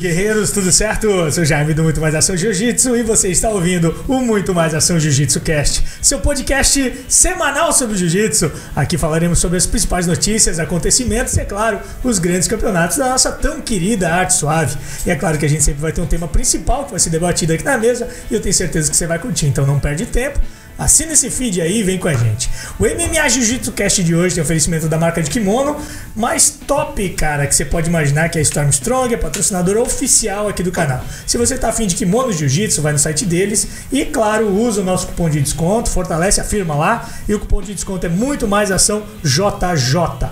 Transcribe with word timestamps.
guerreiros, 0.00 0.50
tudo 0.50 0.72
certo? 0.72 1.06
Eu 1.06 1.30
sou 1.30 1.44
Jaime 1.44 1.74
do 1.74 1.82
Muito 1.82 2.00
Mais 2.00 2.14
Ação 2.14 2.34
Jiu-Jitsu 2.34 2.96
e 2.96 3.02
você 3.02 3.28
está 3.28 3.50
ouvindo 3.50 3.94
o 4.08 4.18
Muito 4.20 4.54
Mais 4.54 4.74
Ação 4.74 4.98
Jiu-Jitsu 4.98 5.40
Cast, 5.42 5.84
seu 6.00 6.20
podcast 6.20 7.04
semanal 7.06 7.70
sobre 7.70 7.98
Jiu-Jitsu. 7.98 8.50
Aqui 8.74 8.96
falaremos 8.96 9.38
sobre 9.38 9.58
as 9.58 9.66
principais 9.66 10.06
notícias, 10.06 10.58
acontecimentos 10.58 11.36
e, 11.36 11.40
é 11.40 11.44
claro, 11.44 11.80
os 12.02 12.18
grandes 12.18 12.48
campeonatos 12.48 12.96
da 12.96 13.10
nossa 13.10 13.30
tão 13.30 13.60
querida 13.60 14.10
arte 14.10 14.32
suave. 14.32 14.78
E 15.04 15.10
é 15.10 15.16
claro 15.16 15.36
que 15.36 15.44
a 15.44 15.48
gente 15.48 15.62
sempre 15.62 15.82
vai 15.82 15.92
ter 15.92 16.00
um 16.00 16.06
tema 16.06 16.26
principal 16.26 16.86
que 16.86 16.92
vai 16.92 17.00
ser 17.00 17.10
debatido 17.10 17.52
aqui 17.52 17.62
na 17.62 17.76
mesa 17.76 18.08
e 18.30 18.34
eu 18.34 18.40
tenho 18.40 18.54
certeza 18.54 18.90
que 18.90 18.96
você 18.96 19.06
vai 19.06 19.18
curtir, 19.18 19.48
então 19.48 19.66
não 19.66 19.78
perde 19.78 20.06
tempo. 20.06 20.40
Assina 20.80 21.12
esse 21.12 21.28
feed 21.28 21.60
aí 21.60 21.80
e 21.80 21.82
vem 21.82 21.98
com 21.98 22.08
a 22.08 22.14
gente. 22.14 22.48
O 22.78 22.84
MMA 22.84 23.28
Jiu-Jitsu 23.28 23.70
Cast 23.72 24.02
de 24.02 24.14
hoje 24.14 24.36
tem 24.36 24.42
oferecimento 24.42 24.88
da 24.88 24.96
marca 24.96 25.22
de 25.22 25.30
kimono 25.30 25.76
mais 26.16 26.48
top, 26.48 27.06
cara, 27.10 27.46
que 27.46 27.54
você 27.54 27.66
pode 27.66 27.90
imaginar 27.90 28.30
que 28.30 28.38
é 28.38 28.40
a 28.40 28.42
Storm 28.42 28.70
Strong, 28.70 29.12
é 29.12 29.18
patrocinadora 29.18 29.78
oficial 29.82 30.48
aqui 30.48 30.62
do 30.62 30.72
canal. 30.72 31.04
Se 31.26 31.36
você 31.36 31.58
tá 31.58 31.68
afim 31.68 31.86
de 31.86 31.94
kimono 31.94 32.32
Jiu-Jitsu, 32.32 32.80
vai 32.80 32.94
no 32.94 32.98
site 32.98 33.26
deles 33.26 33.68
e, 33.92 34.06
claro, 34.06 34.48
usa 34.48 34.80
o 34.80 34.84
nosso 34.84 35.08
cupom 35.08 35.28
de 35.28 35.42
desconto, 35.42 35.90
fortalece 35.90 36.40
a 36.40 36.44
firma 36.44 36.74
lá 36.74 37.06
e 37.28 37.34
o 37.34 37.40
cupom 37.40 37.60
de 37.60 37.74
desconto 37.74 38.06
é 38.06 38.08
muito 38.08 38.48
mais 38.48 38.70
ação 38.70 39.02
JJ. 39.22 40.30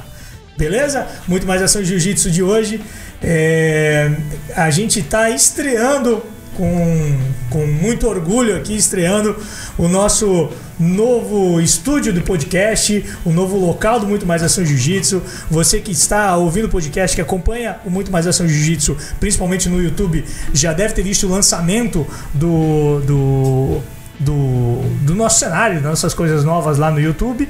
Beleza? 0.57 1.07
Muito 1.29 1.46
mais 1.46 1.60
ação 1.60 1.85
Jiu-Jitsu 1.85 2.30
de 2.30 2.43
hoje. 2.43 2.80
É... 3.23 4.10
A 4.57 4.71
gente 4.71 5.02
tá 5.02 5.29
estreando 5.29 6.23
com, 6.59 7.16
com 7.51 7.66
muito 7.66 8.09
orgulho 8.09 8.56
aqui 8.56 8.76
estreando 8.76 9.37
o 9.78 9.87
nosso 9.87 10.51
novo 10.78 11.60
estúdio 11.60 12.12
do 12.12 12.20
podcast, 12.20 13.04
o 13.24 13.30
novo 13.30 13.56
local 13.56 14.00
do 14.00 14.09
Muito 14.09 14.26
Mais 14.26 14.42
Ação 14.42 14.65
Jiu-Jitsu. 14.65 15.23
Você 15.48 15.78
que 15.80 15.92
está 15.92 16.37
ouvindo 16.37 16.65
o 16.65 16.68
podcast, 16.68 17.15
que 17.15 17.23
acompanha 17.23 17.76
o 17.87 17.90
Muito 17.90 18.10
Mais 18.10 18.26
Ação 18.26 18.46
Jiu-Jitsu, 18.48 18.96
principalmente 19.20 19.68
no 19.68 19.80
YouTube, 19.80 20.24
já 20.52 20.73
deve 20.73 20.95
ter 20.95 21.02
visto 21.02 21.28
o 21.28 21.30
lançamento 21.30 22.04
do, 22.34 23.00
do 23.06 23.82
do, 24.20 24.80
do 25.02 25.15
nosso 25.15 25.38
cenário, 25.38 25.76
das 25.76 25.90
nossas 25.90 26.12
coisas 26.12 26.45
novas 26.45 26.76
lá 26.76 26.90
no 26.90 27.00
YouTube. 27.00 27.48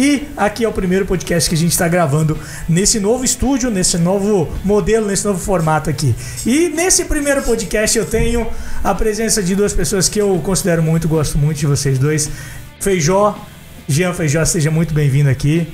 E 0.00 0.26
aqui 0.34 0.64
é 0.64 0.68
o 0.68 0.72
primeiro 0.72 1.04
podcast 1.04 1.46
que 1.46 1.54
a 1.54 1.58
gente 1.58 1.72
está 1.72 1.86
gravando 1.86 2.38
nesse 2.66 2.98
novo 2.98 3.22
estúdio, 3.22 3.70
nesse 3.70 3.98
novo 3.98 4.50
modelo, 4.64 5.06
nesse 5.06 5.26
novo 5.26 5.38
formato 5.38 5.90
aqui. 5.90 6.14
E 6.46 6.70
nesse 6.70 7.04
primeiro 7.04 7.42
podcast 7.42 7.98
eu 7.98 8.06
tenho 8.06 8.46
a 8.82 8.94
presença 8.94 9.42
de 9.42 9.54
duas 9.54 9.74
pessoas 9.74 10.08
que 10.08 10.18
eu 10.18 10.40
considero 10.42 10.82
muito, 10.82 11.06
gosto 11.06 11.36
muito 11.36 11.58
de 11.58 11.66
vocês 11.66 11.98
dois. 11.98 12.30
Feijó, 12.80 13.38
Jean 13.86 14.14
Feijó, 14.14 14.42
seja 14.46 14.70
muito 14.70 14.94
bem-vindo 14.94 15.28
aqui. 15.28 15.68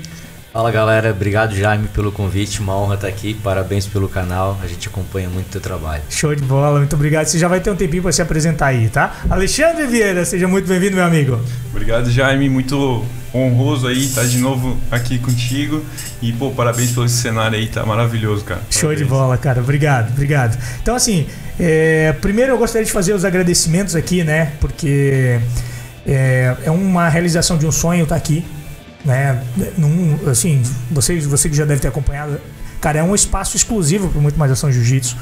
Fala 0.57 0.73
galera, 0.73 1.11
obrigado 1.11 1.55
Jaime 1.55 1.87
pelo 1.89 2.11
convite, 2.11 2.61
uma 2.61 2.75
honra 2.75 2.95
estar 2.95 3.09
aqui, 3.09 3.35
parabéns 3.35 3.87
pelo 3.87 4.09
canal, 4.09 4.59
a 4.63 4.67
gente 4.67 4.89
acompanha 4.89 5.29
muito 5.29 5.49
o 5.49 5.51
teu 5.51 5.61
trabalho. 5.61 6.03
Show 6.09 6.35
de 6.35 6.43
bola, 6.43 6.79
muito 6.79 6.97
obrigado. 6.97 7.27
Você 7.27 7.39
já 7.39 7.47
vai 7.47 7.61
ter 7.61 7.71
um 7.71 7.77
tempinho 7.77 8.03
para 8.03 8.11
se 8.11 8.23
apresentar 8.23 8.69
aí, 8.69 8.89
tá? 8.89 9.17
Alexandre 9.29 9.87
Vieira, 9.87 10.25
seja 10.25 10.49
muito 10.49 10.67
bem-vindo, 10.67 10.97
meu 10.97 11.05
amigo. 11.05 11.39
Obrigado 11.71 12.11
Jaime, 12.11 12.49
muito 12.49 13.05
honroso 13.35 13.87
aí 13.87 14.03
estar 14.03 14.25
de 14.25 14.39
novo 14.39 14.79
aqui 14.91 15.19
contigo 15.19 15.85
e 16.23 16.33
pô, 16.33 16.51
parabéns 16.51 16.91
pelo 16.91 17.05
esse 17.05 17.17
cenário 17.17 17.59
aí, 17.59 17.69
tá 17.69 17.85
maravilhoso, 17.85 18.43
cara. 18.43 18.61
Parabéns. 18.61 18.81
Show 18.81 18.95
de 18.95 19.05
bola, 19.05 19.37
cara, 19.37 19.61
obrigado, 19.61 20.11
obrigado. 20.11 20.59
Então 20.81 20.97
assim, 20.97 21.27
é, 21.61 22.15
primeiro 22.23 22.53
eu 22.53 22.57
gostaria 22.57 22.87
de 22.87 22.93
fazer 22.93 23.13
os 23.13 23.27
agradecimentos 23.27 23.95
aqui, 23.95 24.25
né? 24.25 24.53
Porque 24.59 25.39
é, 26.07 26.57
é 26.65 26.71
uma 26.71 27.11
realização 27.11 27.59
de 27.59 27.67
um 27.67 27.73
sonho 27.73 28.05
estar 28.05 28.17
aqui 28.17 28.43
né? 29.05 29.43
Num, 29.77 30.19
assim, 30.29 30.63
você, 30.91 31.19
você 31.21 31.49
que 31.49 31.57
já 31.57 31.65
deve 31.65 31.81
ter 31.81 31.89
acompanhado, 31.89 32.41
cara, 32.81 32.99
é 32.99 33.03
um 33.03 33.15
espaço 33.15 33.57
exclusivo 33.57 34.09
para 34.09 34.21
muito 34.21 34.39
mais 34.39 34.51
ação 34.51 34.71
jiu-jitsu. 34.71 35.17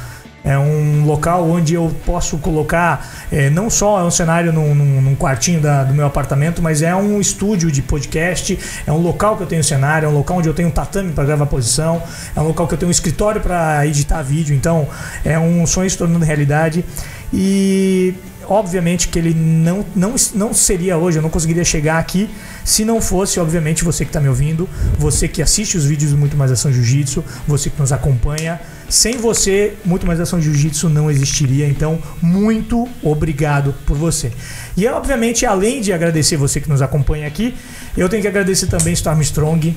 É 0.44 0.58
um 0.58 1.06
local 1.06 1.48
onde 1.48 1.72
eu 1.72 1.90
posso 2.04 2.36
colocar, 2.36 3.26
é, 3.32 3.48
não 3.48 3.70
só 3.70 3.98
é 3.98 4.04
um 4.04 4.10
cenário 4.10 4.52
num, 4.52 4.74
num, 4.74 5.00
num 5.00 5.16
quartinho 5.16 5.58
da, 5.58 5.84
do 5.84 5.94
meu 5.94 6.04
apartamento, 6.04 6.60
mas 6.60 6.82
é 6.82 6.94
um 6.94 7.18
estúdio 7.18 7.72
de 7.72 7.80
podcast, 7.80 8.58
é 8.86 8.92
um 8.92 8.98
local 8.98 9.38
que 9.38 9.42
eu 9.42 9.46
tenho 9.46 9.64
cenário, 9.64 10.04
é 10.04 10.08
um 10.10 10.12
local 10.12 10.36
onde 10.36 10.48
eu 10.48 10.52
tenho 10.52 10.68
um 10.68 10.70
tatame 10.70 11.12
para 11.12 11.24
gravar 11.24 11.46
posição, 11.46 12.02
é 12.36 12.40
um 12.40 12.44
local 12.48 12.68
que 12.68 12.74
eu 12.74 12.78
tenho 12.78 12.88
um 12.88 12.92
escritório 12.92 13.40
para 13.40 13.86
editar 13.86 14.20
vídeo. 14.20 14.54
Então, 14.54 14.86
é 15.24 15.38
um 15.38 15.66
sonho 15.66 15.88
se 15.88 15.96
tornando 15.96 16.26
realidade. 16.26 16.84
E 17.32 18.12
obviamente 18.48 19.08
que 19.08 19.18
ele 19.18 19.34
não, 19.34 19.84
não, 19.94 20.14
não 20.34 20.54
seria 20.54 20.96
hoje, 20.96 21.18
eu 21.18 21.22
não 21.22 21.30
conseguiria 21.30 21.64
chegar 21.64 21.98
aqui 21.98 22.30
se 22.64 22.82
não 22.82 23.00
fosse, 23.00 23.38
obviamente, 23.38 23.84
você 23.84 24.04
que 24.04 24.08
está 24.08 24.20
me 24.20 24.28
ouvindo, 24.28 24.66
você 24.98 25.28
que 25.28 25.42
assiste 25.42 25.76
os 25.76 25.84
vídeos 25.84 26.12
do 26.12 26.16
Muito 26.16 26.34
Mais 26.34 26.50
Ação 26.50 26.72
Jiu-Jitsu, 26.72 27.22
você 27.46 27.68
que 27.68 27.78
nos 27.78 27.92
acompanha. 27.92 28.58
Sem 28.88 29.18
você, 29.18 29.74
Muito 29.84 30.06
Mais 30.06 30.18
Ação 30.18 30.40
Jiu-Jitsu 30.40 30.88
não 30.88 31.10
existiria. 31.10 31.68
Então, 31.68 31.98
muito 32.22 32.88
obrigado 33.02 33.74
por 33.84 33.98
você. 33.98 34.32
E, 34.74 34.86
obviamente, 34.86 35.44
além 35.44 35.82
de 35.82 35.92
agradecer 35.92 36.38
você 36.38 36.58
que 36.58 36.68
nos 36.68 36.80
acompanha 36.80 37.26
aqui, 37.26 37.54
eu 37.96 38.08
tenho 38.08 38.22
que 38.22 38.28
agradecer 38.28 38.66
também 38.66 38.94
Storm 38.94 39.20
Strong. 39.20 39.76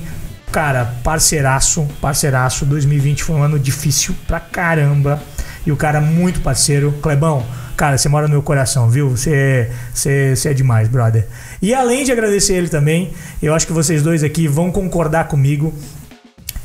Cara, 0.49 0.85
parceiraço, 1.03 1.85
parceiraço. 1.99 2.65
2020 2.65 3.21
foi 3.21 3.35
um 3.35 3.43
ano 3.43 3.59
difícil 3.59 4.15
pra 4.25 4.39
caramba. 4.39 5.21
E 5.65 5.71
o 5.73 5.75
cara 5.75 5.99
muito 5.99 6.39
parceiro. 6.39 6.93
Clebão, 7.01 7.45
Cara, 7.77 7.95
você 7.95 8.09
mora 8.09 8.25
no 8.27 8.31
meu 8.31 8.41
coração, 8.41 8.89
viu? 8.89 9.11
Você, 9.11 9.69
você, 9.93 10.35
você 10.35 10.49
é 10.49 10.53
demais, 10.53 10.87
brother. 10.87 11.27
E 11.61 11.75
além 11.75 12.03
de 12.03 12.11
agradecer 12.11 12.55
ele 12.55 12.69
também, 12.69 13.13
eu 13.39 13.53
acho 13.53 13.67
que 13.67 13.71
vocês 13.71 14.01
dois 14.01 14.23
aqui 14.23 14.47
vão 14.47 14.71
concordar 14.71 15.27
comigo 15.27 15.71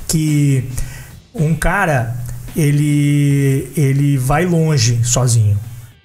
que 0.09 0.65
um 1.35 1.55
cara 1.55 2.17
ele 2.57 3.71
ele 3.77 4.17
vai 4.17 4.47
longe 4.47 5.05
sozinho. 5.05 5.59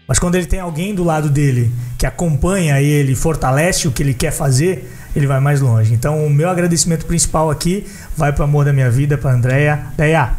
Mas 0.05 0.19
quando 0.19 0.35
ele 0.35 0.45
tem 0.45 0.59
alguém 0.59 0.93
do 0.93 1.05
lado 1.05 1.29
dele 1.29 1.71
que 1.97 2.05
acompanha 2.05 2.81
ele, 2.81 3.15
fortalece 3.15 3.87
o 3.87 3.91
que 3.91 4.03
ele 4.03 4.13
quer 4.13 4.31
fazer, 4.31 4.91
ele 5.15 5.25
vai 5.25 5.39
mais 5.39 5.61
longe. 5.61 5.93
Então, 5.93 6.25
o 6.25 6.29
meu 6.29 6.49
agradecimento 6.49 7.05
principal 7.05 7.49
aqui 7.49 7.85
vai 8.15 8.33
para 8.33 8.41
o 8.41 8.43
amor 8.45 8.65
da 8.65 8.73
minha 8.73 8.89
vida, 8.89 9.17
para 9.17 9.31
Andréia. 9.31 9.87
Deia, 9.97 10.31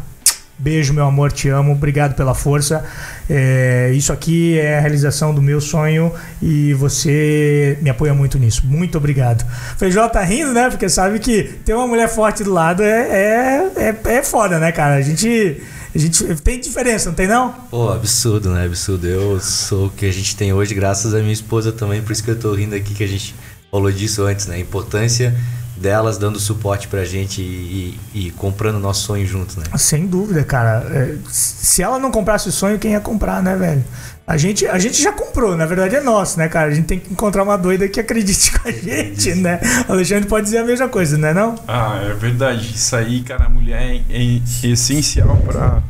Beijo, 0.59 0.93
meu 0.93 1.05
amor, 1.05 1.31
te 1.31 1.47
amo, 1.47 1.71
obrigado 1.71 2.15
pela 2.15 2.35
força. 2.35 2.83
É, 3.29 3.93
isso 3.95 4.11
aqui 4.11 4.59
é 4.59 4.77
a 4.77 4.81
realização 4.81 5.33
do 5.33 5.41
meu 5.41 5.61
sonho 5.61 6.11
e 6.41 6.73
você 6.73 7.77
me 7.81 7.89
apoia 7.89 8.13
muito 8.13 8.37
nisso. 8.37 8.63
Muito 8.65 8.97
obrigado. 8.97 9.45
Feijó 9.77 10.09
tá 10.09 10.21
rindo, 10.21 10.51
né? 10.51 10.69
Porque 10.69 10.89
sabe 10.89 11.17
que 11.19 11.43
ter 11.63 11.73
uma 11.73 11.87
mulher 11.87 12.09
forte 12.09 12.43
do 12.43 12.51
lado 12.51 12.83
é, 12.83 13.71
é, 13.77 13.95
é, 14.05 14.13
é 14.17 14.23
foda, 14.23 14.59
né, 14.59 14.73
cara? 14.73 14.95
A 14.95 15.01
gente. 15.01 15.61
A 15.95 15.97
gente 15.97 16.23
tem 16.43 16.59
diferença, 16.59 17.09
não 17.09 17.15
tem 17.15 17.25
não? 17.25 17.51
Pô, 17.71 17.91
absurdo, 17.91 18.51
né? 18.51 18.65
Absurdo. 18.65 19.07
Eu 19.07 19.39
sou 19.39 19.87
o 19.87 19.89
que 19.89 20.05
a 20.05 20.11
gente 20.11 20.35
tem 20.35 20.53
hoje, 20.53 20.75
graças 20.75 21.15
à 21.15 21.19
minha 21.19 21.33
esposa 21.33 21.71
também, 21.71 22.01
por 22.01 22.11
isso 22.11 22.23
que 22.23 22.29
eu 22.29 22.37
tô 22.37 22.53
rindo 22.53 22.75
aqui 22.75 22.93
que 22.93 23.03
a 23.03 23.07
gente 23.07 23.33
falou 23.71 23.91
disso 23.91 24.23
antes, 24.23 24.45
né? 24.45 24.57
A 24.57 24.59
importância 24.59 25.33
delas 25.79 26.17
dando 26.17 26.39
suporte 26.39 26.87
pra 26.87 27.05
gente 27.05 27.41
e, 27.41 27.97
e, 28.13 28.27
e 28.27 28.31
comprando 28.31 28.79
nosso 28.79 29.03
sonho 29.03 29.25
juntos, 29.25 29.55
né? 29.55 29.63
Sem 29.77 30.05
dúvida, 30.05 30.43
cara. 30.43 30.85
É, 30.91 31.15
se 31.29 31.81
ela 31.81 31.97
não 31.97 32.11
comprasse 32.11 32.49
o 32.49 32.51
sonho, 32.51 32.77
quem 32.77 32.91
ia 32.91 32.99
comprar, 32.99 33.41
né, 33.41 33.55
velho? 33.55 33.83
A 34.27 34.37
gente, 34.37 34.67
a 34.67 34.77
gente 34.77 35.01
já 35.01 35.11
comprou, 35.11 35.57
na 35.57 35.65
verdade 35.65 35.95
é 35.95 36.01
nosso, 36.01 36.37
né, 36.37 36.47
cara? 36.47 36.69
A 36.69 36.73
gente 36.73 36.85
tem 36.85 36.99
que 36.99 37.11
encontrar 37.11 37.41
uma 37.41 37.57
doida 37.57 37.87
que 37.87 37.99
acredite 37.99 38.51
com 38.59 38.67
a 38.67 38.71
gente, 38.71 39.33
né? 39.35 39.59
O 39.87 39.93
Alexandre 39.93 40.27
pode 40.27 40.45
dizer 40.45 40.59
a 40.59 40.63
mesma 40.63 40.87
coisa, 40.87 41.17
né, 41.17 41.33
não? 41.33 41.55
Ah, 41.67 41.99
é 42.03 42.13
verdade. 42.13 42.73
Isso 42.75 42.95
aí, 42.95 43.21
cara, 43.21 43.45
a 43.45 43.49
mulher 43.49 43.81
é, 43.81 44.01
é 44.11 44.67
essencial 44.67 45.35
para 45.37 45.81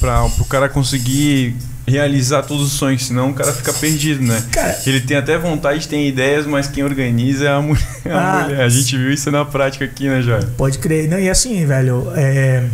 para 0.00 0.26
o 0.26 0.44
cara 0.44 0.68
conseguir 0.68 1.56
realizar 1.86 2.42
todos 2.42 2.66
os 2.66 2.72
sonhos, 2.72 3.06
senão 3.06 3.30
o 3.30 3.34
cara 3.34 3.52
fica 3.52 3.72
perdido, 3.72 4.22
né? 4.22 4.42
Cara, 4.50 4.78
ele 4.86 5.00
tem 5.00 5.16
até 5.16 5.36
vontade, 5.36 5.86
tem 5.86 6.08
ideias, 6.08 6.46
mas 6.46 6.66
quem 6.66 6.82
organiza 6.82 7.44
é 7.44 7.52
a 7.52 7.60
mulher. 7.60 7.84
A, 8.06 8.40
ah, 8.40 8.42
mulher. 8.44 8.60
a 8.60 8.68
gente 8.68 8.96
viu 8.96 9.12
isso 9.12 9.30
na 9.30 9.44
prática 9.44 9.84
aqui, 9.84 10.08
né, 10.08 10.22
Jorge? 10.22 10.46
Pode 10.56 10.78
crer. 10.78 11.08
Não, 11.08 11.18
e 11.18 11.28
assim, 11.28 11.64
velho, 11.66 12.12
é, 12.14 12.64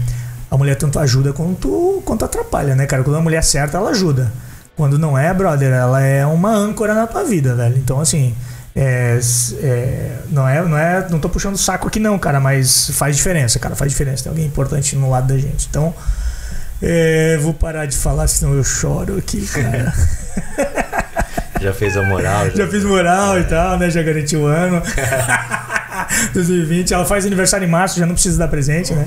a 0.50 0.56
mulher 0.56 0.76
tanto 0.76 0.98
ajuda 0.98 1.32
quanto, 1.32 2.02
quanto 2.04 2.24
atrapalha, 2.24 2.74
né, 2.74 2.86
cara? 2.86 3.02
Quando 3.02 3.16
a 3.16 3.20
mulher 3.20 3.42
certa, 3.42 3.78
ela 3.78 3.90
ajuda. 3.90 4.32
Quando 4.76 4.98
não 4.98 5.16
é, 5.16 5.32
brother, 5.34 5.72
ela 5.72 6.00
é 6.00 6.24
uma 6.24 6.50
âncora 6.50 6.94
na 6.94 7.06
tua 7.06 7.22
vida, 7.24 7.54
velho. 7.54 7.76
Então, 7.78 8.00
assim, 8.00 8.34
é, 8.74 9.18
é, 9.62 10.16
não 10.30 10.48
é, 10.48 10.62
não 10.62 10.78
é, 10.78 11.08
não 11.10 11.18
tô 11.18 11.28
puxando 11.28 11.54
o 11.54 11.58
saco 11.58 11.88
aqui 11.88 11.98
não, 11.98 12.18
cara, 12.18 12.40
mas 12.40 12.90
faz 12.94 13.16
diferença, 13.16 13.58
cara, 13.58 13.74
faz 13.74 13.92
diferença. 13.92 14.24
Tem 14.24 14.30
alguém 14.30 14.46
importante 14.46 14.96
no 14.96 15.10
lado 15.10 15.28
da 15.28 15.38
gente. 15.38 15.66
Então, 15.68 15.94
é, 16.82 17.38
vou 17.38 17.52
parar 17.52 17.86
de 17.86 17.96
falar, 17.96 18.26
senão 18.26 18.54
eu 18.54 18.64
choro 18.64 19.18
aqui, 19.18 19.46
cara. 19.46 19.92
já 21.60 21.72
fez 21.74 21.96
a 21.96 22.02
moral. 22.02 22.46
Já, 22.50 22.56
já 22.56 22.68
fiz 22.68 22.84
moral 22.84 23.36
é. 23.36 23.40
e 23.40 23.44
tal, 23.44 23.78
né? 23.78 23.90
Já 23.90 24.02
garanti 24.02 24.36
o 24.36 24.46
ano. 24.46 24.82
2020. 26.32 26.94
Ela 26.94 27.04
faz 27.04 27.26
aniversário 27.26 27.66
em 27.66 27.70
março, 27.70 27.98
já 27.98 28.06
não 28.06 28.14
precisa 28.14 28.38
dar 28.38 28.48
presente, 28.48 28.94
né? 28.94 29.06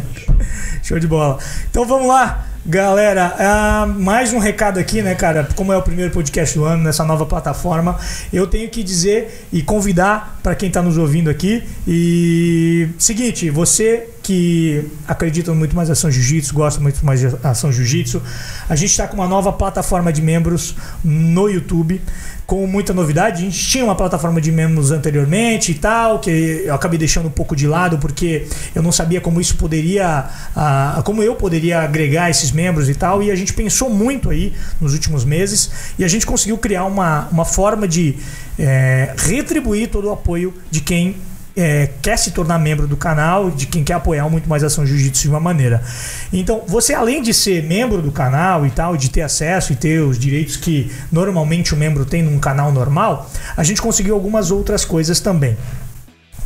Show 0.83 0.99
de 0.99 1.07
bola. 1.07 1.39
Então 1.69 1.85
vamos 1.85 2.07
lá. 2.07 2.45
Galera, 2.65 3.35
uh, 3.35 4.01
mais 4.01 4.31
um 4.31 4.39
recado 4.39 4.79
aqui, 4.79 5.01
né, 5.01 5.13
cara? 5.15 5.49
Como 5.53 5.73
é 5.73 5.77
o 5.77 5.81
primeiro 5.81 6.11
podcast 6.11 6.57
do 6.57 6.63
ano 6.63 6.81
nessa 6.81 7.03
nova 7.03 7.25
plataforma, 7.25 7.99
eu 8.31 8.47
tenho 8.47 8.69
que 8.69 8.81
dizer 8.81 9.47
e 9.51 9.61
convidar 9.61 10.39
para 10.41 10.55
quem 10.55 10.69
está 10.69 10.81
nos 10.81 10.97
ouvindo 10.97 11.29
aqui. 11.29 11.61
E 11.85 12.87
seguinte, 12.97 13.49
você 13.49 14.07
que 14.23 14.89
acreditam 15.05 15.53
muito 15.53 15.75
mais 15.75 15.89
ação 15.89 16.09
jiu-jitsu, 16.09 16.53
gostam 16.53 16.81
muito 16.81 17.05
mais 17.05 17.19
de 17.19 17.27
ação 17.43 17.69
jiu-jitsu. 17.69 18.21
A 18.69 18.75
gente 18.77 18.91
está 18.91 19.05
com 19.09 19.15
uma 19.15 19.27
nova 19.27 19.51
plataforma 19.51 20.13
de 20.13 20.21
membros 20.21 20.73
no 21.03 21.49
YouTube 21.49 22.01
com 22.45 22.65
muita 22.67 22.93
novidade. 22.93 23.41
A 23.41 23.45
gente 23.45 23.67
tinha 23.67 23.83
uma 23.83 23.95
plataforma 23.95 24.39
de 24.41 24.51
membros 24.51 24.91
anteriormente 24.91 25.71
e 25.71 25.75
tal, 25.75 26.19
que 26.19 26.63
eu 26.65 26.73
acabei 26.73 26.99
deixando 26.99 27.27
um 27.27 27.31
pouco 27.31 27.55
de 27.55 27.67
lado 27.67 27.97
porque 27.97 28.47
eu 28.75 28.81
não 28.81 28.91
sabia 28.91 29.21
como 29.21 29.39
isso 29.39 29.55
poderia, 29.55 30.25
uh, 30.55 31.03
como 31.03 31.23
eu 31.23 31.35
poderia 31.35 31.81
agregar 31.81 32.29
esses 32.29 32.51
membros 32.51 32.89
e 32.89 32.95
tal. 32.95 33.23
E 33.23 33.31
a 33.31 33.35
gente 33.35 33.53
pensou 33.53 33.89
muito 33.89 34.29
aí 34.29 34.53
nos 34.79 34.93
últimos 34.93 35.23
meses 35.25 35.71
e 35.97 36.03
a 36.03 36.07
gente 36.07 36.25
conseguiu 36.25 36.57
criar 36.57 36.85
uma, 36.85 37.27
uma 37.31 37.45
forma 37.45 37.87
de 37.87 38.15
é, 38.57 39.13
retribuir 39.17 39.89
todo 39.89 40.09
o 40.09 40.11
apoio 40.11 40.53
de 40.69 40.81
quem 40.81 41.15
é, 41.55 41.89
quer 42.01 42.17
se 42.17 42.31
tornar 42.31 42.57
membro 42.59 42.87
do 42.87 42.97
canal, 42.97 43.51
de 43.51 43.65
quem 43.67 43.83
quer 43.83 43.93
apoiar 43.93 44.27
muito 44.29 44.49
mais 44.49 44.63
ação 44.63 44.85
jiu-jitsu 44.85 45.23
de 45.23 45.29
uma 45.29 45.39
maneira. 45.39 45.83
Então, 46.31 46.63
você 46.67 46.93
além 46.93 47.21
de 47.21 47.33
ser 47.33 47.63
membro 47.63 48.01
do 48.01 48.11
canal 48.11 48.65
e 48.65 48.71
tal, 48.71 48.97
de 48.97 49.09
ter 49.09 49.21
acesso 49.21 49.73
e 49.73 49.75
ter 49.75 49.99
os 49.99 50.17
direitos 50.17 50.55
que 50.57 50.91
normalmente 51.11 51.73
o 51.73 51.77
membro 51.77 52.05
tem 52.05 52.23
num 52.23 52.39
canal 52.39 52.71
normal, 52.71 53.29
a 53.55 53.63
gente 53.63 53.81
conseguiu 53.81 54.15
algumas 54.15 54.51
outras 54.51 54.83
coisas 54.83 55.19
também. 55.19 55.57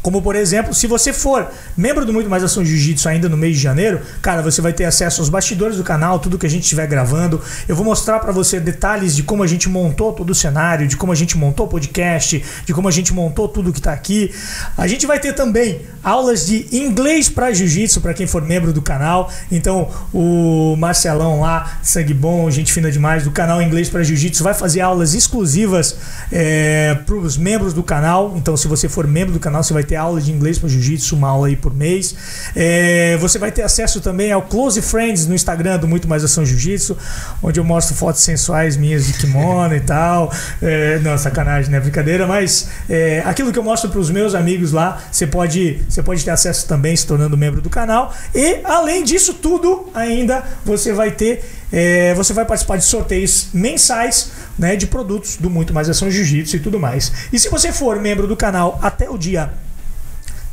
Como 0.07 0.21
por 0.21 0.38
exemplo, 0.38 0.74
se 0.74 0.88
você 0.88 1.12
for 1.12 1.51
membro 1.75 2.06
do 2.06 2.13
Muito 2.13 2.30
Mais 2.30 2.42
Ação 2.42 2.63
Jiu-Jitsu 2.63 3.09
ainda 3.09 3.27
no 3.27 3.36
mês 3.36 3.57
de 3.57 3.62
janeiro, 3.62 4.00
cara, 4.21 4.42
você 4.42 4.62
vai 4.62 4.71
ter 4.71 4.86
acesso 4.86 5.19
aos 5.19 5.27
bastidores 5.27 5.75
do 5.75 5.83
canal, 5.83 6.18
tudo 6.18 6.38
que 6.38 6.45
a 6.45 6.50
gente 6.50 6.63
estiver 6.63 6.88
gravando. 6.88 7.42
Eu 7.68 7.75
vou 7.75 7.83
mostrar 7.83 8.18
para 8.19 8.31
você 8.31 8.57
detalhes 8.57 9.13
de 9.18 9.24
como 9.24 9.44
a 9.44 9.48
gente 9.48 9.68
montou 9.68 10.13
todo 10.13 10.30
o 10.30 10.33
cenário, 10.33 10.88
de 10.88 10.95
como 10.95 11.12
a 11.12 11.15
gente 11.15 11.38
montou 11.38 11.65
o 11.65 11.69
podcast, 11.69 12.42
de 12.65 12.74
como 12.74 12.88
a 12.88 12.92
gente 12.92 13.12
montou 13.12 13.50
tudo 13.50 13.74
que 13.74 13.81
tá 13.81 13.92
aqui. 13.92 14.33
A 14.77 14.88
gente 14.88 15.06
vai 15.06 15.19
ter 15.19 15.33
também 15.33 15.81
aulas 16.01 16.45
de 16.45 16.65
inglês 16.71 17.27
para 17.27 17.51
jiu-jitsu 17.51 18.00
para 18.00 18.13
quem 18.13 18.25
for 18.25 18.42
membro 18.42 18.71
do 18.71 18.81
canal. 18.81 19.30
Então, 19.51 19.89
o 20.13 20.77
Marcelão 20.77 21.42
lá, 21.42 21.80
sangue 21.83 22.13
bom, 22.13 22.50
gente 22.50 22.71
fina 22.71 22.89
demais 22.89 23.25
do 23.25 23.31
canal 23.31 23.62
Inglês 23.62 23.89
para 23.89 24.04
Jiu-Jitsu 24.04 24.42
vai 24.42 24.54
fazer 24.54 24.80
aulas 24.80 25.13
exclusivas 25.13 25.98
é, 26.31 26.95
para 27.06 27.15
os 27.15 27.36
membros 27.36 27.74
do 27.74 27.83
canal. 27.83 28.36
Então, 28.38 28.56
se 28.56 28.69
você 28.69 28.88
for 28.88 29.06
membro 29.06 29.33
do 29.33 29.39
canal, 29.39 29.62
você 29.62 29.74
vai 29.74 29.83
ter 29.83 29.97
aula 29.98 30.22
de 30.22 30.32
inglês 30.32 30.58
para 30.58 30.70
jiu-jitsu, 30.70 31.16
uma 31.16 31.30
aula 31.30 31.48
aí 31.48 31.56
por 31.56 31.74
mês. 31.74 32.16
É, 32.56 33.18
você 33.18 33.38
vai 33.38 33.52
ter 33.52 33.64
acesso 33.64 34.00
também 34.02 34.32
ao 34.32 34.42
Close 34.42 34.82
Friends 34.82 35.26
no 35.26 35.36
Instagram 35.36 35.78
do 35.78 35.88
Muito 35.88 36.08
Mais 36.08 36.24
Ação 36.24 36.46
Jiu-Jitsu, 36.46 36.98
onde 37.42 37.60
eu 37.60 37.64
mostro 37.64 37.96
fotos 37.96 38.22
sensuais 38.22 38.78
minhas 38.78 39.08
de 39.08 39.14
kimono 39.14 39.76
e 39.76 39.82
tal. 39.82 40.32
É, 40.62 41.00
não, 41.00 41.18
sacanagem, 41.18 41.72
né? 41.72 41.80
Brincadeira, 41.80 42.26
mas 42.28 42.70
é, 42.90 43.22
aquilo 43.26 43.52
que 43.52 43.60
eu 43.60 43.64
mostro 43.64 43.90
para 43.90 44.00
os 44.00 44.10
meus 44.10 44.36
amigos 44.36 44.72
lá, 44.72 45.02
você 45.12 45.28
pode, 45.28 45.82
você 45.90 46.02
pode 46.02 46.24
ter 46.24 46.32
acesso 46.32 46.68
também 46.68 46.96
se 46.96 47.06
tornando 47.06 47.38
membro 47.38 47.62
do 47.62 47.70
canal. 47.70 48.14
E 48.34 48.60
além 48.64 49.04
disso 49.04 49.34
tudo, 49.34 49.90
ainda 49.94 50.44
você 50.66 50.94
vai 50.94 51.12
ter 51.12 51.44
é, 51.72 52.14
você 52.14 52.34
vai 52.34 52.46
participar 52.46 52.78
de 52.78 52.86
sorteios 52.86 53.50
mensais 53.54 54.32
né, 54.58 54.76
de 54.76 54.88
produtos 54.88 55.38
do 55.38 55.50
Muito 55.50 55.74
Mais 55.74 55.90
Ação 55.90 56.10
Jiu-Jitsu 56.10 56.56
e 56.56 56.60
tudo 56.60 56.80
mais. 56.80 57.12
E 57.32 57.40
se 57.40 57.50
você 57.50 57.72
for 57.72 58.00
membro 58.00 58.28
do 58.28 58.36
canal 58.36 58.80
até 58.82 59.10
o 59.10 59.18
dia 59.18 59.52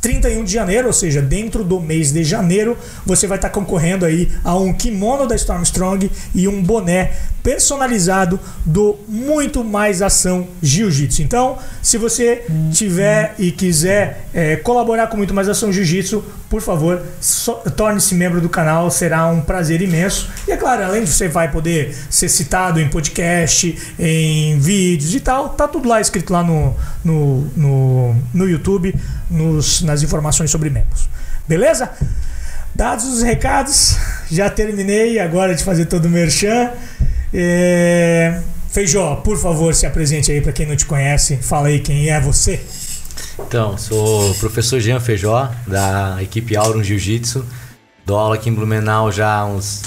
31 0.05 0.43
de 0.43 0.53
janeiro, 0.53 0.85
ou 0.85 0.93
seja, 0.93 1.19
dentro 1.19 1.63
do 1.63 1.79
mês 1.79 2.11
de 2.11 2.23
janeiro, 2.23 2.77
você 3.03 3.25
vai 3.25 3.39
estar 3.39 3.49
concorrendo 3.49 4.05
aí 4.05 4.31
a 4.43 4.55
um 4.55 4.71
kimono 4.71 5.25
da 5.25 5.33
Stormstrong 5.33 6.11
e 6.35 6.47
um 6.47 6.61
boné 6.61 7.11
personalizado 7.45 8.39
do 8.65 8.97
Muito 9.07 9.63
Mais 9.63 10.01
Ação 10.01 10.47
Jiu-Jitsu. 10.63 11.21
Então, 11.21 11.59
se 11.79 11.95
você 11.95 12.43
tiver 12.73 13.35
e 13.37 13.51
quiser 13.51 14.25
é, 14.33 14.55
colaborar 14.55 15.05
com 15.05 15.15
Muito 15.15 15.31
Mais 15.31 15.47
Ação 15.47 15.71
Jiu-Jitsu, 15.71 16.23
por 16.49 16.59
favor, 16.59 17.03
so, 17.21 17.53
torne-se 17.75 18.15
membro 18.15 18.41
do 18.41 18.49
canal, 18.49 18.89
será 18.89 19.27
um 19.27 19.41
prazer 19.41 19.79
imenso. 19.79 20.27
E 20.47 20.53
é 20.53 20.57
claro, 20.57 20.85
além 20.85 21.03
de 21.03 21.11
você 21.11 21.27
vai 21.27 21.51
poder 21.51 21.95
ser 22.09 22.29
citado 22.29 22.81
em 22.81 22.89
podcast, 22.89 23.93
em 23.99 24.57
vídeos 24.57 25.13
e 25.13 25.19
tal, 25.19 25.49
tá 25.49 25.67
tudo 25.67 25.87
lá 25.87 26.01
escrito 26.01 26.33
lá 26.33 26.43
no, 26.43 26.75
no, 27.03 27.41
no, 27.55 28.15
no 28.33 28.49
YouTube, 28.49 28.95
nos, 29.29 29.83
nas 29.83 30.01
informações 30.01 30.49
sobre 30.49 30.71
membros. 30.71 31.07
Beleza? 31.47 31.91
Dados 32.73 33.05
os 33.05 33.21
recados, 33.21 33.97
já 34.31 34.49
terminei 34.49 35.19
agora 35.19 35.53
de 35.53 35.63
fazer 35.63 35.85
todo 35.85 36.05
o 36.05 36.09
merchan. 36.09 36.71
É... 37.33 38.41
Feijó, 38.69 39.15
por 39.17 39.37
favor, 39.37 39.73
se 39.73 39.85
apresente 39.85 40.31
aí 40.31 40.41
para 40.41 40.51
quem 40.51 40.65
não 40.65 40.75
te 40.75 40.85
conhece. 40.85 41.37
Fala 41.37 41.67
aí 41.69 41.79
quem 41.79 42.09
é 42.09 42.19
você. 42.19 42.59
Então, 43.39 43.77
sou 43.77 44.31
o 44.31 44.35
professor 44.35 44.79
Jean 44.79 44.99
Feijó, 44.99 45.49
da 45.65 46.17
equipe 46.21 46.55
Aurum 46.57 46.83
Jiu-Jitsu. 46.83 47.45
Dou 48.05 48.17
aula 48.17 48.35
aqui 48.35 48.49
em 48.49 48.53
Blumenau 48.53 49.11
já 49.11 49.33
há 49.33 49.45
uns 49.45 49.81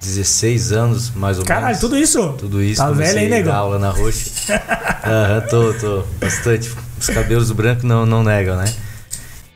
16 0.00 0.72
anos, 0.72 1.10
mais 1.10 1.38
ou 1.38 1.44
Caralho, 1.44 1.66
menos. 1.66 1.80
tudo 1.80 1.96
isso? 1.96 2.34
Tudo 2.38 2.62
isso. 2.62 2.80
Tá 2.80 2.90
velho, 2.90 3.18
hein, 3.18 3.28
nego? 3.28 3.50
aula 3.50 3.78
na 3.78 3.90
roxa. 3.90 4.30
Aham, 5.04 5.40
tô, 5.48 5.74
tô. 5.74 6.04
Bastante. 6.20 6.70
Os 7.00 7.08
cabelos 7.08 7.50
brancos 7.50 7.84
não, 7.84 8.06
não 8.06 8.22
negam, 8.22 8.56
né? 8.56 8.72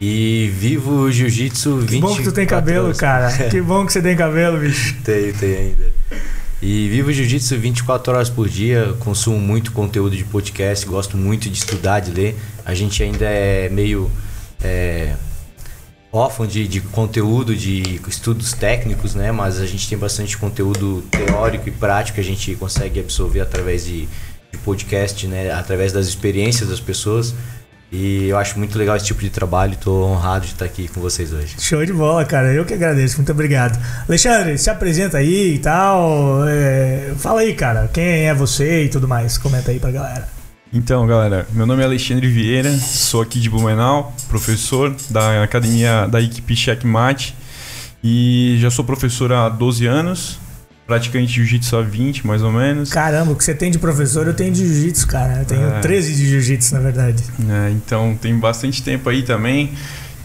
E 0.01 0.53
vivo 0.55 1.11
jiu-jitsu 1.11 1.79
20 1.79 1.89
Que 1.89 2.01
bom 2.01 2.17
que 2.17 2.23
tu 2.23 2.33
tem 2.33 2.47
cabelo, 2.47 2.95
cara. 2.95 3.33
Que 3.51 3.61
bom 3.61 3.85
que 3.85 3.93
você 3.93 4.01
tem 4.01 4.17
cabelo, 4.17 4.59
bicho. 4.59 4.97
Tenho, 5.05 5.35
tenho 5.35 5.59
ainda. 5.59 5.93
E 6.61 6.89
vivo 6.89 7.13
jiu-jitsu 7.13 7.57
24 7.57 8.13
horas 8.13 8.29
por 8.29 8.49
dia, 8.49 8.93
consumo 8.99 9.39
muito 9.39 9.71
conteúdo 9.71 10.17
de 10.17 10.25
podcast, 10.25 10.85
gosto 10.85 11.17
muito 11.17 11.49
de 11.49 11.57
estudar, 11.57 12.01
de 12.01 12.11
ler. 12.11 12.37
A 12.65 12.75
gente 12.75 13.01
ainda 13.01 13.27
é 13.27 13.69
meio 13.69 14.11
é, 14.61 15.15
órfão 16.11 16.49
de, 16.49 16.67
de 16.67 16.81
conteúdo, 16.81 17.55
de 17.55 18.01
estudos 18.09 18.53
técnicos, 18.53 19.15
né? 19.15 19.31
Mas 19.31 19.61
a 19.61 19.67
gente 19.67 19.89
tem 19.89 19.97
bastante 19.97 20.37
conteúdo 20.37 21.05
teórico 21.13 21.69
e 21.69 21.71
prático 21.71 22.17
que 22.17 22.21
a 22.21 22.25
gente 22.25 22.57
consegue 22.57 22.99
absorver 22.99 23.41
através 23.41 23.85
de, 23.85 24.09
de 24.51 24.59
podcast, 24.65 25.29
né? 25.29 25.53
Através 25.53 25.93
das 25.93 26.09
experiências 26.09 26.69
das 26.69 26.81
pessoas. 26.81 27.37
E 27.91 28.29
eu 28.29 28.37
acho 28.37 28.59
muito 28.59 28.77
legal 28.77 28.97
esse 28.97 29.07
tipo 29.07 29.21
de 29.21 29.31
trabalho. 29.31 29.73
Estou 29.73 30.11
honrado 30.11 30.45
de 30.45 30.53
estar 30.53 30.65
aqui 30.65 30.89
com 30.89 31.01
vocês 31.01 31.33
hoje. 31.33 31.57
Show 31.59 31.85
de 31.85 31.93
bola, 31.93 32.25
cara. 32.25 32.53
Eu 32.53 32.65
que 32.65 32.75
agradeço. 32.75 33.17
Muito 33.17 33.33
obrigado. 33.33 33.79
Alexandre, 34.07 34.59
se 34.59 34.69
apresenta 34.69 35.19
aí 35.19 35.55
e 35.55 35.59
tal. 35.59 36.47
É, 36.47 37.15
fala 37.17 37.41
aí, 37.41 37.55
cara. 37.55 37.89
Quem 37.93 38.27
é 38.27 38.35
você 38.35 38.85
e 38.85 38.89
tudo 38.89 39.09
mais. 39.09 39.39
Comenta 39.39 39.71
aí 39.71 39.81
pra 39.81 39.91
galera. 39.91 40.29
Então, 40.71 41.07
galera, 41.07 41.47
meu 41.53 41.67
nome 41.67 41.81
é 41.83 41.87
Alexandre 41.87 42.29
Vieira, 42.29 42.71
sou 42.77 43.23
aqui 43.23 43.41
de 43.41 43.49
Blumenau, 43.49 44.15
professor 44.29 44.95
da 45.09 45.43
academia 45.43 46.07
da 46.07 46.21
equipe 46.21 46.55
Checkmate 46.55 47.35
e 48.05 48.59
já 48.61 48.71
sou 48.71 48.85
professor 48.85 49.33
há 49.33 49.49
12 49.49 49.87
anos, 49.87 50.39
praticante 50.89 51.27
de 51.27 51.35
jiu-jitsu 51.35 51.77
há 51.77 51.83
20, 51.83 52.27
mais 52.27 52.43
ou 52.43 52.51
menos. 52.51 52.91
Caramba, 52.91 53.33
o 53.33 53.37
que 53.37 53.45
você 53.45 53.55
tem 53.55 53.71
de 53.71 53.79
professor, 53.79 54.27
eu 54.27 54.33
tenho 54.33 54.51
de 54.51 54.67
jiu-jitsu, 54.67 55.07
cara. 55.07 55.41
Eu 55.41 55.45
tenho 55.45 55.69
É. 55.69 55.81
13 55.81 56.15
de 56.15 56.27
jiu-jitsu, 56.27 56.75
na 56.75 56.81
verdade. 56.81 57.23
É, 57.47 57.71
então, 57.73 58.19
tem 58.21 58.35
bastante 58.39 58.83
tempo 58.83 59.07
aí 59.11 59.23
também. 59.23 59.71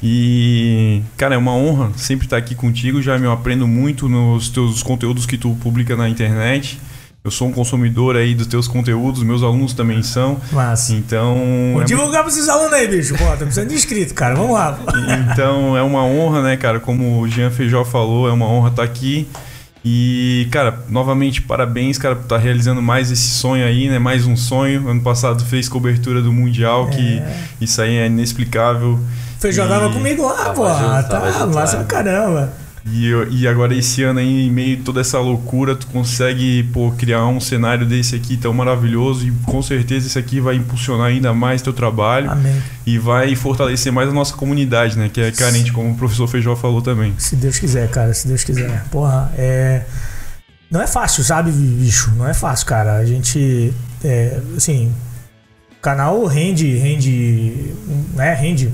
E, 0.01 1.01
cara, 1.17 1.35
é 1.35 1.37
uma 1.37 1.53
honra 1.53 1.91
sempre 1.97 2.25
estar 2.25 2.37
aqui 2.37 2.55
contigo. 2.55 3.01
Já 3.01 3.17
me 3.19 3.27
aprendo 3.27 3.67
muito 3.67 4.07
nos 4.07 4.49
teus 4.49 4.81
conteúdos 4.81 5.25
que 5.25 5.37
tu 5.37 5.53
publica 5.61 5.97
na 5.97 6.07
internet. 6.07 6.79
Eu 7.25 7.31
sou 7.31 7.49
um 7.49 7.51
consumidor 7.51 8.15
aí 8.15 8.33
dos 8.33 8.47
teus 8.47 8.67
conteúdos, 8.67 9.21
meus 9.21 9.43
alunos 9.43 9.73
também 9.73 10.01
são. 10.01 10.39
Massa. 10.51 10.93
Então, 10.93 11.35
Vou 11.73 11.81
é 11.81 11.85
divulgar 11.85 12.21
pra 12.23 12.31
esses 12.31 12.47
alunos 12.47 12.73
aí, 12.73 12.87
bicho. 12.87 13.15
Pô, 13.15 13.25
tá 13.25 13.37
precisando 13.37 13.67
de 13.69 13.75
inscrito, 13.75 14.13
cara. 14.13 14.35
Vamos 14.35 14.53
lá. 14.53 14.79
Então 15.31 15.75
é 15.77 15.81
uma 15.81 16.03
honra, 16.05 16.41
né, 16.41 16.55
cara? 16.57 16.79
Como 16.81 17.19
o 17.21 17.27
Jean 17.27 17.49
Feijó 17.51 17.83
falou, 17.85 18.29
é 18.29 18.31
uma 18.31 18.45
honra 18.45 18.69
estar 18.69 18.83
aqui. 18.83 19.27
E, 19.85 20.47
cara, 20.49 20.79
novamente, 20.89 21.41
parabéns, 21.41 21.97
cara, 21.97 22.15
por 22.15 22.23
estar 22.23 22.37
realizando 22.37 22.81
mais 22.81 23.11
esse 23.11 23.27
sonho 23.31 23.65
aí, 23.65 23.89
né? 23.89 23.99
Mais 23.99 24.25
um 24.25 24.35
sonho. 24.37 24.87
Ano 24.89 25.01
passado 25.01 25.43
fez 25.43 25.67
cobertura 25.67 26.21
do 26.21 26.31
Mundial, 26.31 26.89
que 26.89 27.21
isso 27.59 27.81
aí 27.81 27.97
é 27.97 28.07
inexplicável. 28.07 28.97
Feijão 29.39 29.65
E- 29.65 29.69
tava 29.69 29.89
comigo 29.91 30.25
lá, 30.25 30.35
Tava 30.35 30.53
pô. 30.53 30.67
junto, 30.69 30.79
tá 30.85 31.03
tava 31.03 31.31
junto 31.33 31.53
massa 31.55 31.77
pra 31.77 31.85
caramba. 31.85 32.53
E, 32.85 33.11
e 33.31 33.47
agora 33.47 33.73
esse 33.73 34.03
ano 34.03 34.19
aí, 34.19 34.47
em 34.47 34.51
meio 34.51 34.81
a 34.81 34.83
toda 34.83 34.99
essa 34.99 35.17
loucura, 35.17 35.75
tu 35.75 35.87
consegue, 35.87 36.63
pô, 36.73 36.91
criar 36.91 37.25
um 37.25 37.39
cenário 37.39 37.85
desse 37.85 38.15
aqui 38.15 38.35
tão 38.35 38.53
maravilhoso. 38.53 39.27
E 39.27 39.31
com 39.45 39.61
certeza 39.61 40.07
esse 40.07 40.19
aqui 40.19 40.39
vai 40.41 40.55
impulsionar 40.55 41.07
ainda 41.07 41.33
mais 41.33 41.61
teu 41.61 41.71
trabalho. 41.71 42.29
Amém. 42.29 42.61
E 42.85 42.97
vai 42.97 43.33
fortalecer 43.35 43.91
mais 43.91 44.09
a 44.09 44.11
nossa 44.11 44.35
comunidade, 44.35 44.97
né? 44.97 45.09
Que 45.11 45.21
é 45.21 45.31
carente, 45.31 45.71
como 45.71 45.91
o 45.91 45.95
professor 45.95 46.27
Feijó 46.27 46.55
falou 46.55 46.81
também. 46.81 47.13
Se 47.17 47.35
Deus 47.35 47.57
quiser, 47.57 47.89
cara, 47.89 48.13
se 48.13 48.27
Deus 48.27 48.43
quiser. 48.43 48.83
Porra, 48.91 49.31
é. 49.37 49.83
Não 50.69 50.81
é 50.81 50.87
fácil, 50.87 51.23
sabe, 51.23 51.51
bicho? 51.51 52.11
Não 52.17 52.27
é 52.27 52.33
fácil, 52.33 52.65
cara. 52.65 52.97
A 52.97 53.05
gente. 53.05 53.73
É, 54.03 54.39
assim. 54.57 54.91
O 55.77 55.81
canal 55.81 56.25
rende. 56.25 56.75
Rende. 56.77 57.73
Né? 58.13 58.33
Rende 58.33 58.69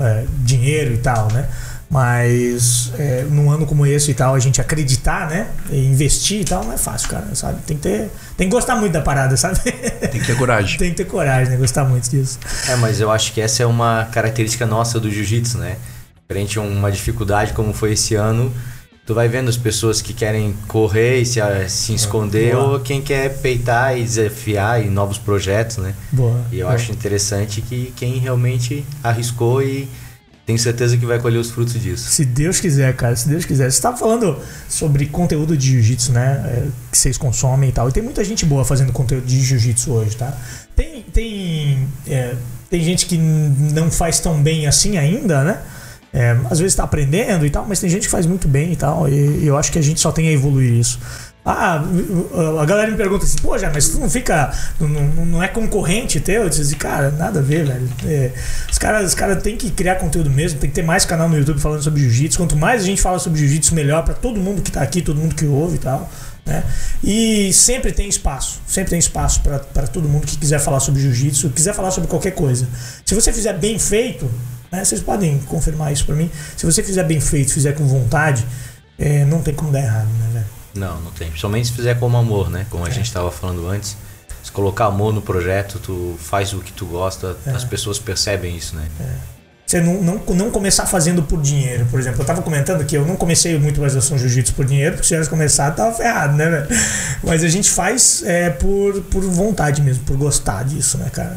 é, 0.00 0.24
dinheiro 0.38 0.94
e 0.94 0.98
tal, 0.98 1.30
né? 1.30 1.46
Mas 1.90 2.92
é, 2.96 3.26
num 3.28 3.50
ano 3.50 3.66
como 3.66 3.84
esse 3.84 4.12
e 4.12 4.14
tal, 4.14 4.34
a 4.34 4.38
gente 4.38 4.60
acreditar, 4.60 5.28
né? 5.28 5.48
E 5.70 5.86
investir 5.86 6.42
e 6.42 6.44
tal, 6.44 6.64
não 6.64 6.72
é 6.72 6.78
fácil, 6.78 7.08
cara, 7.08 7.34
sabe? 7.34 7.60
Tem 7.62 7.76
que 7.76 7.82
ter. 7.82 8.10
Tem 8.36 8.48
que 8.48 8.54
gostar 8.54 8.76
muito 8.76 8.92
da 8.92 9.00
parada, 9.00 9.36
sabe? 9.36 9.58
Tem 9.60 10.20
que 10.20 10.26
ter 10.26 10.36
coragem. 10.36 10.78
tem 10.78 10.90
que 10.90 10.96
ter 10.96 11.06
coragem, 11.06 11.50
né? 11.50 11.56
Gostar 11.56 11.84
muito 11.84 12.08
disso. 12.08 12.38
É, 12.68 12.76
mas 12.76 13.00
eu 13.00 13.10
acho 13.10 13.32
que 13.32 13.40
essa 13.40 13.64
é 13.64 13.66
uma 13.66 14.04
característica 14.12 14.64
nossa 14.64 15.00
do 15.00 15.10
jiu-jitsu, 15.10 15.58
né? 15.58 15.76
frente 16.30 16.60
a 16.60 16.62
uma 16.62 16.92
dificuldade 16.92 17.52
como 17.52 17.72
foi 17.72 17.94
esse 17.94 18.14
ano, 18.14 18.54
tu 19.04 19.12
vai 19.12 19.26
vendo 19.26 19.48
as 19.48 19.56
pessoas 19.56 20.00
que 20.00 20.14
querem 20.14 20.54
correr 20.68 21.18
e 21.18 21.26
se, 21.26 21.40
se 21.68 21.92
esconder 21.92 22.54
Boa. 22.54 22.74
ou 22.74 22.80
quem 22.80 23.02
quer 23.02 23.36
peitar 23.38 23.98
e 23.98 24.04
desafiar 24.04 24.80
em 24.80 24.88
novos 24.88 25.18
projetos, 25.18 25.78
né? 25.78 25.92
Boa. 26.12 26.40
E 26.52 26.60
eu 26.60 26.68
Boa. 26.68 26.76
acho 26.76 26.92
interessante 26.92 27.60
que 27.60 27.92
quem 27.96 28.18
realmente 28.18 28.86
arriscou 29.02 29.60
e 29.60 29.88
tenho 30.46 30.58
certeza 30.58 30.96
que 30.96 31.06
vai 31.06 31.18
colher 31.18 31.38
os 31.38 31.50
frutos 31.50 31.80
disso. 31.80 32.10
Se 32.10 32.24
Deus 32.24 32.58
quiser, 32.58 32.94
cara, 32.96 33.14
se 33.14 33.28
Deus 33.28 33.44
quiser. 33.44 33.70
Você 33.70 33.76
estava 33.76 33.96
falando 33.96 34.36
sobre 34.68 35.06
conteúdo 35.06 35.56
de 35.56 35.70
jiu-jitsu, 35.70 36.12
né? 36.12 36.42
É, 36.44 36.66
que 36.90 36.98
vocês 36.98 37.16
consomem 37.16 37.70
e 37.70 37.72
tal. 37.72 37.88
E 37.88 37.92
tem 37.92 38.02
muita 38.02 38.24
gente 38.24 38.44
boa 38.44 38.64
fazendo 38.64 38.92
conteúdo 38.92 39.24
de 39.24 39.40
jiu-jitsu 39.40 39.92
hoje, 39.92 40.16
tá? 40.16 40.36
Tem, 40.74 41.02
tem, 41.12 41.88
é, 42.08 42.34
tem 42.68 42.82
gente 42.82 43.06
que 43.06 43.16
não 43.16 43.90
faz 43.90 44.18
tão 44.18 44.42
bem 44.42 44.66
assim 44.66 44.96
ainda, 44.96 45.44
né? 45.44 45.60
É, 46.12 46.30
às 46.50 46.58
vezes 46.58 46.72
está 46.72 46.82
aprendendo 46.82 47.46
e 47.46 47.50
tal, 47.50 47.64
mas 47.68 47.78
tem 47.78 47.88
gente 47.88 48.02
que 48.02 48.10
faz 48.10 48.26
muito 48.26 48.48
bem 48.48 48.72
e 48.72 48.76
tal. 48.76 49.08
E 49.08 49.46
eu 49.46 49.56
acho 49.56 49.70
que 49.70 49.78
a 49.78 49.82
gente 49.82 50.00
só 50.00 50.10
tem 50.10 50.28
a 50.28 50.32
evoluir 50.32 50.72
isso. 50.72 50.98
Ah, 51.42 51.82
a 52.60 52.64
galera 52.66 52.90
me 52.90 52.96
pergunta 52.98 53.24
assim, 53.24 53.38
pô, 53.38 53.56
já, 53.56 53.70
mas 53.70 53.88
tu 53.88 53.98
não 53.98 54.10
fica. 54.10 54.52
Não, 54.78 54.88
não 55.24 55.42
é 55.42 55.48
concorrente 55.48 56.20
teu? 56.20 56.42
Eu 56.42 56.48
disse, 56.50 56.76
cara, 56.76 57.10
nada 57.10 57.40
a 57.40 57.42
ver, 57.42 57.66
velho. 57.66 57.88
É, 58.04 58.30
os 58.70 58.76
caras 58.76 59.08
os 59.08 59.14
cara 59.14 59.34
têm 59.36 59.56
que 59.56 59.70
criar 59.70 59.94
conteúdo 59.94 60.28
mesmo, 60.28 60.58
tem 60.58 60.68
que 60.68 60.74
ter 60.74 60.82
mais 60.82 61.06
canal 61.06 61.28
no 61.28 61.38
YouTube 61.38 61.58
falando 61.58 61.82
sobre 61.82 62.02
jiu-jitsu. 62.02 62.36
Quanto 62.38 62.56
mais 62.56 62.82
a 62.82 62.84
gente 62.84 63.00
fala 63.00 63.18
sobre 63.18 63.38
jiu-jitsu, 63.38 63.74
melhor 63.74 64.04
para 64.04 64.12
todo 64.12 64.38
mundo 64.38 64.60
que 64.60 64.70
tá 64.70 64.82
aqui, 64.82 65.00
todo 65.00 65.18
mundo 65.18 65.34
que 65.34 65.46
ouve 65.46 65.76
e 65.76 65.78
tal. 65.78 66.10
Né? 66.44 66.62
E 67.02 67.52
sempre 67.54 67.90
tem 67.92 68.08
espaço, 68.08 68.60
sempre 68.66 68.90
tem 68.90 68.98
espaço 68.98 69.40
para 69.40 69.86
todo 69.86 70.08
mundo 70.08 70.26
que 70.26 70.36
quiser 70.36 70.58
falar 70.58 70.80
sobre 70.80 71.00
jiu-jitsu, 71.00 71.50
quiser 71.50 71.74
falar 71.74 71.90
sobre 71.90 72.08
qualquer 72.08 72.32
coisa. 72.32 72.68
Se 73.04 73.14
você 73.14 73.32
fizer 73.32 73.54
bem 73.54 73.78
feito, 73.78 74.30
né, 74.70 74.84
vocês 74.84 75.00
podem 75.00 75.38
confirmar 75.40 75.90
isso 75.90 76.04
para 76.04 76.14
mim. 76.14 76.30
Se 76.56 76.66
você 76.66 76.82
fizer 76.82 77.04
bem 77.04 77.20
feito, 77.20 77.52
fizer 77.52 77.72
com 77.72 77.86
vontade, 77.86 78.44
é, 78.98 79.24
não 79.24 79.40
tem 79.40 79.54
como 79.54 79.72
dar 79.72 79.80
errado, 79.80 80.08
né, 80.18 80.28
velho? 80.34 80.59
Não, 80.74 81.00
não 81.00 81.10
tem. 81.10 81.28
Principalmente 81.28 81.68
se 81.68 81.74
fizer 81.74 81.98
como 81.98 82.16
amor, 82.16 82.50
né? 82.50 82.66
Como 82.70 82.84
a 82.84 82.88
é. 82.88 82.92
gente 82.92 83.06
estava 83.06 83.30
falando 83.30 83.68
antes. 83.68 83.96
Se 84.42 84.50
colocar 84.50 84.86
amor 84.86 85.12
no 85.12 85.20
projeto, 85.20 85.78
tu 85.78 86.16
faz 86.18 86.52
o 86.52 86.60
que 86.60 86.72
tu 86.72 86.86
gosta, 86.86 87.36
é. 87.46 87.50
as 87.50 87.64
pessoas 87.64 87.98
percebem 87.98 88.56
isso, 88.56 88.74
né? 88.74 88.88
É. 89.00 89.40
Você 89.66 89.80
não, 89.80 90.02
não, 90.02 90.20
não 90.34 90.50
começar 90.50 90.84
fazendo 90.86 91.22
por 91.22 91.40
dinheiro, 91.40 91.86
por 91.90 92.00
exemplo. 92.00 92.18
Eu 92.18 92.22
estava 92.22 92.42
comentando 92.42 92.84
que 92.84 92.96
eu 92.96 93.06
não 93.06 93.14
comecei 93.14 93.56
muito 93.56 93.80
mais 93.80 93.94
ação 93.94 94.18
jiu-jitsu 94.18 94.54
por 94.54 94.64
dinheiro, 94.64 94.94
porque 94.94 95.04
se 95.04 95.14
tivesse 95.14 95.30
começado, 95.30 95.76
tava 95.76 95.94
ferrado, 95.94 96.36
né, 96.36 96.48
velho? 96.48 96.66
Mas 97.22 97.44
a 97.44 97.48
gente 97.48 97.70
faz 97.70 98.24
é, 98.24 98.50
por, 98.50 99.00
por 99.02 99.22
vontade 99.22 99.80
mesmo, 99.80 100.02
por 100.02 100.16
gostar 100.16 100.64
disso, 100.64 100.98
né, 100.98 101.08
cara? 101.12 101.36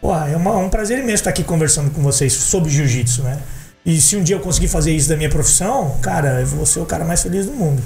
Pô, 0.00 0.12
é 0.12 0.36
uma, 0.36 0.56
um 0.56 0.68
prazer 0.68 0.98
imenso 0.98 1.16
estar 1.16 1.30
aqui 1.30 1.44
conversando 1.44 1.92
com 1.92 2.02
vocês 2.02 2.32
sobre 2.32 2.68
jiu-jitsu, 2.68 3.22
né? 3.22 3.38
E 3.86 4.00
se 4.00 4.16
um 4.16 4.24
dia 4.24 4.34
eu 4.34 4.40
conseguir 4.40 4.66
fazer 4.66 4.90
isso 4.90 5.08
da 5.08 5.16
minha 5.16 5.30
profissão, 5.30 5.98
cara, 6.02 6.40
eu 6.40 6.46
vou 6.46 6.66
ser 6.66 6.80
o 6.80 6.86
cara 6.86 7.04
mais 7.04 7.22
feliz 7.22 7.46
do 7.46 7.52
mundo 7.52 7.80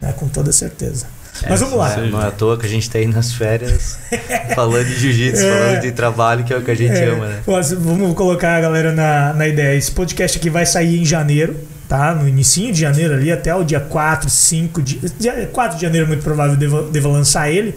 né? 0.00 0.12
com 0.16 0.28
toda 0.28 0.52
certeza. 0.52 1.06
É, 1.42 1.48
Mas 1.48 1.60
vamos 1.60 1.76
lá. 1.76 1.96
Não 1.96 2.20
é 2.20 2.26
à 2.26 2.30
toa 2.30 2.58
que 2.58 2.66
a 2.66 2.68
gente 2.68 2.82
está 2.82 2.98
aí 2.98 3.06
nas 3.06 3.32
férias 3.32 3.98
falando 4.54 4.86
de 4.86 4.98
jiu-jitsu, 4.98 5.42
é, 5.42 5.58
falando 5.58 5.80
de 5.80 5.92
trabalho, 5.92 6.44
que 6.44 6.52
é 6.52 6.56
o 6.56 6.62
que 6.62 6.70
a 6.70 6.74
gente 6.74 6.92
é, 6.92 7.06
ama, 7.06 7.26
né? 7.28 7.42
Vamos 7.78 8.14
colocar 8.14 8.56
a 8.56 8.60
galera 8.60 8.92
na, 8.92 9.32
na 9.32 9.48
ideia. 9.48 9.76
Esse 9.76 9.90
podcast 9.90 10.38
aqui 10.38 10.50
vai 10.50 10.66
sair 10.66 11.00
em 11.00 11.04
janeiro, 11.04 11.56
tá? 11.88 12.14
No 12.14 12.28
início 12.28 12.72
de 12.72 12.80
janeiro 12.80 13.14
ali, 13.14 13.30
até 13.30 13.54
o 13.54 13.64
dia 13.64 13.80
4, 13.80 14.28
5, 14.28 14.82
dia, 14.82 15.48
4 15.52 15.76
de 15.76 15.82
janeiro 15.82 16.06
muito 16.06 16.22
provável 16.22 16.56
deva, 16.56 16.82
deva 16.90 17.08
lançar 17.08 17.50
ele. 17.50 17.74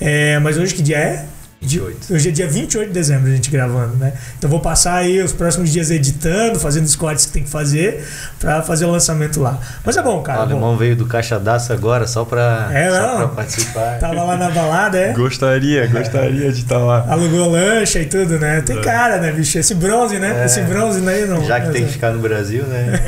É, 0.00 0.38
mas 0.38 0.56
hoje 0.56 0.74
que 0.74 0.82
dia 0.82 0.98
é? 0.98 1.26
28. 1.62 2.12
Hoje 2.12 2.28
é 2.28 2.32
dia 2.32 2.48
28 2.48 2.88
de 2.88 2.92
dezembro 2.92 3.30
a 3.30 3.34
gente 3.34 3.50
gravando, 3.50 3.94
né? 3.96 4.12
Então 4.36 4.50
vou 4.50 4.58
passar 4.58 4.96
aí 4.96 5.22
os 5.22 5.32
próximos 5.32 5.70
dias 5.70 5.90
editando, 5.90 6.58
fazendo 6.58 6.84
os 6.84 6.96
cortes 6.96 7.26
que 7.26 7.32
tem 7.32 7.44
que 7.44 7.48
fazer 7.48 8.04
para 8.40 8.62
fazer 8.62 8.84
o 8.84 8.90
lançamento 8.90 9.40
lá. 9.40 9.60
Mas 9.84 9.96
é 9.96 10.02
bom, 10.02 10.20
cara. 10.22 10.40
O 10.40 10.42
alemão 10.42 10.72
bom. 10.72 10.76
veio 10.76 10.96
do 10.96 11.06
Caixa 11.06 11.38
d'Aço 11.38 11.72
agora 11.72 12.06
só 12.06 12.24
para 12.24 12.68
é, 12.72 12.90
só 12.90 13.28
participar. 13.28 13.98
Tava 14.00 14.22
lá 14.24 14.36
na 14.36 14.50
balada, 14.50 14.98
é? 14.98 15.12
Gostaria, 15.12 15.86
gostaria 15.86 16.52
de 16.52 16.60
estar 16.60 16.78
tá 16.78 16.84
lá. 16.84 17.06
Alugou 17.08 17.48
lancha 17.48 18.00
e 18.00 18.06
tudo, 18.06 18.38
né? 18.38 18.60
Tem 18.60 18.78
é. 18.78 18.80
cara, 18.80 19.18
né, 19.18 19.30
bicho? 19.30 19.56
Esse 19.56 19.74
bronze, 19.74 20.18
né? 20.18 20.42
É. 20.42 20.46
Esse 20.46 20.62
bronze 20.62 21.06
aí 21.08 21.26
não. 21.26 21.44
Já 21.44 21.60
que 21.60 21.70
tem 21.70 21.86
que 21.86 21.92
ficar 21.92 22.12
no 22.12 22.18
Brasil, 22.18 22.64
né? 22.64 23.00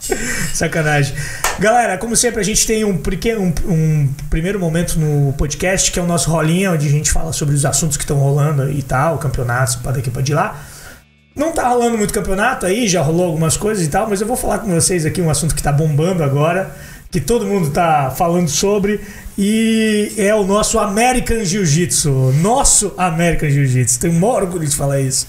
Sacanagem. 0.54 1.14
Galera, 1.58 1.96
como 1.96 2.14
sempre, 2.14 2.40
a 2.40 2.44
gente 2.44 2.66
tem 2.66 2.84
um, 2.84 2.98
pequeno, 2.98 3.40
um, 3.40 3.72
um, 3.72 4.14
primeiro 4.28 4.60
momento 4.60 4.98
no 4.98 5.32
podcast, 5.32 5.90
que 5.90 5.98
é 5.98 6.02
o 6.02 6.06
nosso 6.06 6.30
rolinho, 6.30 6.74
onde 6.74 6.86
a 6.86 6.90
gente 6.90 7.10
fala 7.10 7.32
sobre 7.32 7.54
os 7.54 7.64
assuntos 7.64 7.96
que 7.96 8.02
estão 8.02 8.18
rolando 8.18 8.70
e 8.70 8.82
tal, 8.82 9.16
campeonatos, 9.16 9.76
para 9.76 9.92
daqui 9.92 10.10
para 10.10 10.20
de 10.20 10.34
lá. 10.34 10.62
Não 11.34 11.52
tá 11.52 11.66
rolando 11.68 11.96
muito 11.96 12.12
campeonato 12.12 12.66
aí, 12.66 12.86
já 12.86 13.00
rolou 13.00 13.24
algumas 13.24 13.56
coisas 13.56 13.86
e 13.86 13.88
tal, 13.88 14.06
mas 14.06 14.20
eu 14.20 14.26
vou 14.26 14.36
falar 14.36 14.58
com 14.58 14.68
vocês 14.68 15.06
aqui 15.06 15.22
um 15.22 15.30
assunto 15.30 15.54
que 15.54 15.62
tá 15.62 15.72
bombando 15.72 16.22
agora, 16.22 16.70
que 17.10 17.22
todo 17.22 17.46
mundo 17.46 17.70
tá 17.70 18.12
falando 18.14 18.48
sobre, 18.48 19.00
e 19.38 20.12
é 20.18 20.34
o 20.34 20.44
nosso 20.44 20.78
American 20.78 21.42
Jiu-Jitsu. 21.42 22.34
Nosso 22.42 22.92
American 22.98 23.48
Jiu-Jitsu. 23.48 23.98
Tenho 23.98 24.12
um 24.12 24.24
orgulho 24.24 24.66
de 24.66 24.76
falar 24.76 25.00
isso. 25.00 25.26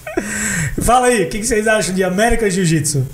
Fala 0.81 1.07
aí, 1.07 1.23
o 1.23 1.29
que, 1.29 1.39
que 1.39 1.47
vocês 1.47 1.65
acham 1.67 1.95
de 1.95 2.03
American 2.03 2.49
Jiu-Jitsu? 2.49 3.07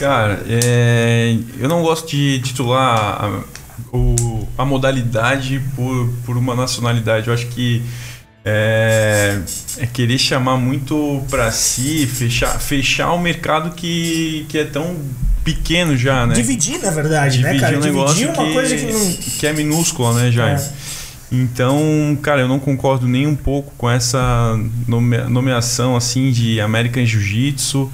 Cara, 0.00 0.42
é, 0.48 1.36
eu 1.58 1.68
não 1.68 1.82
gosto 1.82 2.08
de 2.08 2.40
titular 2.40 3.22
a, 3.22 3.44
o, 3.94 4.48
a 4.56 4.64
modalidade 4.64 5.60
por, 5.76 6.08
por 6.24 6.38
uma 6.38 6.54
nacionalidade. 6.54 7.28
Eu 7.28 7.34
acho 7.34 7.48
que 7.48 7.82
é, 8.42 9.38
é 9.76 9.86
querer 9.86 10.16
chamar 10.16 10.56
muito 10.56 11.22
para 11.28 11.52
si, 11.52 12.06
fechar, 12.06 12.58
fechar 12.58 13.12
o 13.12 13.18
mercado 13.18 13.74
que, 13.74 14.46
que 14.48 14.56
é 14.56 14.64
tão 14.64 14.96
pequeno 15.44 15.94
já, 15.94 16.26
né? 16.26 16.34
Dividir, 16.34 16.80
na 16.80 16.90
verdade, 16.90 17.42
né, 17.42 17.52
Dividir 17.52 17.52
né, 17.52 17.60
cara? 17.60 17.76
Um 17.76 17.80
Dividir 17.80 18.28
uma 18.28 18.46
que, 18.46 18.52
coisa 18.54 18.76
que 18.76 18.92
não... 18.92 19.12
Que 19.38 19.46
é 19.48 19.52
minúscula, 19.52 20.14
né, 20.14 20.32
já. 20.32 20.48
É. 20.48 20.72
Então, 21.30 22.18
cara, 22.22 22.40
eu 22.40 22.48
não 22.48 22.58
concordo 22.58 23.06
nem 23.06 23.26
um 23.26 23.36
pouco 23.36 23.70
com 23.76 23.88
essa 23.88 24.58
nomeação 25.28 25.94
assim 25.94 26.30
de 26.32 26.58
American 26.58 27.04
Jiu-Jitsu 27.04 27.92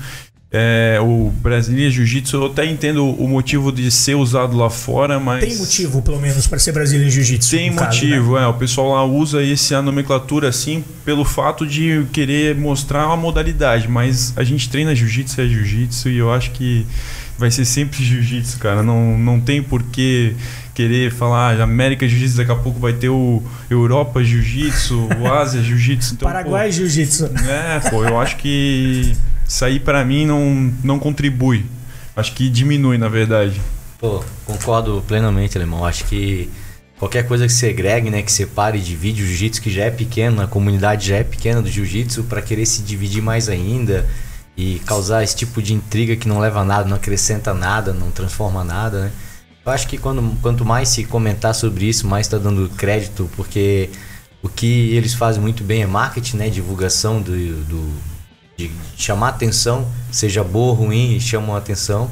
é, 0.58 0.98
o 1.02 1.30
Brasília 1.42 1.90
Jiu-Jitsu, 1.90 2.34
eu 2.34 2.46
até 2.46 2.64
entendo 2.64 3.04
o 3.04 3.28
motivo 3.28 3.70
de 3.70 3.90
ser 3.90 4.14
usado 4.14 4.56
lá 4.56 4.70
fora, 4.70 5.20
mas. 5.20 5.44
Tem 5.44 5.54
motivo, 5.54 6.00
pelo 6.00 6.18
menos, 6.18 6.46
para 6.46 6.58
ser 6.58 6.72
Brasília 6.72 7.10
Jiu-Jitsu. 7.10 7.50
Tem 7.50 7.70
motivo, 7.70 8.32
caso, 8.32 8.34
né? 8.36 8.44
é. 8.44 8.46
O 8.46 8.54
pessoal 8.54 8.92
lá 8.92 9.04
usa 9.04 9.44
essa 9.44 9.82
nomenclatura 9.82 10.48
assim 10.48 10.82
pelo 11.04 11.26
fato 11.26 11.66
de 11.66 12.06
querer 12.10 12.54
mostrar 12.54 13.06
uma 13.06 13.18
modalidade, 13.18 13.86
mas 13.86 14.32
a 14.34 14.42
gente 14.42 14.70
treina 14.70 14.94
Jiu-Jitsu 14.94 15.42
é 15.42 15.46
Jiu-Jitsu 15.46 16.08
e 16.08 16.16
eu 16.16 16.32
acho 16.32 16.50
que 16.52 16.86
vai 17.36 17.50
ser 17.50 17.66
sempre 17.66 18.00
Jiu-Jitsu, 18.02 18.58
cara. 18.58 18.82
Não, 18.82 19.18
não 19.18 19.38
tem 19.38 19.62
porquê 19.62 20.34
querer 20.74 21.12
falar 21.12 21.58
ah, 21.58 21.64
América 21.64 22.08
Jiu-Jitsu, 22.08 22.38
daqui 22.38 22.52
a 22.52 22.56
pouco 22.56 22.80
vai 22.80 22.94
ter 22.94 23.10
o 23.10 23.42
Europa 23.68 24.24
Jiu-Jitsu, 24.24 25.08
o 25.20 25.30
Ásia 25.30 25.62
Jiu-Jitsu. 25.62 26.14
Então, 26.14 26.24
Paraguai 26.32 26.72
Jiu-Jitsu. 26.72 27.30
É, 27.46 27.90
pô, 27.90 28.04
eu 28.04 28.18
acho 28.18 28.38
que 28.38 29.14
isso 29.46 29.64
aí 29.64 29.78
para 29.78 30.04
mim 30.04 30.26
não, 30.26 30.72
não 30.82 30.98
contribui. 30.98 31.64
Acho 32.16 32.32
que 32.32 32.48
diminui, 32.48 32.98
na 32.98 33.08
verdade. 33.08 33.60
Pô, 33.98 34.22
concordo 34.44 35.02
plenamente, 35.06 35.56
Alemão. 35.56 35.84
Acho 35.84 36.04
que 36.04 36.50
qualquer 36.98 37.26
coisa 37.26 37.46
que 37.46 37.52
segregue, 37.52 38.10
né, 38.10 38.22
que 38.22 38.32
separe 38.32 38.80
de 38.80 38.96
vídeo 38.96 39.26
jiu-jitsu 39.26 39.60
que 39.60 39.70
já 39.70 39.84
é 39.84 39.90
pequeno, 39.90 40.42
a 40.42 40.46
comunidade 40.46 41.08
já 41.08 41.16
é 41.16 41.24
pequena 41.24 41.60
do 41.60 41.70
jiu-jitsu, 41.70 42.24
para 42.24 42.40
querer 42.42 42.66
se 42.66 42.82
dividir 42.82 43.22
mais 43.22 43.48
ainda 43.48 44.06
e 44.56 44.80
causar 44.86 45.22
esse 45.22 45.36
tipo 45.36 45.60
de 45.60 45.74
intriga 45.74 46.16
que 46.16 46.26
não 46.26 46.38
leva 46.38 46.60
a 46.60 46.64
nada, 46.64 46.88
não 46.88 46.96
acrescenta 46.96 47.52
nada, 47.52 47.92
não 47.92 48.10
transforma 48.10 48.64
nada, 48.64 49.02
né? 49.02 49.12
Eu 49.64 49.72
acho 49.72 49.88
que 49.88 49.98
quando, 49.98 50.40
quanto 50.40 50.64
mais 50.64 50.88
se 50.88 51.04
comentar 51.04 51.54
sobre 51.54 51.86
isso, 51.86 52.06
mais 52.06 52.26
está 52.26 52.38
dando 52.38 52.70
crédito, 52.76 53.28
porque 53.36 53.90
o 54.40 54.48
que 54.48 54.94
eles 54.94 55.12
fazem 55.12 55.42
muito 55.42 55.64
bem 55.64 55.82
é 55.82 55.86
marketing, 55.86 56.36
né, 56.36 56.48
divulgação 56.48 57.20
do, 57.20 57.32
do 57.64 57.92
de 58.56 58.70
chamar 58.96 59.28
atenção, 59.28 59.86
seja 60.10 60.42
boa 60.42 60.68
ou 60.68 60.74
ruim, 60.74 61.20
chamam 61.20 61.54
atenção. 61.54 62.10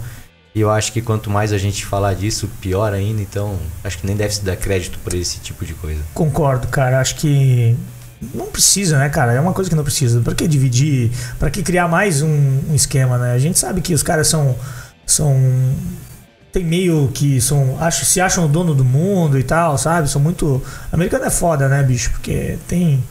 E 0.54 0.60
eu 0.60 0.70
acho 0.70 0.92
que 0.92 1.02
quanto 1.02 1.28
mais 1.28 1.52
a 1.52 1.58
gente 1.58 1.84
falar 1.84 2.14
disso, 2.14 2.48
pior 2.60 2.92
ainda. 2.92 3.20
Então, 3.20 3.58
acho 3.82 3.98
que 3.98 4.06
nem 4.06 4.14
deve 4.14 4.34
se 4.34 4.44
dar 4.44 4.56
crédito 4.56 4.98
por 5.00 5.12
esse 5.12 5.40
tipo 5.40 5.64
de 5.64 5.74
coisa. 5.74 6.00
Concordo, 6.14 6.68
cara. 6.68 7.00
Acho 7.00 7.16
que 7.16 7.76
não 8.32 8.46
precisa, 8.46 8.98
né, 8.98 9.08
cara? 9.08 9.32
É 9.32 9.40
uma 9.40 9.52
coisa 9.52 9.68
que 9.68 9.74
não 9.74 9.82
precisa. 9.82 10.20
Para 10.20 10.34
que 10.34 10.46
dividir? 10.46 11.10
Para 11.40 11.50
que 11.50 11.62
criar 11.62 11.88
mais 11.88 12.22
um, 12.22 12.28
um, 12.70 12.74
esquema, 12.74 13.18
né? 13.18 13.32
A 13.32 13.38
gente 13.38 13.58
sabe 13.58 13.80
que 13.80 13.92
os 13.92 14.02
caras 14.02 14.28
são 14.28 14.54
são 15.04 15.36
tem 16.52 16.64
meio 16.64 17.10
que 17.12 17.40
são 17.40 17.76
acho 17.80 18.04
se 18.04 18.20
acham 18.20 18.44
o 18.44 18.48
dono 18.48 18.74
do 18.74 18.84
mundo 18.84 19.36
e 19.36 19.42
tal, 19.42 19.76
sabe? 19.76 20.08
São 20.08 20.22
muito 20.22 20.62
americano 20.92 21.24
é 21.24 21.30
foda, 21.30 21.68
né, 21.68 21.82
bicho? 21.82 22.12
Porque 22.12 22.56
tem 22.68 23.02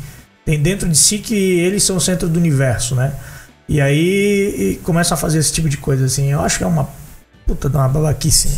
tem 0.45 0.62
dentro 0.62 0.88
de 0.89 0.97
si 0.97 1.19
que 1.19 1.35
eles 1.35 1.83
são 1.83 1.97
o 1.97 2.01
centro 2.01 2.27
do 2.27 2.39
universo, 2.39 2.95
né? 2.95 3.13
E 3.67 3.79
aí 3.79 4.55
e 4.57 4.79
começam 4.83 5.15
a 5.15 5.17
fazer 5.17 5.39
esse 5.39 5.53
tipo 5.53 5.69
de 5.69 5.77
coisa 5.77 6.05
assim. 6.05 6.31
Eu 6.31 6.41
acho 6.41 6.57
que 6.57 6.63
é 6.63 6.67
uma 6.67 6.89
puta 7.45 7.69
de 7.69 7.75
uma 7.75 7.88
babaquice. 7.88 8.50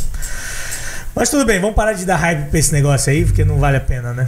Mas 1.15 1.29
tudo 1.29 1.45
bem, 1.45 1.59
vamos 1.59 1.75
parar 1.75 1.93
de 1.93 2.05
dar 2.05 2.17
hype 2.17 2.49
pra 2.49 2.59
esse 2.59 2.73
negócio 2.73 3.11
aí, 3.11 3.23
porque 3.23 3.45
não 3.45 3.57
vale 3.57 3.77
a 3.77 3.81
pena, 3.81 4.13
né? 4.13 4.27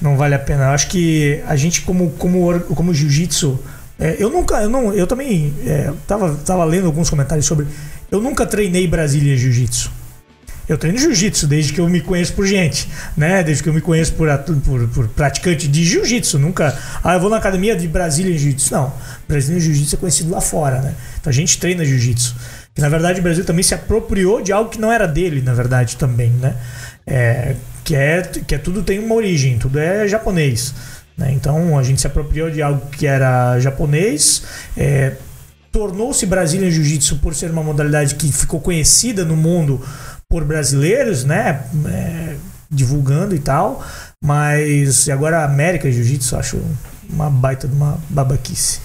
Não 0.00 0.16
vale 0.16 0.34
a 0.34 0.38
pena. 0.38 0.64
Eu 0.64 0.70
acho 0.70 0.88
que 0.88 1.42
a 1.46 1.56
gente, 1.56 1.82
como, 1.82 2.10
como, 2.12 2.60
como 2.60 2.94
jiu-jitsu, 2.94 3.58
É, 4.00 4.16
eu 4.18 4.30
nunca, 4.30 4.62
eu 4.62 4.70
não, 4.70 4.94
eu 4.94 5.06
também 5.06 5.52
é, 5.66 5.92
tava, 6.06 6.34
tava 6.36 6.64
lendo 6.64 6.86
alguns 6.86 7.10
comentários 7.10 7.44
sobre. 7.44 7.66
Eu 8.10 8.18
nunca 8.18 8.46
treinei 8.46 8.86
Brasília 8.86 9.36
Jiu-Jitsu. 9.36 9.90
Eu 10.70 10.78
treino 10.78 10.96
jiu-jitsu 10.96 11.48
desde 11.48 11.72
que 11.72 11.80
eu 11.80 11.88
me 11.88 12.00
conheço 12.00 12.32
por 12.32 12.46
gente, 12.46 12.88
né? 13.16 13.42
Desde 13.42 13.60
que 13.60 13.68
eu 13.68 13.72
me 13.72 13.80
conheço 13.80 14.12
por, 14.12 14.28
por, 14.38 14.86
por 14.86 15.08
praticante 15.08 15.66
de 15.66 15.82
jiu-jitsu. 15.82 16.38
Nunca. 16.38 16.78
Ah, 17.02 17.14
eu 17.14 17.20
vou 17.20 17.28
na 17.28 17.38
academia 17.38 17.74
de 17.74 17.88
Brasília 17.88 18.30
Jiu-Jitsu. 18.38 18.72
Não. 18.72 18.94
Brasília 19.26 19.58
Jiu-Jitsu 19.60 19.96
é 19.96 19.98
conhecido 19.98 20.30
lá 20.30 20.40
fora, 20.40 20.80
né? 20.80 20.94
Então 21.20 21.28
a 21.28 21.34
gente 21.34 21.58
treina 21.58 21.84
jiu-jitsu. 21.84 22.36
Que 22.72 22.80
na 22.80 22.88
verdade 22.88 23.18
o 23.18 23.22
Brasil 23.24 23.44
também 23.44 23.64
se 23.64 23.74
apropriou 23.74 24.40
de 24.40 24.52
algo 24.52 24.70
que 24.70 24.80
não 24.80 24.92
era 24.92 25.08
dele, 25.08 25.42
na 25.42 25.54
verdade, 25.54 25.96
também, 25.96 26.30
né? 26.30 26.54
É, 27.04 27.56
que, 27.82 27.96
é, 27.96 28.22
que 28.22 28.54
é 28.54 28.58
tudo 28.58 28.84
tem 28.84 29.00
uma 29.00 29.16
origem, 29.16 29.58
tudo 29.58 29.76
é 29.76 30.06
japonês. 30.06 30.72
Né? 31.18 31.32
Então 31.32 31.76
a 31.76 31.82
gente 31.82 32.00
se 32.00 32.06
apropriou 32.06 32.48
de 32.48 32.62
algo 32.62 32.86
que 32.92 33.08
era 33.08 33.58
japonês. 33.58 34.44
É, 34.76 35.14
Tornou-se 35.72 36.26
Brasília 36.26 36.68
Jiu-Jitsu 36.68 37.18
por 37.18 37.32
ser 37.32 37.48
uma 37.48 37.62
modalidade 37.62 38.16
que 38.16 38.32
ficou 38.32 38.60
conhecida 38.60 39.24
no 39.24 39.36
mundo 39.36 39.80
por 40.30 40.44
brasileiros, 40.44 41.24
né? 41.24 41.64
É, 41.86 42.36
divulgando 42.70 43.34
e 43.34 43.40
tal. 43.40 43.84
Mas 44.22 45.08
agora 45.08 45.40
a 45.40 45.44
América 45.44 45.90
Jiu-Jitsu 45.90 46.36
acho 46.36 46.62
uma 47.10 47.28
baita 47.28 47.66
de 47.66 47.74
uma 47.74 47.98
babaquice. 48.08 48.78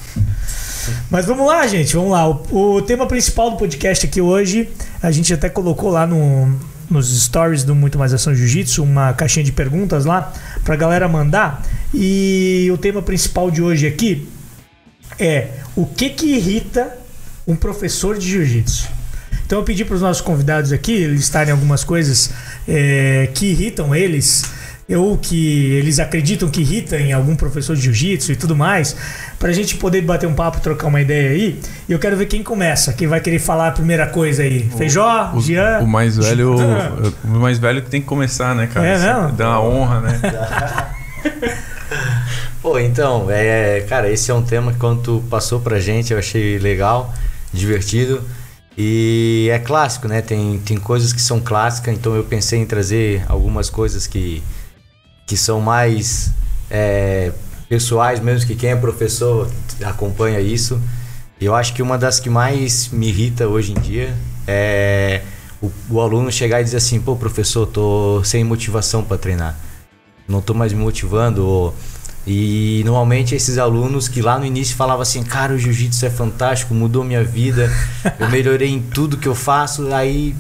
Mas 1.10 1.26
vamos 1.26 1.46
lá, 1.46 1.66
gente, 1.68 1.96
vamos 1.96 2.12
lá. 2.12 2.28
O, 2.28 2.78
o, 2.78 2.82
tema 2.82 3.06
principal 3.06 3.52
do 3.52 3.58
podcast 3.58 4.08
aqui 4.08 4.20
hoje, 4.20 4.70
a 5.02 5.12
gente 5.12 5.32
até 5.34 5.48
colocou 5.48 5.92
lá 5.92 6.08
no, 6.08 6.60
nos 6.90 7.16
stories 7.24 7.64
do 7.64 7.76
Muito 7.76 8.00
Mais 8.00 8.12
Ação 8.12 8.34
Jiu-Jitsu 8.34 8.84
uma 8.84 9.14
caixinha 9.14 9.44
de 9.44 9.52
perguntas 9.52 10.04
lá 10.04 10.34
pra 10.64 10.76
galera 10.76 11.08
mandar. 11.08 11.64
E 11.94 12.70
o 12.74 12.78
tema 12.78 13.04
principal 13.04 13.52
de 13.52 13.62
hoje 13.62 13.86
aqui 13.86 14.28
é 15.20 15.50
o 15.76 15.86
que 15.86 16.10
que 16.10 16.26
irrita 16.36 16.98
um 17.48 17.56
professor 17.56 18.18
de 18.18 18.28
jiu-jitsu? 18.28 18.95
Então 19.46 19.60
eu 19.60 19.64
pedi 19.64 19.86
para 19.86 19.96
os 19.96 20.02
nossos 20.02 20.22
convidados 20.22 20.72
aqui 20.72 21.06
listarem 21.06 21.52
algumas 21.52 21.84
coisas 21.84 22.32
é, 22.68 23.30
que 23.34 23.48
irritam 23.48 23.96
eles, 23.96 24.44
ou 24.90 25.18
que 25.18 25.74
eles 25.74 26.00
acreditam 26.00 26.50
que 26.50 26.62
irritam 26.62 27.00
em 27.00 27.14
algum 27.14 27.36
professor 27.36 27.76
de 27.76 27.84
jiu-jitsu 27.84 28.32
e 28.32 28.36
tudo 28.36 28.56
mais, 28.56 28.96
para 29.40 29.50
a 29.50 29.54
gente 29.54 29.76
poder 29.76 30.02
bater 30.02 30.28
um 30.28 30.34
papo, 30.34 30.60
trocar 30.60 30.88
uma 30.88 31.02
ideia 31.02 31.30
aí. 31.30 31.60
E 31.88 31.92
eu 31.92 32.00
quero 32.00 32.18
ver 32.18 32.26
quem 32.26 32.44
começa, 32.44 32.94
quem 32.94 33.08
vai 33.08 33.20
querer 33.20 33.40
falar 33.40 33.70
a 33.70 33.72
primeira 33.72 34.08
coisa 34.08 34.44
aí. 34.44 34.70
O, 34.74 34.78
Feijó, 34.78 35.32
o, 35.34 35.42
Jean. 35.42 35.80
O 35.80 35.88
mais 35.88 36.18
velho, 36.18 36.56
o, 36.56 37.14
o 37.38 37.40
mais 37.40 37.58
velho 37.58 37.82
que 37.82 37.90
tem 37.90 38.02
que 38.02 38.08
começar, 38.08 38.56
né, 38.56 38.68
cara? 38.72 38.88
É, 38.88 39.00
não? 39.00 39.32
Dá 39.32 39.60
uma 39.60 39.64
honra, 39.64 40.02
né? 40.02 40.22
Pô, 42.62 42.80
então, 42.80 43.28
é, 43.30 43.86
cara, 43.88 44.10
esse 44.10 44.32
é 44.32 44.34
um 44.34 44.42
tema 44.42 44.72
que 44.74 44.80
quando 44.80 45.02
tu 45.02 45.24
passou 45.30 45.60
pra 45.60 45.80
gente 45.80 46.12
eu 46.12 46.18
achei 46.18 46.58
legal, 46.58 47.14
divertido. 47.54 48.24
E 48.78 49.48
é 49.52 49.60
clássico, 49.60 50.08
né? 50.08 50.22
Tem, 50.22 50.60
tem 50.60 50.78
coisas 50.78 51.14
que 51.14 51.22
são 51.22 51.40
clássicas, 51.40 51.94
então 51.96 52.16
eu 52.16 52.24
pensei 52.24 52.60
em 52.60 52.66
trazer 52.66 53.24
algumas 53.30 53.70
coisas 53.70 54.06
que, 54.06 54.44
que 55.26 55.38
são 55.38 55.62
mais 55.62 56.32
é, 56.70 57.32
pessoais 57.70 58.20
mesmo, 58.20 58.46
que 58.46 58.56
quem 58.56 58.72
é 58.72 58.76
professor 58.76 59.50
acompanha 59.84 60.42
isso. 60.42 60.80
Eu 61.40 61.56
acho 61.56 61.74
que 61.74 61.82
uma 61.82 61.98
das 61.98 62.20
que 62.20 62.30
mais 62.30 62.90
me 62.90 63.08
irrita 63.08 63.48
hoje 63.48 63.72
em 63.72 63.80
dia 63.80 64.14
é 64.48 65.22
o, 65.62 65.72
o 65.90 66.02
aluno 66.02 66.32
chegar 66.32 66.62
e 66.62 66.64
dizer 66.64 66.78
assim, 66.78 67.00
pô, 67.00 67.16
professor, 67.16 67.66
tô 67.66 68.22
sem 68.24 68.44
motivação 68.44 69.04
para 69.04 69.18
treinar. 69.18 69.58
Não 70.28 70.42
tô 70.42 70.54
mais 70.54 70.74
me 70.74 70.80
motivando, 70.80 71.46
ou 71.46 71.76
e 72.28 72.82
normalmente 72.86 73.36
esses 73.36 73.58
alunos 73.58 74.08
que 74.08 74.22
lá 74.22 74.40
no 74.40 74.46
início 74.46 74.76
falavam 74.76 75.02
assim, 75.02 75.24
cara, 75.24 75.54
o 75.54 75.58
jiu-jitsu 75.58 76.06
é 76.06 76.10
fantástico, 76.10 76.74
mudou 76.74 77.04
minha 77.04 77.24
vida, 77.24 77.72
eu 78.20 78.30
melhorei 78.30 78.70
em 78.70 78.82
tudo 78.82 79.18
que 79.18 79.28
eu 79.28 79.36
faço, 79.36 79.94
aí 79.94 80.36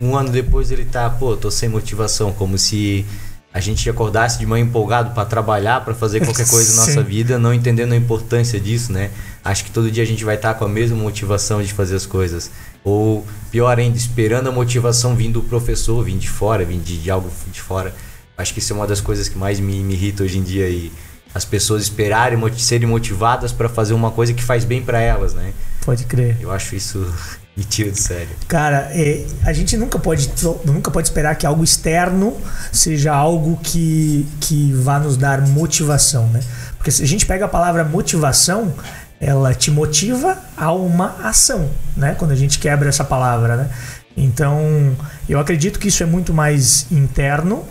um 0.00 0.16
ano 0.16 0.30
depois 0.30 0.70
ele 0.70 0.84
tá, 0.84 1.08
pô, 1.08 1.36
tô 1.36 1.50
sem 1.50 1.68
motivação, 1.68 2.32
como 2.32 2.58
se 2.58 3.06
a 3.52 3.58
gente 3.58 3.88
acordasse 3.88 4.38
de 4.38 4.46
manhã 4.46 4.64
empolgado 4.64 5.12
para 5.12 5.24
trabalhar, 5.24 5.84
para 5.84 5.94
fazer 5.94 6.20
qualquer 6.20 6.46
coisa 6.48 6.76
na 6.76 6.86
nossa 6.86 7.02
vida, 7.02 7.38
não 7.38 7.52
entendendo 7.52 7.92
a 7.92 7.96
importância 7.96 8.60
disso, 8.60 8.92
né? 8.92 9.10
Acho 9.44 9.64
que 9.64 9.70
todo 9.70 9.90
dia 9.90 10.02
a 10.02 10.06
gente 10.06 10.24
vai 10.24 10.36
estar 10.36 10.52
tá 10.52 10.58
com 10.58 10.64
a 10.64 10.68
mesma 10.68 10.96
motivação 10.96 11.62
de 11.62 11.72
fazer 11.72 11.96
as 11.96 12.06
coisas. 12.06 12.50
Ou 12.84 13.26
pior 13.50 13.78
ainda, 13.78 13.96
esperando 13.96 14.48
a 14.48 14.52
motivação 14.52 15.16
vindo 15.16 15.40
do 15.40 15.48
professor, 15.48 16.02
vindo 16.04 16.20
de 16.20 16.30
fora, 16.30 16.64
vindo 16.64 16.84
de, 16.84 16.96
de 16.98 17.10
algo 17.10 17.30
de 17.50 17.60
fora. 17.60 17.94
Acho 18.38 18.54
que 18.54 18.60
isso 18.60 18.72
é 18.72 18.76
uma 18.76 18.86
das 18.86 19.00
coisas 19.00 19.28
que 19.28 19.36
mais 19.36 19.58
me, 19.58 19.82
me 19.82 19.94
irrita 19.94 20.22
hoje 20.22 20.38
em 20.38 20.42
dia 20.42 20.68
e 20.68 20.92
as 21.34 21.44
pessoas 21.44 21.82
esperarem, 21.82 22.38
serem 22.56 22.88
motivadas 22.88 23.52
para 23.52 23.68
fazer 23.68 23.94
uma 23.94 24.10
coisa 24.10 24.32
que 24.32 24.42
faz 24.42 24.64
bem 24.64 24.82
para 24.82 25.00
elas, 25.00 25.34
né? 25.34 25.52
Pode 25.84 26.04
crer. 26.04 26.36
Eu 26.40 26.50
acho 26.50 26.74
isso 26.74 27.12
me 27.56 27.64
tira 27.64 27.90
de 27.90 28.00
sério. 28.00 28.28
Cara, 28.48 28.88
é, 28.92 29.24
a 29.44 29.52
gente 29.52 29.76
nunca 29.76 29.98
pode, 29.98 30.30
nunca 30.64 30.90
pode 30.90 31.08
esperar 31.08 31.36
que 31.36 31.46
algo 31.46 31.62
externo 31.62 32.36
seja 32.72 33.14
algo 33.14 33.58
que, 33.62 34.26
que 34.40 34.72
vá 34.72 34.98
nos 34.98 35.16
dar 35.16 35.46
motivação, 35.46 36.26
né? 36.28 36.40
Porque 36.76 36.90
se 36.90 37.02
a 37.02 37.06
gente 37.06 37.26
pega 37.26 37.44
a 37.44 37.48
palavra 37.48 37.84
motivação, 37.84 38.72
ela 39.20 39.54
te 39.54 39.70
motiva 39.70 40.38
a 40.56 40.72
uma 40.72 41.16
ação, 41.22 41.68
né? 41.96 42.14
Quando 42.18 42.32
a 42.32 42.36
gente 42.36 42.58
quebra 42.58 42.88
essa 42.88 43.04
palavra, 43.04 43.56
né? 43.56 43.70
Então, 44.16 44.96
eu 45.28 45.38
acredito 45.38 45.78
que 45.78 45.88
isso 45.88 46.02
é 46.02 46.06
muito 46.06 46.32
mais 46.32 46.90
interno 46.90 47.64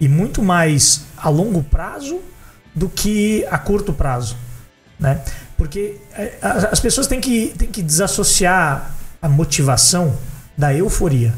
e 0.00 0.08
muito 0.08 0.42
mais 0.42 1.02
a 1.16 1.28
longo 1.28 1.62
prazo 1.62 2.20
do 2.78 2.88
que 2.88 3.44
a 3.50 3.58
curto 3.58 3.92
prazo, 3.92 4.36
né? 4.98 5.20
Porque 5.56 5.96
é, 6.12 6.38
as 6.40 6.78
pessoas 6.78 7.08
têm 7.08 7.20
que, 7.20 7.52
têm 7.58 7.68
que 7.68 7.82
desassociar 7.82 8.94
a 9.20 9.28
motivação 9.28 10.16
da 10.56 10.72
euforia. 10.72 11.34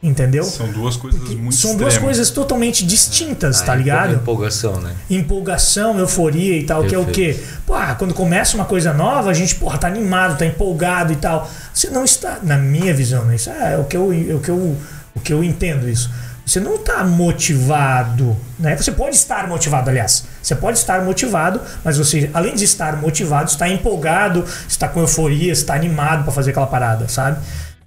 Entendeu? 0.00 0.44
São 0.44 0.70
duas 0.70 0.96
coisas 0.96 1.18
Porque 1.18 1.34
muito 1.34 1.56
São 1.56 1.72
extremas. 1.72 1.94
duas 1.94 2.04
coisas 2.04 2.30
totalmente 2.30 2.86
distintas, 2.86 3.60
é, 3.60 3.64
tá 3.64 3.74
ligado? 3.74 4.14
Empolgação, 4.14 4.80
né? 4.80 4.94
Empolgação, 5.10 5.98
euforia 5.98 6.56
e 6.56 6.64
tal, 6.64 6.82
Perfeito. 6.82 7.12
que 7.12 7.20
é 7.24 7.28
o 7.28 7.34
quê? 7.34 7.40
Pô, 7.66 7.74
ah, 7.74 7.96
quando 7.96 8.14
começa 8.14 8.56
uma 8.56 8.64
coisa 8.64 8.94
nova, 8.94 9.28
a 9.28 9.34
gente, 9.34 9.56
porra, 9.56 9.76
tá 9.76 9.88
animado, 9.88 10.38
tá 10.38 10.46
empolgado 10.46 11.12
e 11.12 11.16
tal. 11.16 11.50
Você 11.74 11.90
não 11.90 12.04
está, 12.04 12.38
na 12.42 12.56
minha 12.56 12.94
visão, 12.94 13.24
né? 13.24 13.34
Isso 13.34 13.50
é 13.50 13.76
o 13.76 13.84
que 13.84 13.96
eu, 13.96 14.12
é 14.12 14.34
o 14.34 14.38
que 14.38 14.48
eu, 14.48 14.76
o 15.16 15.20
que 15.20 15.32
eu 15.32 15.42
entendo 15.42 15.88
isso 15.88 16.08
você 16.48 16.60
não 16.60 16.76
está 16.76 17.04
motivado, 17.04 18.34
né? 18.58 18.74
Você 18.74 18.90
pode 18.90 19.14
estar 19.14 19.46
motivado, 19.46 19.90
aliás. 19.90 20.24
Você 20.42 20.54
pode 20.54 20.78
estar 20.78 21.02
motivado, 21.04 21.60
mas 21.84 21.98
você, 21.98 22.30
além 22.32 22.54
de 22.54 22.64
estar 22.64 22.96
motivado, 22.96 23.50
está 23.50 23.68
empolgado, 23.68 24.42
está 24.66 24.88
com 24.88 25.00
euforia, 25.00 25.52
está 25.52 25.74
animado 25.74 26.24
para 26.24 26.32
fazer 26.32 26.52
aquela 26.52 26.66
parada, 26.66 27.06
sabe? 27.06 27.38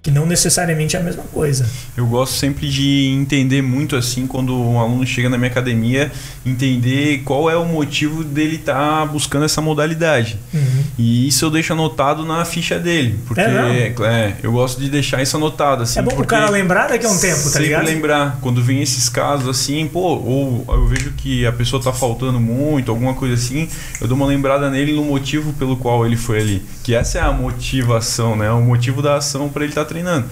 Que 0.02 0.10
não 0.10 0.26
necessariamente 0.26 0.96
é 0.96 0.98
a 0.98 1.02
mesma 1.02 1.22
coisa. 1.22 1.64
Eu 1.96 2.04
gosto 2.06 2.34
sempre 2.34 2.68
de 2.68 3.06
entender 3.16 3.62
muito 3.62 3.94
assim 3.94 4.26
quando 4.26 4.52
um 4.52 4.80
aluno 4.80 5.06
chega 5.06 5.28
na 5.28 5.38
minha 5.38 5.48
academia, 5.48 6.10
entender 6.44 7.22
qual 7.24 7.48
é 7.48 7.56
o 7.56 7.64
motivo 7.64 8.24
dele 8.24 8.56
estar 8.56 8.74
tá 8.74 9.06
buscando 9.06 9.44
essa 9.44 9.60
modalidade. 9.60 10.40
Uhum. 10.52 10.84
E 10.98 11.28
isso 11.28 11.44
eu 11.44 11.50
deixo 11.50 11.72
anotado 11.72 12.24
na 12.24 12.44
ficha 12.44 12.80
dele, 12.80 13.20
porque 13.26 13.40
é, 13.40 13.94
é, 14.02 14.34
eu 14.42 14.50
gosto 14.50 14.80
de 14.80 14.90
deixar 14.90 15.22
isso 15.22 15.36
anotado 15.36 15.84
assim. 15.84 16.00
É 16.00 16.02
bom 16.02 16.20
o 16.20 16.26
cara 16.26 16.50
lembrar 16.50 16.88
daqui 16.88 17.06
a 17.06 17.08
um 17.08 17.18
tempo, 17.20 17.48
tá 17.52 17.60
ligado? 17.60 17.82
Sempre 17.82 17.94
lembrar 17.94 18.38
quando 18.40 18.60
vem 18.60 18.82
esses 18.82 19.08
casos 19.08 19.48
assim, 19.48 19.86
pô, 19.86 20.16
ou 20.16 20.64
eu 20.68 20.86
vejo 20.88 21.12
que 21.12 21.46
a 21.46 21.52
pessoa 21.52 21.80
tá 21.80 21.92
faltando 21.92 22.40
muito, 22.40 22.90
alguma 22.90 23.14
coisa 23.14 23.34
assim, 23.34 23.68
eu 24.00 24.08
dou 24.08 24.16
uma 24.16 24.26
lembrada 24.26 24.68
nele 24.68 24.92
no 24.92 25.04
motivo 25.04 25.52
pelo 25.52 25.76
qual 25.76 26.04
ele 26.04 26.16
foi 26.16 26.40
ali, 26.40 26.62
que 26.82 26.92
essa 26.92 27.18
é 27.18 27.20
a 27.20 27.30
motivação, 27.30 28.34
né? 28.34 28.50
O 28.50 28.60
motivo 28.60 29.00
da 29.00 29.16
ação 29.16 29.48
para 29.48 29.62
ele 29.62 29.70
estar 29.70 29.84
tá 29.84 29.91
treinando. 29.92 30.26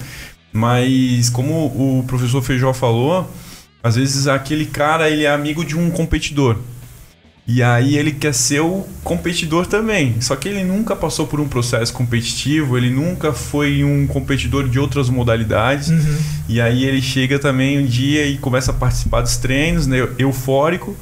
Mas 0.51 1.29
como 1.29 1.67
o 1.67 2.03
professor 2.07 2.41
Feijó 2.41 2.73
falou, 2.73 3.29
às 3.83 3.95
vezes 3.95 4.27
aquele 4.27 4.65
cara 4.65 5.09
ele 5.09 5.23
é 5.23 5.31
amigo 5.31 5.63
de 5.63 5.77
um 5.77 5.89
competidor. 5.89 6.57
E 7.47 7.61
aí 7.61 7.97
ele 7.97 8.11
quer 8.11 8.33
ser 8.33 8.61
o 8.61 8.85
competidor 9.03 9.65
também. 9.65 10.15
Só 10.21 10.35
que 10.35 10.47
ele 10.47 10.63
nunca 10.63 10.95
passou 10.95 11.27
por 11.27 11.39
um 11.39 11.47
processo 11.47 11.91
competitivo, 11.91 12.77
ele 12.77 12.89
nunca 12.89 13.33
foi 13.33 13.83
um 13.83 14.05
competidor 14.07 14.69
de 14.69 14.79
outras 14.79 15.09
modalidades. 15.09 15.89
Uhum. 15.89 16.17
E 16.47 16.61
aí 16.61 16.85
ele 16.85 17.01
chega 17.01 17.39
também 17.39 17.79
um 17.79 17.85
dia 17.85 18.25
e 18.25 18.37
começa 18.37 18.71
a 18.71 18.73
participar 18.73 19.21
dos 19.21 19.37
treinos, 19.37 19.87
né, 19.87 19.97
eufórico. 20.17 20.95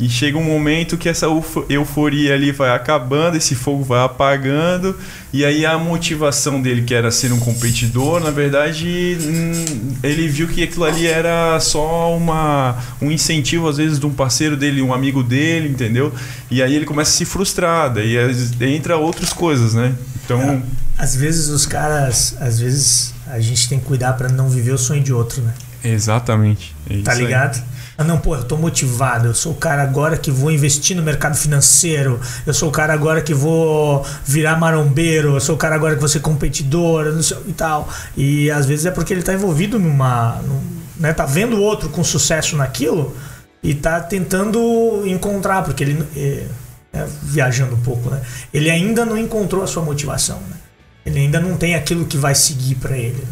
E 0.00 0.08
chega 0.08 0.38
um 0.38 0.44
momento 0.44 0.96
que 0.96 1.08
essa 1.08 1.26
euforia 1.68 2.32
ali 2.32 2.52
vai 2.52 2.70
acabando, 2.70 3.36
esse 3.36 3.56
fogo 3.56 3.82
vai 3.82 4.04
apagando, 4.04 4.96
e 5.32 5.44
aí 5.44 5.66
a 5.66 5.76
motivação 5.76 6.62
dele, 6.62 6.82
que 6.82 6.94
era 6.94 7.10
ser 7.10 7.32
um 7.32 7.40
competidor, 7.40 8.20
na 8.20 8.30
verdade, 8.30 9.18
hum, 9.20 9.94
ele 10.04 10.28
viu 10.28 10.46
que 10.46 10.62
aquilo 10.62 10.84
ali 10.84 11.04
era 11.04 11.58
só 11.58 12.16
uma, 12.16 12.76
um 13.02 13.10
incentivo, 13.10 13.68
às 13.68 13.76
vezes, 13.78 13.98
de 13.98 14.06
um 14.06 14.12
parceiro 14.12 14.56
dele, 14.56 14.80
um 14.82 14.94
amigo 14.94 15.20
dele, 15.20 15.68
entendeu? 15.68 16.14
E 16.48 16.62
aí 16.62 16.76
ele 16.76 16.84
começa 16.84 17.10
a 17.10 17.14
se 17.14 17.24
frustrar, 17.24 17.92
daí 17.92 18.16
entra 18.60 18.96
outras 18.96 19.32
coisas, 19.32 19.74
né? 19.74 19.92
Então. 20.24 20.40
É, 20.40 20.62
às 20.96 21.16
vezes 21.16 21.48
os 21.48 21.66
caras, 21.66 22.36
às 22.40 22.60
vezes 22.60 23.14
a 23.26 23.40
gente 23.40 23.68
tem 23.68 23.80
que 23.80 23.84
cuidar 23.84 24.12
para 24.12 24.28
não 24.28 24.48
viver 24.48 24.72
o 24.72 24.78
sonho 24.78 25.02
de 25.02 25.12
outro, 25.12 25.42
né? 25.42 25.52
Exatamente. 25.82 26.74
É 26.88 27.02
tá 27.02 27.14
ligado? 27.14 27.56
Aí. 27.56 27.77
Ah, 28.00 28.04
não, 28.04 28.16
pô, 28.16 28.36
eu 28.36 28.44
tô 28.44 28.56
motivado. 28.56 29.26
Eu 29.26 29.34
sou 29.34 29.50
o 29.50 29.56
cara 29.56 29.82
agora 29.82 30.16
que 30.16 30.30
vou 30.30 30.52
investir 30.52 30.96
no 30.96 31.02
mercado 31.02 31.36
financeiro. 31.36 32.20
Eu 32.46 32.54
sou 32.54 32.68
o 32.68 32.72
cara 32.72 32.92
agora 32.92 33.20
que 33.20 33.34
vou 33.34 34.06
virar 34.24 34.56
marombeiro. 34.56 35.34
Eu 35.34 35.40
sou 35.40 35.56
o 35.56 35.58
cara 35.58 35.74
agora 35.74 35.94
que 35.94 36.00
vou 36.00 36.08
ser 36.08 36.20
competidor 36.20 37.06
não 37.06 37.20
sei, 37.20 37.36
e 37.48 37.52
tal. 37.52 37.88
E 38.16 38.52
às 38.52 38.66
vezes 38.66 38.86
é 38.86 38.92
porque 38.92 39.12
ele 39.12 39.24
tá 39.24 39.34
envolvido 39.34 39.80
numa. 39.80 40.40
Num, 40.42 40.78
né, 40.96 41.12
tá 41.12 41.26
vendo 41.26 41.56
o 41.56 41.60
outro 41.60 41.88
com 41.88 42.04
sucesso 42.04 42.56
naquilo 42.56 43.16
e 43.64 43.74
tá 43.74 44.00
tentando 44.00 45.02
encontrar, 45.04 45.64
porque 45.64 45.82
ele. 45.82 46.06
É, 46.16 46.46
é, 46.92 47.06
viajando 47.22 47.74
um 47.74 47.80
pouco, 47.80 48.10
né? 48.10 48.22
Ele 48.54 48.70
ainda 48.70 49.04
não 49.04 49.18
encontrou 49.18 49.62
a 49.62 49.66
sua 49.66 49.82
motivação, 49.82 50.38
né? 50.48 50.56
Ele 51.04 51.18
ainda 51.18 51.40
não 51.40 51.56
tem 51.56 51.74
aquilo 51.74 52.06
que 52.06 52.16
vai 52.16 52.34
seguir 52.34 52.76
para 52.76 52.96
ele, 52.96 53.24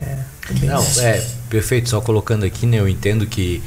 né? 0.00 0.24
É, 0.50 0.66
não, 0.66 0.84
é, 1.00 1.24
perfeito. 1.48 1.88
Só 1.88 2.00
colocando 2.00 2.44
aqui, 2.44 2.66
né? 2.66 2.78
Eu 2.78 2.88
entendo 2.88 3.26
que 3.26 3.62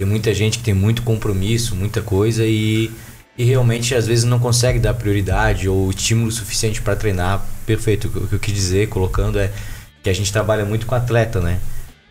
tem 0.00 0.08
muita 0.08 0.32
gente 0.32 0.56
que 0.56 0.64
tem 0.64 0.72
muito 0.72 1.02
compromisso, 1.02 1.76
muita 1.76 2.00
coisa 2.00 2.46
e, 2.46 2.90
e 3.36 3.44
realmente 3.44 3.94
às 3.94 4.06
vezes 4.06 4.24
não 4.24 4.38
consegue 4.38 4.78
dar 4.78 4.94
prioridade 4.94 5.68
ou 5.68 5.90
estímulo 5.90 6.32
suficiente 6.32 6.80
para 6.80 6.96
treinar. 6.96 7.44
Perfeito. 7.66 8.08
O 8.08 8.26
que 8.26 8.32
eu 8.32 8.38
quis 8.38 8.54
dizer, 8.54 8.88
colocando, 8.88 9.38
é 9.38 9.52
que 10.02 10.08
a 10.08 10.12
gente 10.14 10.32
trabalha 10.32 10.64
muito 10.64 10.86
com 10.86 10.94
atleta, 10.94 11.38
né? 11.42 11.58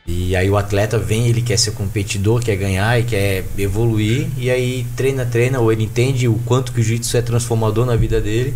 E 0.05 0.35
aí 0.35 0.47
o 0.51 0.55
atleta 0.55 0.99
vem, 0.99 1.29
ele 1.29 1.41
quer 1.41 1.57
ser 1.57 1.71
competidor, 1.71 2.43
quer 2.43 2.57
ganhar 2.57 2.99
e 2.99 3.05
quer 3.05 3.43
evoluir, 3.57 4.27
e 4.37 4.51
aí 4.51 4.85
treina, 4.95 5.25
treina, 5.25 5.59
ou 5.59 5.71
ele 5.71 5.85
entende 5.85 6.27
o 6.27 6.35
quanto 6.45 6.71
que 6.71 6.81
o 6.81 6.83
jiu-jitsu 6.83 7.17
é 7.17 7.23
transformador 7.23 7.87
na 7.87 7.95
vida 7.95 8.21
dele, 8.21 8.53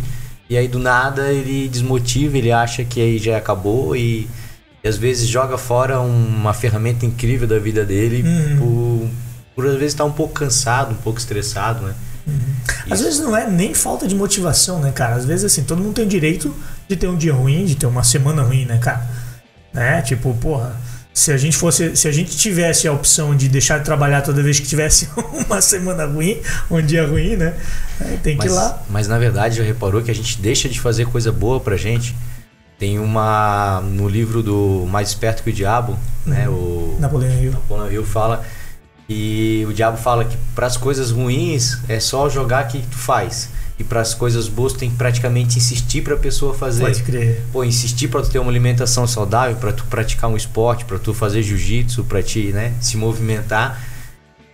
e 0.48 0.56
aí 0.56 0.68
do 0.68 0.78
nada 0.78 1.32
ele 1.32 1.68
desmotiva, 1.68 2.38
ele 2.38 2.52
acha 2.52 2.84
que 2.84 3.00
aí 3.00 3.18
já 3.18 3.36
acabou 3.36 3.96
e, 3.96 4.28
e 4.84 4.88
às 4.88 4.96
vezes 4.96 5.28
joga 5.28 5.58
fora 5.58 6.00
uma 6.00 6.54
ferramenta 6.54 7.04
incrível 7.04 7.48
da 7.48 7.58
vida 7.58 7.84
dele 7.84 8.22
uhum. 8.22 8.58
por 8.58 9.23
por 9.54 9.66
às 9.66 9.74
vezes 9.74 9.92
estar 9.92 10.04
tá 10.04 10.10
um 10.10 10.12
pouco 10.12 10.34
cansado, 10.34 10.92
um 10.92 10.98
pouco 10.98 11.18
estressado, 11.18 11.84
né? 11.84 11.94
Uhum. 12.26 12.54
Às 12.90 13.00
vezes 13.00 13.20
não 13.20 13.36
é 13.36 13.48
nem 13.48 13.74
falta 13.74 14.06
de 14.06 14.14
motivação, 14.14 14.80
né, 14.80 14.90
cara? 14.92 15.14
Às 15.14 15.24
vezes 15.24 15.44
assim, 15.44 15.64
todo 15.64 15.82
mundo 15.82 15.94
tem 15.94 16.08
direito 16.08 16.54
de 16.88 16.96
ter 16.96 17.06
um 17.06 17.16
dia 17.16 17.32
ruim, 17.32 17.64
de 17.64 17.74
ter 17.74 17.86
uma 17.86 18.02
semana 18.02 18.42
ruim, 18.42 18.64
né, 18.64 18.78
cara? 18.78 19.06
Né? 19.72 20.02
Tipo, 20.02 20.34
porra, 20.34 20.76
se 21.14 21.30
a 21.30 21.36
gente 21.36 21.56
fosse, 21.56 21.96
se 21.96 22.08
a 22.08 22.12
gente 22.12 22.36
tivesse 22.36 22.88
a 22.88 22.92
opção 22.92 23.36
de 23.36 23.48
deixar 23.48 23.78
de 23.78 23.84
trabalhar 23.84 24.22
toda 24.22 24.42
vez 24.42 24.58
que 24.58 24.66
tivesse 24.66 25.08
uma 25.46 25.60
semana 25.60 26.04
ruim, 26.06 26.40
um 26.68 26.82
dia 26.82 27.06
ruim, 27.06 27.36
né? 27.36 27.54
Tem 28.22 28.36
que 28.36 28.44
mas, 28.44 28.52
ir 28.52 28.54
lá. 28.54 28.82
Mas 28.90 29.08
na 29.08 29.18
verdade 29.18 29.56
já 29.56 29.62
reparou 29.62 30.02
que 30.02 30.10
a 30.10 30.14
gente 30.14 30.40
deixa 30.40 30.68
de 30.68 30.80
fazer 30.80 31.06
coisa 31.06 31.30
boa 31.30 31.60
pra 31.60 31.76
gente. 31.76 32.14
Tem 32.76 32.98
uma 32.98 33.80
no 33.80 34.08
livro 34.08 34.42
do 34.42 34.84
Mais 34.90 35.08
Esperto 35.08 35.44
que 35.44 35.50
o 35.50 35.52
Diabo, 35.52 35.96
né? 36.26 36.48
O 36.48 36.96
Napoleão 36.98 37.32
Hill. 37.40 37.52
Napoleão 37.52 37.92
Hill 37.92 38.04
fala 38.04 38.44
e 39.08 39.66
o 39.68 39.72
diabo 39.72 39.98
fala 39.98 40.24
que 40.24 40.36
para 40.54 40.66
as 40.66 40.76
coisas 40.76 41.10
ruins 41.10 41.78
é 41.88 42.00
só 42.00 42.28
jogar 42.28 42.66
que 42.68 42.78
tu 42.78 42.96
faz. 42.96 43.50
E 43.78 43.82
para 43.82 44.00
as 44.00 44.14
coisas 44.14 44.46
boas 44.46 44.72
tu 44.72 44.78
tem 44.78 44.90
que 44.90 44.96
praticamente 44.96 45.58
insistir 45.58 46.02
para 46.02 46.14
a 46.14 46.16
pessoa 46.16 46.54
fazer. 46.54 46.84
Pode 46.84 47.02
crer. 47.02 47.42
Pô, 47.52 47.64
insistir 47.64 48.06
para 48.08 48.22
tu 48.22 48.30
ter 48.30 48.38
uma 48.38 48.50
alimentação 48.50 49.06
saudável, 49.06 49.56
para 49.56 49.72
tu 49.72 49.84
praticar 49.86 50.30
um 50.30 50.36
esporte, 50.36 50.84
para 50.84 50.98
tu 50.98 51.12
fazer 51.12 51.42
jiu-jitsu, 51.42 52.04
para 52.04 52.22
ti, 52.22 52.52
né, 52.52 52.72
se 52.80 52.96
movimentar. 52.96 53.82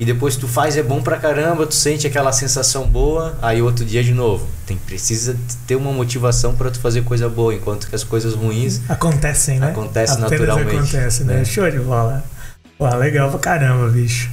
E 0.00 0.04
depois 0.06 0.34
tu 0.34 0.48
faz 0.48 0.78
é 0.78 0.82
bom 0.82 1.02
pra 1.02 1.18
caramba, 1.18 1.66
tu 1.66 1.74
sente 1.74 2.06
aquela 2.06 2.32
sensação 2.32 2.86
boa, 2.86 3.36
aí 3.42 3.60
outro 3.60 3.84
dia 3.84 4.02
de 4.02 4.14
novo. 4.14 4.48
Tem 4.66 4.78
precisa 4.78 5.36
ter 5.66 5.76
uma 5.76 5.92
motivação 5.92 6.54
para 6.54 6.70
tu 6.70 6.80
fazer 6.80 7.02
coisa 7.02 7.28
boa, 7.28 7.54
enquanto 7.54 7.86
que 7.86 7.94
as 7.94 8.02
coisas 8.02 8.32
ruins 8.32 8.80
acontecem, 8.88 9.58
né? 9.58 9.68
Acontecem 9.68 10.18
naturalmente. 10.18 10.96
Acontece, 10.96 11.24
né? 11.24 11.34
né? 11.34 11.44
Show 11.44 11.70
de 11.70 11.78
bola. 11.80 12.24
Pô, 12.80 12.88
legal 12.96 13.28
pra 13.28 13.38
caramba, 13.38 13.90
bicho. 13.90 14.30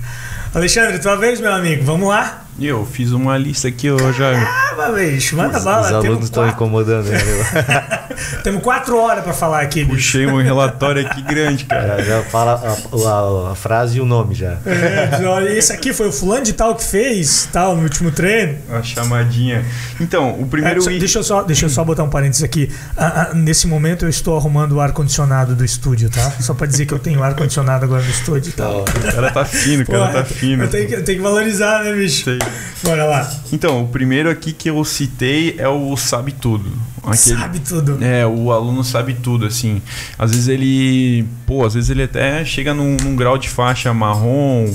Alexandre, 0.55 0.99
tua 0.99 1.17
vez, 1.17 1.41
meu 1.41 1.51
amigo. 1.51 1.83
Vamos 1.83 2.07
lá? 2.07 2.46
Eu 2.59 2.85
fiz 2.85 3.11
uma 3.11 3.37
lista 3.37 3.67
aqui, 3.67 3.87
eu 3.87 4.11
já. 4.13 4.33
Caramba, 4.33 4.99
bicho, 4.99 5.35
manda 5.35 5.59
bala. 5.59 5.87
Os 5.87 5.93
alunos 5.93 6.23
estão 6.25 6.47
incomodando, 6.47 7.05
né? 7.05 7.19
Temos 8.43 8.63
quatro 8.63 8.97
horas 8.97 9.23
pra 9.23 9.33
falar 9.33 9.61
aqui, 9.61 9.83
bicho. 9.83 9.95
Puxei 9.95 10.25
um 10.25 10.41
relatório 10.41 11.05
aqui 11.05 11.21
grande, 11.21 11.65
cara. 11.65 12.03
Já, 12.03 12.17
já 12.17 12.23
fala 12.23 12.53
a, 12.53 13.09
a, 13.09 13.51
a, 13.51 13.55
frase 13.55 13.97
e 13.97 14.01
o 14.01 14.05
nome 14.05 14.33
já. 14.33 14.57
É, 14.65 15.55
esse 15.55 15.71
aqui 15.71 15.93
foi 15.93 16.07
o 16.07 16.11
fulano 16.11 16.43
de 16.43 16.53
tal 16.53 16.73
que 16.73 16.83
fez, 16.83 17.47
tal, 17.51 17.75
no 17.75 17.83
último 17.83 18.11
treino. 18.11 18.57
A 18.71 18.81
chamadinha. 18.81 19.63
Então, 19.99 20.39
o 20.39 20.47
primeiro. 20.47 20.79
É, 20.79 20.83
só, 20.83 20.89
deixa, 20.89 21.19
eu 21.19 21.23
só, 21.23 21.43
deixa 21.43 21.65
eu 21.65 21.69
só 21.69 21.83
botar 21.83 22.03
um 22.03 22.09
parênteses 22.09 22.43
aqui. 22.43 22.71
Ah, 22.97 23.29
ah, 23.31 23.33
nesse 23.35 23.67
momento 23.67 24.05
eu 24.05 24.09
estou 24.09 24.35
arrumando 24.35 24.73
o 24.73 24.81
ar-condicionado 24.81 25.55
do 25.55 25.63
estúdio, 25.63 26.09
tá? 26.09 26.31
Só 26.39 26.55
pra 26.55 26.65
dizer 26.65 26.87
que 26.87 26.93
eu 26.93 26.99
tenho 26.99 27.21
ar-condicionado 27.21 27.85
agora 27.85 28.01
no 28.01 28.09
estúdio 28.09 28.49
e 28.49 28.53
tal. 28.53 28.81
O 28.81 29.11
cara 29.13 29.31
tá 29.31 29.45
fino, 29.45 29.83
o 29.83 29.85
cara 29.85 30.07
Pô, 30.07 30.13
tá 30.13 30.25
fino. 30.25 30.63
Eu 30.63 30.69
tenho 30.69 30.87
que, 30.87 30.95
eu 30.95 31.03
tenho 31.03 31.17
que 31.19 31.23
valorizar, 31.23 31.83
né, 31.83 31.93
bicho? 31.93 32.23
Sei. 32.23 32.39
Bora 32.83 33.05
lá. 33.05 33.31
Então, 33.51 33.83
o 33.83 33.87
primeiro 33.87 34.29
aqui 34.29 34.53
que 34.53 34.69
eu 34.69 34.83
citei 34.85 35.55
é 35.57 35.67
o 35.67 35.95
Sabe 35.97 36.31
Tudo. 36.31 36.71
Aquele, 37.03 37.39
sabe 37.39 37.59
tudo. 37.59 38.03
É, 38.03 38.27
o 38.27 38.51
aluno 38.51 38.83
sabe 38.83 39.13
tudo, 39.13 39.45
assim. 39.45 39.81
Às 40.19 40.31
vezes 40.31 40.49
ele. 40.49 41.25
Pô, 41.45 41.65
às 41.65 41.73
vezes 41.73 41.89
ele 41.89 42.03
até 42.03 42.43
chega 42.43 42.73
num, 42.73 42.97
num 43.01 43.15
grau 43.15 43.37
de 43.37 43.47
faixa 43.47 43.93
marrom, 43.93 44.69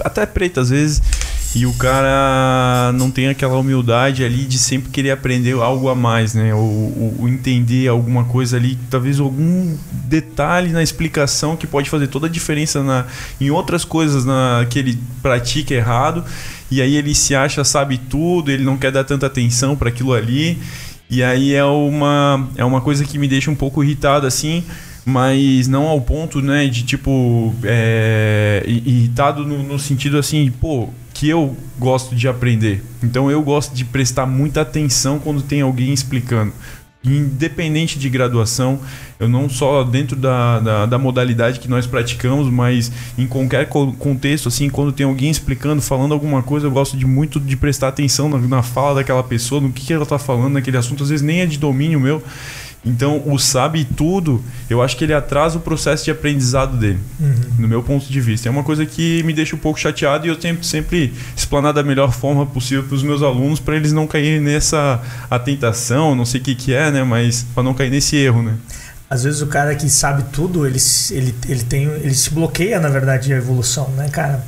até 0.00 0.26
preta, 0.26 0.60
às 0.60 0.70
vezes 0.70 1.00
e 1.54 1.64
o 1.64 1.72
cara 1.72 2.92
não 2.94 3.10
tem 3.10 3.28
aquela 3.28 3.56
humildade 3.56 4.22
ali 4.22 4.44
de 4.44 4.58
sempre 4.58 4.90
querer 4.90 5.12
aprender 5.12 5.54
algo 5.54 5.88
a 5.88 5.94
mais, 5.94 6.34
né? 6.34 6.54
Ou, 6.54 7.16
ou, 7.18 7.28
entender 7.28 7.88
alguma 7.88 8.24
coisa 8.24 8.58
ali, 8.58 8.78
talvez 8.90 9.18
algum 9.18 9.74
detalhe 9.90 10.70
na 10.70 10.82
explicação 10.82 11.56
que 11.56 11.66
pode 11.66 11.88
fazer 11.88 12.08
toda 12.08 12.26
a 12.26 12.30
diferença 12.30 12.82
na, 12.82 13.06
em 13.40 13.50
outras 13.50 13.82
coisas 13.82 14.26
na, 14.26 14.66
que 14.68 14.78
ele 14.78 14.98
pratica 15.22 15.72
errado. 15.72 16.22
E 16.70 16.82
aí 16.82 16.94
ele 16.96 17.14
se 17.14 17.34
acha 17.34 17.64
sabe 17.64 17.96
tudo, 17.96 18.50
ele 18.50 18.62
não 18.62 18.76
quer 18.76 18.92
dar 18.92 19.04
tanta 19.04 19.26
atenção 19.26 19.74
para 19.74 19.88
aquilo 19.88 20.12
ali. 20.12 20.58
E 21.08 21.22
aí 21.22 21.54
é 21.54 21.64
uma, 21.64 22.46
é 22.56 22.64
uma 22.64 22.82
coisa 22.82 23.06
que 23.06 23.18
me 23.18 23.26
deixa 23.26 23.50
um 23.50 23.54
pouco 23.54 23.82
irritado 23.82 24.26
assim 24.26 24.62
mas 25.08 25.66
não 25.66 25.86
ao 25.86 26.02
ponto, 26.02 26.42
né, 26.42 26.66
de 26.66 26.82
tipo 26.82 27.54
é, 27.64 28.62
irritado 28.66 29.42
no, 29.46 29.62
no, 29.62 29.78
sentido 29.78 30.18
assim, 30.18 30.52
pô, 30.60 30.90
que 31.18 31.28
eu 31.28 31.56
gosto 31.76 32.14
de 32.14 32.28
aprender. 32.28 32.80
Então 33.02 33.28
eu 33.28 33.42
gosto 33.42 33.74
de 33.74 33.84
prestar 33.84 34.24
muita 34.24 34.60
atenção 34.60 35.18
quando 35.18 35.42
tem 35.42 35.62
alguém 35.62 35.92
explicando. 35.92 36.52
Independente 37.02 37.98
de 37.98 38.08
graduação, 38.08 38.78
eu 39.18 39.28
não 39.28 39.48
só 39.48 39.82
dentro 39.82 40.14
da, 40.14 40.60
da, 40.60 40.86
da 40.86 40.96
modalidade 40.96 41.58
que 41.58 41.66
nós 41.66 41.88
praticamos, 41.88 42.48
mas 42.48 42.92
em 43.16 43.26
qualquer 43.26 43.68
contexto, 43.68 44.46
assim, 44.46 44.70
quando 44.70 44.92
tem 44.92 45.06
alguém 45.06 45.28
explicando, 45.28 45.82
falando 45.82 46.14
alguma 46.14 46.40
coisa, 46.40 46.68
eu 46.68 46.70
gosto 46.70 46.96
de 46.96 47.04
muito 47.04 47.40
de 47.40 47.56
prestar 47.56 47.88
atenção 47.88 48.28
na, 48.28 48.38
na 48.38 48.62
fala 48.62 48.96
daquela 48.96 49.22
pessoa, 49.24 49.60
no 49.60 49.72
que, 49.72 49.86
que 49.86 49.92
ela 49.92 50.04
está 50.04 50.20
falando 50.20 50.52
naquele 50.52 50.76
assunto. 50.76 51.02
Às 51.02 51.08
vezes 51.08 51.26
nem 51.26 51.40
é 51.40 51.46
de 51.46 51.58
domínio 51.58 51.98
meu. 51.98 52.22
Então, 52.84 53.22
o 53.26 53.38
sabe 53.38 53.84
tudo, 53.84 54.42
eu 54.70 54.80
acho 54.80 54.96
que 54.96 55.04
ele 55.04 55.12
atrasa 55.12 55.58
o 55.58 55.60
processo 55.60 56.04
de 56.04 56.10
aprendizado 56.10 56.76
dele, 56.76 56.98
uhum. 57.20 57.34
no 57.58 57.68
meu 57.68 57.82
ponto 57.82 58.06
de 58.06 58.20
vista. 58.20 58.48
É 58.48 58.50
uma 58.50 58.62
coisa 58.62 58.86
que 58.86 59.22
me 59.24 59.32
deixa 59.32 59.56
um 59.56 59.58
pouco 59.58 59.78
chateado 59.78 60.26
e 60.26 60.30
eu 60.30 60.36
tento 60.36 60.64
sempre 60.64 61.12
explanar 61.36 61.72
da 61.72 61.82
melhor 61.82 62.12
forma 62.12 62.46
possível 62.46 62.84
para 62.84 62.94
os 62.94 63.02
meus 63.02 63.22
alunos, 63.22 63.58
para 63.58 63.76
eles 63.76 63.92
não 63.92 64.06
caírem 64.06 64.40
nessa 64.40 65.02
tentação, 65.44 66.14
não 66.14 66.24
sei 66.24 66.40
o 66.40 66.44
que, 66.44 66.54
que 66.54 66.72
é, 66.72 66.90
né? 66.90 67.02
Mas 67.02 67.44
para 67.54 67.62
não 67.62 67.74
cair 67.74 67.90
nesse 67.90 68.16
erro, 68.16 68.42
né? 68.42 68.54
Às 69.10 69.24
vezes 69.24 69.40
o 69.40 69.46
cara 69.46 69.74
que 69.74 69.88
sabe 69.88 70.24
tudo, 70.32 70.66
ele, 70.66 70.78
ele, 71.10 71.34
ele, 71.48 71.62
tem, 71.64 71.84
ele 71.84 72.14
se 72.14 72.30
bloqueia, 72.30 72.78
na 72.78 72.88
verdade, 72.88 73.32
a 73.32 73.36
evolução, 73.36 73.88
né, 73.96 74.08
cara? 74.08 74.44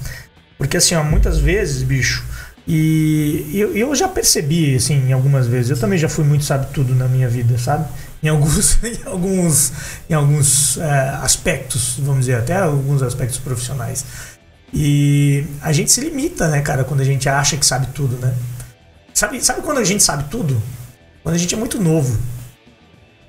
Porque 0.57 0.77
assim, 0.77 0.95
ó, 0.95 1.03
muitas 1.03 1.39
vezes, 1.39 1.83
bicho, 1.83 2.23
e 2.69 3.51
eu, 3.53 3.75
eu 3.75 3.95
já 3.95 4.07
percebi, 4.07 4.77
assim, 4.77 5.13
algumas 5.13 5.47
vezes, 5.47 5.71
eu 5.71 5.77
também 5.79 5.99
já 5.99 6.09
fui 6.09 6.25
muito 6.25 6.45
sabe 6.45 6.67
tudo 6.73 6.95
na 6.95 7.09
minha 7.09 7.29
vida, 7.29 7.59
sabe? 7.59 7.87
em 8.23 8.29
alguns, 8.29 8.79
em 8.85 9.07
alguns, 9.07 9.73
em 10.09 10.15
alguns 10.15 10.77
é, 10.79 11.09
aspectos, 11.23 11.97
vamos 11.99 12.27
dizer, 12.27 12.37
até 12.37 12.57
alguns 12.57 13.03
aspectos 13.03 13.39
profissionais. 13.39 14.05
E 14.73 15.45
a 15.63 15.73
gente 15.73 15.91
se 15.91 16.01
limita, 16.01 16.49
né, 16.49 16.61
cara, 16.61 16.85
quando 16.85 17.01
a 17.01 17.05
gente 17.05 17.29
acha 17.29 17.57
que 17.57 17.67
sabe 17.67 17.89
tudo, 17.89 18.17
né? 18.19 18.35
Sabe, 19.13 19.45
sabe 19.45 19.63
quando 19.63 19.79
a 19.79 19.85
gente 19.85 20.03
sabe 20.03 20.25
tudo? 20.31 20.61
Quando 21.23 21.35
a 21.35 21.39
gente 21.39 21.55
é 21.55 21.59
muito 21.59 21.81
novo. 21.81 22.19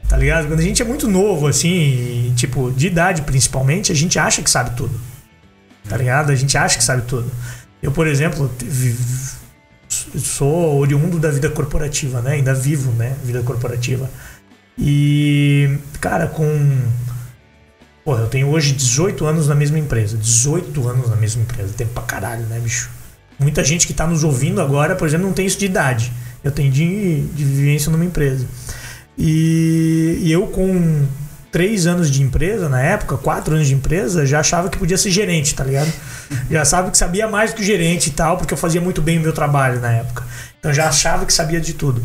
Tá 0.08 0.17
ligado? 0.17 0.47
Quando 0.47 0.60
a 0.60 0.63
gente 0.63 0.82
é 0.82 0.86
muito 0.86 1.08
novo, 1.08 1.47
assim, 1.47 2.34
tipo, 2.36 2.71
de 2.71 2.88
idade 2.88 3.21
principalmente, 3.23 3.91
a 3.91 3.95
gente 3.95 4.19
acha 4.19 4.41
que 4.41 4.49
sabe 4.49 4.75
tudo. 4.75 4.99
Tá 5.88 5.97
ligado? 5.97 6.32
A 6.32 6.36
gente 6.36 6.58
acha 6.58 6.77
que 6.77 6.84
sabe 6.84 7.04
tudo. 7.04 7.32
Eu, 7.82 7.91
por 7.91 8.06
exemplo, 8.08 8.51
sou 9.89 10.77
oriundo 10.77 11.17
da 11.17 11.32
vida 11.32 11.49
corporativa, 11.49 12.21
né? 12.21 12.34
Ainda 12.34 12.54
vivo, 12.54 12.91
né? 12.91 13.15
Vida 13.23 13.41
corporativa. 13.41 14.10
E, 14.77 15.77
cara, 15.99 16.27
com. 16.27 16.45
Porra, 18.03 18.21
eu 18.21 18.27
tenho 18.27 18.47
hoje 18.47 18.73
18 18.73 19.25
anos 19.25 19.47
na 19.47 19.55
mesma 19.55 19.77
empresa. 19.77 20.17
18 20.17 20.88
anos 20.88 21.10
na 21.10 21.15
mesma 21.15 21.43
empresa. 21.43 21.73
Tempo 21.73 21.93
pra 21.93 22.03
caralho, 22.03 22.45
né, 22.47 22.60
bicho? 22.60 22.89
Muita 23.38 23.63
gente 23.63 23.88
que 23.88 23.93
tá 23.93 24.05
nos 24.07 24.23
ouvindo 24.23 24.62
agora, 24.62 24.95
por 24.95 25.07
exemplo, 25.07 25.25
não 25.25 25.34
tem 25.34 25.45
isso 25.45 25.57
de 25.57 25.65
idade. 25.65 26.12
Eu 26.43 26.51
tenho 26.51 26.71
de, 26.71 27.21
de 27.21 27.43
vivência 27.43 27.91
numa 27.91 28.05
empresa. 28.05 28.45
E, 29.17 30.19
e 30.21 30.31
eu 30.31 30.47
com 30.47 31.05
três 31.51 31.86
anos 31.86 32.10
de 32.10 32.23
empresa 32.23 32.69
na 32.69 32.81
época, 32.81 33.17
quatro 33.17 33.53
anos 33.55 33.67
de 33.67 33.73
empresa, 33.73 34.25
já 34.25 34.39
achava 34.39 34.69
que 34.69 34.77
podia 34.77 34.97
ser 34.97 35.12
gerente, 35.12 35.53
tá 35.53 35.63
ligado? 35.63 35.91
Já 36.49 36.63
sabia 36.63 36.91
que 36.91 36.97
sabia 36.97 37.27
mais 37.27 37.51
do 37.51 37.57
que 37.57 37.63
gerente 37.63 38.07
e 38.07 38.12
tal, 38.12 38.38
porque 38.38 38.53
eu 38.53 38.57
fazia 38.57 38.79
muito 38.79 39.01
bem 39.01 39.17
o 39.17 39.21
meu 39.21 39.34
trabalho 39.34 39.79
na 39.79 39.91
época. 39.91 40.23
Então 40.60 40.73
já 40.73 40.88
achava 40.88 41.25
que 41.25 41.34
sabia 41.34 41.60
de 41.60 41.73
tudo. 41.73 42.01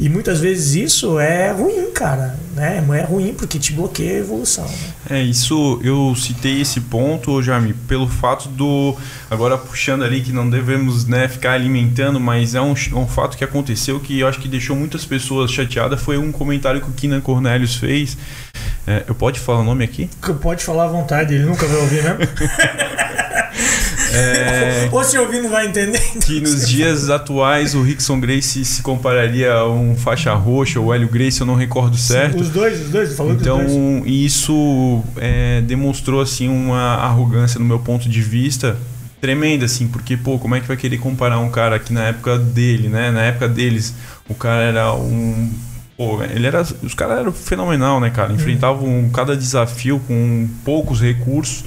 E 0.00 0.08
muitas 0.08 0.40
vezes 0.40 0.74
isso 0.76 1.18
é 1.18 1.50
ruim, 1.50 1.90
cara. 1.92 2.38
Né? 2.54 2.84
É 2.92 3.02
ruim 3.02 3.34
porque 3.34 3.58
te 3.58 3.72
bloqueia 3.72 4.12
a 4.12 4.18
evolução. 4.18 4.64
Né? 4.64 5.18
É, 5.18 5.22
isso 5.22 5.80
eu 5.82 6.14
citei 6.16 6.60
esse 6.60 6.80
ponto, 6.80 7.42
Jaime, 7.42 7.74
pelo 7.74 8.06
fato 8.06 8.48
do. 8.48 8.96
Agora 9.28 9.58
puxando 9.58 10.04
ali 10.04 10.20
que 10.20 10.32
não 10.32 10.48
devemos 10.48 11.06
né, 11.06 11.26
ficar 11.26 11.52
alimentando, 11.52 12.20
mas 12.20 12.54
é 12.54 12.60
um, 12.60 12.74
um 12.92 13.06
fato 13.08 13.36
que 13.36 13.42
aconteceu 13.42 13.98
que 13.98 14.20
eu 14.20 14.28
acho 14.28 14.38
que 14.38 14.46
deixou 14.46 14.76
muitas 14.76 15.04
pessoas 15.04 15.50
chateadas. 15.50 16.00
Foi 16.00 16.16
um 16.16 16.30
comentário 16.30 16.80
que 16.80 16.88
o 16.88 16.92
Kina 16.92 17.20
Cornelius 17.20 17.74
fez. 17.74 18.16
É, 18.86 19.04
eu 19.08 19.14
pode 19.14 19.40
falar 19.40 19.60
o 19.60 19.64
nome 19.64 19.84
aqui? 19.84 20.08
Pode 20.40 20.64
falar 20.64 20.84
à 20.84 20.88
vontade, 20.88 21.34
ele 21.34 21.44
nunca 21.44 21.66
vai 21.66 21.76
ouvir 21.76 22.02
mesmo. 22.04 22.18
É, 24.12 24.88
Ou 24.90 25.04
se 25.04 25.18
ouvir 25.18 25.42
não 25.42 25.50
vai 25.50 25.66
entender. 25.66 26.00
Que 26.24 26.40
nos 26.40 26.68
dias 26.68 27.10
atuais 27.10 27.74
o 27.74 27.82
Rickson 27.82 28.20
Grace 28.20 28.64
se 28.64 28.82
compararia 28.82 29.52
a 29.52 29.68
um 29.68 29.96
faixa 29.96 30.32
roxa 30.34 30.80
ou 30.80 30.94
Hélio 30.94 31.08
Grace, 31.08 31.40
eu 31.40 31.46
não 31.46 31.54
recordo 31.54 31.96
certo. 31.96 32.40
Os 32.40 32.48
dois, 32.50 32.80
os 32.80 32.90
dois, 32.90 33.16
falou 33.16 33.32
Então 33.32 33.64
dos 33.64 33.72
dois. 33.72 34.04
isso 34.06 35.02
é, 35.16 35.60
demonstrou 35.62 36.20
assim 36.20 36.48
uma 36.48 36.94
arrogância 36.94 37.58
no 37.58 37.64
meu 37.64 37.78
ponto 37.78 38.08
de 38.08 38.22
vista 38.22 38.76
tremenda 39.20 39.64
assim, 39.64 39.88
porque 39.88 40.16
pô, 40.16 40.38
como 40.38 40.54
é 40.54 40.60
que 40.60 40.68
vai 40.68 40.76
querer 40.76 40.98
comparar 40.98 41.40
um 41.40 41.50
cara 41.50 41.78
que 41.78 41.92
na 41.92 42.04
época 42.04 42.38
dele, 42.38 42.88
né, 42.88 43.10
na 43.10 43.22
época 43.22 43.48
deles, 43.48 43.92
o 44.28 44.34
cara 44.34 44.62
era 44.62 44.94
um 44.94 45.50
Pô, 45.98 46.22
ele 46.22 46.46
era, 46.46 46.62
os 46.62 46.94
caras 46.94 47.18
eram 47.18 47.32
fenomenal, 47.32 47.98
né, 47.98 48.08
cara? 48.08 48.32
Enfrentavam 48.32 49.10
cada 49.12 49.36
desafio 49.36 50.00
com 50.06 50.48
poucos 50.64 51.00
recursos 51.00 51.64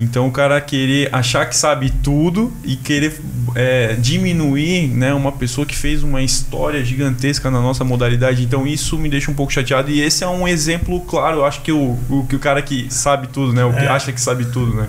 então 0.00 0.28
o 0.28 0.30
cara 0.30 0.60
querer 0.60 1.08
achar 1.12 1.44
que 1.46 1.56
sabe 1.56 1.90
tudo 1.90 2.52
e 2.62 2.76
querer 2.76 3.20
é, 3.56 3.94
diminuir 3.98 4.88
né, 4.88 5.12
uma 5.12 5.32
pessoa 5.32 5.66
que 5.66 5.76
fez 5.76 6.04
uma 6.04 6.22
história 6.22 6.84
gigantesca 6.84 7.50
na 7.50 7.60
nossa 7.60 7.82
modalidade. 7.82 8.44
Então 8.44 8.64
isso 8.64 8.96
me 8.96 9.08
deixa 9.08 9.28
um 9.30 9.34
pouco 9.34 9.52
chateado. 9.52 9.90
E 9.90 10.00
esse 10.00 10.22
é 10.22 10.28
um 10.28 10.46
exemplo 10.46 11.00
claro, 11.00 11.38
eu 11.38 11.44
acho 11.44 11.62
que 11.62 11.72
o, 11.72 11.98
o, 12.08 12.24
que 12.28 12.36
o 12.36 12.38
cara 12.38 12.62
que 12.62 12.86
sabe 12.90 13.26
tudo, 13.26 13.52
né? 13.52 13.64
O 13.64 13.72
que 13.72 13.80
é. 13.80 13.88
acha 13.88 14.12
que 14.12 14.20
sabe 14.20 14.44
tudo, 14.44 14.74
né? 14.74 14.88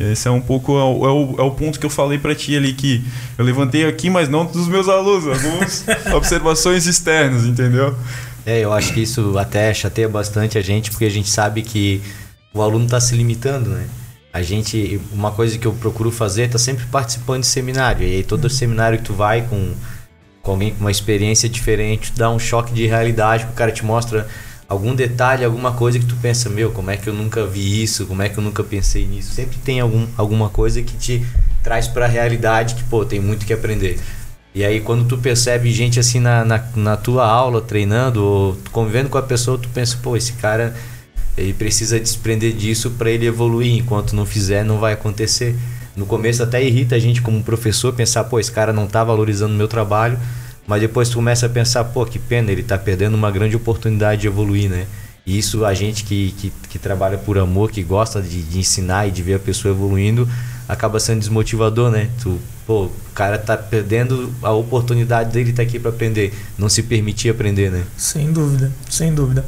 É. 0.00 0.12
Esse 0.12 0.28
é 0.28 0.30
um 0.30 0.40
pouco 0.40 0.78
é 0.78 0.84
o, 0.84 1.04
é 1.04 1.10
o, 1.10 1.34
é 1.40 1.42
o 1.42 1.50
ponto 1.50 1.78
que 1.78 1.84
eu 1.84 1.90
falei 1.90 2.18
para 2.18 2.34
ti 2.34 2.56
ali 2.56 2.72
que 2.72 3.04
eu 3.36 3.44
levantei 3.44 3.84
aqui, 3.84 4.08
mas 4.08 4.28
não 4.28 4.46
dos 4.46 4.68
meus 4.68 4.88
alunos, 4.88 5.26
algumas 5.26 5.84
observações 6.14 6.86
externas, 6.86 7.44
entendeu? 7.44 7.94
É, 8.46 8.60
eu 8.60 8.72
acho 8.72 8.94
que 8.94 9.02
isso 9.02 9.36
até 9.36 9.74
chateia 9.74 10.08
bastante 10.08 10.56
a 10.56 10.62
gente, 10.62 10.90
porque 10.90 11.04
a 11.04 11.10
gente 11.10 11.28
sabe 11.28 11.62
que 11.62 12.00
o 12.54 12.62
aluno 12.62 12.84
está 12.84 13.00
se 13.00 13.14
limitando, 13.16 13.70
né? 13.70 13.86
A 14.38 14.42
gente 14.42 15.00
uma 15.12 15.32
coisa 15.32 15.58
que 15.58 15.66
eu 15.66 15.72
procuro 15.72 16.10
fazer 16.10 16.42
é 16.42 16.48
tá 16.48 16.58
sempre 16.58 16.86
participando 16.86 17.40
de 17.40 17.48
seminário. 17.48 18.06
E 18.06 18.16
aí 18.16 18.22
todo 18.22 18.48
seminário 18.48 18.98
que 18.98 19.04
tu 19.04 19.12
vai 19.12 19.42
com, 19.42 19.74
com 20.40 20.52
alguém 20.52 20.72
com 20.72 20.80
uma 20.80 20.90
experiência 20.90 21.48
diferente 21.48 22.12
tu 22.12 22.18
dá 22.18 22.30
um 22.30 22.38
choque 22.38 22.72
de 22.72 22.86
realidade 22.86 23.44
o 23.50 23.54
cara 23.54 23.72
te 23.72 23.84
mostra 23.84 24.28
algum 24.68 24.94
detalhe 24.94 25.44
alguma 25.44 25.72
coisa 25.72 25.98
que 25.98 26.06
tu 26.06 26.14
pensa 26.16 26.48
meu 26.48 26.70
como 26.70 26.90
é 26.90 26.96
que 26.96 27.08
eu 27.08 27.14
nunca 27.14 27.44
vi 27.44 27.82
isso? 27.82 28.06
Como 28.06 28.22
é 28.22 28.28
que 28.28 28.38
eu 28.38 28.44
nunca 28.44 28.62
pensei 28.62 29.04
nisso? 29.06 29.32
Sempre 29.34 29.58
tem 29.58 29.80
algum, 29.80 30.06
alguma 30.16 30.48
coisa 30.48 30.80
que 30.82 30.96
te 30.96 31.26
traz 31.62 31.88
para 31.88 32.04
a 32.04 32.08
realidade 32.08 32.76
que 32.76 32.84
pô 32.84 33.04
tem 33.04 33.20
muito 33.20 33.44
que 33.44 33.52
aprender. 33.52 33.98
E 34.54 34.64
aí 34.64 34.80
quando 34.80 35.04
tu 35.04 35.18
percebe 35.18 35.72
gente 35.72 35.98
assim 35.98 36.20
na, 36.20 36.44
na, 36.44 36.64
na 36.76 36.96
tua 36.96 37.26
aula 37.26 37.60
treinando 37.60 38.24
ou 38.24 38.58
convivendo 38.70 39.08
com 39.08 39.18
a 39.18 39.22
pessoa 39.22 39.58
tu 39.58 39.68
pensa 39.70 39.98
pô 40.00 40.16
esse 40.16 40.34
cara 40.34 40.76
ele 41.38 41.54
precisa 41.54 41.98
desprender 41.98 42.52
disso 42.52 42.90
para 42.90 43.10
ele 43.10 43.26
evoluir. 43.26 43.74
Enquanto 43.74 44.14
não 44.14 44.26
fizer, 44.26 44.64
não 44.64 44.78
vai 44.78 44.92
acontecer. 44.92 45.54
No 45.96 46.06
começo 46.06 46.42
até 46.42 46.62
irrita 46.62 46.94
a 46.94 46.98
gente 46.98 47.20
como 47.20 47.42
professor 47.42 47.92
pensar, 47.92 48.24
pô, 48.24 48.38
esse 48.38 48.52
cara 48.52 48.72
não 48.72 48.84
está 48.84 49.02
valorizando 49.02 49.54
o 49.54 49.56
meu 49.56 49.66
trabalho, 49.66 50.18
mas 50.66 50.80
depois 50.80 51.08
tu 51.08 51.16
começa 51.16 51.46
a 51.46 51.48
pensar, 51.48 51.82
pô, 51.84 52.06
que 52.06 52.18
pena, 52.18 52.52
ele 52.52 52.60
está 52.60 52.78
perdendo 52.78 53.14
uma 53.14 53.30
grande 53.30 53.56
oportunidade 53.56 54.20
de 54.20 54.26
evoluir, 54.26 54.70
né? 54.70 54.86
E 55.26 55.36
isso 55.36 55.64
a 55.64 55.74
gente 55.74 56.04
que, 56.04 56.32
que, 56.38 56.52
que 56.70 56.78
trabalha 56.78 57.18
por 57.18 57.36
amor, 57.36 57.70
que 57.70 57.82
gosta 57.82 58.22
de, 58.22 58.42
de, 58.42 58.58
ensinar 58.58 59.08
e 59.08 59.10
de 59.10 59.22
ver 59.22 59.34
a 59.34 59.38
pessoa 59.38 59.74
evoluindo, 59.74 60.26
acaba 60.68 60.98
sendo 60.98 61.18
desmotivador, 61.18 61.90
né? 61.90 62.08
Tu, 62.22 62.38
pô, 62.66 62.84
o 62.84 62.92
cara 63.14 63.36
tá 63.36 63.56
perdendo 63.56 64.32
a 64.42 64.52
oportunidade 64.52 65.32
dele 65.32 65.50
estar 65.50 65.62
tá 65.62 65.68
aqui 65.68 65.78
para 65.78 65.90
aprender, 65.90 66.32
não 66.56 66.68
se 66.68 66.82
permitir 66.82 67.28
aprender, 67.28 67.70
né? 67.70 67.84
Sem 67.96 68.32
dúvida, 68.32 68.72
sem 68.88 69.12
dúvida. 69.12 69.44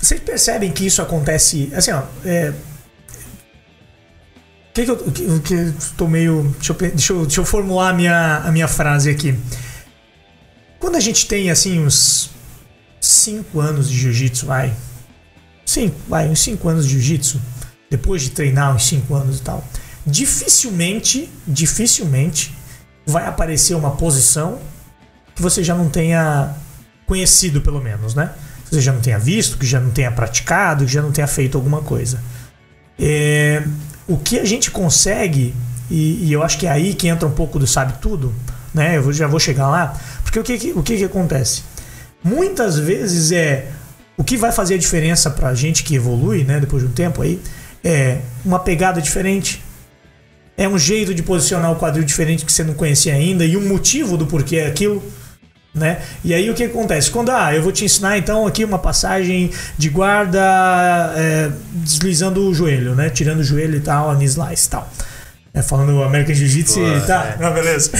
Vocês 0.00 0.20
percebem 0.20 0.72
que 0.72 0.86
isso 0.86 1.02
acontece. 1.02 1.70
Assim, 1.74 1.92
ó. 1.92 2.02
É, 2.24 2.52
que 4.72 4.84
que 4.84 4.90
eu, 4.90 4.96
que, 4.96 5.40
que 5.40 5.54
estou 5.78 6.08
meio. 6.08 6.54
Deixa 6.58 6.72
eu, 6.72 6.76
deixa 6.76 7.12
eu, 7.12 7.26
deixa 7.26 7.40
eu 7.40 7.44
formular 7.44 7.90
a 7.90 7.92
minha, 7.92 8.36
a 8.38 8.52
minha 8.52 8.68
frase 8.68 9.10
aqui. 9.10 9.38
Quando 10.78 10.96
a 10.96 11.00
gente 11.00 11.26
tem, 11.26 11.50
assim, 11.50 11.84
uns 11.84 12.30
5 13.00 13.60
anos 13.60 13.90
de 13.90 13.98
jiu-jitsu, 13.98 14.46
vai. 14.46 14.74
Sim, 15.66 15.92
vai, 16.08 16.28
uns 16.28 16.40
5 16.40 16.68
anos 16.68 16.86
de 16.86 16.92
jiu-jitsu. 16.92 17.40
Depois 17.90 18.22
de 18.22 18.30
treinar 18.30 18.74
uns 18.74 18.86
5 18.86 19.14
anos 19.14 19.38
e 19.40 19.42
tal. 19.42 19.64
Dificilmente, 20.06 21.28
dificilmente 21.46 22.56
vai 23.06 23.26
aparecer 23.26 23.74
uma 23.74 23.90
posição 23.90 24.58
que 25.34 25.42
você 25.42 25.62
já 25.62 25.74
não 25.74 25.88
tenha 25.88 26.54
conhecido, 27.06 27.60
pelo 27.60 27.80
menos, 27.80 28.14
né? 28.14 28.32
Você 28.70 28.80
já 28.80 28.92
não 28.92 29.00
tenha 29.00 29.18
visto, 29.18 29.58
que 29.58 29.66
já 29.66 29.80
não 29.80 29.90
tenha 29.90 30.10
praticado, 30.10 30.84
que 30.84 30.92
já 30.92 31.02
não 31.02 31.10
tenha 31.10 31.26
feito 31.26 31.58
alguma 31.58 31.82
coisa. 31.82 32.20
É, 32.98 33.62
o 34.06 34.16
que 34.16 34.38
a 34.38 34.44
gente 34.44 34.70
consegue, 34.70 35.54
e, 35.90 36.26
e, 36.26 36.32
eu 36.32 36.42
acho 36.42 36.58
que 36.58 36.66
é 36.66 36.70
aí 36.70 36.94
que 36.94 37.08
entra 37.08 37.26
um 37.26 37.32
pouco 37.32 37.58
do 37.58 37.66
sabe 37.66 37.94
tudo, 38.00 38.32
né? 38.72 38.96
Eu 38.96 39.12
já 39.12 39.26
vou 39.26 39.40
chegar 39.40 39.68
lá, 39.68 39.98
porque 40.22 40.38
o 40.38 40.44
que, 40.44 40.72
o 40.74 40.82
que, 40.82 40.96
que 40.96 41.04
acontece? 41.04 41.62
Muitas 42.22 42.78
vezes 42.78 43.32
é 43.32 43.68
o 44.16 44.22
que 44.22 44.36
vai 44.36 44.52
fazer 44.52 44.74
a 44.74 44.78
diferença 44.78 45.30
para 45.30 45.48
a 45.48 45.54
gente 45.54 45.82
que 45.82 45.94
evolui, 45.94 46.44
né? 46.44 46.60
Depois 46.60 46.82
de 46.82 46.88
um 46.88 46.92
tempo 46.92 47.22
aí, 47.22 47.40
é 47.82 48.18
uma 48.44 48.58
pegada 48.58 49.00
diferente, 49.00 49.62
é 50.56 50.68
um 50.68 50.78
jeito 50.78 51.14
de 51.14 51.22
posicionar 51.22 51.72
o 51.72 51.76
quadril 51.76 52.04
diferente 52.04 52.44
que 52.44 52.52
você 52.52 52.62
não 52.62 52.74
conhecia 52.74 53.14
ainda 53.14 53.44
e 53.44 53.56
um 53.56 53.66
motivo 53.66 54.16
do 54.18 54.26
porquê 54.26 54.56
é 54.56 54.66
aquilo. 54.66 55.02
Né? 55.72 56.02
E 56.24 56.34
aí 56.34 56.50
o 56.50 56.54
que 56.54 56.64
acontece? 56.64 57.10
Quando 57.12 57.30
ah, 57.30 57.54
eu 57.54 57.62
vou 57.62 57.70
te 57.70 57.84
ensinar 57.84 58.18
então 58.18 58.44
aqui 58.44 58.64
uma 58.64 58.78
passagem 58.78 59.52
de 59.78 59.88
guarda 59.88 61.14
é, 61.16 61.50
deslizando 61.72 62.44
o 62.48 62.52
joelho, 62.52 62.96
né? 62.96 63.08
Tirando 63.08 63.38
o 63.38 63.44
joelho 63.44 63.76
e 63.76 63.80
tal, 63.80 64.10
a 64.10 64.14
knee 64.14 64.26
slice 64.26 64.66
e 64.66 64.70
tal. 64.70 64.92
É, 65.54 65.62
falando 65.62 66.02
American 66.02 66.34
Jiu-Jitsu 66.34 66.80
e 66.80 67.00
tá, 67.06 67.36
é. 67.38 67.42
não, 67.42 67.52
beleza. 67.52 67.90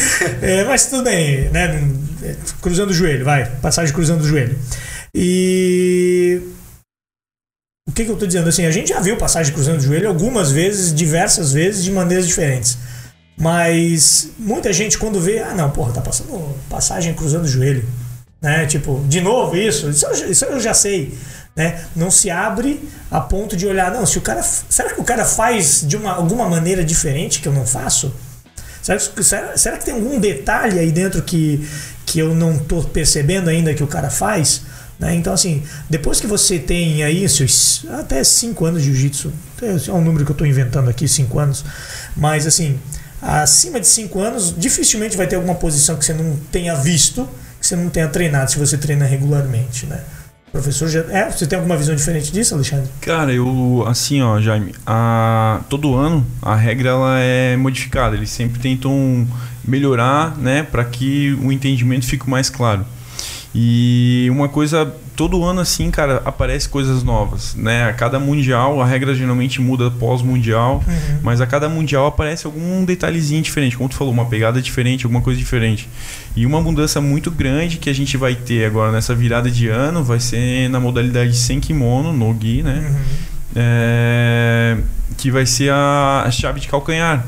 É, 0.42 0.64
mas 0.64 0.87
tudo 0.87 1.04
bem, 1.04 1.48
né? 1.50 1.88
Cruzando 2.61 2.90
o 2.90 2.94
joelho, 2.94 3.24
vai. 3.24 3.46
Passagem 3.61 3.94
cruzando 3.94 4.22
o 4.22 4.26
joelho. 4.26 4.56
E 5.14 6.40
o 7.88 7.92
que, 7.92 8.04
que 8.04 8.11
eu 8.11 8.16
tô 8.16 8.24
dizendo? 8.24 8.48
Assim, 8.48 8.66
a 8.66 8.70
gente 8.70 8.90
já 8.90 9.00
viu 9.00 9.16
passagem 9.16 9.52
cruzando 9.52 9.78
o 9.78 9.83
joelho 9.83 10.09
algumas 10.09 10.52
vezes, 10.52 10.94
diversas 10.94 11.52
vezes, 11.52 11.83
de 11.83 11.90
maneiras 11.90 12.26
diferentes. 12.26 12.78
Mas 13.40 14.29
muita 14.38 14.70
gente 14.70 14.98
quando 14.98 15.18
vê, 15.18 15.38
ah 15.38 15.55
não, 15.55 15.70
porra, 15.70 15.94
tá 15.94 16.03
passando 16.03 16.55
passagem 16.68 17.14
cruzando 17.14 17.44
o 17.44 17.48
joelho. 17.48 17.88
Né? 18.40 18.66
Tipo, 18.66 19.03
de 19.09 19.22
novo 19.22 19.57
isso? 19.57 19.88
Isso 19.88 20.05
eu, 20.05 20.31
isso 20.31 20.44
eu 20.44 20.61
já 20.61 20.74
sei. 20.74 21.14
Né? 21.57 21.83
Não 21.96 22.11
se 22.11 22.31
abre 22.31 22.87
a 23.11 23.18
ponto 23.18 23.57
de 23.57 23.66
olhar, 23.66 23.90
não, 23.90 24.05
se 24.05 24.18
o 24.18 24.20
cara. 24.20 24.42
Será 24.42 24.92
que 24.92 25.00
o 25.00 25.05
cara 25.05 25.24
faz 25.24 25.83
de 25.87 25.96
uma, 25.96 26.12
alguma 26.12 26.46
maneira 26.50 26.85
diferente 26.85 27.40
que 27.40 27.48
eu 27.48 27.53
não 27.53 27.66
faço? 27.66 28.14
Será 28.83 28.98
que, 28.98 29.24
será, 29.24 29.57
será 29.57 29.79
que 29.79 29.87
tem 29.87 29.94
algum 29.94 30.20
detalhe 30.20 30.79
aí 30.79 30.92
dentro 30.92 31.22
que, 31.22 31.66
que 32.05 32.18
eu 32.18 32.35
não 32.35 32.59
tô 32.59 32.83
percebendo 32.83 33.48
ainda 33.48 33.72
que 33.72 33.83
o 33.83 33.87
cara 33.87 34.11
faz? 34.11 34.62
Né? 34.98 35.14
Então, 35.14 35.33
assim, 35.33 35.62
depois 35.88 36.20
que 36.20 36.26
você 36.26 36.59
tem 36.59 37.03
aí 37.03 37.26
seus 37.26 37.87
até 37.98 38.22
5 38.22 38.64
anos 38.66 38.83
de 38.83 38.92
jiu-jitsu, 38.92 39.33
é 39.88 39.92
um 39.92 40.03
número 40.03 40.26
que 40.26 40.31
eu 40.31 40.35
estou 40.35 40.46
inventando 40.46 40.90
aqui, 40.90 41.09
5 41.09 41.38
anos, 41.38 41.64
mas 42.14 42.46
assim, 42.46 42.79
acima 43.20 43.80
de 43.80 43.87
5 43.87 44.20
anos, 44.20 44.54
dificilmente 44.56 45.16
vai 45.16 45.26
ter 45.26 45.37
alguma 45.37 45.54
posição 45.54 45.96
que 45.96 46.04
você 46.04 46.12
não 46.12 46.37
tenha 46.50 46.74
visto, 46.74 47.28
que 47.61 47.66
você 47.66 47.76
não 47.76 47.88
tenha 47.88 48.09
treinado, 48.09 48.50
se 48.50 48.59
você 48.59 48.76
treina 48.76 49.04
regularmente, 49.04 49.87
né? 49.87 50.00
Professor, 50.52 50.88
já, 50.88 51.00
é, 51.11 51.30
você 51.30 51.46
tem 51.46 51.56
alguma 51.56 51.76
visão 51.76 51.94
diferente 51.94 52.33
disso, 52.33 52.54
Alexandre? 52.54 52.90
Cara, 53.00 53.33
eu 53.33 53.85
assim, 53.87 54.20
ó, 54.20 54.40
Jaime, 54.40 54.74
a, 54.85 55.61
todo 55.68 55.94
ano 55.94 56.26
a 56.42 56.56
regra 56.56 56.88
ela 56.88 57.20
é 57.20 57.56
modificada. 57.56 58.16
Eles 58.16 58.30
sempre 58.30 58.61
tentam 58.61 59.28
melhorar, 59.64 60.37
né, 60.37 60.64
para 60.64 60.85
que 60.85 61.38
o 61.40 61.52
entendimento 61.52 62.04
fique 62.04 62.28
mais 62.28 62.50
claro. 62.50 62.85
E 63.52 64.28
uma 64.30 64.48
coisa, 64.48 64.94
todo 65.16 65.44
ano 65.44 65.60
assim, 65.60 65.90
cara, 65.90 66.22
aparece 66.24 66.68
coisas 66.68 67.02
novas, 67.02 67.54
né? 67.56 67.84
A 67.88 67.92
cada 67.92 68.20
mundial, 68.20 68.80
a 68.80 68.86
regra 68.86 69.12
geralmente 69.12 69.60
muda 69.60 69.90
pós-mundial, 69.90 70.84
uhum. 70.86 71.18
mas 71.22 71.40
a 71.40 71.46
cada 71.46 71.68
mundial 71.68 72.06
aparece 72.06 72.46
algum 72.46 72.84
detalhezinho 72.84 73.42
diferente, 73.42 73.76
como 73.76 73.88
tu 73.88 73.96
falou, 73.96 74.12
uma 74.12 74.26
pegada 74.26 74.62
diferente, 74.62 75.04
alguma 75.04 75.20
coisa 75.20 75.38
diferente. 75.38 75.88
E 76.36 76.46
uma 76.46 76.60
mudança 76.60 77.00
muito 77.00 77.28
grande 77.28 77.78
que 77.78 77.90
a 77.90 77.92
gente 77.92 78.16
vai 78.16 78.36
ter 78.36 78.64
agora 78.64 78.92
nessa 78.92 79.16
virada 79.16 79.50
de 79.50 79.68
ano 79.68 80.04
vai 80.04 80.20
ser 80.20 80.68
na 80.68 80.78
modalidade 80.78 81.36
sem 81.36 81.58
kimono, 81.58 82.12
no 82.12 82.38
gi, 82.40 82.62
né? 82.62 82.86
Uhum. 82.88 83.30
É, 83.56 84.78
que 85.16 85.28
vai 85.28 85.44
ser 85.44 85.72
a 85.72 86.28
chave 86.30 86.60
de 86.60 86.68
calcanhar. 86.68 87.26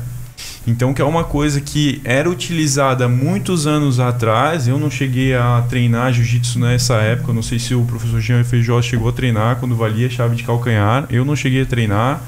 Então, 0.65 0.93
que 0.93 1.01
é 1.01 1.05
uma 1.05 1.25
coisa 1.25 1.59
que 1.59 1.99
era 2.05 2.29
utilizada 2.29 3.09
muitos 3.09 3.67
anos 3.67 3.99
atrás. 3.99 4.65
Eu 4.65 4.79
não 4.79 4.89
cheguei 4.89 5.33
a 5.33 5.63
treinar 5.67 6.13
jiu-jitsu 6.13 6.57
nessa 6.57 6.95
época. 6.95 7.33
Não 7.33 7.41
sei 7.41 7.59
se 7.59 7.75
o 7.75 7.83
professor 7.83 8.21
Jean 8.21 8.43
Feijó 8.45 8.81
chegou 8.81 9.09
a 9.09 9.11
treinar 9.11 9.57
quando 9.57 9.75
valia 9.75 10.09
chave 10.09 10.35
de 10.35 10.43
calcanhar. 10.43 11.05
Eu 11.09 11.25
não 11.25 11.35
cheguei 11.35 11.63
a 11.63 11.65
treinar. 11.65 12.21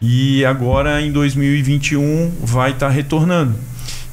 E 0.00 0.44
agora, 0.46 1.02
em 1.02 1.12
2021, 1.12 2.32
vai 2.40 2.70
estar 2.70 2.86
tá 2.86 2.92
retornando. 2.92 3.54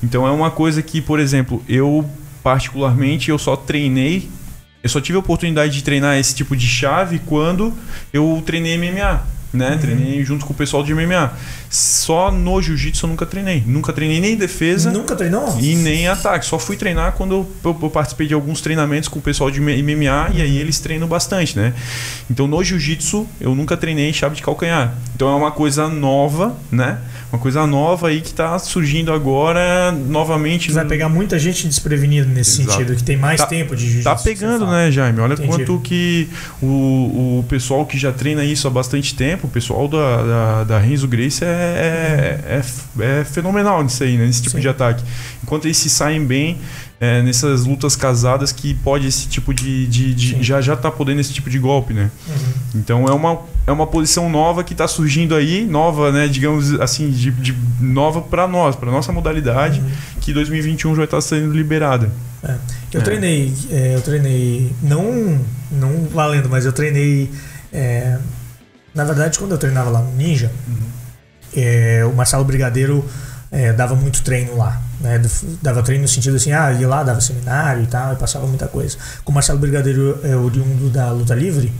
Então, 0.04 0.28
é 0.28 0.32
uma 0.32 0.52
coisa 0.52 0.82
que, 0.82 1.00
por 1.00 1.20
exemplo, 1.20 1.63
eu 1.68 2.06
particularmente, 2.44 3.30
eu 3.30 3.39
só 3.39 3.56
treinei 3.56 4.30
eu 4.84 4.89
só 4.89 5.02
tive 5.02 5.15
a 5.15 5.20
oportunidade 5.20 5.74
de 5.74 5.84
treinar 5.84 6.15
esse 6.15 6.36
tipo 6.36 6.56
de 6.56 6.68
chave 6.68 7.18
quando 7.26 7.74
eu 8.13 8.44
treinei 8.46 8.78
MMA 8.78 9.24
né? 9.56 9.72
Uhum. 9.72 9.78
Treinei 9.78 10.24
junto 10.24 10.46
com 10.46 10.54
o 10.54 10.56
pessoal 10.56 10.84
de 10.84 10.94
MMA. 10.94 11.34
Só 11.75 12.31
no 12.31 12.61
jiu-jitsu 12.61 13.05
eu 13.05 13.09
nunca 13.09 13.25
treinei. 13.25 13.61
Nunca 13.67 13.91
treinei 13.91 14.21
nem 14.21 14.38
defesa. 14.38 14.89
Nunca 14.91 15.13
treinou? 15.13 15.57
E 15.59 15.75
nem 15.75 16.07
ataque. 16.07 16.45
Só 16.45 16.57
fui 16.57 16.77
treinar 16.77 17.11
quando 17.11 17.45
eu, 17.61 17.77
eu 17.81 17.89
participei 17.89 18.27
de 18.27 18.33
alguns 18.33 18.61
treinamentos 18.61 19.09
com 19.09 19.19
o 19.19 19.21
pessoal 19.21 19.51
de 19.51 19.59
MMA 19.59 20.31
e 20.33 20.41
aí 20.41 20.57
eles 20.57 20.79
treinam 20.79 21.05
bastante, 21.05 21.57
né? 21.57 21.73
Então 22.31 22.47
no 22.47 22.63
jiu-jitsu 22.63 23.27
eu 23.41 23.53
nunca 23.53 23.75
treinei 23.75 24.13
chave 24.13 24.35
de 24.35 24.41
calcanhar. 24.41 24.95
Então 25.13 25.27
é 25.27 25.35
uma 25.35 25.51
coisa 25.51 25.89
nova, 25.89 26.55
né? 26.71 26.97
Uma 27.29 27.39
coisa 27.39 27.67
nova 27.67 28.07
aí 28.07 28.21
que 28.21 28.27
está 28.27 28.57
surgindo 28.57 29.11
agora 29.11 29.91
novamente. 29.91 30.71
Vai 30.71 30.85
pegar 30.85 31.09
muita 31.09 31.38
gente 31.38 31.67
desprevenida 31.67 32.25
nesse 32.25 32.61
Exato. 32.61 32.77
sentido, 32.77 32.95
que 32.95 33.03
tem 33.03 33.17
mais 33.17 33.41
tá, 33.41 33.47
tempo 33.47 33.75
de 33.75 33.83
jiu-jitsu. 33.83 34.03
Tá 34.05 34.15
pegando, 34.15 34.65
né, 34.67 34.89
Jaime? 34.89 35.19
Olha 35.19 35.33
Entendi. 35.33 35.49
quanto 35.49 35.77
que 35.79 36.29
o, 36.61 37.39
o 37.39 37.45
pessoal 37.49 37.85
que 37.85 37.97
já 37.97 38.13
treina 38.13 38.45
isso 38.45 38.65
há 38.65 38.71
bastante 38.71 39.13
tempo, 39.13 39.47
o 39.47 39.49
pessoal 39.49 39.89
da, 39.89 40.23
da, 40.23 40.63
da 40.63 40.79
Renzo 40.79 41.07
Grace 41.07 41.43
é, 41.43 41.64
é, 41.65 42.62
é, 42.99 43.21
é 43.21 43.23
fenomenal 43.23 43.84
nisso 43.84 44.04
aí, 44.04 44.17
né? 44.17 44.25
Nesse 44.25 44.41
tipo 44.41 44.56
Sim. 44.56 44.62
de 44.62 44.69
ataque. 44.69 45.04
Enquanto 45.43 45.65
eles 45.65 45.78
se 45.78 45.89
saem 45.89 46.25
bem, 46.25 46.60
é, 46.99 47.21
nessas 47.21 47.65
lutas 47.65 47.95
casadas 47.95 48.51
que 48.51 48.73
pode 48.73 49.06
esse 49.06 49.28
tipo 49.28 49.54
de, 49.54 49.86
de, 49.88 50.13
de 50.13 50.43
já 50.43 50.62
já 50.62 50.75
tá 50.75 50.89
podendo 50.89 51.19
esse 51.19 51.34
tipo 51.34 51.49
de 51.49 51.60
golpe, 51.60 51.93
né? 51.93 52.10
Uhum. 52.28 52.54
Então 52.75 53.06
é 53.06 53.12
uma, 53.12 53.41
é 53.67 53.71
uma 53.71 53.86
posição 53.86 54.30
nova 54.30 54.63
que 54.63 54.73
está 54.73 54.88
surgindo 54.88 55.36
aí, 55.36 55.65
nova, 55.65 56.12
né? 56.12 56.28
Digamos 56.28 56.80
assim, 56.80 57.12
de, 57.12 57.32
de 57.32 57.56
nova 57.82 58.21
para 58.21 58.47
nós, 58.47 58.75
para 58.75 58.89
nossa 58.91 59.12
modalidade, 59.12 59.82
uhum. 59.82 59.91
que 60.21 60.34
2021 60.34 60.95
já 60.95 61.04
está 61.04 61.19
sendo 61.19 61.54
liberada. 61.54 62.10
É. 62.43 62.56
Eu 62.93 63.01
é. 63.01 63.04
treinei, 63.04 63.54
é, 63.71 63.95
eu 63.95 64.01
treinei 64.01 64.73
não 64.82 65.39
não 65.71 66.06
valendo, 66.06 66.47
mas 66.49 66.65
eu 66.65 66.71
treinei 66.71 67.30
é, 67.73 68.17
na 68.93 69.04
verdade 69.04 69.38
quando 69.38 69.51
eu 69.51 69.58
treinava 69.58 69.89
lá 69.89 69.99
no 69.99 70.15
Ninja, 70.15 70.49
uhum. 70.67 70.75
É, 71.56 72.06
o 72.06 72.13
Marcelo 72.13 72.44
Brigadeiro 72.44 73.08
dava 73.78 73.96
muito 73.96 74.22
treino 74.22 74.58
lá. 74.58 74.82
Né, 75.00 75.22
dava 75.62 75.84
treino 75.84 76.04
no 76.04 76.08
sentido 76.08 76.36
assim, 76.36 76.52
ah, 76.52 76.72
ia 76.72 76.88
lá, 76.88 77.04
dava 77.04 77.22
seminário 77.22 77.84
e 77.84 77.88
tal, 77.88 78.13
e 78.13 78.15
passava 78.15 78.48
muita 78.48 78.68
coisa. 78.68 78.98
Com 79.24 79.32
o 79.32 79.36
Marcelo 79.36 79.60
Brigadeiro 79.60 80.20
é 80.24 80.36
oriundo 80.36 80.89
da 80.89 81.12
luta 81.12 81.36
livre, 81.36 81.72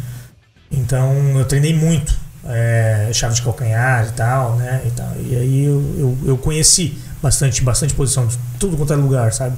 então 0.70 1.14
eu 1.38 1.46
treinei 1.46 1.74
muito, 1.74 2.14
é, 2.46 3.10
chave 3.14 3.34
de 3.34 3.42
calcanhar 3.42 4.08
e 4.08 4.12
tal, 4.12 4.56
né? 4.58 4.82
E, 4.86 4.92
tal. 4.92 5.12
e 5.18 5.36
aí 5.36 5.66
eu, 5.66 5.96
eu, 5.98 6.18
eu, 6.26 6.38
conheci 6.38 6.98
bastante, 7.22 7.64
bastante 7.64 7.94
posição 7.94 8.28
de 8.28 8.38
tudo 8.60 8.78
quanto 8.78 8.94
é 8.94 8.96
lugar, 8.96 9.34
sabe? 9.34 9.58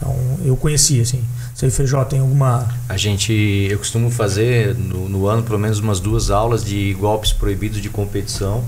Então 0.00 0.16
eu 0.44 0.56
conheci, 0.56 1.00
assim. 1.00 1.22
Feijó, 1.70 2.04
tem 2.04 2.20
alguma. 2.20 2.68
A 2.88 2.96
gente, 2.96 3.32
eu 3.70 3.78
costumo 3.78 4.10
fazer 4.10 4.74
no, 4.74 5.08
no 5.08 5.26
ano 5.26 5.42
pelo 5.42 5.58
menos 5.58 5.78
umas 5.80 6.00
duas 6.00 6.30
aulas 6.30 6.64
de 6.64 6.94
golpes 6.94 7.32
proibidos 7.32 7.80
de 7.82 7.90
competição 7.90 8.64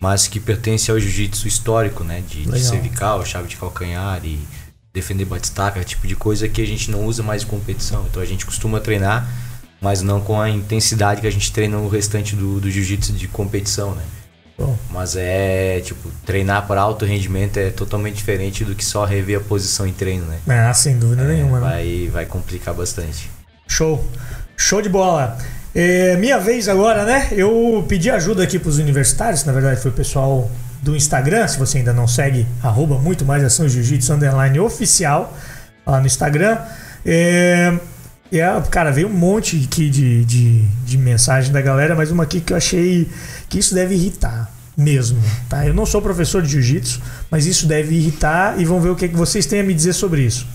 mas 0.00 0.26
que 0.26 0.40
pertence 0.40 0.90
ao 0.90 0.98
jiu-jitsu 0.98 1.46
histórico, 1.46 2.02
né? 2.02 2.24
De, 2.26 2.46
de, 2.46 2.60
cervical, 2.60 3.24
chave 3.24 3.46
de 3.46 3.56
calcanhar 3.56 4.24
e 4.24 4.40
defender 4.92 5.26
batistaca, 5.26 5.84
tipo 5.84 6.06
de 6.06 6.16
coisa 6.16 6.48
que 6.48 6.62
a 6.62 6.66
gente 6.66 6.90
não 6.90 7.04
usa 7.04 7.22
mais 7.22 7.42
em 7.42 7.46
competição. 7.46 8.06
Então 8.08 8.22
a 8.22 8.26
gente 8.26 8.46
costuma 8.46 8.80
treinar, 8.80 9.28
mas 9.80 10.00
não 10.00 10.20
com 10.22 10.40
a 10.40 10.48
intensidade 10.48 11.20
que 11.20 11.26
a 11.26 11.30
gente 11.30 11.52
treina 11.52 11.76
no 11.76 11.88
restante 11.88 12.34
do, 12.34 12.58
do 12.58 12.70
jiu-jitsu 12.70 13.12
de 13.12 13.28
competição, 13.28 13.94
né? 13.94 14.02
Bom. 14.58 14.76
Mas 14.90 15.16
é, 15.16 15.80
tipo, 15.80 16.10
treinar 16.24 16.66
para 16.66 16.80
alto 16.80 17.04
rendimento 17.04 17.58
é 17.58 17.70
totalmente 17.70 18.16
diferente 18.16 18.64
do 18.64 18.74
que 18.74 18.84
só 18.84 19.04
rever 19.04 19.38
a 19.38 19.40
posição 19.40 19.86
em 19.86 19.92
treino, 19.92 20.24
né? 20.26 20.38
Ah, 20.48 20.72
sem 20.72 20.98
dúvida 20.98 21.22
é, 21.22 21.28
nenhuma. 21.28 21.60
Né? 21.60 21.70
Vai, 21.70 22.08
vai 22.12 22.26
complicar 22.26 22.74
bastante. 22.74 23.30
Show. 23.66 24.04
Show 24.56 24.82
de 24.82 24.88
bola. 24.88 25.38
É, 25.74 26.16
minha 26.16 26.38
vez 26.38 26.68
agora, 26.68 27.04
né? 27.04 27.28
Eu 27.32 27.84
pedi 27.88 28.10
ajuda 28.10 28.42
aqui 28.42 28.58
para 28.58 28.68
os 28.68 28.78
universitários, 28.78 29.44
na 29.44 29.52
verdade 29.52 29.80
foi 29.80 29.90
o 29.90 29.94
pessoal 29.94 30.50
do 30.82 30.96
Instagram, 30.96 31.46
se 31.46 31.58
você 31.58 31.78
ainda 31.78 31.92
não 31.92 32.08
segue, 32.08 32.46
arroba 32.62 32.98
muito 32.98 33.24
mais 33.24 33.44
ação 33.44 33.68
jiu-jitsu 33.68 34.12
underline 34.12 34.58
oficial 34.58 35.36
lá 35.86 36.00
no 36.00 36.06
Instagram. 36.06 36.58
É, 37.04 37.78
e, 38.32 38.40
é, 38.40 38.62
cara, 38.70 38.90
veio 38.90 39.08
um 39.08 39.12
monte 39.12 39.68
aqui 39.70 39.88
de, 39.88 40.24
de, 40.24 40.62
de 40.84 40.98
mensagem 40.98 41.52
da 41.52 41.60
galera, 41.60 41.94
mas 41.94 42.10
uma 42.10 42.24
aqui 42.24 42.40
que 42.40 42.52
eu 42.52 42.56
achei 42.56 43.08
que 43.48 43.58
isso 43.58 43.74
deve 43.74 43.94
irritar 43.94 44.50
mesmo, 44.76 45.22
tá? 45.48 45.66
Eu 45.66 45.74
não 45.74 45.84
sou 45.84 46.00
professor 46.00 46.40
de 46.42 46.48
jiu-jitsu, 46.48 47.00
mas 47.30 47.46
isso 47.46 47.66
deve 47.66 47.94
irritar 47.94 48.58
e 48.58 48.64
vamos 48.64 48.82
ver 48.82 48.90
o 48.90 48.96
que, 48.96 49.04
é 49.04 49.08
que 49.08 49.16
vocês 49.16 49.46
têm 49.46 49.60
a 49.60 49.64
me 49.64 49.74
dizer 49.74 49.92
sobre 49.92 50.22
isso. 50.22 50.46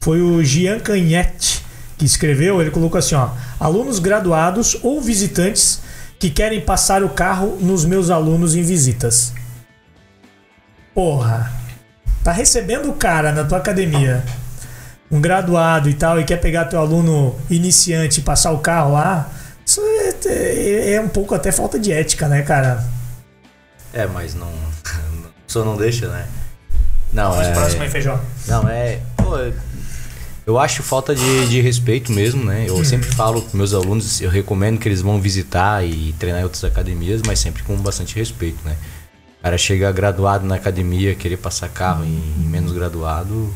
Foi 0.00 0.20
o 0.20 0.42
Gian 0.44 0.78
Canhete 0.78 1.65
que 1.96 2.04
escreveu, 2.04 2.60
ele 2.60 2.70
colocou 2.70 2.98
assim, 2.98 3.14
ó, 3.14 3.30
alunos 3.58 3.98
graduados 3.98 4.76
ou 4.82 5.00
visitantes 5.00 5.80
que 6.18 6.30
querem 6.30 6.60
passar 6.60 7.02
o 7.02 7.08
carro 7.08 7.58
nos 7.60 7.84
meus 7.84 8.10
alunos 8.10 8.54
em 8.54 8.62
visitas. 8.62 9.32
Porra, 10.94 11.52
tá 12.24 12.32
recebendo 12.32 12.90
o 12.90 12.94
cara 12.94 13.32
na 13.32 13.44
tua 13.44 13.58
academia, 13.58 14.24
um 15.10 15.20
graduado 15.20 15.88
e 15.88 15.94
tal, 15.94 16.20
e 16.20 16.24
quer 16.24 16.38
pegar 16.38 16.66
teu 16.66 16.80
aluno 16.80 17.34
iniciante 17.50 18.20
e 18.20 18.22
passar 18.22 18.52
o 18.52 18.58
carro 18.58 18.92
lá, 18.92 19.30
isso 19.66 19.80
é, 19.80 20.14
é, 20.26 20.92
é 20.92 21.00
um 21.00 21.08
pouco 21.08 21.34
até 21.34 21.50
falta 21.50 21.76
de 21.76 21.92
ética, 21.92 22.28
né, 22.28 22.42
cara? 22.42 22.84
É, 23.92 24.06
mas 24.06 24.32
não. 24.34 24.52
Só 25.48 25.64
não 25.64 25.76
deixa, 25.76 26.08
né? 26.08 26.26
Não, 27.12 27.40
é. 27.40 27.52
Próximo 27.52 27.82
aí, 27.82 27.90
feijão. 27.90 28.20
Não, 28.46 28.68
é. 28.68 29.00
Pô, 29.16 29.36
eu 30.46 30.58
acho 30.58 30.82
falta 30.82 31.14
de, 31.14 31.48
de 31.48 31.60
respeito 31.60 32.12
mesmo, 32.12 32.44
né? 32.44 32.64
Eu 32.68 32.76
uhum. 32.76 32.84
sempre 32.84 33.10
falo 33.10 33.42
para 33.42 33.56
meus 33.56 33.74
alunos, 33.74 34.20
eu 34.20 34.30
recomendo 34.30 34.78
que 34.78 34.88
eles 34.88 35.02
vão 35.02 35.20
visitar 35.20 35.84
e 35.84 36.14
treinar 36.18 36.40
em 36.40 36.44
outras 36.44 36.62
academias, 36.62 37.20
mas 37.26 37.40
sempre 37.40 37.64
com 37.64 37.76
bastante 37.76 38.14
respeito, 38.14 38.58
né? 38.64 38.76
O 39.40 39.42
cara 39.42 39.58
chega 39.58 39.90
graduado 39.90 40.46
na 40.46 40.54
academia, 40.54 41.14
querer 41.14 41.36
passar 41.36 41.68
carro 41.68 42.04
em, 42.04 42.22
em 42.38 42.46
menos 42.48 42.72
graduado, 42.72 43.52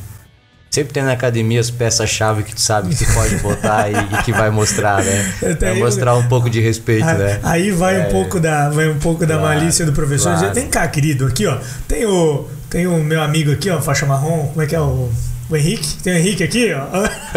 Sempre 0.71 0.93
tem 0.93 1.03
na 1.03 1.11
academia 1.11 1.59
as 1.59 1.69
peças-chave 1.69 2.45
que 2.45 2.55
tu 2.55 2.61
sabe 2.61 2.95
que 2.95 3.05
tu 3.05 3.13
pode 3.13 3.35
botar 3.39 3.91
e, 3.91 3.95
e, 3.97 4.23
que 4.23 4.31
vai 4.31 4.51
mostrar, 4.51 5.03
né? 5.05 5.35
Vai 5.59 5.75
mostrar 5.75 6.15
um 6.15 6.29
pouco 6.29 6.49
de 6.49 6.61
respeito, 6.61 7.05
aí, 7.05 7.19
né? 7.19 7.41
Aí 7.43 7.71
vai 7.73 7.97
é, 7.97 8.07
um 8.07 8.11
pouco 8.13 8.39
da, 8.39 8.71
vai 8.71 8.89
um 8.89 9.01
pouco 9.01 9.27
claro, 9.27 9.43
da 9.43 9.49
malícia 9.49 9.85
do 9.85 9.93
professor. 9.93 10.31
Claro. 10.31 10.47
Já 10.47 10.53
tem 10.53 10.69
cá, 10.69 10.87
querido, 10.87 11.27
aqui, 11.27 11.45
ó. 11.45 11.59
Tem 11.89 12.07
o, 12.07 12.49
tem 12.71 12.87
o 12.87 13.03
meu 13.03 13.21
amigo 13.21 13.51
aqui, 13.51 13.69
ó, 13.69 13.81
faixa 13.81 14.07
marrom. 14.07 14.47
Como 14.47 14.63
é 14.63 14.67
que 14.67 14.77
é 14.77 14.81
o 14.81 15.11
o 15.55 15.57
Henrique, 15.57 15.97
tem 16.03 16.13
o 16.13 16.17
Henrique 16.17 16.45
aqui, 16.45 16.73
ó. 16.73 16.87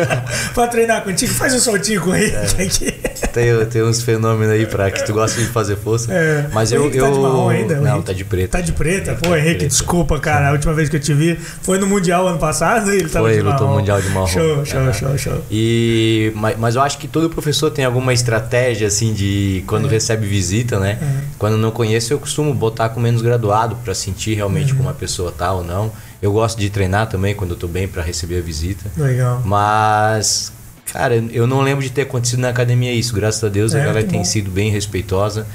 pra 0.53 0.67
treinar 0.67 1.03
contigo, 1.03 1.33
faz 1.33 1.53
um 1.53 1.59
soltinho 1.59 2.01
com 2.01 2.11
o 2.11 2.15
Henrique 2.15 2.35
é. 2.35 2.63
aqui. 2.63 3.03
Tem, 3.33 3.65
tem 3.65 3.83
uns 3.83 4.03
fenômenos 4.03 4.53
aí 4.53 4.65
pra 4.65 4.91
que 4.91 5.03
tu 5.05 5.13
gosta 5.13 5.41
de 5.41 5.47
fazer 5.47 5.75
força. 5.77 6.13
É. 6.13 6.47
Mas 6.53 6.71
eu. 6.71 6.91
eu... 6.91 7.03
Tá 7.03 7.09
de 7.09 7.19
marrom 7.19 7.49
ainda? 7.49 7.75
Não, 7.77 8.01
tá 8.01 8.13
de 8.13 8.23
preto. 8.23 8.51
Tá 8.51 8.61
de 8.61 8.71
preta? 8.71 9.15
Pô, 9.15 9.35
Henrique, 9.35 9.55
preta. 9.55 9.67
desculpa, 9.67 10.19
cara. 10.19 10.49
A 10.49 10.51
última 10.51 10.73
vez 10.73 10.89
que 10.89 10.97
eu 10.97 10.99
te 10.99 11.13
vi 11.13 11.35
foi 11.35 11.79
no 11.79 11.87
Mundial 11.87 12.27
ano 12.27 12.37
passado 12.37 12.93
e 12.93 12.97
ele 12.97 13.09
tava 13.09 13.27
foi, 13.27 13.37
de 13.37 13.43
marrom. 13.43 13.57
Foi, 13.57 13.65
lutou 13.65 13.79
Mundial 13.79 14.01
de 14.01 14.09
marrom. 14.09 14.27
Show, 14.27 14.65
show, 14.65 14.81
é. 14.81 14.93
show, 14.93 15.17
show. 15.17 15.41
E, 15.49 16.31
mas, 16.35 16.57
mas 16.57 16.75
eu 16.75 16.81
acho 16.81 16.97
que 16.97 17.07
todo 17.07 17.29
professor 17.29 17.71
tem 17.71 17.85
alguma 17.85 18.13
estratégia, 18.13 18.87
assim, 18.87 19.13
de 19.13 19.63
quando 19.65 19.87
é. 19.87 19.91
recebe 19.91 20.27
visita, 20.27 20.79
né? 20.79 20.99
É. 21.01 21.05
Quando 21.39 21.57
não 21.57 21.71
conheço, 21.71 22.13
eu 22.13 22.19
costumo 22.19 22.53
botar 22.53 22.89
com 22.89 22.99
menos 22.99 23.21
graduado 23.21 23.75
pra 23.83 23.95
sentir 23.95 24.35
realmente 24.35 24.71
uhum. 24.71 24.77
como 24.77 24.89
a 24.89 24.93
pessoa 24.93 25.31
tá 25.31 25.51
ou 25.51 25.63
não. 25.63 25.91
Eu 26.23 26.31
gosto 26.31 26.57
de 26.57 26.69
treinar 26.69 27.09
também 27.09 27.35
quando 27.35 27.51
eu 27.51 27.57
tô 27.57 27.67
bem 27.67 27.85
para 27.85 28.01
receber 28.01 28.37
a 28.37 28.41
visita. 28.41 28.89
Legal. 28.95 29.41
Mas, 29.43 30.53
cara, 30.85 31.15
eu 31.15 31.45
não 31.45 31.59
lembro 31.59 31.83
de 31.83 31.89
ter 31.89 32.03
acontecido 32.03 32.39
na 32.39 32.47
academia 32.47 32.93
isso. 32.93 33.13
Graças 33.13 33.43
a 33.43 33.49
Deus 33.49 33.75
é, 33.75 33.81
a 33.81 33.85
galera 33.85 34.07
tem 34.07 34.19
bom. 34.19 34.23
sido 34.23 34.49
bem 34.49 34.71
respeitosa. 34.71 35.45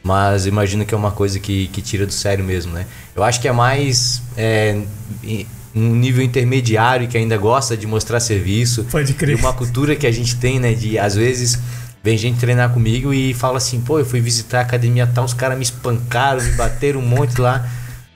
Mas 0.00 0.46
imagino 0.46 0.84
que 0.84 0.94
é 0.94 0.96
uma 0.96 1.10
coisa 1.10 1.40
que, 1.40 1.66
que 1.72 1.82
tira 1.82 2.06
do 2.06 2.12
sério 2.12 2.44
mesmo, 2.44 2.72
né? 2.72 2.86
Eu 3.16 3.24
acho 3.24 3.40
que 3.40 3.48
é 3.48 3.52
mais 3.52 4.22
é, 4.36 4.80
um 5.74 5.92
nível 5.96 6.22
intermediário 6.22 7.08
que 7.08 7.18
ainda 7.18 7.36
gosta 7.36 7.76
de 7.76 7.84
mostrar 7.84 8.20
serviço. 8.20 8.84
Pode 8.84 9.14
crer. 9.14 9.36
E 9.36 9.40
uma 9.40 9.52
cultura 9.52 9.96
que 9.96 10.06
a 10.06 10.12
gente 10.12 10.36
tem, 10.36 10.60
né? 10.60 10.72
De 10.72 11.00
às 11.00 11.16
vezes 11.16 11.58
vem 12.00 12.16
gente 12.16 12.38
treinar 12.38 12.72
comigo 12.72 13.12
e 13.12 13.34
fala 13.34 13.56
assim, 13.56 13.80
pô, 13.80 13.98
eu 13.98 14.06
fui 14.06 14.20
visitar 14.20 14.58
a 14.58 14.62
academia 14.62 15.04
tal, 15.04 15.24
os 15.24 15.34
caras 15.34 15.58
me 15.58 15.64
espancaram, 15.64 16.40
me 16.40 16.52
bateram 16.52 17.00
um 17.00 17.06
monte 17.06 17.40
lá. 17.40 17.68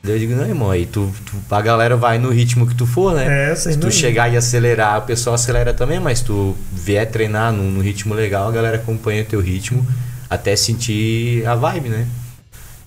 Daí 0.06 0.14
eu 0.14 0.18
digo, 0.20 0.34
não, 0.34 0.46
irmão, 0.48 0.70
aí 0.70 0.86
tu, 0.86 1.12
tu, 1.26 1.54
a 1.54 1.60
galera 1.60 1.96
vai 1.96 2.18
no 2.18 2.30
ritmo 2.30 2.66
que 2.66 2.74
tu 2.74 2.86
for, 2.86 3.14
né? 3.14 3.50
É, 3.50 3.54
sem 3.54 3.72
Se 3.72 3.78
tu 3.78 3.82
dúvida. 3.82 4.00
chegar 4.00 4.32
e 4.32 4.36
acelerar, 4.36 4.98
o 4.98 5.02
pessoal 5.02 5.34
acelera 5.34 5.74
também, 5.74 5.98
mas 6.00 6.20
tu 6.22 6.56
vier 6.72 7.10
treinar 7.10 7.52
no, 7.52 7.64
no 7.70 7.80
ritmo 7.80 8.14
legal, 8.14 8.48
a 8.48 8.52
galera 8.52 8.76
acompanha 8.76 9.22
o 9.22 9.26
teu 9.26 9.40
ritmo 9.40 9.86
até 10.30 10.54
sentir 10.56 11.46
a 11.46 11.54
vibe, 11.54 11.88
né? 11.88 12.06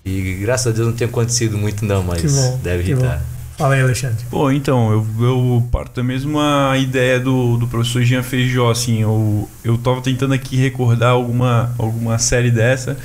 E 0.05 0.39
graças 0.41 0.67
a 0.67 0.72
Deus 0.76 0.88
não 0.88 0.93
tem 0.95 1.07
acontecido 1.07 1.57
muito 1.57 1.86
não, 1.86 2.01
mas 2.01 2.22
Que 2.22 2.28
bom, 2.28 2.59
deve 2.63 2.84
que 2.84 2.91
irritar. 2.91 3.17
bom. 3.17 3.24
Fala 3.57 3.76
aí, 3.76 3.82
Alexandre. 3.82 4.24
Pô, 4.30 4.49
então, 4.49 4.89
eu, 4.91 5.05
eu 5.26 5.67
parto 5.70 5.97
da 5.97 6.03
mesma 6.03 6.74
ideia 6.78 7.20
do, 7.20 7.57
do 7.57 7.67
professor 7.67 8.01
Jean 8.03 8.24
Feijó, 8.24 8.72
assim, 8.72 9.01
eu, 9.01 9.49
eu 9.65 9.78
tava 9.78 10.01
tentando 10.01 10.34
aqui 10.34 10.55
recordar 10.55 11.09
alguma, 11.11 11.76
alguma 11.78 12.17
série 12.17 12.49
dessa, 12.49 12.97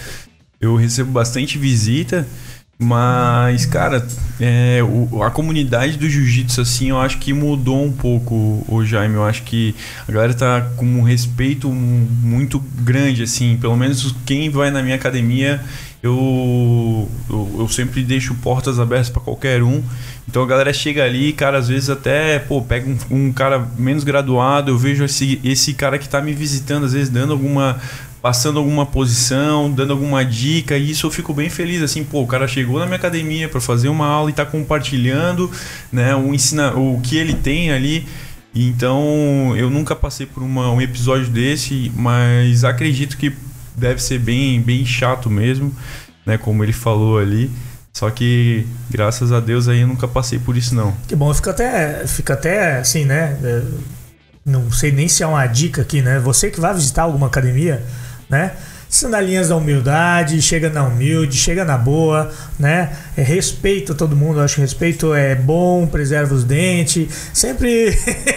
eu 0.60 0.76
recebo 0.76 1.10
bastante 1.10 1.58
visita, 1.58 2.24
mas, 2.78 3.64
cara, 3.66 4.06
é, 4.40 4.80
o- 4.82 5.22
a 5.22 5.30
comunidade 5.30 5.96
do 5.96 6.08
jiu-jitsu, 6.08 6.60
assim, 6.60 6.90
eu 6.90 6.98
acho 7.00 7.18
que 7.18 7.32
mudou 7.32 7.84
um 7.84 7.92
pouco, 7.92 8.64
o 8.68 8.84
Jaime, 8.84 9.14
eu 9.14 9.24
acho 9.24 9.42
que 9.42 9.74
a 10.08 10.12
galera 10.12 10.34
tá 10.34 10.60
com 10.76 10.84
um 10.84 11.02
respeito 11.02 11.70
muito 11.70 12.58
grande, 12.80 13.22
assim, 13.22 13.56
pelo 13.60 13.76
menos 13.76 14.14
quem 14.26 14.50
vai 14.50 14.70
na 14.70 14.82
minha 14.82 14.96
academia, 14.96 15.60
eu, 16.02 17.08
eu, 17.30 17.56
eu 17.60 17.68
sempre 17.68 18.02
deixo 18.02 18.34
portas 18.34 18.78
abertas 18.78 19.08
para 19.08 19.22
qualquer 19.22 19.62
um, 19.62 19.82
então 20.28 20.42
a 20.42 20.46
galera 20.46 20.72
chega 20.72 21.02
ali, 21.04 21.32
cara, 21.32 21.56
às 21.58 21.68
vezes 21.68 21.88
até, 21.88 22.38
pô, 22.40 22.60
pega 22.60 22.90
um, 22.90 22.96
um 23.28 23.32
cara 23.32 23.66
menos 23.78 24.04
graduado, 24.04 24.70
eu 24.70 24.76
vejo 24.76 25.04
esse, 25.04 25.40
esse 25.44 25.72
cara 25.74 25.98
que 25.98 26.08
tá 26.08 26.20
me 26.20 26.32
visitando, 26.34 26.84
às 26.84 26.92
vezes 26.92 27.08
dando 27.08 27.32
alguma. 27.32 27.78
Passando 28.24 28.58
alguma 28.58 28.86
posição, 28.86 29.70
dando 29.70 29.92
alguma 29.92 30.24
dica, 30.24 30.78
e 30.78 30.92
isso 30.92 31.06
eu 31.06 31.10
fico 31.10 31.34
bem 31.34 31.50
feliz, 31.50 31.82
assim, 31.82 32.02
pô, 32.02 32.22
o 32.22 32.26
cara 32.26 32.48
chegou 32.48 32.78
na 32.78 32.86
minha 32.86 32.96
academia 32.96 33.50
para 33.50 33.60
fazer 33.60 33.90
uma 33.90 34.06
aula 34.06 34.30
e 34.30 34.32
tá 34.32 34.46
compartilhando, 34.46 35.50
né, 35.92 36.16
o, 36.16 36.32
ensina, 36.32 36.74
o 36.74 36.98
que 37.02 37.18
ele 37.18 37.34
tem 37.34 37.70
ali. 37.70 38.08
Então 38.54 39.54
eu 39.58 39.68
nunca 39.68 39.94
passei 39.94 40.24
por 40.24 40.42
uma, 40.42 40.70
um 40.70 40.80
episódio 40.80 41.28
desse, 41.28 41.92
mas 41.94 42.64
acredito 42.64 43.18
que 43.18 43.30
deve 43.76 44.02
ser 44.02 44.20
bem, 44.20 44.58
bem 44.58 44.86
chato 44.86 45.28
mesmo, 45.28 45.70
né, 46.24 46.38
como 46.38 46.64
ele 46.64 46.72
falou 46.72 47.18
ali. 47.18 47.50
Só 47.92 48.08
que, 48.08 48.66
graças 48.90 49.32
a 49.32 49.38
Deus, 49.38 49.68
aí 49.68 49.82
eu 49.82 49.86
nunca 49.86 50.08
passei 50.08 50.38
por 50.38 50.56
isso, 50.56 50.74
não. 50.74 50.96
Que 51.06 51.14
bom, 51.14 51.32
fica 51.34 51.50
até, 51.50 52.06
fica 52.06 52.32
até 52.32 52.78
assim, 52.78 53.04
né? 53.04 53.38
é, 53.44 53.62
Não 54.46 54.72
sei 54.72 54.90
nem 54.90 55.08
se 55.08 55.22
é 55.22 55.26
uma 55.26 55.46
dica 55.46 55.82
aqui, 55.82 56.00
né? 56.00 56.18
Você 56.20 56.50
que 56.50 56.58
vai 56.58 56.72
visitar 56.72 57.02
alguma 57.02 57.26
academia, 57.26 57.84
né? 58.28 58.52
Sandalinhas 58.94 59.48
da 59.48 59.56
humildade, 59.56 60.40
chega 60.40 60.70
na 60.70 60.84
humilde, 60.84 61.36
chega 61.36 61.64
na 61.64 61.76
boa, 61.76 62.30
né? 62.56 62.92
É, 63.16 63.22
respeita 63.22 63.92
todo 63.92 64.14
mundo, 64.14 64.40
acho 64.40 64.54
que 64.54 64.60
respeito 64.60 65.12
é 65.12 65.34
bom, 65.34 65.84
preserva 65.84 66.32
os 66.32 66.44
dentes. 66.44 67.08
Sempre, 67.32 67.92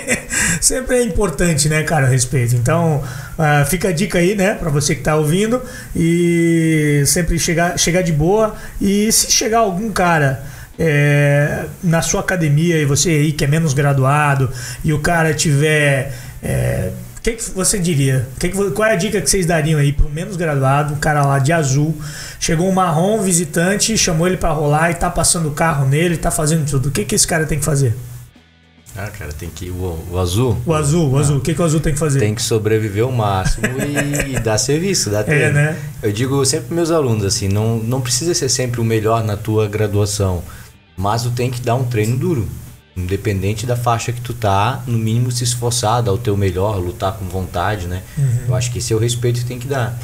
sempre 0.60 0.98
é 0.98 1.04
importante, 1.04 1.70
né, 1.70 1.84
cara, 1.84 2.08
o 2.08 2.10
respeito. 2.10 2.56
Então, 2.56 3.04
ah, 3.38 3.66
fica 3.70 3.90
a 3.90 3.92
dica 3.92 4.18
aí, 4.18 4.36
né, 4.36 4.56
pra 4.56 4.72
você 4.72 4.96
que 4.96 5.04
tá 5.04 5.16
ouvindo. 5.16 5.62
E 5.96 7.04
sempre 7.06 7.38
chegar, 7.38 7.78
chegar 7.78 8.02
de 8.02 8.12
boa. 8.12 8.56
E 8.82 9.12
se 9.12 9.32
chegar 9.32 9.60
algum 9.60 9.92
cara 9.92 10.44
é, 10.80 11.66
na 11.84 12.02
sua 12.02 12.22
academia 12.22 12.78
e 12.78 12.86
você 12.86 13.10
aí 13.10 13.32
que 13.32 13.44
é 13.44 13.48
menos 13.48 13.76
graduado 13.76 14.50
e 14.84 14.92
o 14.92 15.00
cara 15.00 15.36
tiver. 15.36 16.14
é, 16.42 16.90
que, 17.28 17.34
que 17.34 17.52
você 17.52 17.78
diria? 17.78 18.26
Que 18.40 18.50
que 18.50 18.72
qual 18.72 18.88
é 18.88 18.94
a 18.94 18.96
dica 18.96 19.20
que 19.20 19.30
vocês 19.30 19.46
dariam 19.46 19.80
aí 19.80 19.92
pro 19.92 20.10
menos 20.10 20.38
graduado, 20.38 20.94
um 20.94 20.98
cara 20.98 21.26
lá 21.26 21.40
de 21.40 21.52
azul, 21.52 21.94
chegou 22.40 22.70
um 22.70 22.72
marrom 22.72 23.22
visitante, 23.22 23.98
chamou 23.98 24.28
ele 24.28 24.38
pra 24.38 24.52
rolar 24.52 24.92
e 24.92 24.96
tá 24.96 25.10
passando 25.10 25.50
o 25.50 25.52
carro 25.52 25.86
nele, 25.86 26.16
tá 26.16 26.32
fazendo 26.32 26.70
tudo. 26.70 26.88
O 26.88 26.92
que, 26.92 27.04
que 27.04 27.16
esse 27.16 27.28
cara 27.28 27.46
tem 27.46 27.60
que 27.60 27.66
fazer? 27.66 27.94
Ah, 28.96 29.10
cara, 29.10 29.32
tem 29.34 29.50
que. 29.50 29.70
O, 29.70 30.00
o 30.10 30.18
azul. 30.18 30.58
O 30.66 30.74
azul, 30.74 31.12
o 31.12 31.18
azul, 31.18 31.38
o 31.38 31.42
que, 31.42 31.54
que 31.54 31.62
o 31.62 31.66
azul 31.66 31.80
tem 31.82 31.94
que 31.94 32.00
fazer? 32.00 32.20
Tem 32.20 32.34
que 32.34 32.42
sobreviver 32.42 33.04
ao 33.04 33.12
máximo 33.12 33.68
e, 33.78 34.40
dar 34.40 34.58
serviço, 34.58 35.10
dar 35.10 35.24
treino. 35.24 35.46
É, 35.46 35.52
né? 35.52 35.80
Eu 36.02 36.14
digo 36.14 36.44
sempre 36.46 36.74
meus 36.74 36.90
alunos 36.90 37.26
assim, 37.26 37.50
não, 37.50 37.78
não 37.78 38.00
precisa 38.00 38.34
ser 38.34 38.50
sempre 38.50 38.80
o 38.80 38.86
melhor 38.86 39.24
na 39.24 39.36
tua 39.36 39.68
graduação, 39.68 40.42
mas 40.96 41.24
tu 41.24 41.32
tem 41.32 41.52
que 41.52 41.60
dar 41.60 41.76
um 41.76 41.84
treino 41.84 42.18
duro. 42.18 42.48
Independente 42.98 43.66
da 43.66 43.76
faixa 43.76 44.12
que 44.12 44.20
tu 44.20 44.34
tá, 44.34 44.84
no 44.88 44.98
mínimo 44.98 45.32
se 45.32 45.44
esforçar, 45.44 46.02
dar 46.02 46.12
o 46.12 46.18
teu 46.18 46.36
melhor, 46.36 46.78
lutar 46.78 47.14
com 47.14 47.26
vontade, 47.26 47.86
né? 47.88 48.02
Eu 48.48 48.56
acho 48.56 48.72
que 48.72 48.80
esse 48.80 48.92
é 48.92 48.96
o 48.96 49.00
respeito 49.00 49.42
que 49.42 49.46
tem 49.46 49.60
que 49.60 49.68
dar. 49.68 49.98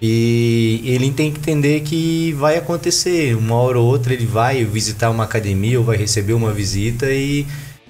E 0.00 0.80
ele 0.84 1.10
tem 1.10 1.30
que 1.30 1.38
entender 1.38 1.80
que 1.80 2.32
vai 2.34 2.56
acontecer, 2.56 3.36
uma 3.36 3.56
hora 3.56 3.78
ou 3.78 3.86
outra 3.86 4.14
ele 4.14 4.26
vai 4.26 4.64
visitar 4.64 5.10
uma 5.10 5.24
academia 5.24 5.78
ou 5.78 5.84
vai 5.84 5.96
receber 5.96 6.32
uma 6.32 6.52
visita 6.52 7.10
e 7.10 7.44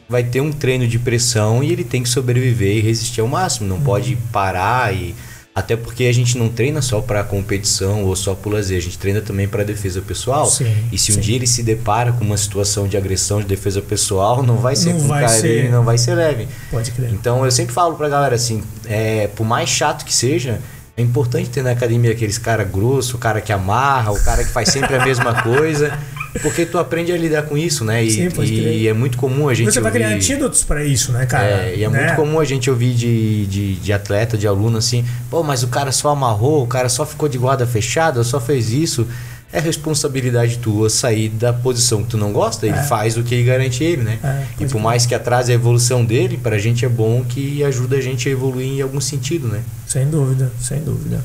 vai 0.08 0.24
ter 0.24 0.40
um 0.40 0.50
treino 0.50 0.88
de 0.88 0.98
pressão 0.98 1.62
e 1.62 1.70
ele 1.70 1.84
tem 1.84 2.02
que 2.02 2.08
sobreviver 2.08 2.78
e 2.78 2.80
resistir 2.80 3.20
ao 3.20 3.28
máximo, 3.28 3.68
não 3.68 3.80
pode 3.80 4.16
parar 4.32 4.94
e 4.94 5.14
até 5.58 5.76
porque 5.76 6.04
a 6.04 6.12
gente 6.12 6.36
não 6.38 6.48
treina 6.48 6.80
só 6.80 7.00
para 7.00 7.22
competição 7.24 8.04
ou 8.04 8.14
só 8.16 8.34
por 8.34 8.52
lazer, 8.52 8.78
a 8.78 8.80
gente 8.80 8.98
treina 8.98 9.20
também 9.20 9.46
para 9.48 9.64
defesa 9.64 10.00
pessoal. 10.00 10.46
Sim, 10.46 10.74
e 10.92 10.98
se 10.98 11.12
sim. 11.12 11.18
um 11.18 11.20
dia 11.20 11.36
ele 11.36 11.46
se 11.46 11.62
depara 11.62 12.12
com 12.12 12.24
uma 12.24 12.36
situação 12.36 12.86
de 12.88 12.96
agressão 12.96 13.40
de 13.40 13.46
defesa 13.46 13.80
pessoal, 13.82 14.42
não 14.42 14.56
vai 14.56 14.76
ser 14.76 14.92
Não 14.94 15.00
com 15.00 15.08
vai 15.08 15.24
carinho, 15.24 15.40
ser- 15.40 15.70
não 15.70 15.84
vai 15.84 15.98
ser 15.98 16.14
leve. 16.14 16.48
Pode 16.70 16.90
crer. 16.92 17.10
Então 17.12 17.44
eu 17.44 17.50
sempre 17.50 17.74
falo 17.74 17.94
pra 17.96 18.08
galera 18.08 18.34
assim, 18.34 18.62
é, 18.86 19.26
por 19.28 19.44
mais 19.44 19.68
chato 19.68 20.04
que 20.04 20.14
seja, 20.14 20.60
é 20.96 21.02
importante 21.02 21.48
ter 21.50 21.62
na 21.62 21.70
academia 21.70 22.10
aqueles 22.12 22.38
cara 22.38 22.64
grosso, 22.64 23.16
o 23.16 23.18
cara 23.18 23.40
que 23.40 23.52
amarra, 23.52 24.10
o 24.12 24.22
cara 24.24 24.42
que 24.42 24.50
faz 24.50 24.68
sempre 24.70 24.96
a 24.96 25.04
mesma 25.04 25.42
coisa, 25.42 25.96
porque 26.42 26.66
tu 26.66 26.78
aprende 26.78 27.10
a 27.12 27.16
lidar 27.16 27.42
com 27.42 27.56
isso, 27.56 27.84
né? 27.84 28.04
E, 28.04 28.10
Sim, 28.10 28.30
pode 28.30 28.50
crer. 28.52 28.72
e 28.76 28.88
é 28.88 28.92
muito 28.92 29.16
comum 29.16 29.48
a 29.48 29.54
gente 29.54 29.72
Você 29.72 29.80
vai 29.80 29.90
criar 29.92 30.08
ouvir- 30.08 30.16
antídotos 30.18 30.62
pra 30.64 30.84
isso, 30.84 31.10
né, 31.12 31.26
cara? 31.26 31.46
é, 31.46 31.74
e 31.76 31.84
é 31.84 31.88
Né? 31.88 31.98
muito 32.04 32.16
comum 32.16 32.38
a 32.40 32.44
gente 32.44 32.68
ouvir 32.70 32.94
de, 32.94 33.46
de, 33.46 33.74
de 33.76 33.92
atleta, 33.92 34.36
de 34.36 34.46
aluno 34.46 34.78
assim, 34.78 35.04
pô, 35.30 35.42
mas 35.42 35.62
o 35.62 35.68
cara 35.68 35.90
só 35.92 36.10
amarrou, 36.10 36.62
o 36.62 36.66
cara 36.66 36.88
só 36.88 37.04
ficou 37.06 37.28
de 37.28 37.38
guarda 37.38 37.66
fechada, 37.66 38.22
só 38.24 38.40
fez 38.40 38.70
isso. 38.70 39.06
É 39.50 39.60
responsabilidade 39.60 40.58
tua 40.58 40.90
sair 40.90 41.30
da 41.30 41.54
posição 41.54 42.02
que 42.02 42.10
tu 42.10 42.18
não 42.18 42.32
gosta, 42.34 42.66
ele 42.66 42.76
É. 42.76 42.82
faz 42.82 43.16
o 43.16 43.22
que 43.22 43.42
garante 43.42 43.82
ele, 43.82 44.02
né? 44.02 44.18
É, 44.22 44.44
e 44.62 44.66
por 44.66 44.78
mais 44.78 45.06
que 45.06 45.14
atrase 45.14 45.50
a 45.50 45.54
evolução 45.54 46.04
dele, 46.04 46.36
pra 46.36 46.58
gente 46.58 46.84
é 46.84 46.88
bom 46.88 47.24
que 47.26 47.64
ajuda 47.64 47.96
a 47.96 48.00
gente 48.02 48.28
a 48.28 48.32
evoluir 48.32 48.66
em 48.68 48.82
algum 48.82 49.00
sentido, 49.00 49.48
né? 49.48 49.62
Sem 49.86 50.06
dúvida, 50.06 50.52
sem 50.60 50.80
dúvida. 50.82 51.24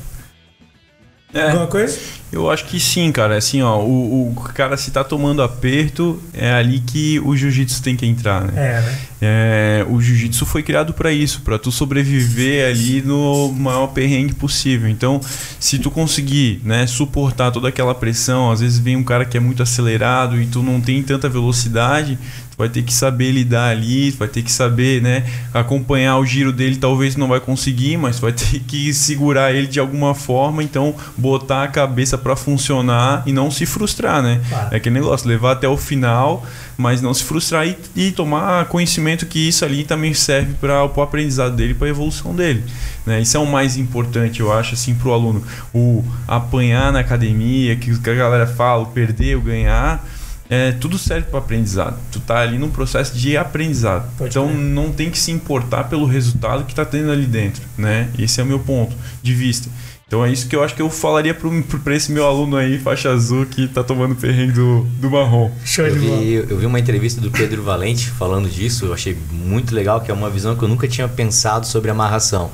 É, 1.34 1.50
Alguma 1.50 1.66
coisa? 1.66 1.98
eu 2.30 2.48
acho 2.48 2.64
que 2.66 2.78
sim, 2.78 3.10
cara. 3.10 3.36
Assim, 3.36 3.60
ó, 3.60 3.80
o, 3.80 4.30
o 4.30 4.34
cara 4.54 4.76
se 4.76 4.90
tá 4.92 5.02
tomando 5.02 5.42
aperto, 5.42 6.22
é 6.32 6.52
ali 6.52 6.78
que 6.78 7.20
o 7.20 7.36
jiu-jitsu 7.36 7.82
tem 7.82 7.96
que 7.96 8.06
entrar, 8.06 8.42
né? 8.42 8.52
É, 8.56 8.80
né? 8.80 8.98
É, 9.20 9.86
o 9.88 10.00
jiu-jitsu 10.00 10.46
foi 10.46 10.62
criado 10.62 10.92
para 10.92 11.10
isso, 11.10 11.40
para 11.42 11.58
tu 11.58 11.72
sobreviver 11.72 12.68
ali 12.68 13.02
no 13.02 13.50
maior 13.52 13.88
perrengue 13.88 14.34
possível. 14.34 14.88
Então, 14.88 15.20
se 15.58 15.78
tu 15.78 15.90
conseguir, 15.90 16.60
né, 16.64 16.86
suportar 16.86 17.50
toda 17.50 17.68
aquela 17.68 17.94
pressão, 17.94 18.50
às 18.52 18.60
vezes 18.60 18.78
vem 18.78 18.96
um 18.96 19.04
cara 19.04 19.24
que 19.24 19.36
é 19.36 19.40
muito 19.40 19.62
acelerado 19.62 20.40
e 20.40 20.46
tu 20.46 20.62
não 20.62 20.80
tem 20.80 21.02
tanta 21.02 21.28
velocidade, 21.28 22.18
tu 22.54 22.58
vai 22.58 22.68
ter 22.68 22.82
que 22.82 22.94
saber 22.94 23.32
lidar 23.32 23.70
ali, 23.70 24.12
tu 24.12 24.18
vai 24.18 24.28
ter 24.28 24.42
que 24.42 24.50
saber, 24.50 25.02
né, 25.02 25.24
acompanhar 25.52 26.18
o 26.18 26.24
giro 26.24 26.52
dele, 26.52 26.76
talvez 26.76 27.16
não 27.16 27.26
vai 27.26 27.40
conseguir, 27.40 27.96
mas 27.96 28.16
tu 28.16 28.22
vai 28.22 28.32
ter 28.32 28.60
que 28.60 28.94
segurar 28.94 29.52
ele 29.52 29.66
de 29.66 29.80
alguma 29.80 30.14
forma, 30.14 30.62
então 30.62 30.94
botar 31.16 31.64
a 31.64 31.68
cabeça 31.68 32.16
para 32.16 32.36
funcionar 32.36 33.24
e 33.26 33.32
não 33.32 33.50
se 33.50 33.66
frustrar, 33.66 34.22
né? 34.22 34.40
Claro. 34.48 34.68
É 34.70 34.76
aquele 34.76 34.94
negócio, 34.94 35.28
levar 35.28 35.52
até 35.52 35.68
o 35.68 35.76
final, 35.76 36.46
mas 36.76 37.02
não 37.02 37.12
se 37.12 37.24
frustrar 37.24 37.66
e, 37.66 37.76
e 37.96 38.12
tomar 38.12 38.66
conhecimento 38.66 39.26
que 39.26 39.48
isso 39.48 39.64
ali 39.64 39.82
também 39.82 40.14
serve 40.14 40.54
para 40.54 40.84
o 40.84 41.02
aprendizado 41.02 41.56
dele, 41.56 41.74
para 41.74 41.88
a 41.88 41.90
evolução 41.90 42.34
dele. 42.34 42.62
Né? 43.04 43.20
Isso 43.20 43.36
é 43.36 43.40
o 43.40 43.46
mais 43.46 43.76
importante, 43.76 44.40
eu 44.40 44.52
acho, 44.52 44.74
assim, 44.74 44.94
para 44.94 45.08
o 45.08 45.12
aluno. 45.12 45.42
O 45.74 46.04
apanhar 46.26 46.92
na 46.92 47.00
academia, 47.00 47.76
que 47.76 47.90
a 47.90 48.14
galera 48.14 48.46
fala, 48.46 48.82
o 48.82 48.86
perder, 48.86 49.36
o 49.36 49.40
ganhar, 49.40 50.04
é, 50.48 50.72
tudo 50.72 50.98
serve 50.98 51.28
para 51.28 51.38
aprendizado. 51.38 51.98
Tu 52.12 52.20
tá 52.20 52.40
ali 52.40 52.58
num 52.58 52.70
processo 52.70 53.16
de 53.16 53.36
aprendizado. 53.36 54.10
Pode 54.16 54.30
então 54.30 54.48
crer. 54.48 54.58
não 54.58 54.92
tem 54.92 55.10
que 55.10 55.18
se 55.18 55.30
importar 55.30 55.84
pelo 55.84 56.06
resultado 56.06 56.64
que 56.64 56.74
tá 56.74 56.84
tendo 56.84 57.10
ali 57.10 57.26
dentro, 57.26 57.62
né? 57.76 58.08
Esse 58.18 58.40
é 58.40 58.44
o 58.44 58.46
meu 58.46 58.58
ponto 58.58 58.94
de 59.22 59.34
vista. 59.34 59.68
Então 60.06 60.24
é 60.24 60.30
isso 60.30 60.46
que 60.46 60.54
eu 60.54 60.62
acho 60.62 60.74
que 60.74 60.82
eu 60.82 60.90
falaria 60.90 61.34
para 61.34 61.94
esse 61.96 62.12
meu 62.12 62.26
aluno 62.26 62.56
aí, 62.56 62.78
faixa 62.78 63.10
azul, 63.10 63.46
que 63.46 63.66
tá 63.66 63.82
tomando 63.82 64.14
perrengue 64.14 64.52
do, 64.52 64.82
do 65.00 65.10
marrom. 65.10 65.50
Show 65.64 65.86
Eu 65.86 65.94
vi, 65.94 66.34
eu 66.34 66.58
vi 66.58 66.66
uma 66.66 66.78
entrevista 66.78 67.20
do 67.20 67.30
Pedro 67.30 67.62
Valente 67.62 68.10
falando 68.10 68.48
disso, 68.48 68.84
eu 68.84 68.94
achei 68.94 69.16
muito 69.32 69.74
legal, 69.74 70.02
que 70.02 70.10
é 70.10 70.14
uma 70.14 70.28
visão 70.28 70.54
que 70.54 70.62
eu 70.62 70.68
nunca 70.68 70.86
tinha 70.86 71.08
pensado 71.08 71.66
sobre 71.66 71.90
amarração. 71.90 72.50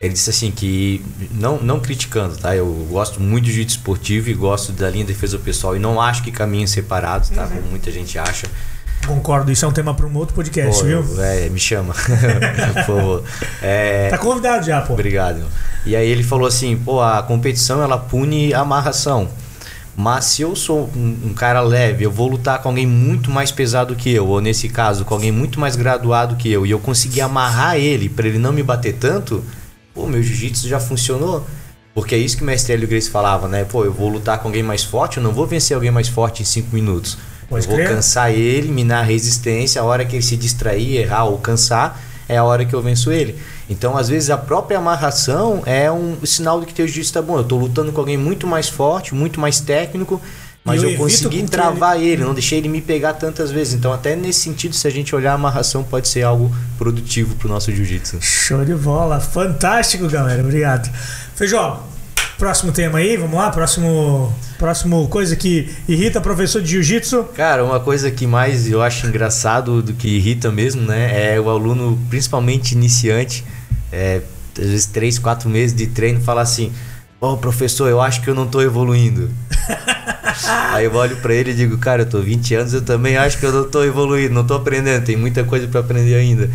Ele 0.00 0.12
disse 0.12 0.30
assim 0.30 0.52
que, 0.52 1.04
não, 1.32 1.58
não 1.60 1.80
criticando, 1.80 2.36
tá? 2.36 2.54
Eu 2.54 2.66
gosto 2.88 3.20
muito 3.20 3.46
de 3.46 3.50
jiu-jitsu 3.50 3.78
esportivo 3.78 4.30
e 4.30 4.34
gosto 4.34 4.70
da 4.70 4.88
linha 4.88 5.04
de 5.04 5.12
defesa 5.12 5.38
pessoal 5.38 5.74
e 5.74 5.80
não 5.80 6.00
acho 6.00 6.22
que 6.22 6.30
caminhos 6.30 6.70
separados, 6.70 7.30
tá? 7.30 7.46
Como 7.48 7.62
muita 7.62 7.90
gente 7.90 8.16
acha. 8.16 8.46
concordo. 9.04 9.50
Isso 9.50 9.64
é 9.64 9.68
um 9.68 9.72
tema 9.72 9.92
para 9.92 10.06
um 10.06 10.16
outro 10.16 10.36
podcast, 10.36 10.82
Pô, 10.82 10.86
viu? 10.86 11.22
É, 11.22 11.48
me 11.48 11.58
chama. 11.58 11.94
Por 12.74 12.84
favor. 12.84 13.24
É, 13.60 14.08
Tá 14.10 14.18
convidado 14.18 14.64
já, 14.64 14.80
pô. 14.82 14.92
Obrigado. 14.92 15.42
E 15.84 15.96
aí 15.96 16.08
ele 16.08 16.22
falou 16.22 16.46
assim, 16.46 16.76
pô, 16.76 17.00
a 17.00 17.20
competição 17.22 17.82
ela 17.82 17.98
pune 17.98 18.54
a 18.54 18.60
amarração. 18.60 19.28
Mas 19.96 20.26
se 20.26 20.42
eu 20.42 20.54
sou 20.54 20.88
um, 20.94 21.30
um 21.30 21.34
cara 21.34 21.60
leve, 21.60 22.04
eu 22.04 22.10
vou 22.12 22.28
lutar 22.28 22.62
com 22.62 22.68
alguém 22.68 22.86
muito 22.86 23.32
mais 23.32 23.50
pesado 23.50 23.96
que 23.96 24.10
eu, 24.10 24.28
ou 24.28 24.40
nesse 24.40 24.68
caso, 24.68 25.04
com 25.04 25.12
alguém 25.12 25.32
muito 25.32 25.58
mais 25.58 25.74
graduado 25.74 26.36
que 26.36 26.48
eu, 26.48 26.64
e 26.64 26.70
eu 26.70 26.78
conseguir 26.78 27.20
amarrar 27.20 27.76
ele 27.76 28.08
para 28.08 28.28
ele 28.28 28.38
não 28.38 28.52
me 28.52 28.62
bater 28.62 28.94
tanto, 28.94 29.42
pô, 29.98 30.06
meu 30.06 30.22
jiu-jitsu 30.22 30.68
já 30.68 30.78
funcionou. 30.78 31.44
Porque 31.92 32.14
é 32.14 32.18
isso 32.18 32.36
que 32.36 32.44
o 32.44 32.46
mestre 32.46 32.72
Hélio 32.72 32.86
Grace 32.86 33.10
falava, 33.10 33.48
né? 33.48 33.64
Pô, 33.64 33.84
eu 33.84 33.92
vou 33.92 34.08
lutar 34.08 34.38
com 34.38 34.46
alguém 34.46 34.62
mais 34.62 34.84
forte, 34.84 35.16
eu 35.16 35.22
não 35.22 35.32
vou 35.32 35.44
vencer 35.44 35.74
alguém 35.74 35.90
mais 35.90 36.06
forte 36.06 36.42
em 36.42 36.44
5 36.44 36.72
minutos. 36.72 37.18
Pode 37.48 37.64
eu 37.64 37.70
vou 37.70 37.78
crer. 37.78 37.88
cansar 37.88 38.30
ele, 38.30 38.68
minar 38.68 39.00
a 39.00 39.02
resistência, 39.02 39.80
a 39.80 39.84
hora 39.84 40.04
que 40.04 40.14
ele 40.14 40.22
se 40.22 40.36
distrair, 40.36 40.98
errar 40.98 41.24
ou 41.24 41.38
cansar, 41.38 42.00
é 42.28 42.36
a 42.36 42.44
hora 42.44 42.64
que 42.64 42.72
eu 42.72 42.80
venço 42.80 43.10
ele. 43.10 43.36
Então, 43.68 43.96
às 43.96 44.08
vezes, 44.08 44.30
a 44.30 44.38
própria 44.38 44.78
amarração 44.78 45.62
é 45.66 45.90
um 45.90 46.24
sinal 46.24 46.60
de 46.60 46.66
que 46.66 46.74
teu 46.74 46.86
jiu-jitsu 46.86 47.14
tá 47.14 47.22
bom. 47.22 47.36
Eu 47.36 47.44
tô 47.44 47.56
lutando 47.56 47.90
com 47.90 47.98
alguém 47.98 48.16
muito 48.16 48.46
mais 48.46 48.68
forte, 48.68 49.12
muito 49.12 49.40
mais 49.40 49.58
técnico, 49.58 50.20
mas 50.68 50.82
eu 50.82 50.90
eu, 50.90 50.96
consegui 50.96 51.42
travar 51.44 52.00
ele... 52.00 52.22
não 52.22 52.32
deixei 52.32 52.58
ele 52.58 52.68
me 52.68 52.80
pegar 52.80 53.14
tantas 53.14 53.50
vezes. 53.50 53.74
Então, 53.74 53.92
até 53.92 54.14
nesse 54.14 54.40
sentido, 54.40 54.74
se 54.74 54.86
a 54.86 54.90
gente 54.90 55.14
olhar 55.14 55.32
a 55.32 55.34
amarração, 55.34 55.82
pode 55.82 56.08
ser 56.08 56.22
algo 56.22 56.54
produtivo 56.76 57.34
pro 57.36 57.48
nosso 57.48 57.72
jiu-jitsu. 57.72 58.18
Show 58.20 58.64
de 58.64 58.74
bola. 58.74 59.20
Fantástico, 59.20 60.08
galera. 60.08 60.42
Obrigado. 60.42 60.90
Feijó, 61.34 61.84
próximo 62.38 62.70
tema 62.72 62.98
aí, 62.98 63.16
vamos 63.16 63.36
lá? 63.36 63.50
Próximo, 63.50 64.32
próximo 64.58 65.08
coisa 65.08 65.34
que 65.34 65.68
irrita 65.88 66.20
professor 66.20 66.62
de 66.62 66.70
jiu-jitsu. 66.70 67.24
Cara, 67.34 67.64
uma 67.64 67.80
coisa 67.80 68.10
que 68.10 68.26
mais 68.26 68.70
eu 68.70 68.80
acho 68.80 69.06
engraçado 69.06 69.82
do 69.82 69.92
que 69.92 70.08
irrita 70.08 70.50
mesmo, 70.50 70.82
né? 70.82 71.34
É 71.34 71.40
o 71.40 71.50
aluno, 71.50 71.98
principalmente 72.08 72.72
iniciante, 72.72 73.44
é, 73.92 74.22
às 74.58 74.66
vezes 74.66 74.86
3, 74.86 75.18
4 75.18 75.48
meses 75.48 75.74
de 75.74 75.88
treino, 75.88 76.20
falar 76.20 76.42
assim: 76.42 76.72
Ô 77.20 77.36
professor, 77.36 77.88
eu 77.88 78.00
acho 78.00 78.22
que 78.22 78.28
eu 78.28 78.34
não 78.34 78.46
tô 78.46 78.62
evoluindo. 78.62 79.30
Aí 80.72 80.84
eu 80.84 80.94
olho 80.94 81.16
pra 81.16 81.34
ele 81.34 81.50
e 81.50 81.54
digo: 81.54 81.76
Cara, 81.78 82.02
eu 82.02 82.06
tô 82.06 82.20
20 82.20 82.54
anos, 82.54 82.72
eu 82.72 82.82
também 82.82 83.16
acho 83.16 83.38
que 83.38 83.44
eu 83.44 83.52
não 83.52 83.68
tô 83.68 83.82
evoluindo, 83.82 84.32
não 84.32 84.46
tô 84.46 84.54
aprendendo, 84.54 85.04
tem 85.04 85.16
muita 85.16 85.42
coisa 85.42 85.66
pra 85.66 85.80
aprender 85.80 86.14
ainda. 86.14 86.48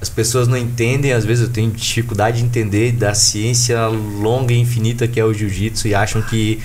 As 0.00 0.08
pessoas 0.08 0.46
não 0.46 0.56
entendem, 0.56 1.12
às 1.12 1.24
vezes 1.24 1.44
eu 1.44 1.52
tenho 1.52 1.70
dificuldade 1.70 2.38
de 2.38 2.44
entender 2.44 2.92
da 2.92 3.14
ciência 3.14 3.86
longa 3.88 4.52
e 4.52 4.58
infinita 4.58 5.08
que 5.08 5.18
é 5.18 5.24
o 5.24 5.32
jiu-jitsu 5.32 5.88
e 5.88 5.94
acham 5.94 6.20
que 6.20 6.62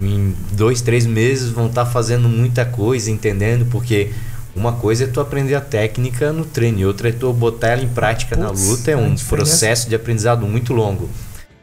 em 0.00 0.34
dois, 0.52 0.80
três 0.80 1.04
meses 1.04 1.50
vão 1.50 1.66
estar 1.66 1.86
fazendo 1.86 2.28
muita 2.28 2.64
coisa, 2.64 3.10
entendendo, 3.10 3.66
porque 3.66 4.10
uma 4.54 4.72
coisa 4.72 5.04
é 5.04 5.06
tu 5.06 5.20
aprender 5.20 5.54
a 5.54 5.60
técnica 5.60 6.32
no 6.32 6.44
treino, 6.44 6.78
e 6.78 6.86
outra 6.86 7.08
é 7.08 7.12
tu 7.12 7.32
botar 7.32 7.68
ela 7.68 7.82
em 7.82 7.88
prática 7.88 8.36
na 8.36 8.48
Putz, 8.48 8.68
luta, 8.68 8.90
é 8.90 8.96
um 8.96 9.14
processo 9.16 9.88
de 9.88 9.94
aprendizado 9.94 10.46
muito 10.46 10.72
longo. 10.72 11.10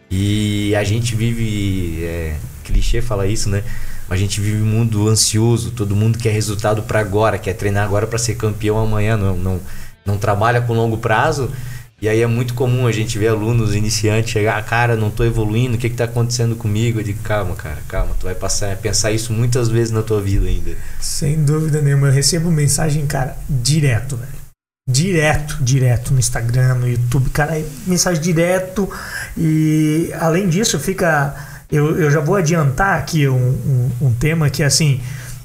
E 0.10 0.76
a 0.76 0.84
gente 0.84 1.16
vive, 1.16 2.04
é, 2.04 2.36
clichê 2.64 3.02
falar 3.02 3.28
isso, 3.28 3.50
né? 3.50 3.64
A 4.10 4.16
gente 4.16 4.40
vive 4.40 4.62
um 4.62 4.66
mundo 4.66 5.08
ansioso, 5.08 5.72
todo 5.72 5.96
mundo 5.96 6.18
quer 6.20 6.32
resultado 6.32 6.84
para 6.84 7.00
agora, 7.00 7.38
quer 7.38 7.54
treinar 7.54 7.86
agora 7.86 8.06
para 8.06 8.20
ser 8.20 8.36
campeão 8.36 8.78
amanhã, 8.78 9.18
não, 9.18 9.36
não, 9.38 9.60
não 10.06 10.18
trabalha 10.18 10.62
com 10.62 10.74
longo 10.74 10.98
prazo. 10.98 11.50
E 12.02 12.10
aí 12.10 12.22
é 12.22 12.28
muito 12.28 12.54
comum 12.54 12.86
a 12.86 12.92
gente 12.92 13.18
ver 13.18 13.30
alunos 13.30 13.74
iniciantes 13.74 14.30
chegar, 14.32 14.58
"Ah, 14.58 14.62
cara, 14.62 14.98
não 14.98 15.10
tô 15.10 15.24
evoluindo, 15.24 15.76
o 15.76 15.78
que 15.78 15.90
que 15.90 15.96
tá 15.96 16.04
acontecendo 16.04 16.54
comigo? 16.54 17.00
Eu 17.00 17.04
digo, 17.04 17.24
calma, 17.24 17.56
cara, 17.56 17.78
calma, 17.88 18.14
tu 18.20 18.26
vai 18.26 18.36
passar, 18.36 18.76
pensar 18.76 19.12
isso 19.14 19.32
muitas 19.32 19.70
vezes 19.70 19.92
na 19.92 20.04
tua 20.04 20.22
vida 20.22 20.46
ainda. 20.46 20.76
Sem 21.00 21.44
dúvida 21.46 21.82
nenhuma. 21.82 22.08
Eu 22.08 22.14
recebo 22.14 22.52
mensagem, 22.52 23.08
cara, 23.08 23.38
direto, 23.50 24.18
velho. 24.18 24.43
Direto, 24.86 25.64
direto 25.64 26.12
no 26.12 26.20
Instagram, 26.20 26.76
no 26.76 26.90
YouTube, 26.90 27.30
cara, 27.30 27.58
é 27.58 27.66
mensagem 27.88 28.22
direto. 28.22 28.90
E 29.38 30.12
além 30.20 30.50
disso, 30.50 30.78
fica. 30.78 31.34
Eu, 31.72 31.98
eu 31.98 32.12
já 32.12 32.20
vou 32.20 32.36
adiantar 32.36 33.00
aqui 33.00 33.26
um, 33.26 33.34
um, 33.34 33.92
um 34.08 34.14
tema 34.14 34.50
que, 34.50 34.62
assim, 34.62 35.00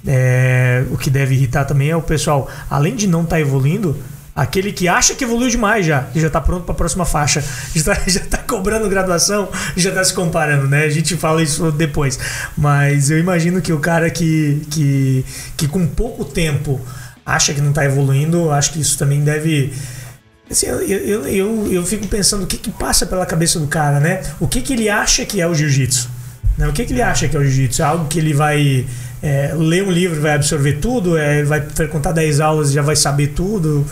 é, 0.04 0.84
o 0.90 0.98
que 0.98 1.08
deve 1.08 1.36
irritar 1.36 1.64
também 1.66 1.88
é 1.88 1.96
o 1.96 2.02
pessoal, 2.02 2.50
além 2.68 2.96
de 2.96 3.06
não 3.06 3.22
estar 3.22 3.38
evoluindo, 3.38 3.96
aquele 4.34 4.72
que 4.72 4.88
acha 4.88 5.14
que 5.14 5.22
evoluiu 5.22 5.48
demais 5.48 5.86
já, 5.86 6.08
já 6.16 6.28
tá 6.28 6.40
pronto 6.40 6.64
para 6.64 6.72
a 6.72 6.76
próxima 6.76 7.04
faixa, 7.04 7.40
já 7.72 7.94
tá, 7.94 8.02
já 8.08 8.20
tá 8.20 8.38
cobrando 8.38 8.88
graduação, 8.88 9.48
já 9.76 9.92
tá 9.92 10.02
se 10.02 10.12
comparando, 10.14 10.66
né? 10.66 10.82
A 10.82 10.90
gente 10.90 11.16
fala 11.16 11.44
isso 11.44 11.70
depois. 11.70 12.18
Mas 12.56 13.08
eu 13.08 13.20
imagino 13.20 13.62
que 13.62 13.72
o 13.72 13.78
cara 13.78 14.10
que, 14.10 14.66
que, 14.68 15.24
que 15.56 15.68
com 15.68 15.86
pouco 15.86 16.24
tempo 16.24 16.80
acha 17.28 17.52
que 17.52 17.60
não 17.60 17.72
tá 17.72 17.84
evoluindo, 17.84 18.50
acho 18.50 18.72
que 18.72 18.80
isso 18.80 18.96
também 18.96 19.22
deve. 19.22 19.70
Assim, 20.50 20.66
eu, 20.66 20.80
eu, 20.80 21.28
eu, 21.28 21.72
eu 21.72 21.84
fico 21.84 22.06
pensando 22.08 22.44
o 22.44 22.46
que, 22.46 22.56
que 22.56 22.70
passa 22.70 23.04
pela 23.04 23.26
cabeça 23.26 23.60
do 23.60 23.66
cara, 23.66 24.00
né? 24.00 24.22
O 24.40 24.48
que, 24.48 24.62
que 24.62 24.72
ele 24.72 24.88
acha 24.88 25.26
que 25.26 25.38
é 25.38 25.46
o 25.46 25.54
jiu-jitsu? 25.54 26.08
Né? 26.56 26.66
O 26.66 26.72
que, 26.72 26.86
que 26.86 26.92
ele 26.94 27.02
acha 27.02 27.28
que 27.28 27.36
é 27.36 27.38
o 27.38 27.44
jiu-jitsu? 27.44 27.82
É 27.82 27.84
algo 27.84 28.08
que 28.08 28.18
ele 28.18 28.32
vai 28.32 28.86
é, 29.22 29.52
ler 29.54 29.84
um 29.84 29.90
livro 29.90 30.20
vai 30.20 30.32
absorver 30.32 30.74
tudo? 30.74 31.18
É, 31.18 31.42
vai 31.42 31.60
frequentar 31.60 32.12
10 32.12 32.40
aulas 32.40 32.70
e 32.70 32.72
já 32.72 32.82
vai 32.82 32.96
saber 32.96 33.28
tudo? 33.28 33.86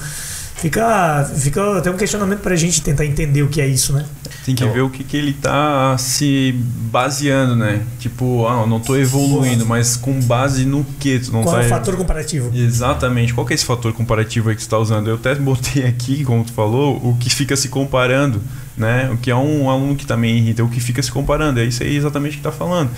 Fica, 0.59 1.23
fica 1.37 1.79
até 1.79 1.91
um 1.91 1.97
questionamento 1.99 2.41
pra 2.41 2.57
gente 2.57 2.81
tentar 2.81 3.05
entender 3.05 3.43
o 3.43 3.49
que 3.49 3.61
é 3.61 3.67
isso, 3.67 3.93
né? 3.93 4.07
Tem 4.45 4.55
que 4.55 4.65
ver 4.67 4.81
o 4.81 4.89
que, 4.89 5.05
que 5.05 5.17
ele 5.17 5.33
tá 5.35 5.97
se 5.99 6.55
baseando, 6.91 7.55
né? 7.55 7.83
Tipo, 7.99 8.47
ah, 8.49 8.63
eu 8.63 8.67
não 8.67 8.81
tô 8.81 8.97
evoluindo, 8.97 9.67
mas 9.67 9.97
com 9.97 10.19
base 10.21 10.65
no 10.65 10.83
que 10.99 11.19
tu 11.19 11.31
não 11.33 11.43
Qual 11.43 11.57
tá 11.57 11.63
é 11.63 11.67
o 11.67 11.69
fator 11.69 11.97
comparativo? 11.97 12.51
Exatamente. 12.57 13.35
Qual 13.35 13.47
que 13.47 13.53
é 13.53 13.57
esse 13.57 13.65
fator 13.67 13.93
comparativo 13.93 14.49
aí 14.49 14.55
que 14.55 14.63
você 14.63 14.67
está 14.67 14.79
usando? 14.79 15.09
Eu 15.09 15.17
até 15.17 15.35
botei 15.35 15.85
aqui, 15.85 16.25
como 16.25 16.43
tu 16.45 16.53
falou, 16.53 16.97
o 16.97 17.17
que 17.19 17.29
fica 17.29 17.55
se 17.55 17.69
comparando, 17.69 18.41
né? 18.77 19.11
O 19.13 19.19
que 19.19 19.31
é 19.31 19.37
um 19.37 19.69
aluno 19.69 19.95
que 19.95 20.07
também 20.07 20.39
irrita, 20.39 20.65
o 20.65 20.69
que 20.71 20.81
fica 20.81 21.03
se 21.03 21.11
comparando. 21.13 21.61
É 21.61 21.65
isso 21.65 21.83
aí 21.83 21.97
exatamente 21.97 22.39
que 22.39 22.43
tá 22.43 22.53
falando, 22.53 22.91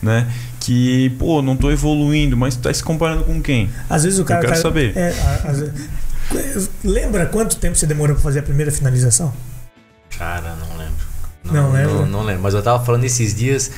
né? 0.00 0.28
Que, 0.60 1.10
pô, 1.18 1.42
não 1.42 1.56
tô 1.56 1.70
evoluindo, 1.70 2.36
mas 2.38 2.54
tu 2.56 2.62
tá 2.62 2.72
se 2.72 2.82
comparando 2.82 3.24
com 3.24 3.42
quem? 3.42 3.68
Às 3.90 4.04
vezes 4.04 4.18
o 4.18 4.24
cara. 4.24 4.40
Eu 4.40 4.44
quero 4.48 4.56
tá- 4.56 4.62
saber. 4.62 4.96
é, 4.96 5.10
a- 5.10 5.50
às 5.50 5.58
vezes- 5.60 5.74
lembra 6.84 7.26
quanto 7.26 7.56
tempo 7.56 7.76
você 7.76 7.86
demorou 7.86 8.14
pra 8.14 8.22
fazer 8.22 8.40
a 8.40 8.42
primeira 8.42 8.70
finalização? 8.70 9.32
Cara, 10.16 10.54
não 10.56 10.76
lembro. 10.76 11.06
Não 11.44 11.72
lembra? 11.72 11.94
Não, 11.94 12.06
não 12.06 12.22
lembro. 12.22 12.42
Mas 12.42 12.54
eu 12.54 12.62
tava 12.62 12.84
falando 12.84 13.04
esses 13.04 13.34
dias 13.34 13.70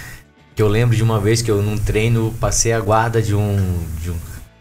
que 0.54 0.62
eu 0.62 0.68
lembro 0.68 0.96
de 0.96 1.02
uma 1.02 1.20
vez 1.20 1.42
que 1.42 1.50
eu 1.50 1.62
num 1.62 1.76
treino 1.76 2.34
passei 2.40 2.72
a 2.72 2.80
guarda 2.80 3.20
de 3.20 3.34
um. 3.34 3.84
De 4.00 4.10
um, 4.10 4.16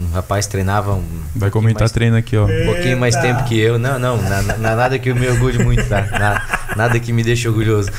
um 0.09 0.13
rapaz 0.13 0.47
treinava 0.47 0.93
um. 0.93 1.01
Vai 1.35 1.49
pouquinho 1.49 1.51
comentar 1.51 1.81
mais- 1.81 1.91
treino 1.91 2.15
aqui, 2.17 2.37
ó. 2.37 2.45
Um 2.45 2.65
pouquinho 2.65 2.97
mais 2.99 3.15
Eita! 3.15 3.27
tempo 3.27 3.43
que 3.45 3.59
eu. 3.59 3.77
Não, 3.79 3.97
não, 3.99 4.21
na- 4.21 4.41
na- 4.41 4.75
nada 4.75 4.99
que 4.99 5.09
eu 5.09 5.15
me 5.15 5.27
orgulhe 5.27 5.63
muito, 5.63 5.83
tá? 5.87 6.01
Na- 6.11 6.75
nada 6.75 6.99
que 6.99 7.11
me 7.13 7.23
deixe 7.23 7.47
orgulhoso. 7.47 7.89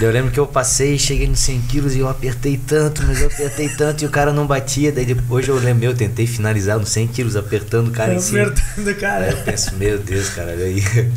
Eu 0.00 0.10
lembro 0.10 0.30
que 0.30 0.38
eu 0.38 0.46
passei, 0.46 0.98
cheguei 0.98 1.26
nos 1.26 1.40
100 1.40 1.60
quilos 1.62 1.94
e 1.94 2.00
eu 2.00 2.08
apertei 2.08 2.56
tanto, 2.58 3.02
mas 3.06 3.20
eu 3.20 3.28
apertei 3.28 3.68
tanto 3.70 4.04
e 4.04 4.06
o 4.06 4.10
cara 4.10 4.32
não 4.32 4.46
batia. 4.46 4.92
Daí 4.92 5.04
depois 5.06 5.46
eu 5.48 5.56
lembrei, 5.56 5.88
eu 5.88 5.94
tentei 5.94 6.26
finalizar 6.26 6.78
nos 6.78 6.90
100 6.90 7.06
quilos, 7.08 7.36
apertando 7.36 7.88
o 7.88 7.90
cara 7.90 8.14
em 8.14 8.20
cima. 8.20 8.42
Apertando, 8.48 8.88
Aí 8.88 8.94
cara. 8.94 9.30
eu 9.30 9.36
penso, 9.38 9.74
meu 9.76 9.98
Deus, 9.98 10.28
cara, 10.30 10.52
olha 10.52 10.64
aí. 10.64 10.82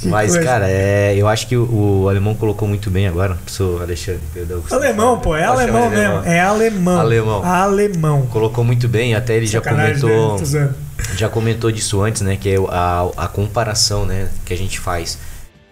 Que 0.00 0.08
Mas, 0.08 0.32
coisa. 0.32 0.46
cara, 0.46 0.66
é, 0.68 1.14
eu 1.16 1.26
acho 1.26 1.46
que 1.46 1.56
o, 1.56 2.02
o 2.02 2.08
alemão 2.08 2.34
colocou 2.34 2.68
muito 2.68 2.90
bem 2.90 3.06
agora. 3.08 3.34
Professor 3.36 3.80
Alexandre, 3.82 4.20
perdão. 4.32 4.62
Alemão, 4.70 5.18
pô, 5.18 5.34
é 5.34 5.44
alemão 5.44 5.88
de 5.88 5.96
mesmo. 5.96 6.22
É 6.24 6.40
alemão. 6.40 7.00
Alemão. 7.00 7.44
Alemão. 7.44 8.22
Colocou 8.26 8.62
muito 8.62 8.86
bem, 8.88 9.14
até 9.14 9.34
ele 9.36 9.46
já 9.46 9.60
Sacanagem, 9.70 10.00
comentou. 10.00 10.60
né? 10.60 10.74
Já 11.16 11.28
comentou 11.28 11.70
disso 11.70 12.00
antes, 12.02 12.22
né? 12.22 12.36
Que 12.36 12.50
é 12.50 12.56
a, 12.68 13.08
a 13.16 13.28
comparação, 13.28 14.04
né? 14.06 14.28
Que 14.44 14.52
a 14.54 14.56
gente 14.56 14.78
faz. 14.78 15.18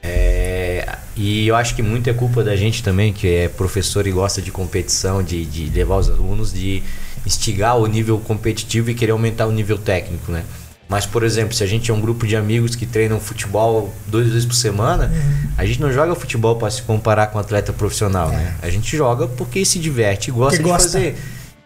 É, 0.03 0.87
e 1.17 1.47
eu 1.49 1.57
acho 1.57 1.75
que 1.75 1.83
muito 1.83 2.11
é 2.11 2.13
culpa 2.13 2.45
da 2.45 2.55
gente 2.55 2.83
também, 2.83 3.13
que 3.13 3.27
é 3.27 3.49
professor 3.49 4.07
e 4.07 4.11
gosta 4.13 4.43
de 4.43 4.51
competição, 4.51 5.23
de, 5.23 5.45
de 5.47 5.71
levar 5.71 5.97
os 5.97 6.11
alunos, 6.11 6.53
de 6.53 6.83
instigar 7.25 7.79
o 7.79 7.87
nível 7.87 8.19
competitivo 8.19 8.91
e 8.91 8.95
querer 8.95 9.13
aumentar 9.13 9.47
o 9.47 9.53
nível 9.53 9.79
técnico, 9.79 10.31
né? 10.31 10.45
Mas, 10.87 11.07
por 11.07 11.23
exemplo, 11.25 11.55
se 11.55 11.65
a 11.65 11.67
gente 11.67 11.91
é 11.91 11.95
um 11.95 12.01
grupo 12.01 12.27
de 12.27 12.37
amigos 12.37 12.77
que 12.77 12.85
treinam 12.85 13.19
futebol 13.19 13.91
duas 14.07 14.27
vezes 14.29 14.45
por 14.45 14.55
semana, 14.55 15.07
Uhum. 15.07 15.49
a 15.57 15.65
gente 15.65 15.81
não 15.81 15.91
joga 15.91 16.15
futebol 16.15 16.57
para 16.57 16.71
se 16.71 16.83
comparar 16.83 17.29
com 17.29 17.39
um 17.39 17.41
atleta 17.41 17.73
profissional, 17.73 18.29
né? 18.29 18.55
A 18.61 18.69
gente 18.69 18.95
joga 18.95 19.27
porque 19.27 19.65
se 19.65 19.79
diverte 19.79 20.29
e 20.29 20.33
gosta 20.33 20.57
É. 20.57 20.59
Que 20.59 20.63
de 20.65 20.69
gosta. 20.69 20.89
fazer. 20.91 21.17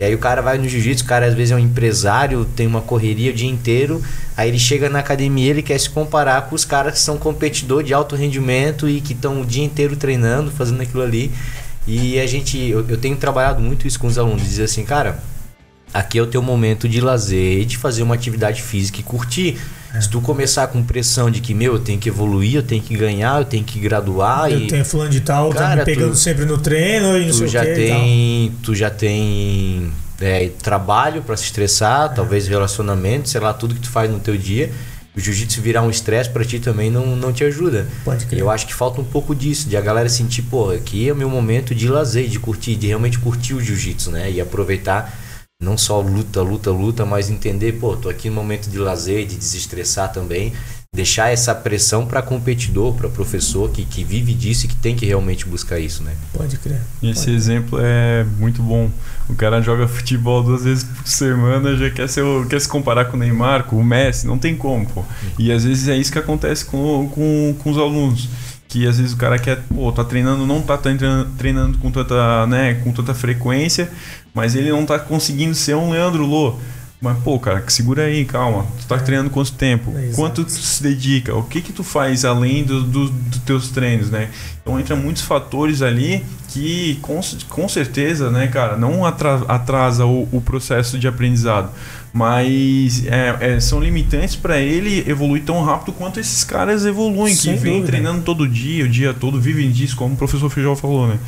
E 0.01 0.05
aí 0.05 0.15
o 0.15 0.19
cara 0.19 0.41
vai 0.41 0.59
no 0.59 0.69
jiu-jitsu, 0.69 1.05
o 1.05 1.09
cara 1.09 1.27
às 1.27 1.35
vezes 1.35 1.51
é 1.51 1.57
um 1.57 1.59
empresário, 1.59 2.45
tem 2.45 2.67
uma 2.67 2.81
correria 2.81 3.33
o 3.33 3.35
dia 3.35 3.49
inteiro, 3.49 4.01
aí 4.37 4.49
ele 4.49 4.59
chega 4.59 4.89
na 4.89 5.01
academia, 5.01 5.51
ele 5.51 5.63
quer 5.63 5.79
se 5.79 5.91
comparar 5.91 6.43
com 6.43 6.55
os 6.55 6.65
caras 6.65 6.95
que 6.95 7.01
são 7.01 7.19
competidor 7.19 7.83
de 7.83 7.93
alto 7.93 8.15
rendimento 8.15 8.89
e 8.89 9.01
que 9.01 9.13
estão 9.13 9.41
o 9.41 9.45
dia 9.45 9.65
inteiro 9.65 9.97
treinando, 9.97 10.53
fazendo 10.53 10.81
aquilo 10.83 11.03
ali. 11.03 11.33
E 11.85 12.21
a 12.21 12.27
gente, 12.27 12.59
eu, 12.59 12.87
eu 12.89 12.97
tenho 12.97 13.17
trabalhado 13.17 13.61
muito 13.61 13.89
isso 13.89 13.99
com 13.99 14.07
os 14.07 14.19
alunos, 14.19 14.43
dizer 14.43 14.65
assim, 14.65 14.85
cara, 14.85 15.21
aqui 15.93 16.19
é 16.19 16.23
o 16.23 16.27
teu 16.27 16.43
momento 16.43 16.89
de 16.89 17.01
lazer, 17.01 17.65
de 17.65 17.77
fazer 17.77 18.03
uma 18.05 18.15
atividade 18.15 18.63
física 18.63 19.01
e 19.01 19.03
curtir. 19.03 19.59
Se 20.01 20.09
tu 20.09 20.21
começar 20.21 20.67
com 20.69 20.83
pressão 20.83 21.31
de 21.31 21.41
que, 21.41 21.55
meu, 21.55 21.75
eu 21.75 21.79
tenho 21.79 21.99
que 21.99 22.09
evoluir, 22.09 22.57
eu 22.57 22.63
tenho 22.63 22.83
que 22.83 22.97
ganhar, 22.97 23.41
eu 23.41 23.45
tenho 23.45 23.65
que 23.65 23.79
graduar 23.79 24.51
Eu 24.51 24.61
e 24.61 24.67
tenho 24.67 24.85
fulano 24.85 25.11
de 25.11 25.21
tal, 25.21 25.51
tá 25.53 25.59
Cara, 25.61 25.77
me 25.77 25.85
pegando 25.85 26.13
tu- 26.13 26.17
sempre 26.19 26.45
no 26.45 26.59
treino 26.59 27.17
e 27.19 27.27
não 27.27 27.33
sei 27.33 27.43
tu 27.43 27.45
o 27.45 27.49
já 27.49 27.65
e 27.65 27.67
tal. 27.67 27.75
tem 27.75 28.53
tu 28.63 28.75
já 28.75 28.91
tem 28.91 29.93
é, 30.21 30.51
trabalho 30.63 31.23
para 31.23 31.37
se 31.37 31.45
estressar, 31.45 32.11
é. 32.13 32.15
talvez 32.15 32.47
relacionamento, 32.49 33.29
sei 33.29 33.41
lá, 33.41 33.53
tudo 33.53 33.75
que 33.75 33.81
tu 33.81 33.91
faz 33.91 34.11
no 34.11 34.19
teu 34.19 34.37
dia. 34.37 34.71
O 35.17 35.21
jiu-jitsu 35.21 35.61
virar 35.61 35.83
um 35.83 35.91
estresse 35.91 36.31
para 36.31 36.45
ti 36.45 36.61
também 36.61 36.91
não, 36.93 37.17
não 37.17 37.33
te 37.33 37.43
ajuda. 37.43 37.89
Pode 38.05 38.25
crer. 38.27 38.39
Eu 38.41 38.49
acho 38.51 38.67
que 38.69 38.75
falta 38.75 39.01
um 39.01 39.05
pouco 39.05 39.35
disso, 39.35 39.69
de 39.69 39.77
a 39.77 39.81
galera 39.81 40.09
sentir, 40.09 40.43
pô, 40.43 40.71
aqui 40.71 41.09
é 41.09 41.13
o 41.13 41.17
meu 41.17 41.29
momento 41.29 41.75
de 41.75 41.89
lazer, 41.89 42.29
de 42.29 42.39
curtir, 42.39 42.77
de 42.77 42.87
realmente 42.87 43.19
curtir 43.19 43.55
o 43.55 43.61
jiu-jitsu, 43.61 44.13
né? 44.13 44.31
E 44.31 44.41
aproveitar 44.41 45.13
não 45.61 45.77
só 45.77 46.01
luta, 46.01 46.41
luta, 46.41 46.71
luta, 46.71 47.05
mas 47.05 47.31
entender, 47.31 47.73
pô, 47.81 47.97
tô 47.97 48.09
aqui 48.09 48.29
no 48.29 48.37
momento 48.37 48.69
de 48.69 48.79
lazer, 48.79 49.27
de 49.27 49.37
desestressar 49.37 50.13
também 50.13 50.53
deixar 50.95 51.31
essa 51.31 51.55
pressão 51.55 52.07
para 52.07 52.23
competidor, 52.23 52.95
para 52.95 53.09
professor 53.09 53.71
que, 53.71 53.85
que 53.85 54.03
vive 54.03 54.33
disso 54.33 54.65
e 54.65 54.69
que 54.69 54.77
tem 54.77 54.97
que 54.97 55.05
realmente 55.05 55.45
buscar 55.45 55.79
isso, 55.79 56.03
né? 56.03 56.13
Pode 56.33 56.57
crer. 56.59 56.81
Esse 57.03 57.27
Pode 57.27 57.37
exemplo 57.37 57.79
é 57.81 58.25
muito 58.39 58.63
bom. 58.63 58.91
O 59.29 59.35
cara 59.35 59.61
joga 59.61 59.87
futebol 59.87 60.43
duas 60.43 60.65
vezes 60.65 60.85
por 60.85 61.07
semana, 61.07 61.77
já 61.77 61.91
quer, 61.91 62.09
ser, 62.09 62.25
quer 62.49 62.61
se 62.61 62.69
comparar 62.69 63.05
com 63.05 63.17
o 63.17 63.21
Neymar, 63.21 63.65
com 63.65 63.77
o 63.77 63.85
Messi, 63.85 64.27
não 64.27 64.39
tem 64.39 64.57
como, 64.57 64.87
pô. 64.87 65.05
E 65.39 65.53
às 65.53 65.63
vezes 65.65 65.89
é 65.89 65.97
isso 65.97 66.11
que 66.11 66.19
acontece 66.19 66.65
com, 66.65 67.09
com, 67.09 67.55
com 67.63 67.71
os 67.71 67.77
alunos 67.77 68.29
que 68.69 68.87
às 68.87 68.99
vezes 68.99 69.15
o 69.15 69.17
cara 69.17 69.39
quer, 69.39 69.63
pô, 69.75 69.91
tá 69.91 70.05
treinando, 70.05 70.47
não 70.47 70.61
tá 70.61 70.77
treinando, 70.77 71.31
treinando 71.39 71.79
com 71.79 71.91
tanta, 71.91 72.47
né, 72.47 72.75
com 72.85 72.93
tanta 72.93 73.15
frequência, 73.15 73.91
mas 74.35 74.55
ele 74.55 74.71
não 74.71 74.85
tá 74.85 74.99
conseguindo 74.99 75.55
ser 75.55 75.75
um 75.75 75.91
Leandro 75.91 76.27
Lô. 76.27 76.57
Mas, 77.01 77.17
pô, 77.19 77.39
cara, 77.39 77.63
segura 77.69 78.03
aí, 78.03 78.25
calma. 78.25 78.67
Tu 78.81 78.87
tá 78.89 78.99
treinando 78.99 79.31
quanto 79.31 79.53
tempo? 79.53 79.95
É, 79.97 80.11
Quanto 80.17 80.45
tu 80.45 80.51
se 80.51 80.83
dedica? 80.83 81.35
O 81.35 81.45
que 81.45 81.61
que 81.63 81.73
tu 81.73 81.85
faz 81.85 82.25
além 82.25 82.65
dos 82.65 82.85
do, 82.85 83.09
do 83.09 83.39
teus 83.41 83.69
treinos, 83.71 84.11
né? 84.11 84.29
Então 84.61 84.79
entra 84.81 84.97
muitos 84.97 85.23
fatores 85.23 85.81
ali 85.81 86.25
que 86.49 86.99
com, 87.01 87.21
com 87.49 87.69
certeza, 87.69 88.31
né, 88.31 88.49
cara, 88.49 88.77
não 88.77 89.05
atrasa 89.07 90.07
o, 90.07 90.29
o 90.33 90.41
processo 90.41 90.99
de 90.99 91.07
aprendizado, 91.07 91.71
mas 92.13 93.05
é, 93.07 93.55
é, 93.57 93.61
são 93.61 93.81
limitantes 93.81 94.37
para 94.37 94.59
ele 94.59 95.09
evoluir 95.09 95.45
tão 95.45 95.63
rápido 95.63 95.93
quanto 95.93 96.19
esses 96.19 96.43
caras 96.45 96.85
evoluem, 96.85 97.35
Sem 97.35 97.55
que 97.55 97.59
vêm 97.59 97.85
treinando 97.85 98.23
todo 98.23 98.49
dia, 98.49 98.85
o 98.85 98.89
dia 98.89 99.13
todo, 99.15 99.41
vivem 99.41 99.71
disso, 99.71 99.97
como 99.97 100.15
o 100.15 100.17
professor 100.17 100.49
Feijão 100.51 100.75
falou, 100.75 101.07
né? 101.07 101.19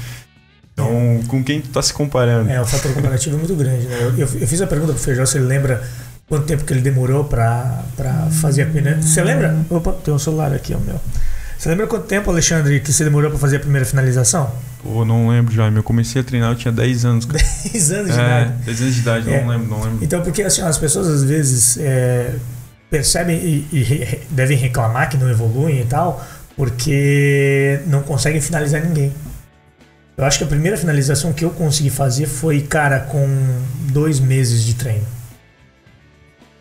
Então, 0.73 1.21
com 1.29 1.45
quem 1.45 1.61
tu 1.61 1.69
tá 1.69 1.83
se 1.83 1.93
comparando? 1.93 2.49
É, 2.51 2.61
o 2.61 2.65
fator 2.65 2.93
comparativo 2.95 3.37
é 3.37 3.39
muito 3.39 3.55
grande, 3.55 3.87
né? 3.87 3.99
Eu, 4.01 4.19
eu, 4.19 4.29
eu 4.41 4.49
fiz 4.49 4.63
a 4.63 4.67
pergunta 4.67 4.93
pro 4.93 5.03
Feijão 5.03 5.27
se 5.27 5.37
ele 5.37 5.47
lembra 5.47 5.83
quanto 6.29 6.47
tempo 6.47 6.65
que 6.65 6.73
ele 6.73 6.81
demorou 6.81 7.25
para 7.25 7.85
fazer 8.41 8.63
a 8.63 8.67
primeira. 8.67 9.03
Você 9.03 9.23
lembra? 9.23 9.59
Opa, 9.69 9.93
tem 9.93 10.15
um 10.15 10.19
celular 10.19 10.53
aqui, 10.53 10.73
ó, 10.75 10.79
meu. 10.79 10.99
Você 11.61 11.69
lembra 11.69 11.87
quanto 11.87 12.07
tempo, 12.07 12.31
Alexandre, 12.31 12.81
que 12.81 12.91
você 12.91 13.05
demorou 13.05 13.29
para 13.29 13.39
fazer 13.39 13.57
a 13.57 13.61
primeira 13.61 13.85
finalização? 13.85 14.51
Pô, 14.83 15.05
não 15.05 15.29
lembro 15.29 15.53
já. 15.53 15.69
Eu 15.69 15.83
comecei 15.83 16.23
a 16.23 16.25
treinar, 16.25 16.53
eu 16.53 16.57
tinha 16.57 16.73
10 16.73 17.05
anos. 17.05 17.27
10 17.27 17.91
anos 17.93 18.15
de 18.15 18.19
é, 18.19 18.25
idade? 18.25 18.53
10 18.65 18.81
anos 18.81 18.95
de 18.95 19.01
idade, 19.03 19.31
é. 19.31 19.41
não 19.43 19.49
lembro, 19.51 19.69
não 19.69 19.83
lembro. 19.83 19.99
Então, 20.03 20.23
porque 20.23 20.43
assim, 20.43 20.63
as 20.63 20.79
pessoas 20.79 21.07
às 21.07 21.23
vezes 21.23 21.77
é, 21.77 22.35
percebem 22.89 23.37
e, 23.37 23.69
e 23.73 24.21
devem 24.31 24.57
reclamar 24.57 25.11
que 25.11 25.19
não 25.19 25.29
evoluem 25.29 25.83
e 25.83 25.85
tal, 25.85 26.27
porque 26.57 27.83
não 27.89 28.03
conseguem 28.05 28.41
finalizar 28.41 28.83
ninguém. 28.83 29.13
Eu 30.17 30.25
acho 30.25 30.39
que 30.39 30.45
a 30.45 30.47
primeira 30.47 30.79
finalização 30.79 31.31
que 31.31 31.45
eu 31.45 31.51
consegui 31.51 31.91
fazer 31.91 32.25
foi, 32.25 32.63
cara, 32.63 33.01
com 33.01 33.29
dois 33.93 34.19
meses 34.19 34.65
de 34.65 34.73
treino. 34.73 35.07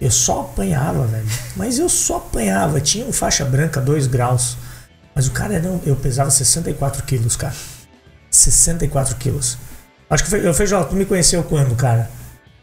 Eu 0.02 0.12
só 0.12 0.42
apanhava, 0.42 1.08
velho. 1.08 1.26
Mas 1.56 1.80
eu 1.80 1.88
só 1.88 2.18
apanhava. 2.18 2.82
Tinha 2.82 3.06
um 3.06 3.14
faixa 3.14 3.46
branca, 3.46 3.80
2 3.80 4.06
graus. 4.06 4.58
Mas 5.20 5.28
o 5.28 5.32
cara 5.32 5.56
era. 5.56 5.68
Eu 5.86 5.98
pesava 5.98 6.32
64 6.32 7.04
quilos, 7.04 7.36
cara. 7.36 7.54
64 8.32 9.18
quilos. 9.18 9.58
Acho 10.10 10.24
que 10.24 10.48
o 10.48 10.54
Feijó, 10.54 10.82
tu 10.86 10.96
me 10.96 11.04
conheceu 11.04 11.44
quando, 11.44 11.76
cara? 11.76 12.10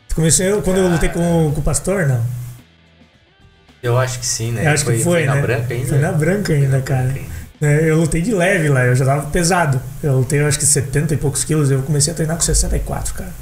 Tu 0.08 0.14
conheceu 0.14 0.62
quando 0.62 0.78
eu 0.78 0.88
lutei 0.88 1.10
com, 1.10 1.52
com 1.54 1.60
o 1.60 1.62
pastor, 1.62 2.06
não? 2.06 2.24
Eu 3.82 3.98
acho 3.98 4.20
que 4.20 4.24
sim, 4.24 4.52
né? 4.52 4.66
Eu 4.66 4.70
acho 4.70 4.84
foi, 4.84 4.96
que 4.96 5.04
foi, 5.04 5.12
foi 5.12 5.26
né? 5.26 5.34
na 5.34 5.42
branca 5.42 5.74
ainda? 5.74 5.86
Foi 5.86 5.98
na 5.98 6.12
branca 6.12 6.52
ainda, 6.54 6.80
cara. 6.80 7.14
É, 7.60 7.90
eu 7.90 7.98
lutei 7.98 8.22
de 8.22 8.32
leve 8.32 8.70
lá, 8.70 8.86
eu 8.86 8.96
já 8.96 9.04
tava 9.04 9.26
pesado. 9.26 9.78
Eu 10.02 10.16
lutei 10.16 10.40
acho 10.40 10.58
que 10.58 10.64
70 10.64 11.12
e 11.12 11.16
poucos 11.18 11.44
quilos, 11.44 11.70
eu 11.70 11.82
comecei 11.82 12.10
a 12.10 12.16
treinar 12.16 12.36
com 12.36 12.42
64, 12.42 13.12
cara. 13.12 13.32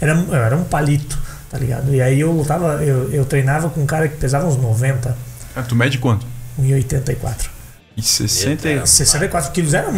Era, 0.00 0.12
era 0.36 0.56
um 0.56 0.62
palito, 0.62 1.18
tá 1.50 1.58
ligado? 1.58 1.92
E 1.92 2.00
aí 2.00 2.20
eu 2.20 2.30
lutava, 2.30 2.80
eu, 2.84 3.12
eu 3.12 3.24
treinava 3.24 3.68
com 3.70 3.80
um 3.80 3.86
cara 3.86 4.06
que 4.06 4.18
pesava 4.18 4.46
uns 4.46 4.56
90. 4.56 5.16
Ah, 5.56 5.62
tu 5.62 5.74
mede 5.74 5.98
quanto? 5.98 6.24
1,84. 6.60 7.61
E 7.96 8.02
60... 8.02 8.86
64 8.86 9.52
quilos 9.52 9.74
era. 9.74 9.88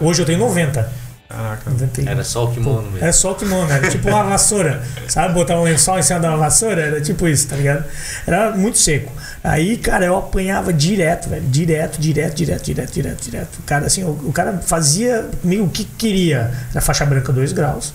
Hoje 0.00 0.22
eu 0.22 0.26
tenho 0.26 0.38
90. 0.38 1.06
Caraca. 1.28 1.72
Era 2.06 2.22
só 2.22 2.44
o 2.44 2.52
kimono 2.52 2.82
mesmo. 2.82 2.98
Era 2.98 3.12
só 3.12 3.32
o 3.32 3.34
kimono, 3.34 3.70
era 3.70 3.90
tipo 3.90 4.08
uma 4.08 4.22
vassoura. 4.22 4.82
Sabe, 5.08 5.34
botar 5.34 5.58
um 5.58 5.64
lençol 5.64 5.98
em 5.98 6.02
cima 6.02 6.20
da 6.20 6.36
vassoura? 6.36 6.80
Era 6.80 7.00
tipo 7.00 7.26
isso, 7.26 7.48
tá 7.48 7.56
ligado? 7.56 7.84
Era 8.26 8.52
muito 8.52 8.78
seco. 8.78 9.12
Aí, 9.42 9.76
cara, 9.76 10.06
eu 10.06 10.16
apanhava 10.16 10.72
direto, 10.72 11.28
velho. 11.28 11.42
Direto, 11.42 11.98
direto, 12.00 12.34
direto, 12.34 12.64
direto, 12.64 12.92
direto, 12.92 13.22
direto. 13.22 13.58
O 13.58 13.62
cara, 13.64 13.86
assim, 13.86 14.04
o, 14.04 14.10
o 14.10 14.32
cara 14.32 14.58
fazia 14.58 15.28
comigo 15.42 15.64
o 15.64 15.68
que 15.68 15.84
queria. 15.84 16.52
Era 16.70 16.80
faixa 16.80 17.04
branca 17.04 17.32
2 17.32 17.52
graus. 17.52 17.92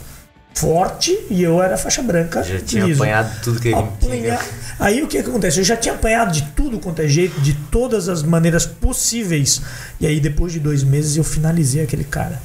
Forte 0.53 1.17
e 1.29 1.41
eu 1.41 1.61
era 1.61 1.77
faixa 1.77 2.01
branca. 2.01 2.43
Já 2.43 2.59
tinha 2.59 2.85
liso. 2.85 3.01
apanhado 3.01 3.41
tudo 3.41 3.59
que 3.59 3.69
ele 3.69 3.87
tinha. 3.99 4.39
Aí 4.79 5.01
o 5.01 5.07
que, 5.07 5.17
acontece? 5.17 5.59
Eu 5.59 5.63
já 5.63 5.77
tinha 5.77 5.95
apanhado 5.95 6.31
de 6.31 6.41
tudo 6.55 6.79
quanto 6.79 7.01
é 7.01 7.07
jeito, 7.07 7.39
de 7.39 7.53
todas 7.53 8.09
as 8.09 8.21
maneiras 8.21 8.65
possíveis. 8.65 9.61
E 9.99 10.05
aí, 10.05 10.19
depois 10.19 10.51
de 10.51 10.59
dois 10.59 10.83
meses, 10.83 11.15
eu 11.15 11.23
finalizei 11.23 11.83
aquele 11.83 12.03
cara. 12.03 12.41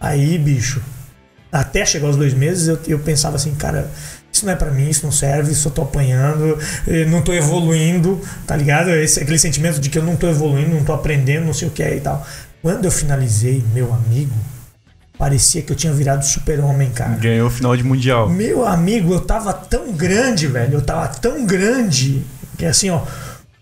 Aí, 0.00 0.38
bicho, 0.38 0.82
até 1.50 1.84
chegar 1.84 2.06
aos 2.06 2.16
dois 2.16 2.34
meses, 2.34 2.68
eu, 2.68 2.78
eu 2.86 2.98
pensava 2.98 3.36
assim, 3.36 3.54
cara, 3.54 3.90
isso 4.32 4.44
não 4.44 4.52
é 4.52 4.56
para 4.56 4.70
mim, 4.70 4.88
isso 4.88 5.04
não 5.04 5.12
serve, 5.12 5.52
eu 5.52 5.70
tô 5.70 5.82
apanhando, 5.82 6.58
não 7.08 7.22
tô 7.22 7.32
evoluindo, 7.32 8.20
tá 8.46 8.54
ligado? 8.54 8.90
Esse, 8.90 9.20
aquele 9.20 9.38
sentimento 9.38 9.80
de 9.80 9.88
que 9.88 9.98
eu 9.98 10.02
não 10.02 10.14
tô 10.14 10.28
evoluindo, 10.28 10.74
não 10.74 10.84
tô 10.84 10.92
aprendendo, 10.92 11.46
não 11.46 11.54
sei 11.54 11.68
o 11.68 11.70
que 11.70 11.82
é 11.82 11.96
e 11.96 12.00
tal. 12.00 12.26
Quando 12.60 12.84
eu 12.84 12.90
finalizei, 12.90 13.64
meu 13.72 13.92
amigo, 13.94 14.34
parecia 15.18 15.62
que 15.62 15.72
eu 15.72 15.76
tinha 15.76 15.92
virado 15.92 16.24
super-homem, 16.24 16.90
cara. 16.90 17.16
Ganhou 17.16 17.48
o 17.48 17.50
final 17.50 17.76
de 17.76 17.82
mundial. 17.82 18.28
Meu 18.28 18.66
amigo, 18.66 19.12
eu 19.12 19.20
tava 19.20 19.52
tão 19.52 19.92
grande, 19.92 20.46
velho, 20.46 20.74
eu 20.74 20.82
tava 20.82 21.08
tão 21.08 21.44
grande, 21.44 22.24
que 22.56 22.64
assim, 22.64 22.90
ó 22.90 23.02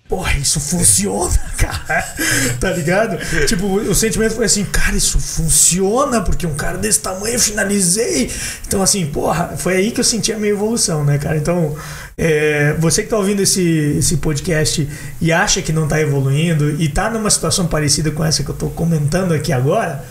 porra, 0.08 0.34
isso 0.38 0.60
funciona, 0.60 1.32
cara. 1.56 2.14
tá 2.60 2.70
ligado? 2.70 3.18
tipo, 3.46 3.66
o 3.66 3.94
sentimento 3.94 4.34
foi 4.34 4.44
assim, 4.44 4.64
cara, 4.64 4.96
isso 4.96 5.18
funciona, 5.18 6.20
porque 6.20 6.46
um 6.46 6.54
cara 6.54 6.78
desse 6.78 7.00
tamanho 7.00 7.34
eu 7.34 7.40
finalizei. 7.40 8.30
Então, 8.66 8.82
assim, 8.82 9.06
porra, 9.06 9.54
foi 9.56 9.76
aí 9.76 9.90
que 9.90 10.00
eu 10.00 10.04
senti 10.04 10.32
a 10.32 10.38
minha 10.38 10.52
evolução, 10.52 11.04
né, 11.04 11.18
cara? 11.18 11.36
Então, 11.36 11.74
é, 12.16 12.74
você 12.78 13.02
que 13.02 13.08
tá 13.08 13.16
ouvindo 13.16 13.40
esse, 13.40 13.96
esse 13.98 14.18
podcast 14.18 14.88
e 15.20 15.32
acha 15.32 15.62
que 15.62 15.72
não 15.72 15.88
tá 15.88 16.00
evoluindo 16.00 16.80
e 16.80 16.88
tá 16.88 17.10
numa 17.10 17.30
situação 17.30 17.66
parecida 17.66 18.10
com 18.10 18.24
essa 18.24 18.44
que 18.44 18.50
eu 18.50 18.54
tô 18.54 18.68
comentando 18.68 19.32
aqui 19.32 19.52
agora 19.52 20.04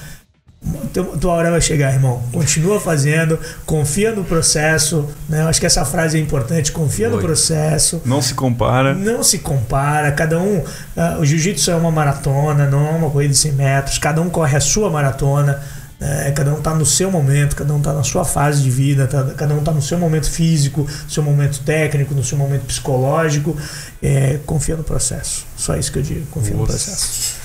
tua 1.19 1.33
hora 1.33 1.51
vai 1.51 1.61
chegar, 1.61 1.93
irmão. 1.93 2.21
Continua 2.31 2.79
fazendo, 2.79 3.39
confia 3.65 4.11
no 4.11 4.23
processo. 4.23 5.07
Né? 5.27 5.41
Eu 5.41 5.47
acho 5.47 5.59
que 5.59 5.65
essa 5.65 5.83
frase 5.83 6.17
é 6.17 6.21
importante. 6.21 6.71
Confia 6.71 7.09
Oi. 7.09 7.15
no 7.15 7.21
processo. 7.21 8.01
Não 8.05 8.21
se 8.21 8.33
compara. 8.33 8.93
Não 8.93 9.23
se 9.23 9.39
compara. 9.39 10.11
Cada 10.11 10.39
um. 10.39 10.59
Uh, 10.59 11.19
o 11.19 11.25
jiu-jitsu 11.25 11.71
é 11.71 11.75
uma 11.75 11.91
maratona, 11.91 12.67
não 12.69 12.87
é 12.87 12.91
uma 12.91 13.09
corrida 13.09 13.33
de 13.33 13.39
100 13.39 13.51
metros. 13.53 13.97
Cada 13.97 14.21
um 14.21 14.29
corre 14.29 14.55
a 14.55 14.61
sua 14.61 14.89
maratona. 14.89 15.61
Né? 15.99 16.31
Cada 16.31 16.53
um 16.53 16.57
está 16.57 16.73
no 16.73 16.85
seu 16.85 17.11
momento, 17.11 17.55
cada 17.55 17.73
um 17.73 17.77
está 17.77 17.93
na 17.93 18.03
sua 18.03 18.23
fase 18.23 18.61
de 18.61 18.69
vida, 18.69 19.07
tá, 19.07 19.23
cada 19.37 19.53
um 19.53 19.59
está 19.59 19.71
no 19.71 19.81
seu 19.81 19.97
momento 19.97 20.29
físico, 20.29 20.81
no 20.81 21.09
seu 21.09 21.23
momento 21.23 21.59
técnico, 21.61 22.13
no 22.13 22.23
seu 22.23 22.37
momento 22.37 22.65
psicológico. 22.65 23.57
É, 24.01 24.39
confia 24.45 24.75
no 24.75 24.83
processo. 24.83 25.45
Só 25.57 25.75
isso 25.75 25.91
que 25.91 25.99
eu 25.99 26.03
digo. 26.03 26.25
Confia 26.27 26.55
Nossa. 26.55 26.61
no 26.61 26.67
processo. 26.67 27.42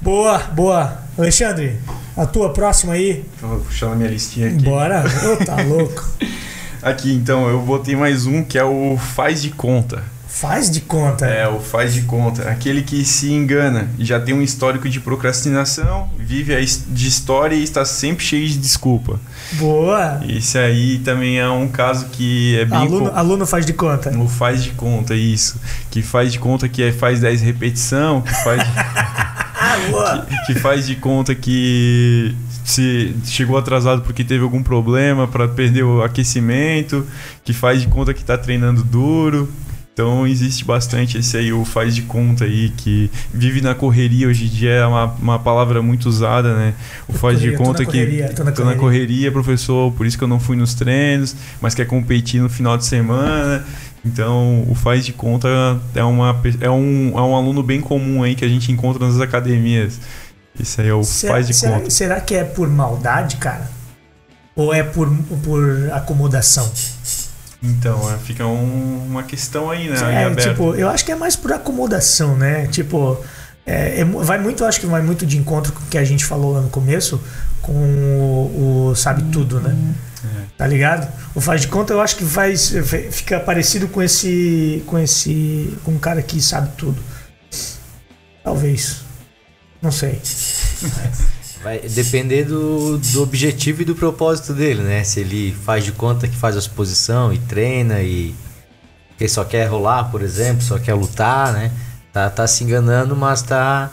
Boa, 0.00 0.38
boa. 0.52 0.98
Alexandre, 1.18 1.76
a 2.16 2.24
tua 2.24 2.52
próxima 2.52 2.92
aí? 2.92 3.24
Vou 3.40 3.58
puxar 3.60 3.90
na 3.90 3.96
minha 3.96 4.10
listinha 4.10 4.48
aqui. 4.48 4.62
Bora. 4.62 5.04
oh, 5.24 5.44
tá 5.44 5.56
louco. 5.66 6.08
aqui, 6.80 7.12
então, 7.12 7.48
eu 7.48 7.60
botei 7.60 7.96
mais 7.96 8.24
um 8.24 8.44
que 8.44 8.56
é 8.56 8.64
o 8.64 8.96
faz 8.96 9.42
de 9.42 9.50
conta. 9.50 10.02
Faz 10.28 10.70
de 10.70 10.82
conta. 10.82 11.26
É, 11.26 11.48
o 11.48 11.58
faz 11.58 11.92
de 11.92 12.02
conta. 12.02 12.48
Aquele 12.48 12.82
que 12.82 13.04
se 13.04 13.32
engana 13.32 13.88
já 13.98 14.20
tem 14.20 14.32
um 14.32 14.42
histórico 14.42 14.88
de 14.88 15.00
procrastinação, 15.00 16.08
vive 16.16 16.54
de 16.64 17.08
história 17.08 17.56
e 17.56 17.64
está 17.64 17.84
sempre 17.84 18.24
cheio 18.24 18.46
de 18.46 18.56
desculpa. 18.56 19.18
Boa! 19.54 20.20
Esse 20.28 20.56
aí 20.56 20.98
também 20.98 21.40
é 21.40 21.48
um 21.48 21.66
caso 21.66 22.06
que 22.10 22.56
é 22.56 22.64
bem. 22.64 22.78
Aluno, 22.78 23.10
com... 23.10 23.16
aluno 23.16 23.46
faz 23.46 23.66
de 23.66 23.72
conta. 23.72 24.16
O 24.16 24.28
faz 24.28 24.62
de 24.62 24.70
conta, 24.70 25.14
isso. 25.16 25.58
Que 25.90 26.02
faz 26.02 26.30
de 26.30 26.38
conta 26.38 26.68
que 26.68 26.84
é, 26.84 26.92
faz 26.92 27.20
10 27.20 27.40
repetição, 27.40 28.20
que 28.20 28.32
faz. 28.44 28.62
que, 29.76 30.52
que 30.52 30.60
faz 30.60 30.86
de 30.86 30.96
conta 30.96 31.34
que 31.34 32.34
se 32.64 33.14
chegou 33.24 33.56
atrasado 33.56 34.02
porque 34.02 34.22
teve 34.22 34.42
algum 34.42 34.62
problema 34.62 35.26
para 35.26 35.48
perder 35.48 35.84
o 35.84 36.02
aquecimento, 36.02 37.06
que 37.44 37.52
faz 37.52 37.80
de 37.80 37.88
conta 37.88 38.12
que 38.12 38.20
está 38.20 38.36
treinando 38.36 38.82
duro. 38.82 39.48
Então 39.98 40.24
existe 40.28 40.64
bastante 40.64 41.18
esse 41.18 41.36
aí, 41.36 41.52
o 41.52 41.64
faz 41.64 41.92
de 41.92 42.02
conta 42.02 42.44
aí, 42.44 42.68
que 42.76 43.10
vive 43.34 43.60
na 43.60 43.74
correria 43.74 44.28
hoje 44.28 44.44
em 44.44 44.48
dia, 44.48 44.70
é 44.70 44.86
uma, 44.86 45.06
uma 45.06 45.38
palavra 45.40 45.82
muito 45.82 46.08
usada, 46.08 46.54
né? 46.54 46.74
O 47.08 47.14
faz 47.14 47.38
correria, 47.38 47.50
de 47.50 47.56
conta 47.56 47.84
que 47.84 48.34
tô 48.36 48.44
na, 48.44 48.52
tô 48.52 48.64
na 48.64 48.76
correria, 48.76 49.32
professor, 49.32 49.92
por 49.92 50.06
isso 50.06 50.16
que 50.16 50.22
eu 50.22 50.28
não 50.28 50.38
fui 50.38 50.56
nos 50.56 50.72
treinos, 50.72 51.34
mas 51.60 51.74
quer 51.74 51.84
competir 51.84 52.40
no 52.40 52.48
final 52.48 52.78
de 52.78 52.84
semana. 52.84 53.64
Então, 54.04 54.64
o 54.68 54.74
faz 54.74 55.04
de 55.04 55.12
conta 55.12 55.48
é, 55.94 56.02
uma, 56.02 56.40
é, 56.60 56.70
um, 56.70 57.18
é 57.18 57.20
um 57.20 57.36
aluno 57.36 57.62
bem 57.62 57.80
comum 57.80 58.22
aí 58.22 58.34
que 58.34 58.44
a 58.44 58.48
gente 58.48 58.70
encontra 58.70 59.04
nas 59.04 59.20
academias. 59.20 60.00
Isso 60.58 60.80
aí 60.80 60.88
é 60.88 60.94
o 60.94 61.02
será, 61.02 61.32
faz 61.34 61.46
de 61.46 61.54
será, 61.54 61.78
conta. 61.78 61.90
Será 61.90 62.20
que 62.20 62.34
é 62.34 62.44
por 62.44 62.68
maldade, 62.68 63.36
cara? 63.36 63.70
Ou 64.54 64.72
é 64.72 64.82
por, 64.82 65.08
por 65.44 65.90
acomodação? 65.92 66.70
Então, 67.62 68.12
é, 68.12 68.18
fica 68.18 68.46
um, 68.46 69.06
uma 69.08 69.22
questão 69.22 69.70
aí, 69.70 69.88
né? 69.88 70.24
É, 70.24 70.34
tipo, 70.34 70.74
eu 70.74 70.88
acho 70.88 71.04
que 71.04 71.12
é 71.12 71.16
mais 71.16 71.36
por 71.36 71.52
acomodação, 71.52 72.36
né? 72.36 72.66
Tipo, 72.68 73.18
é, 73.66 74.00
é, 74.00 74.04
vai 74.04 74.38
muito, 74.38 74.64
acho 74.64 74.80
que 74.80 74.86
vai 74.86 75.02
muito 75.02 75.26
de 75.26 75.36
encontro 75.36 75.72
com 75.72 75.80
o 75.80 75.86
que 75.86 75.98
a 75.98 76.04
gente 76.04 76.24
falou 76.24 76.52
lá 76.52 76.60
no 76.60 76.70
começo, 76.70 77.20
com 77.60 77.72
o, 77.72 78.90
o 78.90 78.94
Sabe 78.94 79.24
Tudo, 79.30 79.60
né? 79.60 79.76
É. 80.24 80.44
Tá 80.56 80.66
ligado? 80.66 81.10
O 81.34 81.40
faz 81.40 81.60
de 81.60 81.68
conta 81.68 81.92
eu 81.92 82.00
acho 82.00 82.16
que 82.16 82.24
faz, 82.24 82.72
fica 83.10 83.38
parecido 83.38 83.88
com 83.88 84.02
esse. 84.02 84.82
com 84.86 84.98
esse. 84.98 85.76
com 85.84 85.92
um 85.92 85.98
cara 85.98 86.22
que 86.22 86.40
sabe 86.40 86.70
tudo. 86.76 87.00
Talvez. 88.42 89.02
Não 89.80 89.92
sei. 89.92 90.20
Vai 91.62 91.80
depender 91.80 92.44
do, 92.44 92.98
do 92.98 93.22
objetivo 93.22 93.82
e 93.82 93.84
do 93.84 93.94
propósito 93.94 94.54
dele, 94.54 94.82
né? 94.82 95.02
Se 95.02 95.20
ele 95.20 95.52
faz 95.64 95.84
de 95.84 95.90
conta 95.90 96.28
que 96.28 96.36
faz 96.36 96.54
a 96.54 96.60
exposição 96.60 97.32
e 97.32 97.38
treina 97.38 98.00
e 98.00 98.34
ele 99.18 99.28
só 99.28 99.44
quer 99.44 99.66
rolar, 99.66 100.04
por 100.04 100.22
exemplo, 100.22 100.62
só 100.62 100.78
quer 100.78 100.94
lutar, 100.94 101.52
né? 101.52 101.72
Tá, 102.12 102.30
tá 102.30 102.46
se 102.46 102.62
enganando, 102.62 103.16
mas 103.16 103.42
tá 103.42 103.90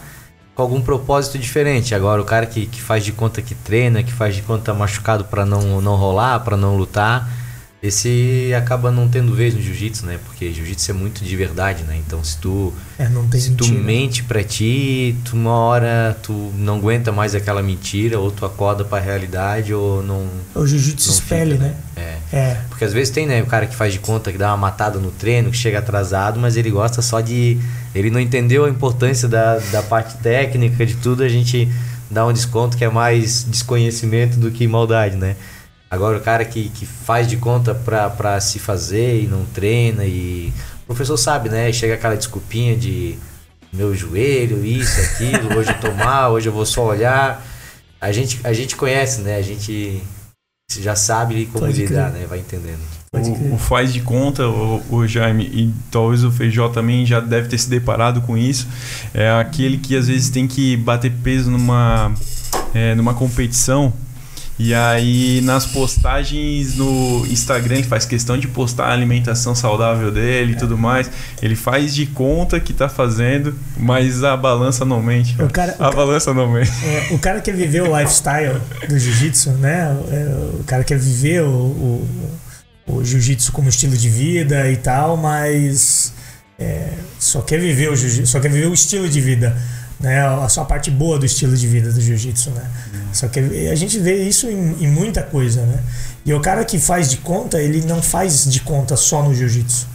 com 0.56 0.62
algum 0.62 0.82
propósito 0.82 1.38
diferente. 1.38 1.94
Agora, 1.94 2.22
o 2.22 2.26
cara 2.26 2.46
que, 2.46 2.66
que 2.66 2.82
faz 2.82 3.04
de 3.04 3.12
conta 3.12 3.42
que 3.42 3.54
treina, 3.54 4.02
que 4.02 4.14
faz 4.14 4.34
de 4.34 4.42
conta 4.42 4.74
machucado 4.74 5.26
para 5.26 5.46
não, 5.46 5.82
não 5.82 5.96
rolar, 5.96 6.40
para 6.40 6.56
não 6.56 6.78
lutar, 6.78 7.30
esse 7.88 8.52
acaba 8.58 8.92
não 8.92 9.08
tendo 9.08 9.34
vez 9.34 9.54
no 9.54 9.62
jiu-jitsu, 9.62 10.06
né? 10.06 10.20
Porque 10.26 10.52
jiu-jitsu 10.52 10.92
é 10.92 10.94
muito 10.94 11.24
de 11.24 11.36
verdade, 11.36 11.84
né? 11.84 11.98
Então 12.06 12.24
se 12.24 12.38
tu 12.38 12.74
é, 12.98 13.08
se 13.38 13.52
tu 13.52 13.68
mente 13.68 14.24
para 14.24 14.44
ti, 14.44 15.16
tu 15.24 15.36
uma 15.36 15.52
hora 15.52 16.18
tu 16.24 16.52
não 16.58 16.78
aguenta 16.78 17.12
mais 17.12 17.36
aquela 17.36 17.62
mentira 17.62 18.20
ou 18.20 18.32
tu 18.32 18.46
acorda 18.46 18.84
para 18.84 18.98
a 18.98 19.02
realidade 19.02 19.74
ou 19.74 20.02
não 20.02 20.28
O 20.56 20.66
jiu-jitsu 20.66 21.12
espelha, 21.12 21.58
né? 21.58 21.76
né? 21.96 22.20
É. 22.32 22.38
é. 22.38 22.58
Porque 22.70 22.84
às 22.84 22.92
vezes 22.92 23.12
tem, 23.14 23.28
né, 23.28 23.42
o 23.42 23.46
cara 23.46 23.68
que 23.68 23.76
faz 23.76 23.94
de 23.94 24.00
conta 24.00 24.32
que 24.32 24.38
dá 24.38 24.48
uma 24.50 24.58
matada 24.58 25.00
no 25.00 25.12
treino, 25.12 25.52
que 25.52 25.58
chega 25.58 25.80
atrasado, 25.80 26.40
mas 26.40 26.58
ele 26.58 26.72
gosta 26.72 27.02
só 27.02 27.22
de 27.22 27.60
ele 27.94 28.10
não 28.10 28.20
entendeu 28.20 28.66
a 28.66 28.70
importância 28.70 29.28
da, 29.28 29.60
da 29.72 29.84
parte 29.84 30.18
técnica 30.18 30.86
de 30.86 30.96
tudo, 30.96 31.24
a 31.24 31.30
gente 31.30 31.70
dá 32.10 32.26
um 32.26 32.34
desconto 32.34 32.78
que 32.78 32.84
é 32.84 32.90
mais 32.90 33.44
desconhecimento 33.44 34.38
do 34.38 34.52
que 34.52 34.68
maldade, 34.68 35.16
né? 35.16 35.36
Agora 35.96 36.18
o 36.18 36.22
cara 36.22 36.44
que, 36.44 36.70
que 36.70 36.86
faz 36.86 37.26
de 37.26 37.38
conta 37.38 37.74
pra, 37.74 38.10
pra 38.10 38.40
se 38.42 38.60
fazer 38.60 39.24
e 39.24 39.28
não 39.28 39.46
treina 39.46 40.04
e. 40.04 40.52
O 40.84 40.88
professor 40.88 41.18
sabe, 41.18 41.50
né? 41.50 41.72
Chega 41.72 41.96
aquela 41.96 42.16
desculpinha 42.16 42.76
de 42.76 43.18
meu 43.74 43.96
joelho, 43.96 44.64
isso, 44.64 45.00
aquilo, 45.02 45.58
hoje 45.58 45.70
eu 45.70 45.80
tô 45.80 45.92
mal, 45.94 46.34
hoje 46.34 46.48
eu 46.48 46.54
vou 46.54 46.66
só 46.66 46.86
olhar. 46.86 47.44
A 48.00 48.12
gente, 48.12 48.40
a 48.44 48.54
gente 48.54 48.76
conhece, 48.76 49.22
né? 49.22 49.38
A 49.38 49.42
gente 49.42 50.04
já 50.80 50.96
sabe 50.96 51.46
como 51.46 51.66
Pode 51.66 51.86
lidar, 51.86 52.12
crer. 52.12 52.22
né? 52.22 52.28
Vai 52.28 52.40
entendendo. 52.40 52.80
O, 53.14 53.56
o, 53.56 53.58
faz 53.58 53.94
de 53.94 54.02
conta, 54.02 54.46
o, 54.48 54.84
o, 54.90 55.08
Jaime, 55.08 55.46
e 55.46 55.74
talvez 55.90 56.26
o 56.26 56.32
Feijó 56.32 56.68
também 56.68 57.06
já 57.06 57.22
deve 57.22 57.48
ter 57.48 57.58
se 57.58 57.70
deparado 57.70 58.22
com 58.22 58.38
isso. 58.38 58.68
É 59.14 59.32
aquele 59.32 59.78
que 59.78 59.96
às 59.96 60.08
vezes 60.08 60.30
tem 60.30 60.46
que 60.46 60.76
bater 60.76 61.12
peso 61.24 61.50
numa, 61.50 62.14
é, 62.74 62.94
numa 62.94 63.14
competição 63.14 63.94
e 64.58 64.74
aí 64.74 65.42
nas 65.42 65.66
postagens 65.66 66.76
no 66.76 67.26
Instagram 67.30 67.76
ele 67.76 67.84
faz 67.84 68.06
questão 68.06 68.38
de 68.38 68.48
postar 68.48 68.86
a 68.86 68.94
alimentação 68.94 69.54
saudável 69.54 70.12
dele 70.12 70.54
e 70.54 70.56
tudo 70.56 70.78
mais. 70.78 71.12
Ele 71.42 71.56
faz 71.56 71.94
de 71.94 72.06
conta 72.06 72.60
que 72.60 72.72
tá 72.72 72.88
fazendo, 72.88 73.54
mas 73.78 74.24
a 74.24 74.36
balança 74.38 74.86
não 74.86 75.02
mente. 75.02 75.36
O 75.42 75.50
cara, 75.50 75.76
a 75.78 75.90
o 75.90 75.96
balança 75.96 76.34
cara, 76.34 76.46
não 76.46 76.54
mente. 76.54 76.72
É, 76.86 77.14
o 77.14 77.20
cara 77.20 77.42
quer 77.42 77.54
viver 77.54 77.82
o 77.82 77.98
lifestyle 77.98 78.62
do 78.88 78.98
jiu-jitsu, 78.98 79.52
né? 79.52 79.96
É, 80.10 80.60
o 80.60 80.64
cara 80.64 80.86
quer 80.86 80.98
viver 80.98 81.42
o, 81.42 81.50
o, 81.50 82.10
o 82.88 83.04
jiu-jitsu 83.04 83.52
como 83.52 83.68
estilo 83.68 83.98
de 83.98 84.08
vida 84.08 84.72
e 84.72 84.78
tal, 84.78 85.18
mas 85.18 86.14
é, 86.58 86.92
só 87.20 87.42
quer 87.42 87.60
viver 87.60 87.92
o 87.92 87.96
jiu-jitsu, 87.96 88.32
só 88.32 88.40
quer 88.40 88.50
viver 88.50 88.68
o 88.68 88.74
estilo 88.74 89.10
de 89.10 89.20
vida 89.20 89.54
né? 90.00 90.26
A 90.26 90.50
sua 90.50 90.66
parte 90.66 90.92
boa 90.92 91.18
do 91.18 91.26
estilo 91.26 91.56
de 91.56 91.68
vida 91.68 91.92
do 91.92 92.02
jiu-jitsu, 92.02 92.50
né? 92.52 92.70
Uhum. 92.94 93.14
Só 93.14 93.28
que 93.28 93.40
a 93.40 93.76
gente 93.76 93.98
vê 94.00 94.24
isso 94.24 94.48
em, 94.48 94.84
em, 94.84 94.88
muita 94.88 95.24
coisa, 95.24 95.62
né? 95.66 95.80
E 96.26 96.34
o 96.34 96.42
cara 96.42 96.66
que 96.66 96.80
faz 96.80 97.10
de 97.10 97.18
conta, 97.18 97.62
ele 97.62 97.82
não 97.86 98.02
faz 98.02 98.46
de 98.46 98.60
conta 98.62 98.96
só 98.96 99.24
no 99.24 99.34
jiu-jitsu. 99.34 99.88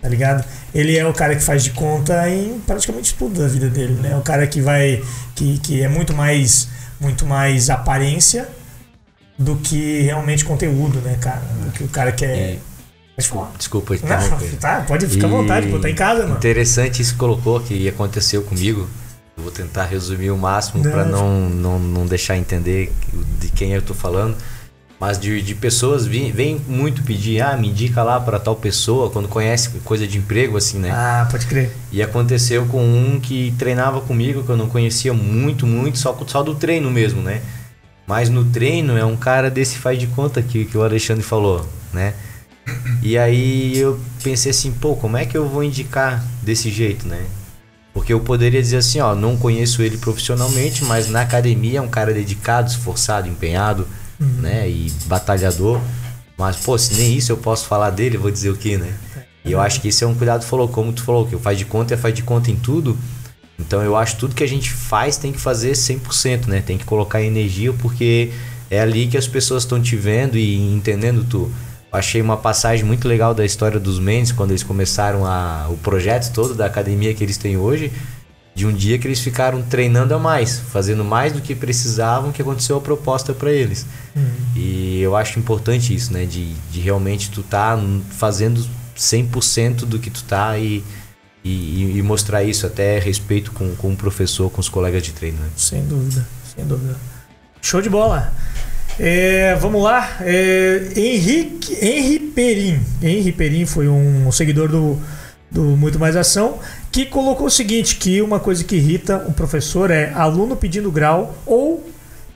Tá 0.00 0.08
ligado? 0.08 0.44
Ele 0.74 0.98
é 0.98 1.06
o 1.06 1.12
cara 1.14 1.34
que 1.34 1.42
faz 1.42 1.64
de 1.64 1.70
conta 1.70 2.28
em 2.28 2.60
praticamente 2.66 3.14
tudo 3.14 3.40
da 3.40 3.48
vida 3.48 3.68
dele, 3.70 3.94
né? 3.94 4.16
O 4.16 4.22
cara 4.22 4.46
que 4.46 4.60
vai 4.60 5.02
que, 5.34 5.58
que 5.58 5.82
é 5.82 5.88
muito 5.88 6.12
mais 6.12 6.68
muito 7.00 7.26
mais 7.26 7.70
aparência 7.70 8.48
do 9.38 9.56
que 9.56 10.02
realmente 10.02 10.44
conteúdo, 10.44 11.00
né, 11.00 11.16
cara? 11.20 11.42
Do 11.64 11.72
que 11.72 11.84
o 11.84 11.88
cara 11.88 12.12
que 12.12 12.24
é 12.24 12.58
Desculpa, 13.16 13.50
desculpa 13.56 13.94
Não, 13.94 14.58
tá, 14.58 14.84
pode 14.86 15.06
ficar 15.06 15.28
à 15.28 15.30
vontade, 15.30 15.68
pô, 15.68 15.78
tá 15.78 15.88
em 15.88 15.94
casa, 15.94 16.22
mano. 16.22 16.36
Interessante 16.36 17.00
isso 17.00 17.12
que 17.12 17.18
colocou, 17.18 17.60
que 17.60 17.88
aconteceu 17.88 18.42
comigo. 18.42 18.88
Eu 19.36 19.42
vou 19.42 19.52
tentar 19.52 19.84
resumir 19.84 20.30
o 20.30 20.36
máximo 20.36 20.82
para 20.82 21.04
não, 21.04 21.48
não, 21.48 21.78
não 21.78 22.06
deixar 22.06 22.36
entender 22.36 22.92
de 23.40 23.48
quem 23.50 23.72
eu 23.72 23.82
tô 23.82 23.94
falando. 23.94 24.36
Mas 24.98 25.18
de, 25.18 25.42
de 25.42 25.54
pessoas 25.54 26.06
vêm 26.06 26.30
vem 26.30 26.60
muito 26.68 27.02
pedir, 27.02 27.40
ah, 27.40 27.56
me 27.56 27.68
indica 27.68 28.02
lá 28.02 28.20
para 28.20 28.38
tal 28.38 28.54
pessoa, 28.54 29.10
quando 29.10 29.28
conhece 29.28 29.70
coisa 29.84 30.06
de 30.06 30.18
emprego, 30.18 30.56
assim, 30.56 30.78
né? 30.78 30.90
Ah, 30.92 31.26
pode 31.30 31.46
crer. 31.46 31.72
E 31.90 32.02
aconteceu 32.02 32.64
com 32.66 32.82
um 32.82 33.20
que 33.20 33.52
treinava 33.58 34.00
comigo, 34.00 34.44
que 34.44 34.50
eu 34.50 34.56
não 34.56 34.68
conhecia 34.68 35.12
muito, 35.12 35.66
muito, 35.66 35.98
só, 35.98 36.16
só 36.26 36.42
do 36.42 36.54
treino 36.54 36.90
mesmo, 36.90 37.20
né? 37.20 37.42
Mas 38.06 38.28
no 38.28 38.44
treino 38.44 38.96
é 38.96 39.04
um 39.04 39.16
cara 39.16 39.50
desse 39.50 39.78
faz 39.78 39.98
de 39.98 40.06
conta 40.06 40.40
que, 40.42 40.64
que 40.64 40.78
o 40.78 40.82
Alexandre 40.82 41.24
falou, 41.24 41.68
né? 41.92 42.14
E 43.02 43.18
aí 43.18 43.76
eu 43.76 44.00
pensei 44.22 44.50
assim, 44.50 44.72
pô, 44.72 44.96
como 44.96 45.16
é 45.16 45.26
que 45.26 45.36
eu 45.36 45.48
vou 45.48 45.62
indicar 45.62 46.24
desse 46.42 46.70
jeito, 46.70 47.06
né? 47.06 47.22
Porque 47.92 48.12
eu 48.12 48.20
poderia 48.20 48.60
dizer 48.60 48.78
assim, 48.78 48.98
ó, 49.00 49.14
não 49.14 49.36
conheço 49.36 49.82
ele 49.82 49.96
profissionalmente, 49.96 50.84
mas 50.84 51.08
na 51.08 51.20
academia 51.20 51.78
é 51.78 51.82
um 51.82 51.88
cara 51.88 52.12
dedicado, 52.12 52.70
esforçado, 52.70 53.28
empenhado, 53.28 53.86
uhum. 54.18 54.26
né? 54.40 54.68
E 54.68 54.92
batalhador. 55.06 55.80
Mas, 56.36 56.56
pô, 56.56 56.76
se 56.76 56.94
nem 56.94 57.14
isso 57.14 57.30
eu 57.30 57.36
posso 57.36 57.66
falar 57.66 57.90
dele, 57.90 58.16
vou 58.16 58.30
dizer 58.30 58.50
o 58.50 58.56
quê, 58.56 58.76
né? 58.76 58.92
E 59.44 59.52
eu 59.52 59.60
acho 59.60 59.80
que 59.80 59.88
isso 59.88 60.02
é 60.02 60.06
um 60.06 60.14
cuidado, 60.14 60.44
falou, 60.44 60.66
como 60.66 60.92
tu 60.92 61.04
falou, 61.04 61.26
que 61.26 61.36
faz 61.36 61.58
de 61.58 61.66
conta 61.66 61.94
é 61.94 61.96
faz 61.96 62.14
de 62.14 62.22
conta 62.22 62.50
em 62.50 62.56
tudo. 62.56 62.98
Então 63.58 63.82
eu 63.82 63.96
acho 63.96 64.14
que 64.14 64.20
tudo 64.20 64.34
que 64.34 64.42
a 64.42 64.48
gente 64.48 64.72
faz 64.72 65.16
tem 65.16 65.32
que 65.32 65.38
fazer 65.38 65.72
100%, 65.72 66.46
né? 66.46 66.62
Tem 66.62 66.78
que 66.78 66.84
colocar 66.84 67.22
energia, 67.22 67.72
porque 67.74 68.32
é 68.70 68.80
ali 68.80 69.06
que 69.06 69.16
as 69.16 69.28
pessoas 69.28 69.62
estão 69.62 69.80
te 69.80 69.94
vendo 69.94 70.36
e 70.36 70.56
entendendo 70.74 71.24
tu 71.24 71.52
achei 71.94 72.20
uma 72.20 72.36
passagem 72.36 72.84
muito 72.84 73.06
legal 73.06 73.32
da 73.32 73.44
história 73.44 73.78
dos 73.78 73.98
Mendes 73.98 74.32
quando 74.32 74.50
eles 74.50 74.62
começaram 74.62 75.24
a, 75.24 75.68
o 75.70 75.76
projeto 75.76 76.32
todo 76.32 76.54
da 76.54 76.66
academia 76.66 77.14
que 77.14 77.22
eles 77.22 77.36
têm 77.36 77.56
hoje. 77.56 77.92
De 78.54 78.64
um 78.64 78.72
dia 78.72 78.96
que 79.00 79.08
eles 79.08 79.18
ficaram 79.18 79.62
treinando 79.62 80.14
a 80.14 80.18
mais, 80.18 80.60
fazendo 80.60 81.04
mais 81.04 81.32
do 81.32 81.40
que 81.40 81.56
precisavam, 81.56 82.30
que 82.30 82.40
aconteceu 82.40 82.76
a 82.76 82.80
proposta 82.80 83.32
para 83.32 83.50
eles. 83.50 83.84
Uhum. 84.14 84.22
E 84.54 85.00
eu 85.00 85.16
acho 85.16 85.40
importante 85.40 85.92
isso, 85.92 86.12
né? 86.12 86.24
De, 86.24 86.52
de 86.70 86.78
realmente 86.78 87.32
tu 87.32 87.42
tá 87.42 87.76
fazendo 88.10 88.64
100% 88.96 89.86
do 89.86 89.98
que 89.98 90.08
tu 90.08 90.22
tá 90.22 90.56
e, 90.56 90.84
e, 91.42 91.98
e, 91.98 92.02
mostrar 92.02 92.44
isso, 92.44 92.64
até 92.64 93.00
respeito 93.00 93.50
com, 93.50 93.74
com 93.74 93.92
o 93.92 93.96
professor, 93.96 94.48
com 94.50 94.60
os 94.60 94.68
colegas 94.68 95.02
de 95.02 95.12
treino. 95.12 95.38
Né? 95.38 95.48
Sem 95.56 95.84
dúvida, 95.84 96.24
sem 96.54 96.64
dúvida. 96.64 96.96
Show 97.60 97.82
de 97.82 97.90
bola! 97.90 98.32
É, 98.98 99.54
vamos 99.56 99.82
lá. 99.82 100.18
É, 100.20 100.92
Henrique, 100.96 101.74
Henri 101.84 102.18
Perim. 102.18 102.80
Henri 103.02 103.32
Perim 103.32 103.66
foi 103.66 103.88
um 103.88 104.30
seguidor 104.30 104.68
do, 104.68 105.00
do 105.50 105.62
Muito 105.62 105.98
Mais 105.98 106.16
Ação 106.16 106.58
que 106.90 107.04
colocou 107.04 107.46
o 107.46 107.50
seguinte: 107.50 107.96
que 107.96 108.22
uma 108.22 108.38
coisa 108.38 108.62
que 108.62 108.76
irrita 108.76 109.24
o 109.28 109.32
professor 109.32 109.90
é 109.90 110.12
aluno 110.12 110.54
pedindo 110.54 110.92
grau 110.92 111.34
ou 111.44 111.88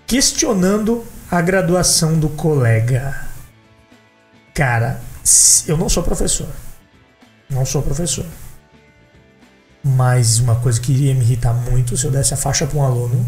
questionando 0.06 1.04
a 1.30 1.40
graduação 1.40 2.18
do 2.18 2.28
colega. 2.30 3.28
Cara, 4.52 5.00
eu 5.66 5.76
não 5.76 5.88
sou 5.88 6.02
professor. 6.02 6.48
Não 7.48 7.64
sou 7.64 7.82
professor. 7.82 8.26
Mas 9.84 10.40
uma 10.40 10.56
coisa 10.56 10.80
que 10.80 10.92
iria 10.92 11.14
me 11.14 11.20
irritar 11.20 11.54
muito 11.54 11.96
se 11.96 12.04
eu 12.04 12.11
desse 12.11 12.34
a 12.34 12.36
faixa 12.36 12.66
para 12.66 12.78
um 12.78 12.82
aluno 12.82 13.24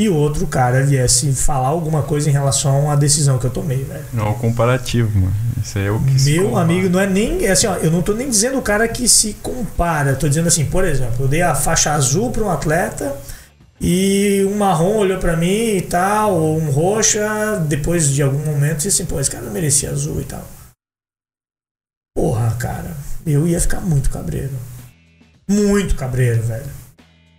e 0.00 0.08
outro 0.08 0.46
cara 0.46 0.82
viesse 0.82 1.32
falar 1.32 1.68
alguma 1.68 2.02
coisa 2.02 2.28
em 2.28 2.32
relação 2.32 2.90
à 2.90 2.96
decisão 2.96 3.38
que 3.38 3.46
eu 3.46 3.50
tomei, 3.50 3.84
velho. 3.84 4.04
Não, 4.12 4.26
é 4.26 4.30
o 4.30 4.34
comparativo, 4.34 5.18
mano. 5.18 5.34
Isso 5.62 5.78
aí 5.78 5.86
é 5.86 5.90
o 5.90 6.00
que 6.00 6.22
Meu 6.22 6.56
amigo, 6.56 6.88
não 6.88 7.00
é 7.00 7.06
nem. 7.06 7.44
É 7.44 7.50
assim, 7.50 7.66
ó, 7.66 7.76
eu 7.76 7.90
não 7.90 8.02
tô 8.02 8.14
nem 8.14 8.28
dizendo 8.28 8.58
o 8.58 8.62
cara 8.62 8.88
que 8.88 9.08
se 9.08 9.34
compara. 9.34 10.10
Eu 10.10 10.18
tô 10.18 10.28
dizendo 10.28 10.48
assim, 10.48 10.64
por 10.64 10.84
exemplo, 10.84 11.24
eu 11.24 11.28
dei 11.28 11.42
a 11.42 11.54
faixa 11.54 11.92
azul 11.92 12.30
para 12.30 12.42
um 12.42 12.50
atleta 12.50 13.14
e 13.80 14.46
um 14.50 14.56
marrom 14.56 14.96
olhou 14.96 15.18
para 15.18 15.36
mim 15.36 15.76
e 15.76 15.82
tal, 15.82 16.34
ou 16.34 16.58
um 16.58 16.70
roxa, 16.70 17.56
depois 17.66 18.10
de 18.10 18.22
algum 18.22 18.44
momento, 18.44 18.78
disse 18.78 18.88
assim, 18.88 19.06
pô, 19.06 19.18
esse 19.18 19.30
cara 19.30 19.48
merecia 19.50 19.90
azul 19.90 20.20
e 20.20 20.24
tal. 20.24 20.44
Porra, 22.14 22.54
cara, 22.58 22.94
eu 23.26 23.46
ia 23.46 23.60
ficar 23.60 23.80
muito 23.80 24.10
cabreiro. 24.10 24.52
Muito 25.48 25.94
cabreiro, 25.94 26.42
velho. 26.42 26.70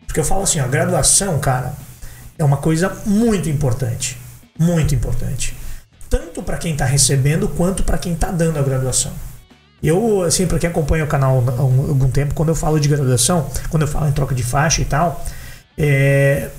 Porque 0.08 0.20
eu 0.20 0.26
falo 0.26 0.44
assim, 0.44 0.60
a 0.60 0.68
graduação, 0.68 1.40
cara, 1.40 1.74
é 2.38 2.44
uma 2.44 2.58
coisa 2.58 3.02
muito 3.06 3.50
importante. 3.50 4.18
Muito 4.58 4.94
importante. 4.94 5.56
Tanto 6.10 6.44
para 6.44 6.58
quem 6.58 6.74
está 6.74 6.86
recebendo 6.86 7.48
quanto 7.48 7.84
para 7.84 7.98
quem 7.98 8.14
está 8.14 8.32
dando 8.32 8.60
a 8.60 8.62
graduação. 8.62 9.12
Eu, 9.82 10.22
assim, 10.24 10.46
para 10.46 10.60
quem 10.60 10.70
acompanha 10.70 11.04
o 11.04 11.08
canal 11.08 11.44
há 11.48 11.62
algum 11.62 12.10
tempo, 12.10 12.36
quando 12.36 12.50
eu 12.50 12.56
falo 12.56 12.80
de 12.80 12.88
graduação, 12.88 13.50
quando 13.70 13.84
eu 13.84 13.88
falo 13.88 14.08
em 14.08 14.12
troca 14.12 14.36
de 14.36 14.44
faixa 14.44 14.82
e 14.82 14.86
tal, 14.86 15.26
é, 15.76 16.50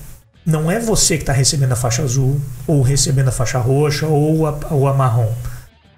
não 0.45 0.69
é 0.69 0.81
você 0.81 1.17
que 1.17 1.23
está 1.23 1.33
recebendo 1.33 1.73
a 1.73 1.77
faixa 1.77 2.03
azul, 2.03 2.41
ou 2.67 2.83
recebendo 2.83 3.29
a 3.29 3.33
faixa 3.33 3.59
roxa, 3.59 4.07
ou 4.07 4.47
a, 4.47 4.59
ou 4.71 4.89
a 4.89 4.95
marrom. 4.95 5.33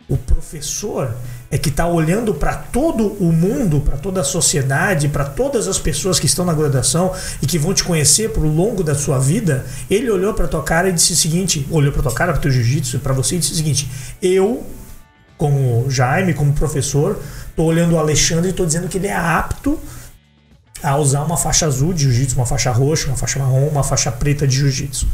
O 0.06 0.18
professor 0.18 1.14
é 1.50 1.58
que 1.58 1.68
está 1.68 1.86
olhando 1.86 2.34
para 2.34 2.54
todo 2.54 3.08
o 3.20 3.32
mundo, 3.32 3.80
para 3.80 3.96
toda 3.96 4.20
a 4.20 4.24
sociedade, 4.24 5.08
para 5.08 5.24
todas 5.24 5.68
as 5.68 5.78
pessoas 5.78 6.18
que 6.18 6.26
estão 6.26 6.44
na 6.44 6.52
graduação 6.52 7.12
e 7.40 7.46
que 7.46 7.58
vão 7.58 7.72
te 7.72 7.84
conhecer 7.84 8.30
pro 8.30 8.46
longo 8.46 8.82
da 8.82 8.94
sua 8.94 9.18
vida. 9.18 9.64
Ele 9.88 10.10
olhou 10.10 10.34
para 10.34 10.48
tua 10.48 10.62
cara 10.62 10.88
e 10.88 10.92
disse 10.92 11.12
o 11.12 11.16
seguinte: 11.16 11.66
olhou 11.70 11.92
para 11.92 12.02
tua 12.02 12.12
cara, 12.12 12.32
para 12.32 12.42
teu 12.42 12.50
jiu-jitsu, 12.50 12.98
para 12.98 13.12
você 13.12 13.36
e 13.36 13.38
disse 13.38 13.52
o 13.52 13.56
seguinte: 13.56 13.88
eu, 14.20 14.64
como 15.38 15.88
Jaime, 15.88 16.34
como 16.34 16.52
professor, 16.52 17.18
tô 17.54 17.64
olhando 17.64 17.94
o 17.94 17.98
Alexandre 17.98 18.50
e 18.50 18.52
tô 18.52 18.66
dizendo 18.66 18.88
que 18.88 18.98
ele 18.98 19.06
é 19.06 19.16
apto 19.16 19.78
a 20.82 20.96
usar 20.96 21.22
uma 21.22 21.36
faixa 21.36 21.66
azul 21.66 21.92
de 21.92 22.02
jiu-jitsu, 22.02 22.36
uma 22.36 22.46
faixa 22.46 22.70
roxa, 22.72 23.06
uma 23.06 23.16
faixa 23.16 23.38
marrom, 23.38 23.68
uma 23.68 23.84
faixa 23.84 24.10
preta 24.10 24.46
de 24.46 24.56
jiu-jitsu. 24.56 25.06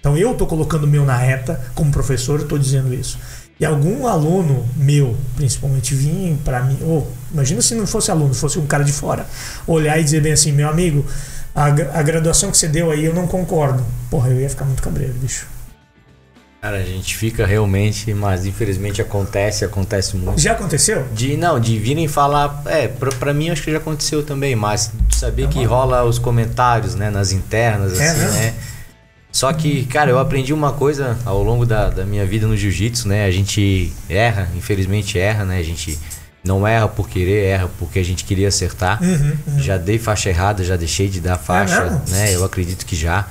Então 0.00 0.16
eu 0.16 0.34
tô 0.34 0.46
colocando 0.46 0.84
o 0.84 0.88
meu 0.88 1.04
na 1.04 1.16
reta 1.16 1.60
como 1.74 1.92
professor, 1.92 2.40
eu 2.40 2.48
tô 2.48 2.58
dizendo 2.58 2.92
isso 2.92 3.18
e 3.62 3.64
algum 3.64 4.08
aluno 4.08 4.68
meu, 4.76 5.16
principalmente, 5.36 5.94
vir 5.94 6.36
para 6.44 6.64
mim, 6.64 6.78
ou 6.82 7.08
imagina 7.32 7.62
se 7.62 7.76
não 7.76 7.86
fosse 7.86 8.10
aluno, 8.10 8.34
fosse 8.34 8.58
um 8.58 8.66
cara 8.66 8.82
de 8.82 8.90
fora, 8.90 9.24
olhar 9.68 10.00
e 10.00 10.02
dizer 10.02 10.20
bem 10.20 10.32
assim, 10.32 10.50
meu 10.50 10.68
amigo, 10.68 11.06
a, 11.54 11.66
a 11.66 12.02
graduação 12.02 12.50
que 12.50 12.58
você 12.58 12.66
deu 12.66 12.90
aí 12.90 13.04
eu 13.04 13.14
não 13.14 13.28
concordo. 13.28 13.84
Porra, 14.10 14.30
eu 14.30 14.40
ia 14.40 14.50
ficar 14.50 14.64
muito 14.64 14.82
cabreiro, 14.82 15.14
bicho. 15.14 15.46
Cara, 16.60 16.78
a 16.78 16.84
gente 16.84 17.16
fica 17.16 17.46
realmente, 17.46 18.12
mas 18.12 18.46
infelizmente 18.46 19.00
acontece, 19.00 19.64
acontece 19.64 20.16
muito. 20.16 20.40
Já 20.40 20.52
aconteceu? 20.52 21.06
De 21.14 21.36
não, 21.36 21.60
de 21.60 21.78
virem 21.78 22.08
falar, 22.08 22.62
é, 22.66 22.88
pra, 22.88 23.12
pra 23.12 23.32
mim 23.32 23.50
acho 23.50 23.62
que 23.62 23.70
já 23.70 23.78
aconteceu 23.78 24.24
também, 24.24 24.56
mas 24.56 24.90
saber 25.08 25.44
tá 25.44 25.50
que 25.50 25.64
rola 25.64 26.02
os 26.02 26.18
comentários, 26.18 26.96
né, 26.96 27.10
nas 27.10 27.30
internas, 27.30 28.00
é, 28.00 28.08
assim, 28.08 28.38
né? 28.38 28.54
Só 29.32 29.50
que, 29.50 29.86
cara, 29.86 30.10
eu 30.10 30.18
aprendi 30.18 30.52
uma 30.52 30.72
coisa 30.72 31.18
ao 31.24 31.42
longo 31.42 31.64
da, 31.64 31.88
da 31.88 32.04
minha 32.04 32.26
vida 32.26 32.46
no 32.46 32.54
jiu-jitsu, 32.54 33.08
né? 33.08 33.24
A 33.24 33.30
gente 33.30 33.90
erra, 34.06 34.46
infelizmente 34.54 35.18
erra, 35.18 35.46
né? 35.46 35.58
A 35.58 35.62
gente 35.62 35.98
não 36.44 36.66
erra 36.66 36.86
por 36.86 37.08
querer, 37.08 37.46
erra 37.46 37.70
porque 37.78 37.98
a 37.98 38.04
gente 38.04 38.24
queria 38.24 38.48
acertar. 38.48 39.02
Uhum, 39.02 39.32
uhum. 39.46 39.58
Já 39.58 39.78
dei 39.78 39.98
faixa 39.98 40.28
errada, 40.28 40.62
já 40.62 40.76
deixei 40.76 41.08
de 41.08 41.18
dar 41.18 41.38
faixa, 41.38 42.02
é 42.06 42.10
né? 42.10 42.34
Eu 42.34 42.44
acredito 42.44 42.84
que 42.84 42.94
já. 42.94 43.26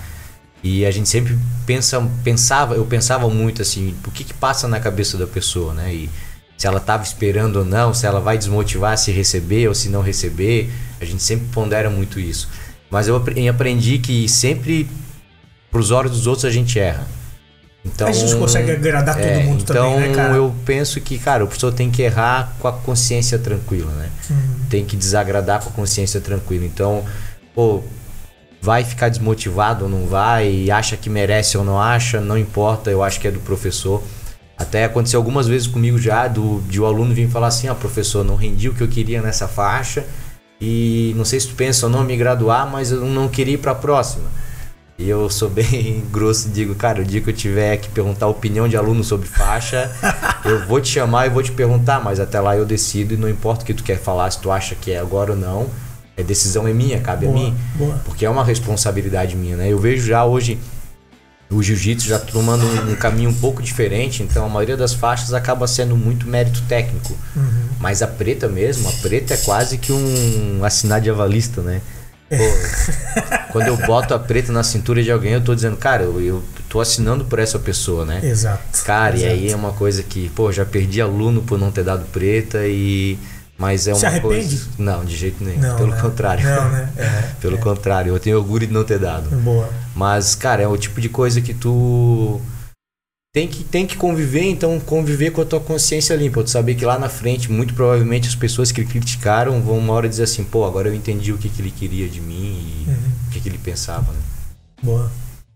E 0.64 0.86
a 0.86 0.92
gente 0.92 1.08
sempre 1.08 1.38
pensa, 1.68 2.02
pensava, 2.24 2.76
eu 2.76 2.86
pensava 2.86 3.30
muito 3.30 3.62
assim, 3.62 3.96
o 4.06 4.12
que 4.12 4.24
que 4.24 4.34
passa 4.34 4.68
na 4.68 4.80
cabeça 4.80 5.18
da 5.20 5.28
pessoa, 5.28 5.74
né? 5.74 5.94
E 5.94 6.10
se 6.58 6.66
ela 6.66 6.78
estava 6.78 7.04
esperando 7.04 7.58
ou 7.58 7.66
não, 7.66 7.94
se 7.94 8.06
ela 8.06 8.20
vai 8.20 8.38
desmotivar 8.38 8.98
se 8.98 9.12
receber 9.12 9.68
ou 9.68 9.76
se 9.76 9.90
não 9.90 10.02
receber, 10.02 10.72
a 11.00 11.06
gente 11.06 11.22
sempre 11.22 11.48
pondera 11.52 11.90
muito 11.90 12.20
isso. 12.20 12.48
Mas 12.90 13.08
eu 13.08 13.16
aprendi 13.50 13.98
que 13.98 14.28
sempre 14.28 14.88
pros 15.72 15.90
olhos 15.90 16.12
dos 16.12 16.28
outros 16.28 16.46
a 16.46 16.52
gente 16.52 16.80
erra. 16.80 17.08
Então, 17.84 18.08
a 18.08 18.12
gente 18.12 18.36
consegue 18.36 18.70
agradar 18.72 19.20
é, 19.20 19.34
todo 19.34 19.44
mundo 19.44 19.64
então 19.64 19.94
também, 19.94 20.10
né, 20.10 20.16
cara? 20.16 20.36
eu 20.36 20.54
penso 20.66 21.02
que, 21.02 21.18
cara, 21.18 21.44
o 21.44 21.48
professor 21.48 21.74
tem 21.74 21.90
que 21.90 22.04
errar 22.04 22.54
com 22.60 22.68
a 22.68 22.74
consciência 22.74 23.40
tranquila, 23.40 23.92
né? 23.94 24.10
Uhum. 24.30 24.38
Tem 24.70 24.86
que 24.86 24.96
desagradar 24.96 25.64
com 25.64 25.70
a 25.70 25.72
consciência 25.72 26.22
tranquila. 26.22 26.64
Então, 26.64 27.04
pô, 27.56 27.82
vai 28.62 28.84
ficar 28.84 29.10
desmotivado 29.10 29.86
ou 29.86 29.90
não 29.90 30.06
vai, 30.06 30.70
acha 30.70 30.96
que 30.96 31.10
merece 31.10 31.58
ou 31.58 31.64
não 31.64 31.82
acha, 31.82 32.22
não 32.22 32.38
importa, 32.38 32.92
eu 32.92 33.02
acho 33.02 33.20
que 33.20 33.28
é 33.28 33.32
do 33.32 33.40
professor. 33.40 34.04
Até 34.56 34.86
aconteceu 34.86 35.20
algumas 35.20 35.48
vezes 35.48 35.66
comigo 35.66 35.98
já, 35.98 36.28
do, 36.28 36.62
de 36.70 36.80
o 36.80 36.84
um 36.84 36.86
aluno 36.86 37.16
vir 37.16 37.28
falar 37.28 37.48
assim, 37.48 37.68
ó, 37.68 37.72
ah, 37.72 37.76
professor, 37.76 38.24
não 38.24 38.36
rendi 38.36 38.70
o 38.70 38.76
que 38.76 38.84
eu 38.84 38.88
queria 38.88 39.20
nessa 39.20 39.48
faixa 39.48 40.06
e 40.62 41.14
não 41.18 41.26
sei 41.26 41.40
se 41.40 41.48
tu 41.48 41.56
pensa 41.56 41.88
ou 41.88 41.92
não 41.92 42.04
me 42.04 42.16
graduar, 42.16 42.70
mas 42.70 42.92
eu 42.92 43.04
não 43.06 43.28
queria 43.28 43.56
ir 43.56 43.58
para 43.58 43.72
a 43.72 43.76
próxima. 43.76 44.26
E 45.02 45.10
eu 45.10 45.28
sou 45.32 45.50
bem 45.50 46.04
grosso 46.14 46.48
e 46.48 46.52
digo, 46.52 46.76
cara, 46.76 47.02
o 47.02 47.04
dia 47.06 47.20
que 47.20 47.30
eu 47.30 47.34
tiver 47.34 47.78
que 47.78 47.90
perguntar 47.90 48.28
a 48.28 48.30
opinião 48.30 48.68
de 48.68 48.78
aluno 48.78 49.04
sobre 49.04 49.28
faixa, 49.28 49.92
eu 50.46 50.68
vou 50.68 50.80
te 50.80 50.90
chamar 50.90 51.26
e 51.26 51.30
vou 51.30 51.42
te 51.42 51.52
perguntar, 51.52 52.04
mas 52.04 52.20
até 52.20 52.40
lá 52.40 52.56
eu 52.56 52.66
decido 52.66 53.16
e 53.16 53.18
não 53.18 53.28
importa 53.28 53.64
o 53.64 53.66
que 53.66 53.74
tu 53.74 53.84
quer 53.84 53.98
falar, 53.98 54.30
se 54.30 54.40
tu 54.40 54.52
acha 54.52 54.76
que 54.76 54.92
é 54.92 55.00
agora 55.00 55.32
ou 55.32 55.38
não, 55.38 55.68
a 56.16 56.22
decisão 56.22 56.68
é 56.68 56.74
minha, 56.74 57.00
cabe 57.00 57.26
boa, 57.26 57.36
a 57.36 57.42
mim. 57.42 57.58
Boa. 57.76 58.00
Porque 58.06 58.26
é 58.26 58.30
uma 58.30 58.44
responsabilidade 58.44 59.36
minha, 59.36 59.58
né? 59.58 59.72
Eu 59.72 59.80
vejo 59.80 60.06
já 60.06 60.24
hoje 60.24 60.60
o 61.50 61.64
jiu-jitsu 61.64 62.08
já 62.08 62.20
tomando 62.20 62.64
um, 62.64 62.92
um, 62.92 62.96
caminho 62.96 63.32
um 63.32 63.34
pouco 63.34 63.62
diferente, 63.62 64.22
então 64.22 64.46
a 64.46 64.50
maioria 64.50 64.78
das 64.78 64.94
faixas 64.94 65.34
acaba 65.34 65.68
sendo 65.68 65.98
muito 65.98 66.28
mérito 66.28 66.62
técnico. 66.70 67.18
Uhum. 67.36 67.70
Mas 67.80 68.04
a 68.04 68.08
preta 68.08 68.48
mesmo, 68.48 68.88
a 68.88 68.92
preta 69.02 69.34
é 69.34 69.38
quase 69.38 69.78
que 69.78 69.92
um 69.92 70.64
assinar 70.64 71.02
de 71.02 71.10
avalista, 71.10 71.62
né? 71.62 71.82
Pô, 72.32 73.52
quando 73.52 73.68
eu 73.68 73.78
boto 73.78 74.14
a 74.14 74.20
preta 74.20 74.52
na 74.54 74.64
cintura 74.64 75.04
de 75.04 75.12
alguém, 75.12 75.34
eu 75.34 75.42
tô 75.42 75.54
dizendo, 75.54 75.76
cara, 75.76 76.04
eu, 76.04 76.22
eu 76.22 76.44
tô 76.70 76.80
assinando 76.80 77.26
por 77.26 77.40
essa 77.40 77.60
pessoa, 77.60 78.06
né? 78.06 78.22
Exato. 78.24 78.84
Cara, 78.86 79.16
exato. 79.16 79.34
e 79.34 79.34
aí 79.34 79.52
é 79.52 79.56
uma 79.56 79.74
coisa 79.74 80.02
que, 80.02 80.30
pô, 80.30 80.52
já 80.52 80.66
perdi 80.66 81.02
aluno 81.02 81.42
por 81.42 81.60
não 81.60 81.72
ter 81.72 81.84
dado 81.84 82.06
preta 82.06 82.60
e. 82.66 83.18
Mas 83.58 83.86
é 83.88 83.94
uma 83.94 84.08
arrepende? 84.08 84.58
coisa. 84.58 84.68
Não, 84.78 85.06
de 85.06 85.16
jeito 85.16 85.44
nenhum. 85.44 85.60
Não, 85.60 85.76
Pelo 85.76 85.92
né? 85.92 86.02
contrário. 86.02 86.44
Não, 86.44 86.70
né? 86.70 86.90
É, 86.98 87.24
Pelo 87.40 87.58
é. 87.58 87.60
contrário, 87.60 88.12
eu 88.12 88.20
tenho 88.20 88.38
orgulho 88.38 88.66
de 88.66 88.74
não 88.74 88.84
ter 88.84 88.98
dado. 88.98 89.30
Boa. 89.30 89.70
Mas, 89.94 90.34
cara, 90.34 90.64
é 90.64 90.68
o 90.68 90.76
tipo 90.78 91.00
de 91.00 91.10
coisa 91.10 91.42
que 91.42 91.54
tu 91.54 92.42
tem 93.34 93.48
que, 93.48 93.64
tem 93.64 93.88
que 93.88 93.96
conviver, 93.96 94.44
então 94.44 94.80
conviver 94.80 95.32
com 95.32 95.42
a 95.42 95.46
tua 95.46 95.60
consciência 95.60 96.14
limpa. 96.16 96.44
Tu 96.44 96.50
saber 96.50 96.76
que 96.76 96.84
lá 96.84 97.00
na 97.00 97.08
frente, 97.08 97.52
muito 97.52 97.74
provavelmente, 97.74 98.28
as 98.28 98.36
pessoas 98.36 98.72
que 98.72 98.84
criticaram 98.84 99.62
vão 99.62 99.78
uma 99.78 99.94
hora 99.94 100.10
dizer 100.10 100.24
assim, 100.24 100.44
pô, 100.44 100.66
agora 100.66 100.90
eu 100.90 100.94
entendi 100.94 101.32
o 101.32 101.38
que, 101.38 101.48
que 101.48 101.62
ele 101.62 101.72
queria 101.72 102.10
de 102.10 102.20
mim 102.20 102.86
e 102.86 102.90
uhum. 102.90 102.96
o 103.28 103.32
que, 103.32 103.40
que 103.40 103.48
ele 103.48 103.58
pensava, 103.58 104.12
né? 104.12 104.20
Boa. 104.84 105.12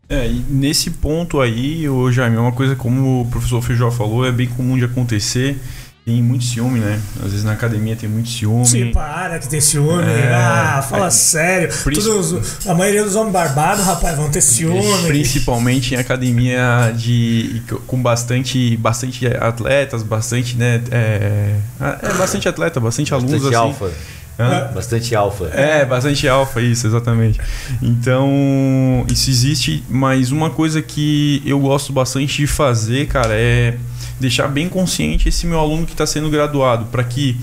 É, 0.07 0.27
e 0.27 0.45
nesse 0.49 0.91
ponto 0.91 1.41
aí, 1.41 1.89
o 1.89 2.11
Jaime, 2.11 2.37
é 2.37 2.39
uma 2.39 2.51
coisa 2.51 2.75
como 2.75 3.21
o 3.21 3.25
professor 3.25 3.61
Feijó 3.61 3.89
falou, 3.91 4.25
é 4.25 4.31
bem 4.31 4.47
comum 4.47 4.77
de 4.77 4.85
acontecer 4.85 5.57
tem 6.05 6.21
muito 6.21 6.43
ciúme, 6.43 6.79
né? 6.79 7.01
Às 7.17 7.31
vezes 7.31 7.43
na 7.43 7.53
academia 7.53 7.95
tem 7.95 8.07
muito 8.07 8.29
ciúme. 8.29 8.67
Sim, 8.67 8.91
para 8.91 9.39
que 9.39 9.49
tem 9.49 9.59
ciúme. 9.59 10.03
É, 10.03 10.31
ah, 10.35 10.85
fala 10.87 11.07
é, 11.07 11.09
sério. 11.09 11.73
Todos, 11.83 12.67
a 12.67 12.75
maioria 12.75 13.03
dos 13.03 13.15
homens 13.15 13.33
barbados, 13.33 13.83
rapaz, 13.83 14.15
vão 14.15 14.29
ter 14.29 14.41
ciúme. 14.41 15.07
Principalmente 15.07 15.95
em 15.95 15.97
academia 15.97 16.93
de, 16.95 17.63
com 17.87 17.99
bastante, 17.99 18.77
bastante 18.77 19.25
atletas, 19.25 20.03
bastante, 20.03 20.55
né? 20.55 20.79
É, 20.91 21.55
é 22.03 22.13
bastante 22.13 22.47
atleta, 22.47 22.79
bastante, 22.79 23.09
bastante 23.09 23.13
alunos 23.13 23.47
assim. 23.47 23.55
Alfa. 23.55 23.91
Hã? 24.37 24.69
Bastante 24.75 25.15
alfa. 25.15 25.45
É, 25.45 25.85
bastante 25.85 26.27
alfa, 26.27 26.61
isso, 26.61 26.85
exatamente. 26.85 27.39
Então, 27.81 29.05
isso 29.09 29.29
existe, 29.29 29.83
mas 29.89 30.31
uma 30.31 30.51
coisa 30.51 30.83
que 30.83 31.41
eu 31.45 31.59
gosto 31.59 31.91
bastante 31.91 32.37
de 32.37 32.45
fazer, 32.45 33.07
cara, 33.07 33.33
é 33.33 33.75
deixar 34.19 34.47
bem 34.47 34.69
consciente 34.69 35.29
esse 35.29 35.45
meu 35.45 35.59
aluno 35.59 35.85
que 35.85 35.91
está 35.91 36.05
sendo 36.05 36.29
graduado, 36.29 36.85
para 36.85 37.03
que 37.03 37.37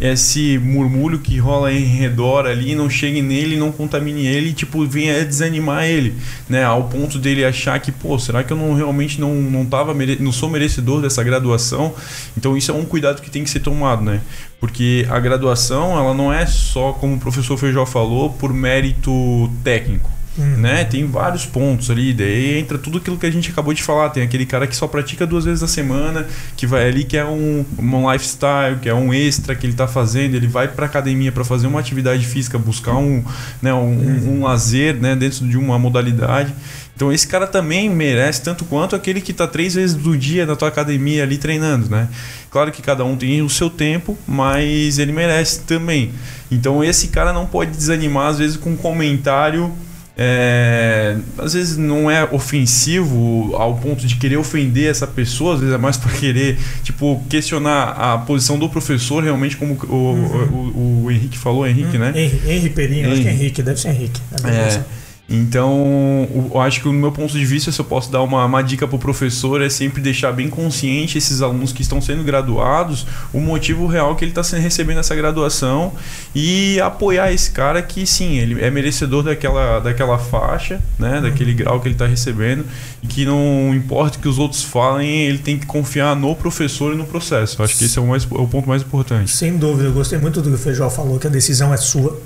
esse 0.00 0.58
murmúrio 0.58 1.18
que 1.18 1.38
rola 1.38 1.72
em 1.72 1.84
redor 1.84 2.46
ali 2.46 2.74
não 2.74 2.90
chegue 2.90 3.22
nele, 3.22 3.56
não 3.56 3.72
contamine 3.72 4.26
ele, 4.26 4.52
tipo, 4.52 4.86
venha 4.86 5.24
desanimar 5.24 5.84
ele, 5.84 6.14
né? 6.48 6.64
Ao 6.64 6.84
ponto 6.84 7.18
dele 7.18 7.44
achar 7.44 7.80
que, 7.80 7.90
pô, 7.90 8.18
será 8.18 8.44
que 8.44 8.52
eu 8.52 8.56
não 8.56 8.74
realmente 8.74 9.20
não 9.20 9.34
não 9.34 9.64
tava 9.64 9.94
não 10.20 10.32
sou 10.32 10.50
merecedor 10.50 11.00
dessa 11.00 11.22
graduação? 11.22 11.94
Então 12.36 12.56
isso 12.56 12.70
é 12.70 12.74
um 12.74 12.84
cuidado 12.84 13.22
que 13.22 13.30
tem 13.30 13.42
que 13.42 13.50
ser 13.50 13.60
tomado, 13.60 14.02
né? 14.02 14.20
Porque 14.60 15.06
a 15.08 15.18
graduação, 15.18 15.96
ela 15.98 16.14
não 16.14 16.32
é 16.32 16.46
só, 16.46 16.92
como 16.92 17.16
o 17.16 17.20
professor 17.20 17.56
Feijó 17.56 17.84
falou, 17.86 18.30
por 18.30 18.52
mérito 18.52 19.50
técnico 19.62 20.15
Uhum. 20.38 20.56
Né? 20.56 20.84
Tem 20.84 21.06
vários 21.06 21.46
pontos 21.46 21.90
ali, 21.90 22.12
daí 22.12 22.58
entra 22.58 22.76
tudo 22.76 22.98
aquilo 22.98 23.16
que 23.16 23.26
a 23.26 23.30
gente 23.30 23.50
acabou 23.50 23.72
de 23.72 23.82
falar. 23.82 24.10
Tem 24.10 24.22
aquele 24.22 24.44
cara 24.44 24.66
que 24.66 24.76
só 24.76 24.86
pratica 24.86 25.26
duas 25.26 25.44
vezes 25.44 25.62
a 25.62 25.68
semana, 25.68 26.26
que 26.56 26.66
vai 26.66 26.88
ali, 26.88 27.04
que 27.04 27.16
é 27.16 27.24
um, 27.24 27.64
um 27.78 28.12
lifestyle, 28.12 28.76
que 28.80 28.88
é 28.88 28.94
um 28.94 29.12
extra 29.12 29.54
que 29.54 29.64
ele 29.64 29.72
está 29.72 29.88
fazendo, 29.88 30.34
ele 30.34 30.46
vai 30.46 30.68
para 30.68 30.86
academia 30.86 31.32
para 31.32 31.44
fazer 31.44 31.66
uma 31.66 31.80
atividade 31.80 32.26
física, 32.26 32.58
buscar 32.58 32.94
um, 32.96 33.24
né, 33.62 33.72
um, 33.72 33.78
um, 33.78 34.38
um 34.38 34.44
lazer 34.44 34.94
né, 34.96 35.16
dentro 35.16 35.46
de 35.46 35.56
uma 35.56 35.78
modalidade. 35.78 36.54
Então 36.96 37.12
esse 37.12 37.28
cara 37.28 37.46
também 37.46 37.90
merece 37.90 38.42
tanto 38.42 38.64
quanto 38.64 38.96
aquele 38.96 39.20
que 39.20 39.30
está 39.30 39.46
três 39.46 39.74
vezes 39.74 39.94
do 39.94 40.16
dia 40.16 40.46
na 40.46 40.56
tua 40.56 40.68
academia 40.68 41.22
ali 41.22 41.36
treinando, 41.36 41.90
né? 41.90 42.08
Claro 42.50 42.72
que 42.72 42.80
cada 42.80 43.04
um 43.04 43.14
tem 43.14 43.42
o 43.42 43.50
seu 43.50 43.68
tempo, 43.68 44.16
mas 44.26 44.98
ele 44.98 45.12
merece 45.12 45.60
também. 45.60 46.12
Então 46.50 46.82
esse 46.82 47.08
cara 47.08 47.34
não 47.34 47.44
pode 47.44 47.72
desanimar 47.72 48.28
às 48.28 48.38
vezes 48.38 48.56
com 48.56 48.70
um 48.70 48.76
comentário 48.76 49.70
é, 50.18 51.18
às 51.36 51.52
vezes 51.52 51.76
não 51.76 52.10
é 52.10 52.24
ofensivo 52.24 53.54
ao 53.54 53.76
ponto 53.76 54.06
de 54.06 54.16
querer 54.16 54.38
ofender 54.38 54.90
essa 54.90 55.06
pessoa, 55.06 55.54
às 55.54 55.60
vezes 55.60 55.74
é 55.74 55.78
mais 55.78 55.98
para 55.98 56.10
querer 56.12 56.58
tipo 56.82 57.22
questionar 57.28 57.90
a 57.90 58.18
posição 58.18 58.58
do 58.58 58.66
professor 58.68 59.22
realmente 59.22 59.58
como 59.58 59.74
o, 59.74 59.94
uhum. 59.94 60.24
o, 60.24 61.02
o, 61.02 61.04
o 61.04 61.10
Henrique 61.10 61.36
falou, 61.36 61.66
Henrique, 61.66 61.96
uhum. 61.96 62.02
né? 62.02 62.12
Henrique, 62.16 62.48
Henrique 62.48 62.74
Perinho, 62.74 63.12
acho 63.12 63.20
que 63.20 63.28
é 63.28 63.32
Henrique, 63.32 63.62
deve 63.62 63.78
ser 63.78 63.88
Henrique. 63.90 64.20
É, 64.44 64.82
então, 65.28 66.28
eu 66.52 66.60
acho 66.60 66.80
que 66.80 66.86
no 66.86 66.92
meu 66.92 67.10
ponto 67.10 67.32
de 67.32 67.44
vista, 67.44 67.72
se 67.72 67.80
eu 67.80 67.84
posso 67.84 68.12
dar 68.12 68.22
uma, 68.22 68.44
uma 68.44 68.62
dica 68.62 68.86
para 68.86 68.94
o 68.94 68.98
professor, 68.98 69.60
é 69.60 69.68
sempre 69.68 70.00
deixar 70.00 70.30
bem 70.30 70.48
consciente 70.48 71.18
esses 71.18 71.42
alunos 71.42 71.72
que 71.72 71.82
estão 71.82 72.00
sendo 72.00 72.22
graduados, 72.22 73.04
o 73.32 73.40
motivo 73.40 73.88
real 73.88 74.14
que 74.14 74.24
ele 74.24 74.30
está 74.30 74.42
recebendo 74.56 75.00
essa 75.00 75.16
graduação 75.16 75.92
e 76.32 76.80
apoiar 76.80 77.32
esse 77.32 77.50
cara 77.50 77.82
que 77.82 78.06
sim, 78.06 78.38
ele 78.38 78.62
é 78.62 78.70
merecedor 78.70 79.24
daquela, 79.24 79.80
daquela 79.80 80.16
faixa, 80.16 80.80
né, 80.96 81.20
daquele 81.20 81.50
uhum. 81.50 81.56
grau 81.56 81.80
que 81.80 81.88
ele 81.88 81.96
está 81.96 82.06
recebendo 82.06 82.64
e 83.02 83.08
que 83.08 83.24
não 83.24 83.74
importa 83.74 84.18
o 84.18 84.20
que 84.20 84.28
os 84.28 84.38
outros 84.38 84.62
falem, 84.62 85.26
ele 85.26 85.38
tem 85.38 85.58
que 85.58 85.66
confiar 85.66 86.14
no 86.14 86.36
professor 86.36 86.94
e 86.94 86.96
no 86.96 87.04
processo. 87.04 87.60
Eu 87.60 87.64
acho 87.64 87.76
que 87.76 87.84
esse 87.84 87.98
é 87.98 88.02
o, 88.02 88.06
mais, 88.06 88.22
é 88.22 88.34
o 88.34 88.46
ponto 88.46 88.68
mais 88.68 88.82
importante. 88.82 89.32
Sem 89.32 89.56
dúvida, 89.56 89.88
eu 89.88 89.92
gostei 89.92 90.20
muito 90.20 90.40
do 90.40 90.50
que 90.50 90.54
o 90.54 90.58
Feijó 90.58 90.88
falou, 90.88 91.18
que 91.18 91.26
a 91.26 91.30
decisão 91.30 91.74
é 91.74 91.76
sua. 91.76 92.16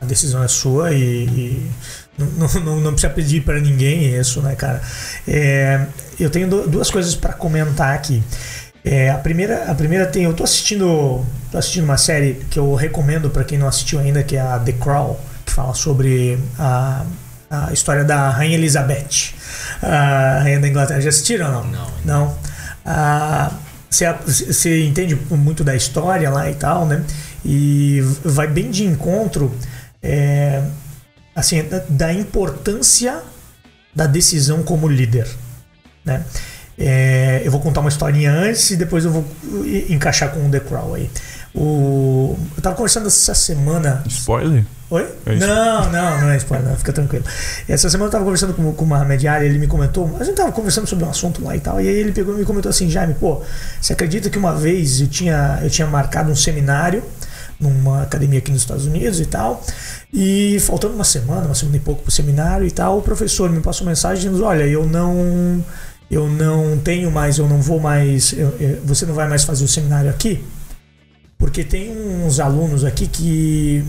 A 0.00 0.06
decisão 0.06 0.42
é 0.42 0.48
sua 0.48 0.92
e, 0.92 1.24
e 1.24 1.70
não, 2.18 2.48
não, 2.60 2.80
não, 2.80 2.92
precisa 2.92 3.12
pedir 3.12 3.42
para 3.42 3.60
ninguém 3.60 4.14
isso, 4.18 4.40
né, 4.40 4.54
cara? 4.54 4.80
É, 5.26 5.86
eu 6.18 6.30
tenho 6.30 6.48
duas 6.48 6.90
coisas 6.90 7.14
para 7.14 7.32
comentar 7.32 7.94
aqui. 7.94 8.22
É, 8.84 9.10
a 9.10 9.16
primeira, 9.16 9.70
a 9.70 9.74
primeira 9.74 10.06
tem, 10.06 10.24
eu 10.24 10.34
tô 10.34 10.44
assistindo, 10.44 11.24
tô 11.50 11.58
assistindo 11.58 11.84
uma 11.84 11.96
série 11.96 12.34
que 12.50 12.58
eu 12.58 12.74
recomendo 12.74 13.30
para 13.30 13.42
quem 13.42 13.58
não 13.58 13.66
assistiu 13.66 13.98
ainda, 13.98 14.22
que 14.22 14.36
é 14.36 14.40
a 14.40 14.58
The 14.58 14.72
Crown, 14.72 15.16
que 15.44 15.52
fala 15.52 15.74
sobre 15.74 16.38
a, 16.58 17.04
a 17.50 17.72
história 17.72 18.04
da 18.04 18.28
Rainha 18.28 18.56
Elizabeth, 18.56 19.32
a 19.82 20.40
Rainha 20.42 20.60
da 20.60 20.68
Inglaterra. 20.68 21.00
Já 21.00 21.08
assistiram 21.08 21.46
ou 21.46 21.52
não? 21.52 21.70
Não. 21.70 21.90
Não. 22.04 22.38
Ah, 22.84 23.50
você 23.90 24.84
entende 24.84 25.14
muito 25.30 25.64
da 25.64 25.74
história 25.74 26.28
lá 26.28 26.50
e 26.50 26.54
tal, 26.54 26.84
né? 26.84 27.02
E 27.44 28.00
vai 28.24 28.46
bem 28.46 28.70
de 28.70 28.84
encontro. 28.84 29.54
É, 30.02 30.62
assim, 31.34 31.62
da, 31.64 31.82
da 31.88 32.12
importância 32.12 33.22
da 33.94 34.06
decisão 34.06 34.62
como 34.62 34.88
líder, 34.88 35.28
né? 36.04 36.24
É, 36.76 37.40
eu 37.44 37.52
vou 37.52 37.60
contar 37.60 37.80
uma 37.80 37.88
historinha 37.88 38.32
antes 38.32 38.72
e 38.72 38.76
depois 38.76 39.04
eu 39.04 39.12
vou 39.12 39.24
encaixar 39.88 40.32
com 40.32 40.44
o 40.44 40.50
The 40.50 40.60
Crow 40.60 40.94
aí. 40.94 41.08
O, 41.54 42.36
eu 42.56 42.62
tava 42.62 42.74
conversando 42.74 43.06
essa 43.06 43.32
semana. 43.32 44.02
Spoiler? 44.08 44.64
Oi? 44.90 45.08
É 45.24 45.34
não, 45.36 45.90
não, 45.90 46.20
não 46.20 46.30
é 46.30 46.36
spoiler, 46.36 46.68
não, 46.68 46.76
fica 46.76 46.92
tranquilo. 46.92 47.24
Essa 47.68 47.88
semana 47.88 48.08
eu 48.08 48.12
tava 48.12 48.24
conversando 48.24 48.54
com, 48.54 48.72
com 48.72 48.84
o 48.84 48.88
Mohamed 48.88 49.26
Ali, 49.26 49.46
ele 49.46 49.58
me 49.58 49.66
comentou, 49.68 50.16
a 50.18 50.24
gente 50.24 50.34
tava 50.34 50.50
conversando 50.52 50.86
sobre 50.86 51.04
um 51.04 51.10
assunto 51.10 51.42
lá 51.44 51.56
e 51.56 51.60
tal, 51.60 51.80
e 51.80 51.88
aí 51.88 51.94
ele 51.94 52.12
pegou 52.12 52.34
e 52.34 52.38
me 52.38 52.44
comentou 52.44 52.70
assim: 52.70 52.90
Jaime, 52.90 53.14
pô, 53.14 53.40
você 53.80 53.92
acredita 53.92 54.28
que 54.28 54.36
uma 54.36 54.54
vez 54.54 55.00
eu 55.00 55.06
tinha, 55.06 55.60
eu 55.62 55.70
tinha 55.70 55.86
marcado 55.86 56.30
um 56.30 56.36
seminário 56.36 57.02
numa 57.64 58.02
academia 58.02 58.38
aqui 58.38 58.50
nos 58.50 58.62
Estados 58.62 58.86
Unidos 58.86 59.20
e 59.20 59.26
tal. 59.26 59.62
E 60.12 60.58
faltando 60.60 60.94
uma 60.94 61.04
semana, 61.04 61.46
uma 61.46 61.54
semana 61.54 61.76
e 61.76 61.80
pouco 61.80 62.02
para 62.02 62.08
o 62.08 62.12
seminário 62.12 62.66
e 62.66 62.70
tal, 62.70 62.98
o 62.98 63.02
professor 63.02 63.50
me 63.50 63.60
passou 63.60 63.86
mensagem 63.86 64.30
dizendo: 64.30 64.44
Olha, 64.44 64.64
eu 64.64 64.86
não, 64.86 65.64
eu 66.10 66.28
não 66.28 66.78
tenho 66.78 67.10
mais, 67.10 67.38
eu 67.38 67.48
não 67.48 67.60
vou 67.60 67.80
mais, 67.80 68.32
eu, 68.32 68.48
eu, 68.60 68.80
você 68.84 69.06
não 69.06 69.14
vai 69.14 69.28
mais 69.28 69.44
fazer 69.44 69.64
o 69.64 69.68
seminário 69.68 70.10
aqui, 70.10 70.44
porque 71.38 71.64
tem 71.64 71.90
uns 71.90 72.38
alunos 72.38 72.84
aqui 72.84 73.06
que 73.06 73.84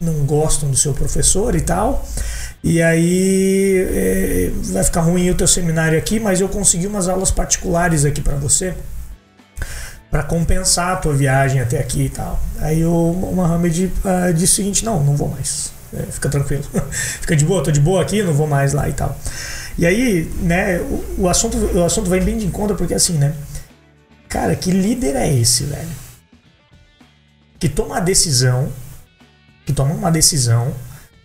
não 0.00 0.24
gostam 0.24 0.70
do 0.70 0.76
seu 0.76 0.92
professor 0.92 1.54
e 1.54 1.60
tal. 1.60 2.04
E 2.64 2.80
aí 2.80 3.86
é, 3.90 4.52
vai 4.72 4.84
ficar 4.84 5.00
ruim 5.00 5.28
o 5.30 5.34
teu 5.34 5.48
seminário 5.48 5.98
aqui, 5.98 6.20
mas 6.20 6.40
eu 6.40 6.48
consegui 6.48 6.86
umas 6.86 7.08
aulas 7.08 7.30
particulares 7.30 8.04
aqui 8.04 8.20
para 8.20 8.36
você 8.36 8.74
para 10.12 10.22
compensar 10.22 10.92
a 10.92 10.96
tua 10.96 11.14
viagem 11.14 11.58
até 11.62 11.80
aqui 11.80 12.02
e 12.02 12.08
tal. 12.10 12.38
Aí 12.58 12.84
o 12.84 13.32
Mohamed 13.34 13.86
uh, 13.86 14.34
disse 14.34 14.52
o 14.52 14.56
seguinte: 14.56 14.84
não, 14.84 15.02
não 15.02 15.16
vou 15.16 15.28
mais. 15.28 15.72
É, 15.90 16.02
fica 16.02 16.28
tranquilo. 16.28 16.62
fica 16.92 17.34
de 17.34 17.46
boa, 17.46 17.64
tô 17.64 17.70
de 17.70 17.80
boa 17.80 18.02
aqui, 18.02 18.22
não 18.22 18.34
vou 18.34 18.46
mais 18.46 18.74
lá 18.74 18.86
e 18.90 18.92
tal. 18.92 19.18
E 19.78 19.86
aí, 19.86 20.30
né, 20.42 20.80
o, 20.80 21.22
o, 21.22 21.28
assunto, 21.30 21.56
o 21.56 21.82
assunto 21.82 22.10
vem 22.10 22.22
bem 22.22 22.36
de 22.36 22.44
encontro 22.44 22.76
porque 22.76 22.92
assim, 22.92 23.14
né? 23.14 23.32
Cara, 24.28 24.54
que 24.54 24.70
líder 24.70 25.16
é 25.16 25.32
esse, 25.32 25.64
velho? 25.64 25.88
Que 27.58 27.68
toma 27.68 27.96
a 27.96 28.00
decisão, 28.00 28.70
que 29.64 29.72
toma 29.72 29.94
uma 29.94 30.10
decisão 30.10 30.74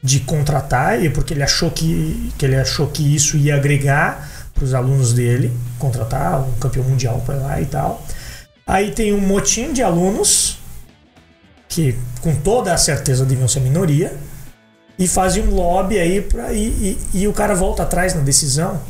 de 0.01 0.21
contratar, 0.21 1.03
e 1.03 1.09
porque 1.09 1.33
ele 1.33 1.43
achou 1.43 1.71
que, 1.71 2.31
que 2.37 2.45
ele 2.45 2.55
achou 2.55 2.87
que 2.87 3.15
isso 3.15 3.35
ia 3.35 3.55
agregar 3.55 4.29
para 4.53 4.63
os 4.63 4.73
alunos 4.73 5.11
dele, 5.11 5.51
contratar 5.77 6.39
um 6.41 6.53
campeão 6.53 6.85
mundial 6.85 7.21
para 7.25 7.35
lá 7.35 7.61
e 7.61 7.65
tal. 7.65 8.05
Aí 8.67 8.91
tem 8.91 9.13
um 9.13 9.21
motim 9.21 9.71
de 9.71 9.81
alunos, 9.81 10.57
que 11.69 11.95
com 12.21 12.35
toda 12.35 12.73
a 12.73 12.77
certeza 12.77 13.25
deviam 13.25 13.47
ser 13.47 13.61
minoria, 13.61 14.13
e 14.99 15.07
fazem 15.07 15.43
um 15.43 15.53
lobby 15.53 15.97
aí 15.99 16.21
para 16.21 16.51
e, 16.51 16.97
e, 17.13 17.21
e, 17.21 17.27
o 17.27 17.33
cara 17.33 17.53
volta 17.53 17.83
atrás 17.83 18.13
na 18.13 18.21
decisão. 18.21 18.81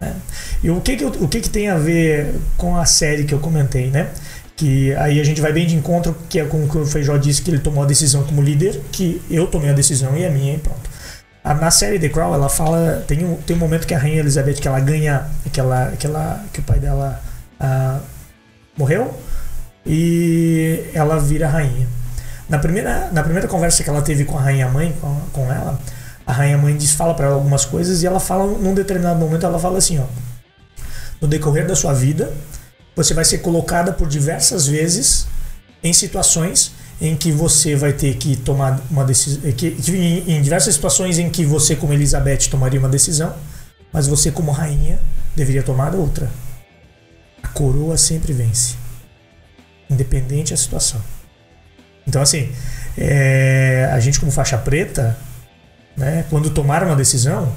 Né? 0.00 0.16
E 0.62 0.70
o 0.70 0.80
que 0.80 0.96
que, 0.96 1.04
o 1.04 1.28
que 1.28 1.40
que 1.40 1.50
tem 1.50 1.68
a 1.68 1.76
ver 1.76 2.34
com 2.56 2.76
a 2.76 2.86
série 2.86 3.24
que 3.24 3.34
eu 3.34 3.38
comentei, 3.38 3.90
né? 3.90 4.10
Que 4.56 4.94
aí 4.94 5.20
a 5.20 5.24
gente 5.24 5.40
vai 5.40 5.52
bem 5.52 5.66
de 5.66 5.76
encontro, 5.76 6.16
que 6.28 6.40
é 6.40 6.44
com 6.44 6.64
o 6.64 6.68
que 6.68 6.78
o 6.78 6.86
Feijó 6.86 7.16
disse 7.16 7.42
que 7.42 7.50
ele 7.50 7.58
tomou 7.58 7.84
a 7.84 7.86
decisão 7.86 8.24
como 8.24 8.40
líder, 8.40 8.80
que 8.90 9.20
eu 9.30 9.46
tomei 9.46 9.70
a 9.70 9.74
decisão 9.74 10.16
e 10.16 10.22
é 10.22 10.30
minha 10.30 10.54
e 10.54 10.58
pronto. 10.58 10.90
Na 11.44 11.70
série 11.70 11.98
The 11.98 12.08
Crown, 12.08 12.32
ela 12.32 12.48
fala. 12.48 13.04
Tem 13.06 13.22
um, 13.22 13.36
tem 13.36 13.54
um 13.54 13.58
momento 13.58 13.86
que 13.86 13.92
a 13.92 13.98
Rainha 13.98 14.20
Elizabeth 14.20 14.54
que 14.54 14.66
ela 14.66 14.80
ganha. 14.80 15.28
Que, 15.52 15.60
ela, 15.60 15.92
que, 15.98 16.60
o 16.60 16.62
pai 16.62 16.78
dela 16.78 17.22
uh, 17.60 18.00
morreu 18.76 19.14
e 19.86 20.84
ela 20.94 21.18
vira 21.18 21.48
rainha. 21.48 21.86
Na 22.48 22.58
primeira, 22.58 23.10
na 23.12 23.22
primeira 23.22 23.48
conversa 23.48 23.82
que 23.82 23.90
ela 23.90 24.02
teve 24.02 24.24
com 24.24 24.38
a 24.38 24.40
rainha 24.40 24.68
mãe, 24.68 24.94
com, 25.00 25.20
com 25.32 25.52
ela, 25.52 25.78
a 26.26 26.32
rainha 26.32 26.58
mãe 26.58 26.76
diz, 26.76 26.92
fala 26.92 27.14
para 27.14 27.26
ela 27.26 27.34
algumas 27.34 27.64
coisas 27.64 28.02
e 28.02 28.06
ela 28.06 28.20
fala, 28.20 28.46
num 28.46 28.74
determinado 28.74 29.18
momento, 29.18 29.46
ela 29.46 29.58
fala 29.58 29.78
assim, 29.78 29.98
ó, 29.98 30.04
no 31.20 31.28
decorrer 31.28 31.66
da 31.66 31.74
sua 31.74 31.92
vida, 31.92 32.32
você 32.94 33.14
vai 33.14 33.24
ser 33.24 33.38
colocada 33.38 33.92
por 33.92 34.08
diversas 34.08 34.66
vezes 34.66 35.26
em 35.82 35.92
situações 35.92 36.72
em 37.00 37.16
que 37.16 37.32
você 37.32 37.74
vai 37.74 37.92
ter 37.92 38.14
que 38.16 38.36
tomar 38.36 38.80
uma 38.90 39.04
decisão, 39.04 39.42
em 39.46 40.40
diversas 40.40 40.74
situações 40.74 41.18
em 41.18 41.28
que 41.28 41.44
você, 41.44 41.74
como 41.74 41.92
Elizabeth, 41.92 42.48
tomaria 42.50 42.78
uma 42.78 42.88
decisão, 42.88 43.34
mas 43.92 44.06
você, 44.06 44.30
como 44.30 44.52
rainha, 44.52 44.98
deveria 45.34 45.62
tomar 45.62 45.94
outra 45.94 46.30
coroa 47.52 47.96
sempre 47.96 48.32
vence, 48.32 48.76
independente 49.90 50.52
da 50.52 50.56
situação. 50.56 51.00
Então, 52.06 52.20
assim, 52.20 52.52
é, 52.96 53.88
a 53.92 54.00
gente, 54.00 54.20
como 54.20 54.30
faixa 54.30 54.58
preta, 54.58 55.16
né, 55.96 56.24
quando 56.30 56.50
tomar 56.50 56.82
uma 56.82 56.96
decisão, 56.96 57.52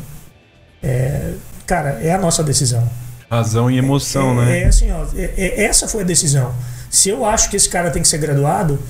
é, 0.82 1.34
cara, 1.66 2.00
é 2.02 2.14
a 2.14 2.18
nossa 2.18 2.44
decisão. 2.44 2.88
Razão 3.30 3.70
e 3.70 3.78
emoção, 3.78 4.42
é, 4.42 4.46
né? 4.46 4.60
É 4.62 4.66
assim, 4.68 4.92
ó, 4.92 5.06
é, 5.16 5.34
é, 5.38 5.64
essa 5.66 5.88
foi 5.88 6.02
a 6.02 6.06
decisão. 6.06 6.54
Se 6.90 7.10
eu 7.10 7.26
acho 7.26 7.50
que 7.50 7.58
esse 7.58 7.68
cara 7.68 7.92
tem 7.92 8.02
que 8.02 8.08
ser 8.08 8.20
graduado, 8.20 8.82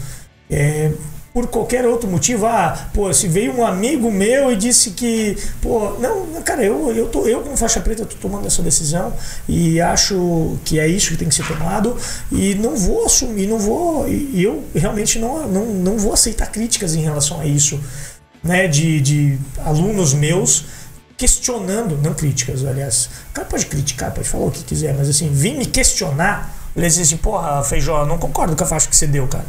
é, 0.50 0.92
por 1.38 1.46
qualquer 1.46 1.86
outro 1.86 2.10
motivo, 2.10 2.48
ah, 2.48 2.90
pô, 2.92 3.14
se 3.14 3.28
veio 3.28 3.56
um 3.56 3.64
amigo 3.64 4.12
meu 4.12 4.52
e 4.52 4.56
disse 4.56 4.90
que, 4.90 5.38
pô, 5.62 5.92
não, 6.00 6.42
cara, 6.42 6.64
eu, 6.64 6.92
eu, 6.92 7.08
tô, 7.10 7.28
eu 7.28 7.42
como 7.42 7.56
faixa 7.56 7.80
preta 7.80 8.08
tô 8.08 8.16
tomando 8.16 8.48
essa 8.48 8.64
decisão 8.64 9.14
e 9.48 9.80
acho 9.80 10.58
que 10.66 10.80
é 10.80 10.88
isso 10.88 11.12
que 11.12 11.16
tem 11.18 11.30
que 11.30 11.36
ser 11.36 11.48
tomado 11.48 11.96
e 12.32 12.56
não 12.56 12.76
vou 12.76 13.06
assumir, 13.06 13.46
não 13.46 13.60
vou, 13.60 14.10
e 14.10 14.42
eu 14.42 14.64
realmente 14.74 15.20
não, 15.20 15.48
não, 15.48 15.66
não 15.68 15.98
vou 16.00 16.12
aceitar 16.12 16.48
críticas 16.48 16.96
em 16.96 17.02
relação 17.02 17.40
a 17.40 17.46
isso, 17.46 17.80
né, 18.44 18.68
de, 18.68 19.00
de 19.00 19.38
alunos 19.64 20.16
meus 20.16 20.66
questionando, 21.16 22.00
não 22.02 22.16
críticas, 22.16 22.66
aliás, 22.66 23.12
o 23.30 23.34
cara 23.34 23.48
pode 23.48 23.68
criticar, 23.68 24.12
pode 24.12 24.28
falar 24.28 24.48
o 24.48 24.52
que 24.52 24.64
quiser, 24.64 24.96
mas 24.98 25.08
assim, 25.08 25.30
vim 25.32 25.56
me 25.56 25.68
questionar, 25.68 26.52
ele 26.76 26.88
diz 26.88 26.98
assim, 26.98 27.18
porra, 27.18 27.64
Feijó, 27.64 28.08
não 28.08 28.18
concordo 28.18 28.56
com 28.56 28.64
a 28.64 28.68
faixa 28.68 28.90
que 28.90 28.96
você 28.96 29.06
deu, 29.06 29.28
cara. 29.28 29.46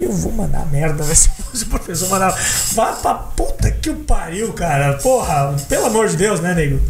Eu 0.00 0.12
vou 0.12 0.32
mandar 0.32 0.64
merda, 0.66 1.04
né? 1.04 1.14
Se 1.14 1.28
o 1.62 1.66
professor 1.66 2.08
mandar. 2.08 2.30
Vá 2.72 2.92
pra 2.94 3.14
puta 3.14 3.70
que 3.70 3.90
o 3.90 3.96
pariu, 3.96 4.52
cara. 4.52 4.94
Porra, 4.94 5.54
pelo 5.68 5.86
amor 5.86 6.08
de 6.08 6.16
Deus, 6.16 6.40
né, 6.40 6.54
nego? 6.54 6.80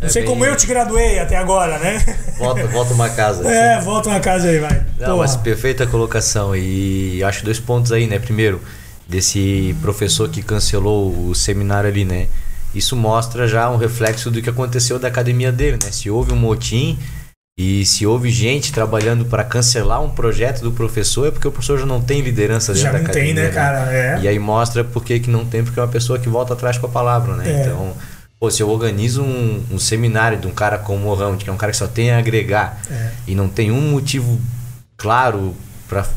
Não 0.00 0.06
é 0.06 0.10
sei 0.10 0.22
bem... 0.22 0.30
como 0.30 0.44
eu 0.44 0.56
te 0.56 0.66
graduei 0.66 1.18
até 1.18 1.36
agora, 1.36 1.78
né? 1.78 2.02
Volta, 2.38 2.66
volta 2.68 2.94
uma 2.94 3.10
casa. 3.10 3.42
É, 3.48 3.74
assim. 3.74 3.84
volta 3.84 4.08
uma 4.08 4.20
casa 4.20 4.48
aí, 4.48 4.58
vai. 4.58 4.86
Não, 4.98 5.06
Porra. 5.06 5.16
mas 5.18 5.36
perfeita 5.36 5.86
colocação. 5.86 6.56
E 6.56 7.22
acho 7.22 7.44
dois 7.44 7.60
pontos 7.60 7.92
aí, 7.92 8.06
né? 8.06 8.18
Primeiro, 8.18 8.62
desse 9.08 9.76
professor 9.82 10.28
que 10.28 10.42
cancelou 10.42 11.28
o 11.28 11.34
seminário 11.34 11.90
ali, 11.90 12.04
né? 12.04 12.28
Isso 12.74 12.94
mostra 12.94 13.48
já 13.48 13.68
um 13.70 13.76
reflexo 13.76 14.30
do 14.30 14.40
que 14.40 14.48
aconteceu 14.48 14.98
da 14.98 15.08
academia 15.08 15.50
dele, 15.50 15.78
né? 15.82 15.90
Se 15.90 16.08
houve 16.08 16.32
um 16.32 16.36
motim 16.36 16.98
e 17.58 17.84
se 17.84 18.06
houve 18.06 18.30
gente 18.30 18.72
trabalhando 18.72 19.24
para 19.24 19.42
cancelar 19.42 20.00
um 20.00 20.10
projeto 20.10 20.62
do 20.62 20.70
professor, 20.70 21.26
é 21.26 21.30
porque 21.32 21.48
o 21.48 21.50
professor 21.50 21.76
já 21.76 21.84
não 21.84 22.00
tem 22.00 22.20
liderança 22.20 22.72
dentro 22.72 22.84
já 22.84 22.92
da 22.92 22.98
academia. 22.98 23.34
Já 23.34 23.34
não 23.34 23.34
tem, 23.34 23.44
né, 23.44 23.52
cara? 23.52 23.92
É. 23.92 24.20
E 24.22 24.28
aí 24.28 24.38
mostra 24.38 24.84
por 24.84 25.04
que, 25.04 25.18
que 25.18 25.28
não 25.28 25.44
tem, 25.44 25.64
porque 25.64 25.80
é 25.80 25.82
uma 25.82 25.88
pessoa 25.88 26.20
que 26.20 26.28
volta 26.28 26.52
atrás 26.54 26.78
com 26.78 26.86
a 26.86 26.88
palavra, 26.88 27.34
né? 27.34 27.50
É. 27.50 27.62
Então, 27.62 27.94
pô, 28.38 28.48
se 28.48 28.62
eu 28.62 28.70
organizo 28.70 29.24
um, 29.24 29.64
um, 29.72 29.78
seminário 29.78 30.38
de 30.38 30.46
um 30.46 30.52
cara 30.52 30.78
como 30.78 31.08
o 31.08 31.14
Round, 31.16 31.42
que 31.42 31.50
é 31.50 31.52
um 31.52 31.56
cara 31.56 31.72
que 31.72 31.78
só 31.78 31.88
tem 31.88 32.12
a 32.12 32.18
agregar, 32.18 32.80
é. 32.88 33.10
e 33.26 33.34
não 33.34 33.48
tem 33.48 33.72
um 33.72 33.90
motivo 33.90 34.40
claro 34.96 35.52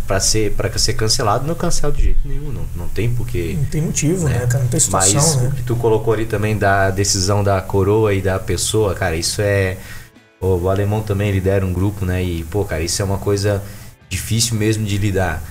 para 0.06 0.20
ser 0.20 0.52
para 0.52 0.78
ser 0.78 0.94
cancelado 0.96 1.48
não 1.48 1.56
cancela 1.56 1.94
de 1.94 2.04
jeito 2.04 2.20
nenhum 2.26 2.52
não, 2.52 2.66
não 2.76 2.90
tem 2.90 3.10
porque 3.10 3.56
não 3.58 3.64
tem 3.64 3.82
motivo 3.82 4.28
né, 4.28 4.40
né 4.40 4.46
cara 4.46 4.66
não 4.66 4.70
tem 4.70 4.80
situação 4.82 5.14
mas 5.14 5.36
né? 5.38 5.48
o 5.48 5.56
que 5.56 5.64
tu 5.64 5.78
colocou 5.78 6.14
ali 6.14 6.26
também 6.26 6.58
da 6.58 6.90
decisão 6.90 7.42
da 7.42 7.62
coroa 7.62 8.14
e 8.14 8.22
da 8.22 8.38
pessoa 8.38 8.94
cara 8.94 9.16
isso 9.16 9.42
é 9.42 9.78
o 10.42 10.70
alemão 10.70 11.02
também 11.02 11.32
lidera 11.32 11.66
um 11.66 11.72
grupo 11.72 12.06
né 12.06 12.24
e 12.24 12.44
pô 12.46 12.66
cara 12.66 12.82
isso 12.82 13.02
é 13.02 13.06
uma 13.06 13.18
coisa 13.18 13.64
difícil 14.10 14.56
mesmo 14.58 14.86
de 14.86 14.98
lidar 14.98 15.42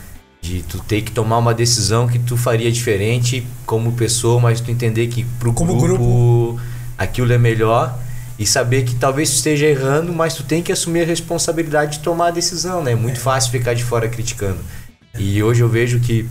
de 0.42 0.62
tu 0.62 0.78
ter 0.80 1.02
que 1.02 1.12
tomar 1.12 1.38
uma 1.38 1.54
decisão 1.54 2.08
que 2.08 2.18
tu 2.18 2.36
faria 2.36 2.70
diferente 2.72 3.46
como 3.66 3.92
pessoa 3.92 4.40
mas 4.40 4.60
tu 4.60 4.70
entender 4.70 5.06
que 5.06 5.24
pro 5.38 5.52
como 5.52 5.76
grupo, 5.76 5.96
grupo 5.96 6.60
aquilo 6.98 7.32
é 7.32 7.38
melhor 7.38 7.96
e 8.40 8.46
saber 8.46 8.84
que 8.84 8.94
talvez 8.94 9.28
tu 9.28 9.34
esteja 9.34 9.66
errando, 9.66 10.14
mas 10.14 10.32
tu 10.32 10.42
tem 10.42 10.62
que 10.62 10.72
assumir 10.72 11.02
a 11.02 11.04
responsabilidade 11.04 11.98
de 11.98 11.98
tomar 11.98 12.28
a 12.28 12.30
decisão, 12.30 12.82
né? 12.82 12.92
É 12.92 12.94
muito 12.94 13.18
é. 13.18 13.20
fácil 13.20 13.50
ficar 13.50 13.74
de 13.74 13.84
fora 13.84 14.08
criticando. 14.08 14.58
E 15.18 15.42
hoje 15.42 15.60
eu 15.60 15.68
vejo 15.68 16.00
que 16.00 16.26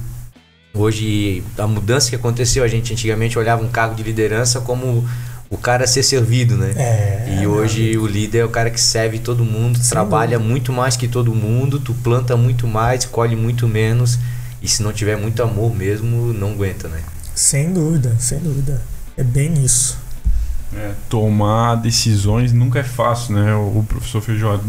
hoje 0.73 1.43
a 1.55 1.67
mudança 1.67 2.09
que 2.09 2.15
aconteceu, 2.15 2.63
a 2.63 2.67
gente 2.67 2.91
antigamente 2.91 3.37
olhava 3.37 3.63
um 3.63 3.67
cargo 3.67 3.93
de 3.93 4.01
liderança 4.01 4.59
como 4.59 5.07
o 5.49 5.57
cara 5.57 5.87
ser 5.87 6.03
servido, 6.03 6.55
né? 6.55 6.73
É, 6.75 7.39
e 7.41 7.47
hoje 7.47 7.97
o 7.97 8.05
líder 8.05 8.39
é 8.39 8.45
o 8.45 8.49
cara 8.49 8.69
que 8.69 8.79
serve 8.79 9.17
todo 9.17 9.43
mundo, 9.43 9.79
Sim, 9.79 9.89
trabalha 9.89 10.37
muito 10.37 10.71
mais 10.71 10.95
que 10.95 11.07
todo 11.07 11.33
mundo, 11.33 11.79
tu 11.79 11.93
planta 11.93 12.37
muito 12.37 12.67
mais, 12.67 13.05
colhe 13.05 13.35
muito 13.35 13.67
menos, 13.67 14.19
e 14.61 14.67
se 14.67 14.83
não 14.83 14.93
tiver 14.93 15.17
muito 15.17 15.41
amor 15.41 15.75
mesmo, 15.75 16.33
não 16.33 16.51
aguenta, 16.51 16.87
né? 16.87 17.01
Sem 17.33 17.73
dúvida, 17.73 18.15
sem 18.19 18.37
dúvida. 18.39 18.81
É 19.17 19.23
bem 19.23 19.53
isso. 19.63 19.97
É, 20.75 20.93
tomar 21.09 21.75
decisões 21.75 22.53
nunca 22.53 22.79
é 22.79 22.83
fácil, 22.83 23.33
né? 23.33 23.55
O, 23.55 23.83
professor 23.87 24.21
Feijó. 24.21 24.59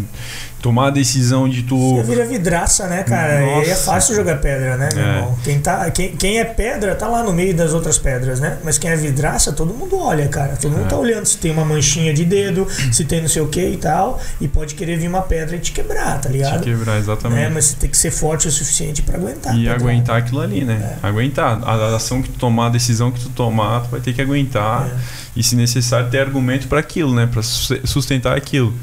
Tomar 0.61 0.89
a 0.89 0.91
decisão 0.91 1.49
de 1.49 1.63
tu. 1.63 1.97
Você 1.97 2.03
vira 2.03 2.27
vidraça, 2.27 2.87
né, 2.87 3.03
cara? 3.03 3.41
Nossa. 3.41 3.69
E 3.69 3.71
é 3.71 3.75
fácil 3.75 4.15
jogar 4.15 4.37
pedra, 4.37 4.77
né, 4.77 4.89
meu 4.95 5.05
é. 5.05 5.09
irmão? 5.09 5.39
Quem, 5.43 5.59
tá, 5.59 5.91
quem, 5.91 6.17
quem 6.17 6.39
é 6.39 6.45
pedra 6.45 6.95
tá 6.95 7.09
lá 7.09 7.23
no 7.23 7.33
meio 7.33 7.55
das 7.55 7.73
outras 7.73 7.99
pedras, 7.99 8.41
né? 8.41 8.59
Mas 8.63 8.77
quem 8.77 8.91
é 8.91 8.97
vidraça, 8.97 9.53
todo 9.53 9.73
mundo 9.73 9.99
olha, 9.99 10.29
cara. 10.29 10.57
Todo 10.57 10.73
mundo 10.73 10.85
é. 10.85 10.89
tá 10.89 10.97
olhando 10.97 11.27
se 11.27 11.39
tem 11.39 11.51
uma 11.51 11.65
manchinha 11.65 12.13
de 12.13 12.25
dedo, 12.25 12.67
se 12.93 13.05
tem 13.05 13.21
não 13.21 13.29
sei 13.29 13.43
o 13.43 13.49
que 13.49 13.65
e 13.65 13.77
tal. 13.77 14.21
E 14.41 14.47
pode 14.47 14.75
querer 14.75 14.99
vir 14.99 15.09
uma 15.09 15.23
pedra 15.23 15.57
e 15.57 15.59
te 15.59 15.73
quebrar, 15.73 16.21
tá 16.21 16.29
ligado? 16.29 16.61
Te 16.61 16.71
quebrar, 16.71 16.99
exatamente. 16.99 17.43
É, 17.43 17.49
mas 17.49 17.67
você 17.67 17.77
tem 17.77 17.91
que 17.91 17.97
ser 17.97 18.11
forte 18.11 18.47
o 18.49 18.51
suficiente 18.51 19.03
para 19.03 19.17
aguentar. 19.17 19.57
E 19.57 19.69
aguentar 19.69 20.19
aquilo 20.19 20.41
ali, 20.41 20.65
né? 20.65 20.97
É. 21.03 21.07
Aguentar. 21.07 21.61
A 21.65 21.97
ação 21.97 22.23
que 22.23 22.29
tu 22.29 22.39
tomar, 22.39 22.67
a 22.67 22.71
decisão 22.71 23.11
que 23.11 23.21
tu 23.21 23.31
tomar, 23.31 23.83
tu 23.83 23.91
vai 23.91 24.01
ter 24.01 24.13
que 24.13 24.21
aguentar. 24.21 24.87
É 24.87 25.21
e, 25.35 25.43
se 25.43 25.55
necessário, 25.55 26.11
ter 26.11 26.19
argumento 26.19 26.67
para 26.67 26.81
aquilo, 26.81 27.15
né? 27.15 27.29
Para 27.31 27.43
sustentar 27.43 28.37
aquilo. 28.37 28.75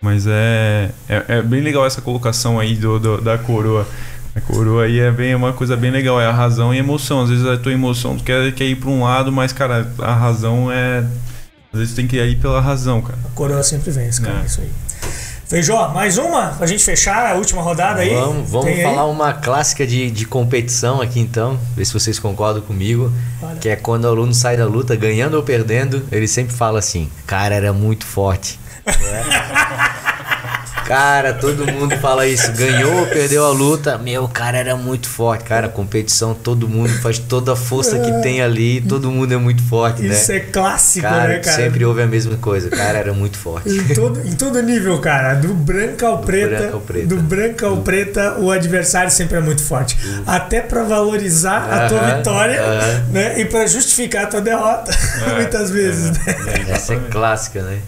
Mas 0.00 0.26
é, 0.26 0.90
é, 1.08 1.24
é, 1.28 1.42
bem 1.42 1.60
legal 1.60 1.84
essa 1.84 2.00
colocação 2.00 2.58
aí 2.58 2.74
do, 2.76 2.98
do, 2.98 3.20
da 3.20 3.36
coroa. 3.36 3.86
A 4.34 4.40
coroa 4.40 4.84
aí 4.84 5.00
é 5.00 5.10
bem 5.10 5.32
é 5.32 5.36
uma 5.36 5.52
coisa 5.52 5.76
bem 5.76 5.90
legal, 5.90 6.20
é 6.20 6.26
a 6.26 6.32
razão 6.32 6.72
e 6.72 6.76
a 6.76 6.80
emoção. 6.80 7.22
Às 7.22 7.30
vezes 7.30 7.44
a 7.44 7.56
tua 7.56 7.72
emoção 7.72 8.16
tu 8.16 8.22
quer, 8.22 8.52
quer 8.52 8.64
ir 8.64 8.76
para 8.76 8.90
um 8.90 9.02
lado, 9.02 9.32
mas, 9.32 9.52
cara, 9.52 9.90
a 9.98 10.14
razão 10.14 10.70
é. 10.70 11.04
Às 11.72 11.80
vezes 11.80 11.94
tem 11.94 12.06
que 12.06 12.16
ir 12.16 12.36
pela 12.36 12.60
razão, 12.60 13.02
cara. 13.02 13.18
A 13.24 13.34
coroa 13.34 13.62
sempre 13.62 13.90
vence, 13.90 14.22
cara, 14.22 14.40
é. 14.42 14.46
isso 14.46 14.60
aí. 14.60 14.70
Feijó, 15.48 15.88
mais 15.94 16.18
uma 16.18 16.48
pra 16.48 16.66
gente 16.66 16.84
fechar 16.84 17.32
a 17.32 17.34
última 17.34 17.62
rodada 17.62 18.02
aí? 18.02 18.14
Vamos, 18.14 18.50
vamos 18.50 18.82
falar 18.82 19.04
aí? 19.04 19.10
uma 19.10 19.32
clássica 19.32 19.86
de, 19.86 20.10
de 20.10 20.26
competição 20.26 21.00
aqui 21.00 21.20
então, 21.20 21.58
ver 21.74 21.86
se 21.86 21.92
vocês 21.94 22.18
concordam 22.18 22.62
comigo. 22.62 23.10
Olha. 23.42 23.56
Que 23.56 23.70
é 23.70 23.76
quando 23.76 24.04
o 24.04 24.08
aluno 24.08 24.34
sai 24.34 24.58
da 24.58 24.66
luta, 24.66 24.94
ganhando 24.94 25.34
ou 25.38 25.42
perdendo, 25.42 26.04
ele 26.12 26.28
sempre 26.28 26.54
fala 26.54 26.78
assim: 26.78 27.10
cara, 27.26 27.54
era 27.54 27.72
muito 27.72 28.04
forte. 28.04 28.60
É? 28.88 29.97
Cara, 30.88 31.34
todo 31.34 31.70
mundo 31.70 31.94
fala 31.98 32.26
isso. 32.26 32.50
Ganhou 32.52 33.00
ou 33.00 33.06
perdeu 33.06 33.44
a 33.44 33.50
luta? 33.50 33.98
Meu, 33.98 34.26
cara 34.26 34.56
era 34.56 34.74
muito 34.74 35.06
forte. 35.06 35.44
Cara, 35.44 35.68
competição, 35.68 36.32
todo 36.32 36.66
mundo 36.66 36.88
faz 37.02 37.18
toda 37.18 37.52
a 37.52 37.56
força 37.56 37.98
que 37.98 38.10
tem 38.22 38.40
ali. 38.40 38.80
Todo 38.80 39.10
mundo 39.10 39.34
é 39.34 39.36
muito 39.36 39.62
forte, 39.64 40.00
isso 40.00 40.08
né? 40.08 40.14
Isso 40.14 40.32
é 40.32 40.40
clássico, 40.40 41.06
cara, 41.06 41.28
né, 41.28 41.38
cara? 41.40 41.56
Sempre 41.58 41.84
ouve 41.84 42.00
a 42.00 42.06
mesma 42.06 42.38
coisa. 42.38 42.70
Cara, 42.70 42.96
era 42.96 43.12
muito 43.12 43.36
forte. 43.36 43.68
Em 43.68 43.94
todo, 43.94 44.26
em 44.26 44.32
todo 44.32 44.62
nível, 44.62 44.98
cara. 44.98 45.34
Do 45.34 45.52
branco 45.52 46.06
ao, 46.06 46.16
do 46.16 46.24
preta, 46.24 46.56
branco 46.56 46.74
ao 46.76 46.80
preta. 46.80 47.06
Do 47.06 47.16
branco 47.18 47.66
ao 47.66 47.76
preta, 47.82 48.38
o 48.38 48.50
adversário 48.50 49.10
sempre 49.10 49.36
é 49.36 49.40
muito 49.40 49.62
forte. 49.62 49.94
Uh. 49.94 50.22
Até 50.26 50.62
para 50.62 50.84
valorizar 50.84 51.66
uh 51.66 51.70
-huh, 51.70 51.84
a 51.84 51.88
tua 51.88 52.16
vitória, 52.16 52.62
uh 52.62 52.64
-huh. 52.64 53.12
né? 53.12 53.40
E 53.40 53.44
para 53.44 53.66
justificar 53.66 54.24
a 54.24 54.26
tua 54.28 54.40
derrota. 54.40 54.90
É, 55.18 55.34
Muitas 55.34 55.70
vezes, 55.70 56.16
é, 56.26 56.32
né? 56.32 56.66
Essa 56.70 56.94
é 56.94 56.96
clássica, 57.10 57.62
né? 57.62 57.78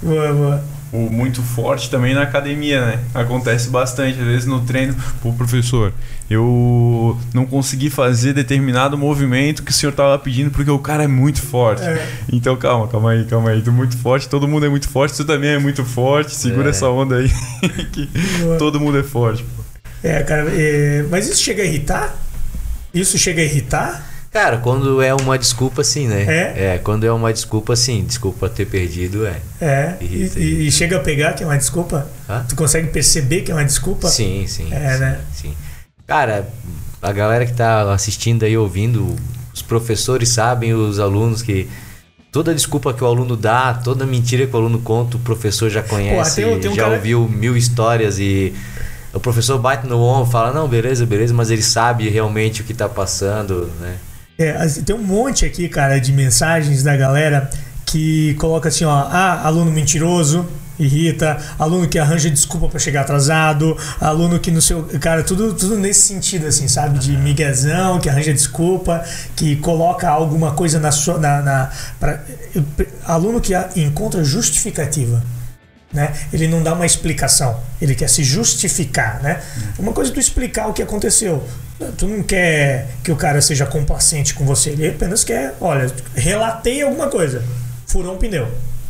Boa, 0.00 0.32
boa 0.32 0.75
o 0.75 0.75
muito 0.96 1.42
forte 1.42 1.90
também 1.90 2.14
na 2.14 2.22
academia, 2.22 2.84
né? 2.84 3.00
Acontece 3.14 3.68
bastante. 3.68 4.18
Às 4.18 4.26
vezes 4.26 4.46
no 4.46 4.60
treino, 4.60 4.94
pô, 5.22 5.32
professor, 5.32 5.92
eu 6.28 7.18
não 7.32 7.46
consegui 7.46 7.90
fazer 7.90 8.32
determinado 8.32 8.96
movimento 8.96 9.62
que 9.62 9.70
o 9.70 9.74
senhor 9.74 9.90
estava 9.90 10.18
pedindo 10.18 10.50
porque 10.50 10.70
o 10.70 10.78
cara 10.78 11.04
é 11.04 11.06
muito 11.06 11.40
forte. 11.42 11.82
É. 11.82 12.06
Então 12.32 12.56
calma, 12.56 12.88
calma 12.88 13.12
aí, 13.12 13.24
calma 13.24 13.50
aí. 13.50 13.62
Tu 13.62 13.70
é 13.70 13.72
muito 13.72 13.96
forte, 13.98 14.28
todo 14.28 14.48
mundo 14.48 14.66
é 14.66 14.68
muito 14.68 14.88
forte, 14.88 15.16
tu 15.16 15.24
também 15.24 15.50
é 15.50 15.58
muito 15.58 15.84
forte. 15.84 16.34
Segura 16.34 16.68
é. 16.68 16.70
essa 16.70 16.88
onda 16.88 17.16
aí 17.16 17.30
que 17.92 18.08
todo 18.58 18.80
mundo 18.80 18.98
é 18.98 19.02
forte. 19.02 19.42
Pô. 19.42 19.62
É, 20.02 20.22
cara, 20.22 20.48
é... 20.52 21.04
mas 21.10 21.28
isso 21.28 21.42
chega 21.42 21.62
a 21.62 21.66
irritar? 21.66 22.14
Isso 22.92 23.18
chega 23.18 23.42
a 23.42 23.44
irritar? 23.44 24.15
Cara, 24.36 24.58
quando 24.58 25.00
é 25.00 25.14
uma 25.14 25.38
desculpa, 25.38 25.82
sim, 25.82 26.08
né? 26.08 26.26
É? 26.28 26.74
É, 26.74 26.78
quando 26.78 27.04
é 27.04 27.10
uma 27.10 27.32
desculpa, 27.32 27.74
sim. 27.74 28.04
Desculpa 28.04 28.50
ter 28.50 28.66
perdido, 28.66 29.26
é. 29.26 29.40
É. 29.58 29.96
Irrita, 29.98 30.38
e, 30.38 30.68
e, 30.68 30.70
chega 30.70 30.98
a 30.98 31.00
pegar 31.00 31.32
que 31.32 31.42
é 31.42 31.46
uma 31.46 31.56
desculpa? 31.56 32.06
Hã? 32.28 32.44
Tu 32.46 32.54
consegue 32.54 32.88
perceber 32.88 33.40
que 33.40 33.50
é 33.50 33.54
uma 33.54 33.64
desculpa? 33.64 34.08
Sim, 34.08 34.44
sim. 34.46 34.68
É, 34.70 34.92
sim, 34.92 35.00
né? 35.00 35.20
Sim. 35.32 35.54
Cara, 36.06 36.46
a 37.00 37.12
galera 37.12 37.46
que 37.46 37.54
tá 37.54 37.90
assistindo 37.94 38.44
aí, 38.44 38.54
ouvindo, 38.58 39.16
os 39.54 39.62
professores 39.62 40.28
sabem, 40.28 40.74
os 40.74 41.00
alunos 41.00 41.40
que 41.40 41.66
toda 42.30 42.54
desculpa 42.54 42.92
que 42.92 43.02
o 43.02 43.06
aluno 43.06 43.38
dá, 43.38 43.72
toda 43.72 44.04
mentira 44.04 44.46
que 44.46 44.54
o 44.54 44.58
aluno 44.58 44.80
conta, 44.80 45.16
o 45.16 45.20
professor 45.20 45.70
já 45.70 45.82
conhece, 45.82 46.42
Pô, 46.42 46.50
tem, 46.50 46.60
tem 46.60 46.70
um 46.72 46.74
já 46.74 46.82
cara... 46.82 46.96
ouviu 46.96 47.26
mil 47.26 47.56
histórias 47.56 48.18
e 48.18 48.52
o 49.14 49.18
professor 49.18 49.58
bate 49.58 49.86
no 49.86 49.98
ombro, 49.98 50.30
fala 50.30 50.52
não, 50.52 50.68
beleza, 50.68 51.06
beleza, 51.06 51.32
mas 51.32 51.50
ele 51.50 51.62
sabe 51.62 52.06
realmente 52.10 52.60
o 52.60 52.64
que 52.64 52.72
está 52.72 52.86
passando, 52.86 53.72
né? 53.80 53.96
É, 54.38 54.52
tem 54.84 54.94
um 54.94 55.02
monte 55.02 55.46
aqui, 55.46 55.68
cara, 55.68 55.98
de 55.98 56.12
mensagens 56.12 56.82
da 56.82 56.94
galera 56.94 57.48
que 57.86 58.34
coloca 58.34 58.68
assim, 58.68 58.84
ó, 58.84 58.90
ah, 58.90 59.46
aluno 59.46 59.70
mentiroso, 59.70 60.46
irrita, 60.78 61.38
aluno 61.58 61.88
que 61.88 61.98
arranja 61.98 62.28
desculpa 62.28 62.68
para 62.68 62.78
chegar 62.78 63.02
atrasado, 63.02 63.76
aluno 63.98 64.38
que 64.38 64.50
no 64.50 64.60
seu, 64.60 64.84
cara, 65.00 65.22
tudo 65.22 65.54
tudo 65.54 65.78
nesse 65.78 66.02
sentido 66.02 66.46
assim, 66.46 66.68
sabe, 66.68 66.98
de 66.98 67.16
miguezão, 67.16 67.98
que 67.98 68.10
arranja 68.10 68.32
desculpa, 68.34 69.02
que 69.34 69.56
coloca 69.56 70.08
alguma 70.08 70.52
coisa 70.52 70.78
na 70.78 70.90
sua 70.90 71.18
na, 71.18 71.40
na 71.40 71.70
pra, 71.98 72.22
aluno 73.06 73.40
que 73.40 73.54
encontra 73.76 74.22
justificativa. 74.22 75.22
Né? 75.92 76.12
Ele 76.30 76.46
não 76.46 76.62
dá 76.62 76.74
uma 76.74 76.84
explicação, 76.84 77.58
ele 77.80 77.94
quer 77.94 78.10
se 78.10 78.22
justificar, 78.22 79.22
né? 79.22 79.40
Uma 79.78 79.92
coisa 79.92 80.10
é 80.10 80.14
tu 80.14 80.20
explicar 80.20 80.66
o 80.66 80.74
que 80.74 80.82
aconteceu. 80.82 81.42
Tu 81.96 82.06
não 82.06 82.22
quer 82.22 82.88
que 83.04 83.12
o 83.12 83.16
cara 83.16 83.40
seja 83.42 83.66
complacente 83.66 84.34
com 84.34 84.44
você, 84.46 84.70
ele 84.70 84.88
apenas 84.88 85.24
quer, 85.24 85.54
olha, 85.60 85.90
relatei 86.14 86.82
alguma 86.82 87.08
coisa, 87.08 87.42
furou 87.86 88.14
um 88.14 88.18
pneu. 88.18 88.48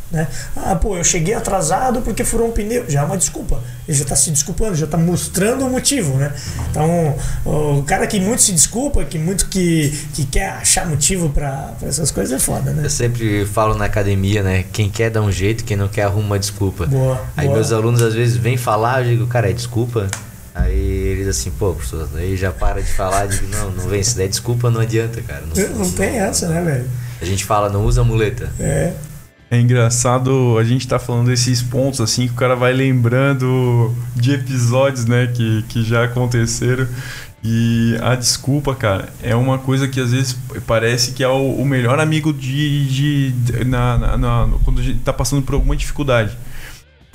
Né? 0.09 0.25
Ah, 0.55 0.73
pô, 0.73 0.95
eu 0.95 1.03
cheguei 1.03 1.33
atrasado 1.33 2.01
porque 2.01 2.23
furou 2.23 2.47
um 2.47 2.51
pneu. 2.51 2.85
Já 2.87 3.01
é 3.01 3.03
uma 3.03 3.17
desculpa. 3.17 3.61
Ele 3.85 3.97
já 3.97 4.03
está 4.03 4.15
se 4.15 4.31
desculpando, 4.31 4.75
já 4.75 4.85
está 4.85 4.97
mostrando 4.97 5.65
o 5.65 5.69
motivo, 5.69 6.15
né? 6.15 6.31
Então, 6.69 7.15
o 7.43 7.83
cara 7.83 8.07
que 8.07 8.17
muito 8.17 8.41
se 8.41 8.53
desculpa, 8.53 9.03
que 9.03 9.19
muito 9.19 9.49
que, 9.49 9.89
que 10.13 10.25
quer 10.25 10.49
achar 10.51 10.87
motivo 10.87 11.29
para 11.29 11.73
essas 11.81 12.09
coisas 12.09 12.33
é 12.33 12.39
foda, 12.39 12.71
né? 12.71 12.85
Eu 12.85 12.89
sempre 12.89 13.45
falo 13.45 13.75
na 13.75 13.83
academia, 13.83 14.41
né? 14.41 14.63
Quem 14.71 14.89
quer 14.89 15.09
dar 15.09 15.21
um 15.21 15.31
jeito, 15.31 15.65
quem 15.65 15.75
não 15.75 15.89
quer 15.89 16.03
arruma 16.03 16.25
uma 16.25 16.39
desculpa. 16.39 16.85
Boa, 16.85 17.21
Aí 17.35 17.45
boa. 17.45 17.57
meus 17.57 17.73
alunos 17.73 18.01
às 18.01 18.13
vezes 18.13 18.37
vêm 18.37 18.55
falar, 18.55 19.03
eu 19.03 19.09
digo, 19.09 19.27
cara, 19.27 19.49
é 19.49 19.53
desculpa? 19.53 20.07
Aí 20.55 21.06
diz 21.27 21.39
assim, 21.39 21.51
pô, 21.51 21.73
professor, 21.73 22.09
aí 22.15 22.35
já 22.37 22.51
para 22.51 22.81
de 22.81 22.91
falar, 22.91 23.27
digo, 23.27 23.47
não, 23.47 23.71
não 23.71 23.87
vem, 23.87 24.01
se 24.01 24.15
der 24.15 24.27
desculpa, 24.27 24.69
não 24.69 24.81
adianta, 24.81 25.21
cara. 25.21 25.43
Não, 25.45 25.69
não, 25.69 25.79
não 25.79 25.91
tem 25.91 26.17
essa, 26.17 26.47
né, 26.47 26.61
velho? 26.61 26.89
A 27.21 27.25
gente 27.25 27.43
fala, 27.43 27.69
não 27.69 27.85
usa 27.85 28.03
muleta. 28.03 28.51
É. 28.59 28.93
É 29.49 29.59
engraçado 29.59 30.57
a 30.57 30.63
gente 30.65 30.85
tá 30.85 30.99
falando 30.99 31.27
desses 31.27 31.61
pontos 31.61 32.01
assim 32.01 32.27
que 32.27 32.33
o 32.33 32.35
cara 32.35 32.53
vai 32.53 32.73
lembrando 32.73 33.95
de 34.13 34.33
episódios, 34.33 35.05
né, 35.05 35.27
que, 35.27 35.63
que 35.69 35.83
já 35.83 36.03
aconteceram. 36.03 36.87
E 37.43 37.95
a 38.01 38.15
desculpa, 38.15 38.75
cara, 38.75 39.07
é 39.23 39.35
uma 39.35 39.57
coisa 39.57 39.87
que 39.87 40.01
às 40.01 40.11
vezes 40.11 40.35
parece 40.65 41.11
que 41.11 41.23
é 41.23 41.29
o, 41.29 41.53
o 41.53 41.65
melhor 41.65 41.97
amigo 41.97 42.33
de, 42.33 43.31
de 43.31 43.65
na, 43.65 43.97
na, 43.97 44.17
na, 44.17 44.49
quando 44.65 44.81
a 44.81 44.83
gente 44.83 44.99
tá 44.99 45.13
passando 45.13 45.43
por 45.43 45.55
alguma 45.55 45.75
dificuldade. 45.75 46.37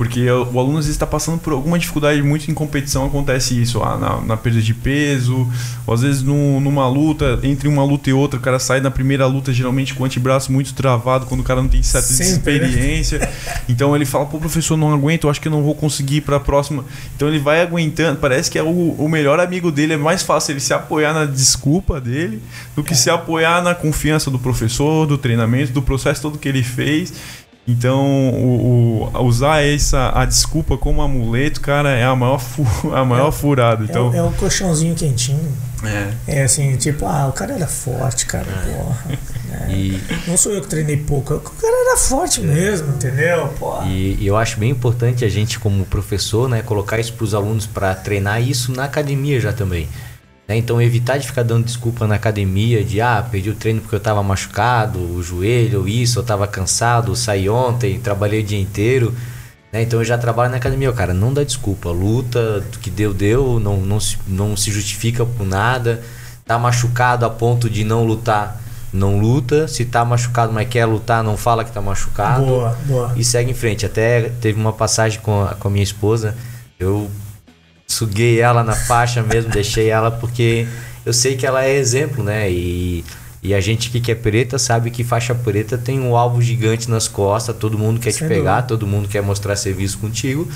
Porque 0.02 0.28
o 0.28 0.58
aluno 0.58 0.78
às 0.78 0.86
vezes 0.86 0.96
está 0.96 1.06
passando 1.06 1.38
por 1.38 1.52
alguma 1.52 1.78
dificuldade 1.78 2.20
muito 2.24 2.50
em 2.50 2.54
competição, 2.54 3.06
acontece 3.06 3.62
isso, 3.62 3.80
ah, 3.84 3.96
na, 3.96 4.20
na, 4.20 4.36
perda 4.36 4.60
de 4.60 4.74
peso, 4.74 5.48
ou 5.86 5.94
às 5.94 6.02
vezes 6.02 6.22
no, 6.22 6.58
numa 6.58 6.88
luta, 6.88 7.38
entre 7.44 7.68
uma 7.68 7.84
luta 7.84 8.10
e 8.10 8.12
outra, 8.12 8.36
o 8.36 8.42
cara 8.42 8.58
sai 8.58 8.80
na 8.80 8.90
primeira 8.90 9.26
luta 9.26 9.52
geralmente 9.52 9.94
com 9.94 10.02
o 10.02 10.06
antebraço 10.06 10.50
muito 10.50 10.74
travado, 10.74 11.26
quando 11.26 11.42
o 11.42 11.44
cara 11.44 11.62
não 11.62 11.68
tem 11.68 11.84
certa 11.84 12.08
Sempre, 12.08 12.58
né? 12.58 12.66
experiência. 12.66 13.30
Então 13.68 13.94
ele 13.94 14.04
fala, 14.04 14.26
pô, 14.26 14.38
professor, 14.38 14.76
não 14.76 14.92
aguento, 14.92 15.24
eu 15.24 15.30
acho 15.30 15.40
que 15.40 15.46
eu 15.46 15.52
não 15.52 15.62
vou 15.62 15.76
conseguir 15.76 16.22
para 16.22 16.34
a 16.36 16.40
próxima. 16.40 16.84
Então 17.14 17.28
ele 17.28 17.38
vai 17.38 17.62
aguentando, 17.62 18.18
parece 18.18 18.50
que 18.50 18.58
é 18.58 18.62
o, 18.62 18.96
o 18.98 19.08
melhor 19.08 19.38
amigo 19.38 19.70
dele, 19.70 19.92
é 19.92 19.96
mais 19.96 20.24
fácil 20.24 20.50
ele 20.50 20.60
se 20.60 20.74
apoiar 20.74 21.14
na 21.14 21.26
desculpa 21.26 22.00
dele 22.00 22.42
do 22.74 22.82
que 22.82 22.92
é. 22.92 22.96
se 22.96 23.08
apoiar 23.08 23.62
na 23.62 23.72
confiança 23.72 24.32
do 24.32 24.38
professor, 24.38 25.06
do 25.06 25.16
treinamento, 25.16 25.72
do 25.72 25.80
processo 25.80 26.20
todo 26.20 26.38
que 26.38 26.48
ele 26.48 26.64
fez. 26.64 27.12
Então, 27.66 28.04
o, 28.30 29.08
o, 29.14 29.22
usar 29.22 29.62
essa 29.62 30.10
a 30.14 30.24
desculpa 30.24 30.76
como 30.76 31.00
amuleto, 31.00 31.60
cara, 31.60 31.90
é 31.90 32.04
a 32.04 32.16
maior, 32.16 32.38
fu, 32.38 32.66
a 32.92 33.04
maior 33.04 33.28
é, 33.28 33.32
furada. 33.32 33.84
Então, 33.84 34.12
é, 34.12 34.16
é 34.16 34.22
o 34.22 34.32
colchãozinho 34.32 34.94
quentinho. 34.94 35.52
É. 35.84 36.38
é 36.38 36.42
assim, 36.44 36.76
tipo, 36.76 37.06
ah, 37.06 37.26
o 37.28 37.32
cara 37.32 37.54
era 37.54 37.66
forte, 37.66 38.26
cara, 38.26 38.46
é. 38.46 38.72
porra. 38.72 39.04
É. 39.68 39.72
E... 39.72 40.02
Não 40.26 40.36
sou 40.36 40.52
eu 40.52 40.60
que 40.60 40.68
treinei 40.68 40.96
pouco, 40.96 41.34
o 41.34 41.40
cara 41.40 41.88
era 41.88 41.96
forte 41.96 42.40
é. 42.40 42.44
mesmo, 42.44 42.94
entendeu? 42.94 43.48
Porra. 43.58 43.86
E, 43.86 44.16
e 44.20 44.26
eu 44.26 44.36
acho 44.36 44.58
bem 44.58 44.70
importante 44.70 45.24
a 45.24 45.28
gente, 45.28 45.58
como 45.58 45.84
professor, 45.84 46.48
né, 46.48 46.62
colocar 46.62 46.98
isso 46.98 47.12
para 47.12 47.24
os 47.24 47.34
alunos 47.34 47.66
para 47.66 47.94
treinar 47.94 48.40
isso 48.42 48.72
na 48.72 48.84
academia 48.84 49.40
já 49.40 49.52
também. 49.52 49.88
Né? 50.52 50.58
Então 50.58 50.80
evitar 50.82 51.16
de 51.16 51.26
ficar 51.26 51.42
dando 51.42 51.64
desculpa 51.64 52.06
na 52.06 52.16
academia 52.16 52.84
de 52.84 53.00
ah, 53.00 53.26
perdi 53.28 53.48
o 53.48 53.54
treino 53.54 53.80
porque 53.80 53.94
eu 53.94 53.98
estava 53.98 54.22
machucado, 54.22 54.98
o 54.98 55.22
joelho, 55.22 55.80
ou 55.80 55.88
isso, 55.88 56.18
eu 56.18 56.22
estava 56.22 56.46
cansado, 56.46 57.16
saí 57.16 57.48
ontem, 57.48 57.98
trabalhei 57.98 58.40
o 58.40 58.44
dia 58.44 58.60
inteiro. 58.60 59.14
Né? 59.72 59.82
Então 59.82 60.00
eu 60.00 60.04
já 60.04 60.18
trabalho 60.18 60.50
na 60.50 60.58
academia, 60.58 60.92
cara, 60.92 61.14
não 61.14 61.32
dá 61.32 61.42
desculpa, 61.42 61.88
luta, 61.90 62.62
que 62.82 62.90
deu, 62.90 63.14
deu, 63.14 63.58
não, 63.58 63.78
não, 63.78 63.98
se, 63.98 64.18
não 64.28 64.54
se 64.54 64.70
justifica 64.70 65.24
por 65.24 65.46
nada. 65.46 66.02
Tá 66.44 66.58
machucado 66.58 67.24
a 67.24 67.30
ponto 67.30 67.70
de 67.70 67.82
não 67.82 68.04
lutar, 68.04 68.60
não 68.92 69.18
luta. 69.18 69.66
Se 69.68 69.86
tá 69.86 70.04
machucado, 70.04 70.52
mas 70.52 70.68
quer 70.68 70.84
lutar, 70.84 71.24
não 71.24 71.36
fala 71.36 71.64
que 71.64 71.72
tá 71.72 71.80
machucado. 71.80 72.44
Boa, 72.44 72.78
boa. 72.84 73.12
E 73.16 73.24
segue 73.24 73.52
em 73.52 73.54
frente. 73.54 73.86
Até 73.86 74.28
teve 74.40 74.60
uma 74.60 74.72
passagem 74.72 75.20
com 75.20 75.44
a, 75.44 75.54
com 75.54 75.68
a 75.68 75.70
minha 75.70 75.84
esposa, 75.84 76.36
eu 76.78 77.08
suguei 77.92 78.40
ela 78.40 78.64
na 78.64 78.74
faixa 78.74 79.22
mesmo, 79.22 79.50
deixei 79.50 79.88
ela 79.88 80.10
porque 80.10 80.66
eu 81.04 81.12
sei 81.12 81.36
que 81.36 81.46
ela 81.46 81.64
é 81.64 81.74
exemplo, 81.74 82.24
né? 82.24 82.50
E, 82.50 83.04
e 83.42 83.54
a 83.54 83.60
gente 83.60 83.90
que 83.90 84.10
é 84.10 84.14
preta 84.14 84.58
sabe 84.58 84.90
que 84.90 85.04
faixa 85.04 85.34
preta 85.34 85.76
tem 85.76 86.00
um 86.00 86.16
alvo 86.16 86.40
gigante 86.40 86.90
nas 86.90 87.08
costas, 87.08 87.56
todo 87.56 87.78
mundo 87.78 88.00
quer 88.00 88.12
Sem 88.12 88.26
te 88.26 88.34
pegar, 88.34 88.60
dúvida. 88.60 88.68
todo 88.68 88.86
mundo 88.86 89.08
quer 89.08 89.22
mostrar 89.22 89.56
serviço 89.56 89.98
contigo. 89.98 90.48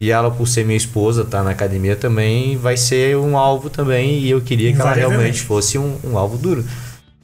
E 0.00 0.10
ela, 0.10 0.30
por 0.30 0.46
ser 0.46 0.64
minha 0.64 0.76
esposa, 0.76 1.24
tá 1.24 1.42
na 1.42 1.50
academia 1.50 1.96
também, 1.96 2.58
vai 2.58 2.76
ser 2.76 3.16
um 3.16 3.38
alvo 3.38 3.70
também. 3.70 4.18
E 4.18 4.28
eu 4.28 4.40
queria 4.40 4.72
que 4.72 4.80
ela 4.80 4.92
realmente 4.92 5.40
fosse 5.40 5.78
um, 5.78 5.98
um 6.04 6.18
alvo 6.18 6.36
duro. 6.36 6.64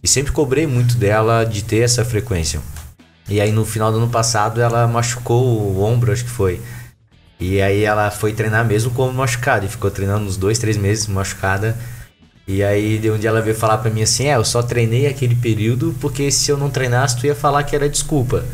E 0.03 0.09
sempre 0.09 0.33
cobrei 0.33 0.67
muito 0.67 0.97
dela 0.97 1.45
de 1.45 1.63
ter 1.63 1.81
essa 1.81 2.05
frequência. 2.05 2.61
E 3.29 3.41
aí 3.41 3.53
no 3.53 3.65
final 3.65 3.93
do 3.93 3.99
ano 3.99 4.09
passado 4.09 4.61
ela 4.61 4.87
machucou 4.87 5.45
o 5.45 5.83
ombro, 5.83 6.13
acho 6.13 6.25
que 6.25 6.31
foi. 6.31 6.61
E 7.41 7.61
aí 7.63 7.85
ela 7.85 8.11
foi 8.11 8.35
treinar 8.35 8.65
mesmo 8.67 8.91
como 8.91 9.13
machucada. 9.13 9.65
E 9.65 9.69
ficou 9.69 9.91
treinando 9.91 10.27
uns 10.27 10.37
dois, 10.37 10.59
três 10.59 10.77
meses 10.77 11.07
machucada. 11.07 11.77
E 12.47 12.63
aí 12.63 13.01
um 13.11 13.17
dia 13.17 13.31
ela 13.31 13.41
veio 13.41 13.57
falar 13.57 13.79
pra 13.79 13.91
mim 13.91 14.03
assim, 14.03 14.27
é, 14.27 14.35
eu 14.35 14.45
só 14.45 14.63
treinei 14.63 15.07
aquele 15.07 15.37
período 15.37 15.95
porque 16.01 16.31
se 16.31 16.51
eu 16.51 16.57
não 16.57 16.69
treinasse, 16.69 17.17
tu 17.17 17.27
ia 17.27 17.35
falar 17.35 17.63
que 17.63 17.77
era 17.77 17.89
desculpa. 17.89 18.45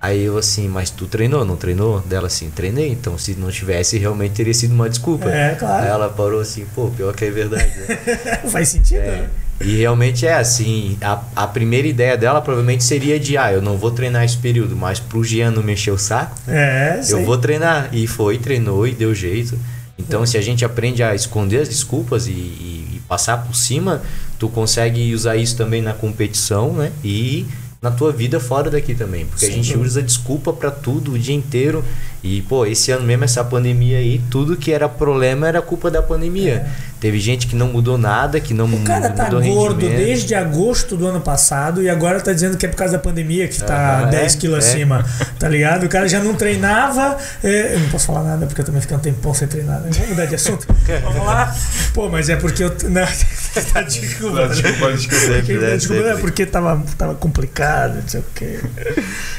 Aí 0.00 0.24
eu 0.24 0.36
assim, 0.36 0.68
mas 0.68 0.90
tu 0.90 1.06
treinou, 1.06 1.44
não 1.44 1.56
treinou? 1.56 2.00
Dela 2.00 2.26
assim, 2.26 2.50
treinei, 2.50 2.90
então 2.90 3.16
se 3.16 3.34
não 3.34 3.50
tivesse, 3.50 3.96
realmente 3.98 4.32
teria 4.32 4.52
sido 4.52 4.74
uma 4.74 4.90
desculpa. 4.90 5.30
É, 5.30 5.54
claro. 5.54 5.82
Aí 5.82 5.88
ela 5.88 6.10
parou 6.10 6.40
assim, 6.40 6.66
pô, 6.74 6.90
pior 6.90 7.14
que 7.14 7.24
é 7.24 7.30
verdade, 7.30 7.72
né? 7.78 7.96
Faz 8.50 8.68
sentido, 8.68 9.00
é. 9.00 9.22
né? 9.22 9.30
E 9.64 9.76
realmente 9.76 10.26
é 10.26 10.34
assim, 10.34 10.96
a, 11.00 11.22
a 11.36 11.46
primeira 11.46 11.86
ideia 11.86 12.16
dela 12.16 12.40
provavelmente 12.40 12.84
seria 12.84 13.18
de, 13.18 13.36
ah, 13.36 13.52
eu 13.52 13.62
não 13.62 13.76
vou 13.76 13.90
treinar 13.90 14.24
esse 14.24 14.36
período, 14.36 14.76
mas 14.76 15.00
pro 15.00 15.22
Jean 15.22 15.50
não 15.50 15.62
mexer 15.62 15.90
o 15.90 15.98
saco, 15.98 16.36
é, 16.48 17.00
eu 17.08 17.24
vou 17.24 17.38
treinar. 17.38 17.88
E 17.92 18.06
foi, 18.06 18.38
treinou 18.38 18.86
e 18.86 18.92
deu 18.92 19.14
jeito. 19.14 19.58
Então, 19.98 20.26
se 20.26 20.36
a 20.36 20.40
gente 20.40 20.64
aprende 20.64 21.02
a 21.02 21.14
esconder 21.14 21.60
as 21.60 21.68
desculpas 21.68 22.26
e, 22.26 22.30
e, 22.30 22.88
e, 22.96 23.02
passar 23.08 23.38
por 23.38 23.54
cima, 23.54 24.02
tu 24.38 24.48
consegue 24.48 25.14
usar 25.14 25.36
isso 25.36 25.56
também 25.56 25.80
na 25.80 25.92
competição, 25.92 26.72
né? 26.72 26.90
E 27.04 27.46
na 27.80 27.90
tua 27.90 28.12
vida 28.12 28.38
fora 28.38 28.70
daqui 28.70 28.94
também. 28.94 29.26
Porque 29.26 29.46
Sim, 29.46 29.52
a 29.52 29.54
gente 29.54 29.76
usa 29.76 30.02
desculpa 30.02 30.52
para 30.52 30.70
tudo 30.70 31.12
o 31.12 31.18
dia 31.18 31.34
inteiro. 31.34 31.84
E, 32.22 32.40
pô, 32.42 32.64
esse 32.64 32.92
ano 32.92 33.04
mesmo, 33.04 33.24
essa 33.24 33.42
pandemia 33.42 33.98
aí, 33.98 34.20
tudo 34.30 34.56
que 34.56 34.72
era 34.72 34.88
problema 34.88 35.48
era 35.48 35.60
culpa 35.60 35.90
da 35.90 36.00
pandemia. 36.00 36.54
É. 36.54 36.91
Teve 37.02 37.18
gente 37.18 37.48
que 37.48 37.56
não 37.56 37.66
mudou 37.66 37.98
nada, 37.98 38.38
que 38.38 38.54
não 38.54 38.64
O 38.72 38.84
cara 38.84 39.10
tá 39.10 39.28
gordo 39.28 39.88
desde 39.88 40.36
agosto 40.36 40.96
do 40.96 41.04
ano 41.04 41.20
passado 41.20 41.82
e 41.82 41.90
agora 41.90 42.20
tá 42.20 42.32
dizendo 42.32 42.56
que 42.56 42.64
é 42.64 42.68
por 42.68 42.76
causa 42.76 42.92
da 42.92 42.98
pandemia 43.00 43.48
que 43.48 43.58
tá 43.58 44.04
10 44.04 44.34
é, 44.34 44.38
quilos 44.38 44.64
é. 44.64 44.68
acima, 44.68 45.04
tá 45.36 45.48
ligado? 45.48 45.82
O 45.82 45.88
cara 45.88 46.08
já 46.08 46.20
não 46.20 46.36
treinava. 46.36 47.18
É, 47.42 47.74
eu 47.74 47.80
não 47.80 47.88
posso 47.88 48.06
falar 48.06 48.22
nada 48.22 48.46
porque 48.46 48.60
eu 48.60 48.64
também 48.64 48.80
fiquei 48.80 48.96
um 48.96 49.00
tempão 49.00 49.34
sem 49.34 49.48
treinar. 49.48 49.80
Né? 49.80 49.90
Vamos 49.92 50.10
mudar 50.10 50.26
de 50.26 50.36
assunto? 50.36 50.64
Vamos 51.02 51.26
lá? 51.26 51.52
Pô, 51.92 52.08
mas 52.08 52.28
é 52.28 52.36
porque 52.36 52.62
eu. 52.62 52.68
Não, 52.84 53.02
tá, 53.74 53.82
desculpa. 53.82 54.46
desculpa, 54.46 54.92
desculpa. 54.92 55.76
desculpa 55.76 56.08
é 56.08 56.16
porque 56.18 56.46
tava, 56.46 56.84
tava 56.96 57.16
complicado, 57.16 57.96
não 57.96 58.08
sei 58.08 58.20
o 58.20 58.24
quê. 58.32 58.60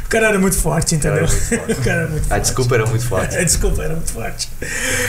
O 0.06 0.10
cara 0.10 0.28
era 0.28 0.38
muito 0.38 0.58
forte, 0.58 0.96
entendeu? 0.96 1.24
o 1.70 1.82
cara 1.82 2.02
era 2.02 2.10
muito 2.10 2.28
forte. 2.28 2.34
A 2.34 2.40
desculpa 2.40 2.76
era 2.76 2.86
muito 2.86 3.06
forte. 3.06 3.38
A 3.40 3.44
desculpa 3.44 3.84
era 3.84 3.94
muito 3.94 4.12
forte. 4.12 4.50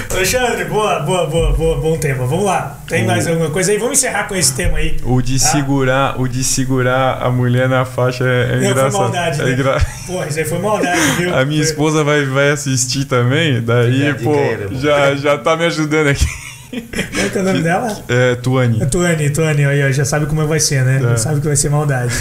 Alexandre, 0.09 0.65
boa, 0.67 1.01
boa, 1.01 1.27
boa, 1.27 1.53
boa, 1.53 1.81
bom 1.81 1.99
tema. 1.99 2.25
Vamos 2.27 2.44
lá. 2.45 2.79
Tem 2.87 3.05
o... 3.05 3.07
mais 3.07 3.27
alguma 3.27 3.51
coisa 3.51 3.73
aí? 3.73 3.79
Vamos 3.79 3.99
encerrar 3.99 4.25
com 4.25 4.35
esse 4.35 4.55
tema 4.55 4.79
aí. 4.79 4.97
O 5.05 5.21
de 5.21 5.39
tá? 5.39 5.49
segurar, 5.49 6.21
o 6.21 6.29
de 6.29 6.45
segurar 6.45 7.23
a 7.23 7.31
mulher 7.31 7.69
na 7.69 7.85
faixa 7.85 8.25
é, 8.25 8.53
é 8.53 8.57
engraçado. 8.57 8.93
Foi 8.93 9.01
maldade, 9.01 9.41
é 9.41 9.45
né? 9.45 9.53
Engra... 9.53 9.87
Pô, 10.07 10.25
isso 10.25 10.39
aí 10.39 10.45
foi 10.45 10.59
maldade, 10.59 11.01
viu? 11.19 11.35
A 11.35 11.45
minha 11.45 11.63
esposa 11.63 12.05
vai, 12.05 12.25
vai 12.25 12.51
assistir 12.51 13.05
também, 13.07 13.63
daí, 13.63 14.15
pô, 14.15 14.35
já, 14.73 15.15
já 15.15 15.39
tá 15.39 15.57
me 15.57 15.65
ajudando 15.65 16.09
aqui. 16.09 16.27
Qual 16.71 17.27
é 17.35 17.39
o 17.39 17.43
nome 17.45 17.63
dela? 17.63 18.05
É 18.09 18.35
Tuane. 18.37 18.83
É 18.83 18.87
Tuane, 18.87 19.31
Tuane, 19.31 19.65
aí, 19.65 19.93
já 19.93 20.05
sabe 20.05 20.27
como 20.27 20.47
vai 20.47 20.61
ser, 20.61 20.85
né? 20.85 21.01
É. 21.13 21.17
Sabe 21.17 21.41
que 21.41 21.47
vai 21.47 21.57
ser 21.57 21.71
maldade. 21.71 22.15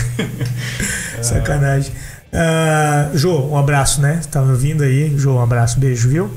Sacanagem. 1.21 1.91
Uh, 2.33 3.17
Jô, 3.17 3.47
um 3.47 3.57
abraço, 3.57 4.01
né? 4.01 4.19
Tá 4.31 4.41
me 4.41 4.51
ouvindo 4.51 4.83
aí? 4.83 5.13
Jô, 5.17 5.35
um 5.35 5.41
abraço, 5.41 5.79
beijo, 5.79 6.09
viu? 6.09 6.31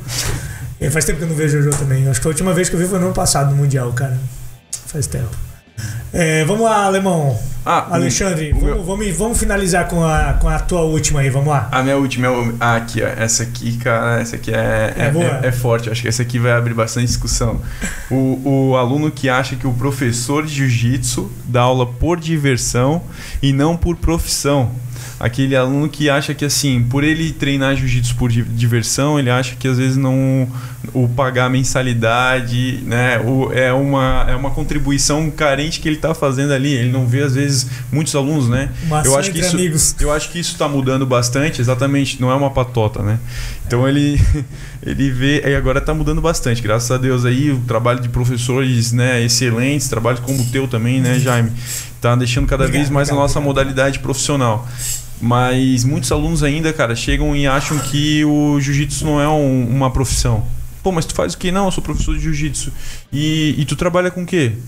E 0.80 0.90
faz 0.90 1.04
tempo 1.04 1.18
que 1.18 1.24
eu 1.24 1.28
não 1.28 1.36
vejo 1.36 1.58
o 1.58 1.62
Jô 1.62 1.70
também. 1.70 2.08
Acho 2.08 2.20
que 2.20 2.26
a 2.26 2.30
última 2.30 2.52
vez 2.52 2.68
que 2.68 2.74
eu 2.74 2.80
vi 2.80 2.86
foi 2.86 2.98
no 2.98 3.06
ano 3.06 3.14
passado, 3.14 3.50
no 3.50 3.56
Mundial, 3.56 3.92
cara. 3.92 4.18
Faz 4.86 5.06
tempo. 5.06 5.30
É, 6.12 6.44
vamos 6.44 6.64
lá, 6.64 6.84
Alemão. 6.84 7.38
Ah, 7.64 7.94
Alexandre, 7.96 8.52
o, 8.52 8.56
o 8.56 8.60
vamos, 8.60 8.86
vamos, 8.86 9.16
vamos, 9.16 9.38
finalizar 9.38 9.88
com 9.88 10.04
a, 10.04 10.34
com 10.34 10.48
a 10.48 10.58
tua 10.58 10.82
última 10.82 11.20
aí, 11.20 11.28
vamos 11.28 11.48
lá. 11.48 11.68
A 11.72 11.82
minha 11.82 11.96
última 11.96 12.28
é 12.28 12.52
ah, 12.60 12.76
aqui, 12.76 13.02
ó. 13.02 13.06
Essa 13.06 13.42
aqui, 13.42 13.76
cara, 13.78 14.20
essa 14.20 14.36
aqui 14.36 14.52
é, 14.52 14.94
é, 14.96 15.42
é, 15.44 15.48
é, 15.48 15.52
forte. 15.52 15.90
Acho 15.90 16.00
que 16.00 16.08
essa 16.08 16.22
aqui 16.22 16.38
vai 16.38 16.52
abrir 16.52 16.74
bastante 16.74 17.06
discussão. 17.06 17.60
O, 18.10 18.70
o 18.70 18.76
aluno 18.76 19.10
que 19.10 19.28
acha 19.28 19.56
que 19.56 19.66
o 19.66 19.72
professor 19.72 20.46
de 20.46 20.54
jiu-jitsu 20.54 21.30
dá 21.44 21.62
aula 21.62 21.86
por 21.86 22.20
diversão 22.20 23.02
e 23.42 23.52
não 23.52 23.76
por 23.76 23.96
profissão 23.96 24.70
aquele 25.18 25.56
aluno 25.56 25.88
que 25.88 26.10
acha 26.10 26.34
que 26.34 26.44
assim, 26.44 26.82
por 26.82 27.02
ele 27.02 27.32
treinar 27.32 27.74
jiu-jitsu 27.74 28.14
por 28.16 28.30
diversão, 28.30 29.18
ele 29.18 29.30
acha 29.30 29.56
que 29.56 29.66
às 29.66 29.78
vezes 29.78 29.96
não 29.96 30.48
o 30.92 31.08
pagar 31.08 31.50
mensalidade, 31.50 32.80
né, 32.84 33.18
o, 33.20 33.52
é 33.52 33.72
uma 33.72 34.26
é 34.28 34.36
uma 34.36 34.50
contribuição 34.50 35.30
carente 35.30 35.80
que 35.80 35.88
ele 35.88 35.96
está 35.96 36.14
fazendo 36.14 36.52
ali. 36.52 36.72
Ele 36.72 36.92
não 36.92 37.06
vê 37.06 37.22
às 37.22 37.34
vezes 37.34 37.66
muitos 37.90 38.14
alunos, 38.14 38.48
né? 38.48 38.70
eu 39.04 39.18
acho 39.18 39.32
que 39.32 39.40
isso 39.40 39.56
amigos. 39.56 39.96
eu 40.00 40.12
acho 40.12 40.30
que 40.30 40.38
isso 40.38 40.52
está 40.52 40.68
mudando 40.68 41.06
bastante, 41.06 41.60
exatamente, 41.60 42.20
não 42.20 42.30
é 42.30 42.34
uma 42.34 42.50
patota, 42.50 43.02
né? 43.02 43.18
Então 43.66 43.88
ele 43.88 44.20
ele 44.84 45.10
vê 45.10 45.42
e 45.46 45.54
agora 45.54 45.78
está 45.78 45.94
mudando 45.94 46.20
bastante, 46.20 46.62
graças 46.62 46.90
a 46.90 46.98
Deus 46.98 47.24
aí 47.24 47.50
o 47.50 47.58
trabalho 47.60 48.00
de 48.00 48.08
professores, 48.08 48.92
né, 48.92 49.22
excelentes, 49.22 49.88
trabalho 49.88 50.18
como 50.22 50.42
o 50.42 50.46
teu 50.46 50.68
também, 50.68 51.00
né, 51.00 51.18
Jaime, 51.18 51.50
tá 52.00 52.14
deixando 52.14 52.46
cada 52.46 52.64
obrigado, 52.64 52.82
vez 52.82 52.90
mais 52.90 53.08
obrigado, 53.08 53.18
a 53.18 53.22
nossa 53.22 53.38
obrigado. 53.38 53.56
modalidade 53.56 53.98
profissional. 53.98 54.66
Mas 55.20 55.84
muitos 55.84 56.12
alunos 56.12 56.42
ainda, 56.42 56.72
cara, 56.72 56.94
chegam 56.94 57.34
e 57.34 57.46
acham 57.46 57.78
que 57.78 58.24
o 58.24 58.60
jiu-jitsu 58.60 59.04
não 59.04 59.20
é 59.20 59.28
um, 59.28 59.68
uma 59.68 59.90
profissão. 59.90 60.44
Pô, 60.82 60.92
mas 60.92 61.04
tu 61.04 61.14
faz 61.14 61.34
o 61.34 61.38
quê? 61.38 61.50
Não, 61.50 61.64
eu 61.64 61.72
sou 61.72 61.82
professor 61.82 62.14
de 62.14 62.22
jiu-jitsu. 62.22 62.72
E, 63.12 63.54
e 63.58 63.64
tu 63.64 63.74
trabalha 63.74 64.10
com 64.10 64.22
o 64.22 64.26
quê? 64.26 64.52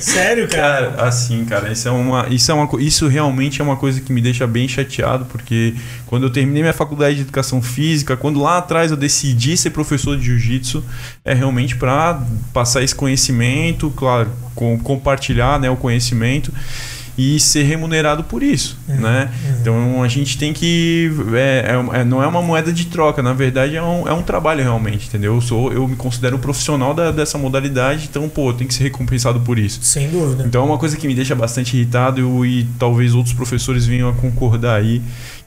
Sério, 0.00 0.48
cara? 0.48 0.90
cara? 0.90 1.08
Assim, 1.08 1.44
cara, 1.44 1.70
isso 1.70 1.88
é 1.88 1.90
uma, 1.90 2.26
isso 2.28 2.50
é 2.50 2.54
uma, 2.54 2.68
isso 2.80 3.06
realmente 3.06 3.60
é 3.60 3.64
uma 3.64 3.76
coisa 3.76 4.00
que 4.00 4.12
me 4.12 4.20
deixa 4.20 4.46
bem 4.46 4.66
chateado, 4.66 5.24
porque 5.26 5.74
quando 6.06 6.24
eu 6.24 6.30
terminei 6.30 6.62
minha 6.62 6.72
faculdade 6.72 7.16
de 7.16 7.22
educação 7.22 7.62
física, 7.62 8.16
quando 8.16 8.40
lá 8.40 8.58
atrás 8.58 8.90
eu 8.90 8.96
decidi 8.96 9.56
ser 9.56 9.70
professor 9.70 10.16
de 10.16 10.24
jiu-jitsu, 10.24 10.84
é 11.24 11.34
realmente 11.34 11.76
para 11.76 12.22
passar 12.52 12.82
esse 12.82 12.94
conhecimento, 12.94 13.90
claro, 13.96 14.30
com, 14.54 14.78
compartilhar, 14.78 15.60
né, 15.60 15.70
o 15.70 15.76
conhecimento 15.76 16.52
e 17.16 17.38
ser 17.38 17.64
remunerado 17.64 18.24
por 18.24 18.42
isso, 18.42 18.78
uhum, 18.88 18.96
né? 18.96 19.30
Uhum. 19.44 19.60
Então 19.60 20.02
a 20.02 20.08
gente 20.08 20.38
tem 20.38 20.52
que 20.52 21.10
é, 21.34 21.72
é, 21.72 22.00
é, 22.00 22.04
não 22.04 22.22
é 22.22 22.26
uma 22.26 22.42
moeda 22.42 22.72
de 22.72 22.86
troca, 22.86 23.22
na 23.22 23.32
verdade 23.32 23.76
é 23.76 23.82
um, 23.82 24.08
é 24.08 24.12
um 24.12 24.22
trabalho 24.22 24.62
realmente, 24.62 25.08
entendeu? 25.08 25.34
Eu 25.34 25.40
sou 25.40 25.72
eu 25.72 25.86
me 25.86 25.96
considero 25.96 26.36
um 26.36 26.40
profissional 26.40 26.94
da, 26.94 27.10
dessa 27.10 27.36
modalidade, 27.36 28.08
então 28.10 28.28
pô, 28.28 28.52
tem 28.52 28.66
que 28.66 28.74
ser 28.74 28.84
recompensado 28.84 29.40
por 29.40 29.58
isso. 29.58 29.80
Sem 29.82 30.08
dúvida. 30.08 30.44
Então 30.46 30.62
é 30.62 30.64
uma 30.64 30.78
coisa 30.78 30.96
que 30.96 31.06
me 31.06 31.14
deixa 31.14 31.34
bastante 31.34 31.76
irritado 31.76 32.44
e, 32.44 32.60
e 32.60 32.64
talvez 32.78 33.14
outros 33.14 33.34
professores 33.34 33.86
venham 33.86 34.08
a 34.08 34.12
concordar 34.12 34.76
aí 34.76 35.02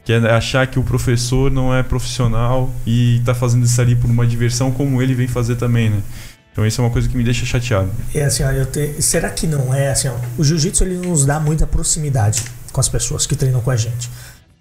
que 0.05 0.11
é 0.11 0.17
achar 0.31 0.67
que 0.67 0.77
o 0.77 0.83
professor 0.83 1.49
não 1.49 1.73
é 1.73 1.81
profissional 1.81 2.69
e 2.85 3.17
está 3.17 3.33
fazendo 3.33 3.65
isso 3.65 3.79
ali 3.79 3.95
por 3.95 4.09
uma 4.09 4.27
diversão 4.27 4.71
como 4.71 5.01
ele 5.01 5.13
vem 5.13 5.27
fazer 5.27 5.55
também, 5.55 5.89
né? 5.89 6.01
Então 6.53 6.65
isso 6.65 6.79
é 6.79 6.83
uma 6.83 6.91
coisa 6.91 7.09
que 7.09 7.17
me 7.17 7.23
deixa 7.23 7.45
chateado. 7.45 7.89
É 8.13 8.23
assim, 8.23 8.43
ó, 8.43 8.51
eu 8.51 8.65
te... 8.67 9.01
será 9.01 9.29
que 9.31 9.47
não 9.47 9.73
é 9.73 9.89
assim? 9.89 10.07
Ó, 10.07 10.15
o 10.37 10.43
jiu-jitsu 10.43 10.83
ele 10.83 11.05
nos 11.05 11.25
dá 11.25 11.39
muita 11.39 11.65
proximidade 11.65 12.43
com 12.71 12.79
as 12.79 12.87
pessoas 12.87 13.25
que 13.25 13.35
treinam 13.35 13.59
com 13.59 13.71
a 13.71 13.75
gente. 13.75 14.09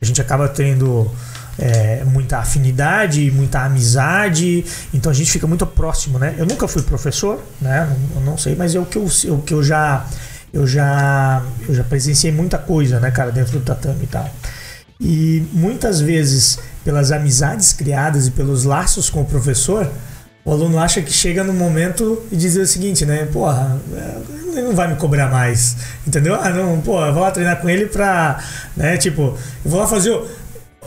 A 0.00 0.04
gente 0.04 0.20
acaba 0.20 0.48
tendo 0.48 1.08
é, 1.58 2.02
muita 2.04 2.38
afinidade, 2.38 3.30
muita 3.30 3.60
amizade, 3.60 4.64
então 4.92 5.12
a 5.12 5.14
gente 5.14 5.30
fica 5.30 5.46
muito 5.46 5.66
próximo, 5.66 6.18
né? 6.18 6.34
Eu 6.38 6.46
nunca 6.46 6.66
fui 6.66 6.82
professor, 6.82 7.40
né? 7.60 7.94
Eu 8.14 8.22
não 8.22 8.38
sei, 8.38 8.56
mas 8.56 8.74
é 8.74 8.80
o 8.80 8.86
que 8.86 8.96
eu, 8.96 9.04
o 9.04 9.42
que 9.42 9.54
eu 9.54 9.62
já 9.62 10.06
eu 10.52 10.66
já 10.66 11.42
eu 11.68 11.74
já 11.74 11.84
presenciei 11.84 12.32
muita 12.32 12.58
coisa, 12.58 13.00
né, 13.00 13.10
cara, 13.10 13.30
dentro 13.30 13.52
do 13.52 13.60
tatame 13.60 14.04
e 14.04 14.06
tal. 14.06 14.28
E 14.98 15.46
muitas 15.52 16.00
vezes 16.00 16.58
pelas 16.84 17.12
amizades 17.12 17.72
criadas 17.72 18.26
e 18.26 18.30
pelos 18.30 18.64
laços 18.64 19.10
com 19.10 19.20
o 19.20 19.24
professor, 19.24 19.90
o 20.44 20.50
aluno 20.50 20.78
acha 20.78 21.00
que 21.00 21.12
chega 21.12 21.44
no 21.44 21.52
momento 21.52 22.22
e 22.30 22.36
diz 22.36 22.56
o 22.56 22.66
seguinte, 22.66 23.06
né? 23.06 23.28
Porra, 23.32 23.80
ele 24.52 24.62
não 24.62 24.74
vai 24.74 24.88
me 24.88 24.96
cobrar 24.96 25.30
mais, 25.30 25.76
entendeu? 26.06 26.34
Ah, 26.34 26.50
não, 26.50 26.80
pô, 26.80 27.04
eu 27.04 27.12
vou 27.12 27.22
lá 27.22 27.30
treinar 27.30 27.60
com 27.60 27.68
ele 27.68 27.86
pra, 27.86 28.42
né? 28.76 28.96
Tipo, 28.96 29.38
eu 29.64 29.70
vou 29.70 29.80
lá 29.80 29.86
fazer. 29.86 30.20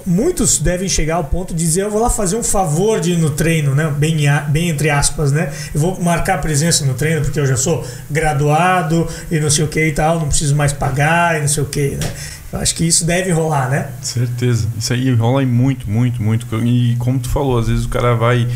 Muitos 0.06 0.60
devem 0.60 0.88
chegar 0.88 1.16
ao 1.16 1.24
ponto 1.24 1.52
de 1.52 1.66
dizer, 1.66 1.82
eu 1.82 1.90
vou 1.90 2.00
lá 2.00 2.12
fazer 2.12 2.36
um 2.36 2.44
favor 2.44 3.00
de 3.00 3.14
ir 3.14 3.18
no 3.18 3.32
treino, 3.32 3.74
né? 3.74 3.92
Bem, 3.98 4.18
bem 4.50 4.70
entre 4.70 4.90
aspas, 4.90 5.32
né? 5.32 5.52
Eu 5.74 5.80
vou 5.80 6.00
marcar 6.00 6.40
presença 6.42 6.86
no 6.86 6.94
treino 6.94 7.22
porque 7.22 7.40
eu 7.40 7.46
já 7.46 7.58
sou 7.58 7.84
graduado 8.10 9.08
e 9.32 9.40
não 9.40 9.50
sei 9.50 9.64
o 9.64 9.68
que 9.68 9.84
e 9.84 9.94
tal, 9.94 10.20
não 10.20 10.28
preciso 10.28 10.56
mais 10.56 10.74
pagar 10.74 11.38
e 11.38 11.42
não 11.42 11.48
sei 11.48 11.64
o 11.64 11.66
que, 11.66 11.92
né? 11.92 12.12
Eu 12.56 12.62
acho 12.62 12.74
que 12.74 12.86
isso 12.86 13.06
deve 13.06 13.32
rolar, 13.32 13.70
né? 13.70 13.90
Certeza. 14.02 14.68
Isso 14.78 14.94
aí 14.94 15.14
rola 15.14 15.46
muito, 15.46 15.90
muito, 15.90 16.24
muito. 16.24 16.48
E 16.66 16.96
como 16.98 17.20
tu 17.20 17.28
falou, 17.30 17.60
às 17.60 17.68
vezes 17.68 17.84
o 17.84 17.90
cara 17.90 18.16
vai 18.16 18.48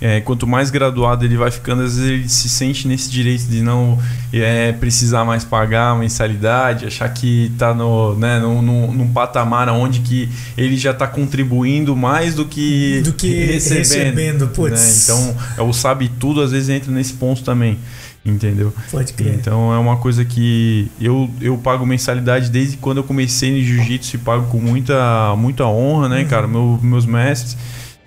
é, 0.00 0.20
quanto 0.20 0.46
mais 0.46 0.70
graduado 0.70 1.24
ele 1.24 1.36
vai 1.36 1.50
ficando, 1.50 1.82
às 1.82 1.96
vezes 1.96 2.10
ele 2.10 2.28
se 2.28 2.48
sente 2.48 2.86
nesse 2.86 3.08
direito 3.08 3.44
de 3.44 3.62
não 3.62 3.98
é, 4.32 4.72
precisar 4.72 5.24
mais 5.24 5.42
pagar 5.42 5.92
a 5.92 5.94
mensalidade, 5.94 6.84
achar 6.84 7.08
que 7.08 7.50
está 7.52 7.72
no, 7.72 8.14
né, 8.14 8.38
num, 8.38 8.60
num, 8.60 8.92
num, 8.92 9.08
patamar 9.12 9.68
onde 9.70 10.00
que 10.00 10.28
ele 10.56 10.76
já 10.76 10.90
está 10.90 11.06
contribuindo 11.06 11.96
mais 11.96 12.34
do 12.34 12.44
que, 12.44 13.00
do 13.02 13.12
que 13.14 13.44
recebendo. 13.44 13.78
recebendo 13.78 14.50
né? 14.70 14.94
Então, 15.02 15.36
é 15.56 15.62
o 15.62 15.72
sabe 15.72 16.10
tudo 16.20 16.42
às 16.42 16.50
vezes 16.50 16.68
entra 16.68 16.92
nesse 16.92 17.14
ponto 17.14 17.42
também. 17.42 17.78
Entendeu? 18.26 18.72
Pode 18.90 19.12
crer. 19.12 19.34
Então 19.34 19.72
é 19.72 19.78
uma 19.78 19.96
coisa 19.98 20.24
que 20.24 20.90
eu, 21.00 21.30
eu 21.40 21.56
pago 21.56 21.86
mensalidade 21.86 22.50
desde 22.50 22.76
quando 22.76 22.98
eu 22.98 23.04
comecei 23.04 23.52
no 23.52 23.62
jiu-jitsu 23.62 24.16
e 24.16 24.18
pago 24.18 24.46
com 24.48 24.58
muita, 24.58 25.34
muita 25.36 25.64
honra, 25.64 26.08
né, 26.08 26.22
uhum. 26.22 26.28
cara? 26.28 26.48
Meu, 26.48 26.78
meus 26.82 27.06
mestres. 27.06 27.56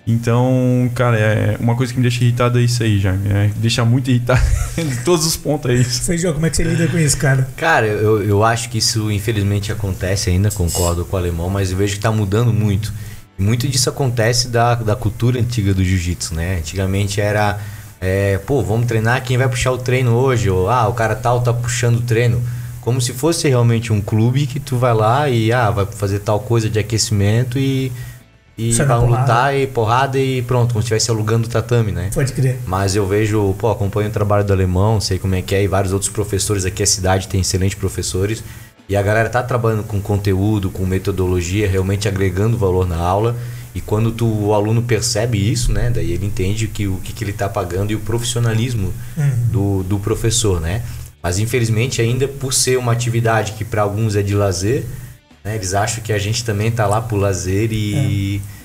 Então, 0.10 0.90
cara, 0.96 1.18
é 1.20 1.58
uma 1.60 1.76
coisa 1.76 1.94
que 1.94 2.00
me 2.00 2.02
deixa 2.02 2.24
irritado 2.24 2.58
é 2.58 2.64
isso 2.64 2.82
aí, 2.82 3.00
já. 3.00 3.12
É, 3.12 3.52
deixa 3.58 3.86
muito 3.86 4.10
irritado 4.10 4.42
de 4.76 4.98
todos 5.04 5.26
os 5.26 5.38
pontos 5.38 5.70
é 5.70 5.76
isso. 5.76 6.02
Feijão, 6.02 6.34
como 6.34 6.48
é 6.48 6.50
que 6.50 6.58
você 6.58 6.64
lida 6.64 6.88
com 6.88 6.98
isso, 6.98 7.16
cara? 7.16 7.48
Cara, 7.56 7.86
eu, 7.86 8.24
eu 8.24 8.44
acho 8.44 8.70
que 8.70 8.80
isso 8.80 9.12
infelizmente 9.12 9.72
acontece 9.72 10.32
ainda, 10.32 10.50
concordo 10.50 11.06
com 11.06 11.16
o 11.16 11.20
alemão, 11.20 11.48
mas 11.48 11.72
eu 11.72 11.78
vejo 11.78 11.94
que 11.94 12.00
está 12.00 12.12
mudando 12.12 12.52
muito. 12.52 12.92
E 13.38 13.44
muito 13.44 13.68
disso 13.68 13.88
acontece 13.88 14.48
da, 14.48 14.74
da 14.76 14.96
cultura 14.96 15.40
antiga 15.40 15.76
do 15.76 15.84
jiu-jitsu, 15.84 16.34
né? 16.34 16.58
Antigamente 16.58 17.22
era, 17.22 17.60
é, 18.02 18.38
pô, 18.40 18.62
vamos 18.62 18.88
treinar, 18.88 19.24
quem 19.24 19.38
vai 19.38 19.48
puxar 19.48 19.72
o 19.72 19.78
treino 19.78 20.14
hoje? 20.16 20.50
Ou, 20.50 20.70
ah, 20.70 20.88
o 20.88 20.94
cara 20.94 21.16
tal 21.16 21.42
tá 21.42 21.54
puxando 21.54 21.98
o 21.98 22.02
treino. 22.02 22.42
Como 22.82 23.02
se 23.02 23.14
fosse 23.14 23.48
realmente 23.48 23.92
um 23.92 24.02
clube 24.02 24.48
que 24.48 24.60
tu 24.60 24.78
vai 24.78 24.94
lá 24.94 25.30
e, 25.30 25.52
ah, 25.52 25.70
vai 25.70 25.86
fazer 25.86 26.20
tal 26.20 26.40
coisa 26.40 26.70
de 26.70 26.80
aquecimento 26.80 27.60
e 27.60 27.92
e 28.60 28.74
Sai 28.74 28.86
vão 28.86 29.06
lutar 29.06 29.56
e 29.56 29.66
porrada 29.66 30.20
e 30.20 30.42
pronto, 30.42 30.74
como 30.74 30.82
se 30.82 30.88
estivesse 30.88 31.10
alugando 31.10 31.48
o 31.48 31.50
tatame, 31.50 31.94
né? 31.94 32.10
Pode 32.14 32.34
crer. 32.34 32.60
Mas 32.68 32.94
eu 32.94 33.08
vejo, 33.08 33.56
pô, 33.58 33.72
acompanho 33.72 34.10
o 34.10 34.12
trabalho 34.12 34.44
do 34.44 34.52
alemão, 34.52 35.00
sei 35.00 35.18
como 35.18 35.34
é 35.34 35.42
que 35.42 35.56
é, 35.56 35.64
e 35.64 35.68
vários 35.68 35.94
outros 35.94 36.12
professores 36.12 36.66
aqui, 36.66 36.84
a 36.84 36.86
cidade 36.86 37.30
tem 37.30 37.40
excelentes 37.40 37.80
professores. 37.80 38.44
E 38.90 38.98
a 38.98 39.02
galera 39.02 39.30
tá 39.30 39.42
trabalhando 39.42 39.84
com 39.84 40.02
conteúdo, 40.02 40.70
com 40.70 40.86
metodologia, 40.86 41.70
realmente 41.70 42.10
agregando 42.10 42.58
valor 42.58 42.86
na 42.86 42.98
aula. 42.98 43.34
E 43.74 43.82
quando 43.82 44.12
tu, 44.12 44.26
o 44.26 44.54
aluno 44.54 44.82
percebe 44.82 45.38
isso, 45.38 45.72
né? 45.72 45.90
Daí 45.90 46.12
ele 46.12 46.26
entende 46.26 46.68
que, 46.68 46.88
o 46.88 46.98
que, 46.98 47.14
que 47.14 47.24
ele 47.24 47.32
está 47.32 47.48
pagando 47.48 47.92
e 47.92 47.96
o 47.96 48.00
profissionalismo 48.00 48.94
uhum. 49.16 49.48
do, 49.52 49.84
do 49.84 50.00
professor, 50.00 50.60
né? 50.60 50.84
Mas 51.22 51.38
infelizmente 51.38 52.02
ainda 52.02 52.28
por 52.28 52.54
ser 52.54 52.78
uma 52.78 52.92
atividade 52.92 53.52
que 53.54 53.66
para 53.66 53.82
alguns 53.82 54.16
é 54.16 54.24
de 54.24 54.34
lazer, 54.34 54.86
né? 55.44 55.56
Eles 55.56 55.74
acham 55.74 56.04
que 56.04 56.12
a 56.12 56.20
gente 56.20 56.44
também 56.44 56.72
tá 56.72 56.86
lá 56.86 57.02
por 57.02 57.18
lazer 57.18 57.72
e. 57.72 58.42
É. 58.56 58.60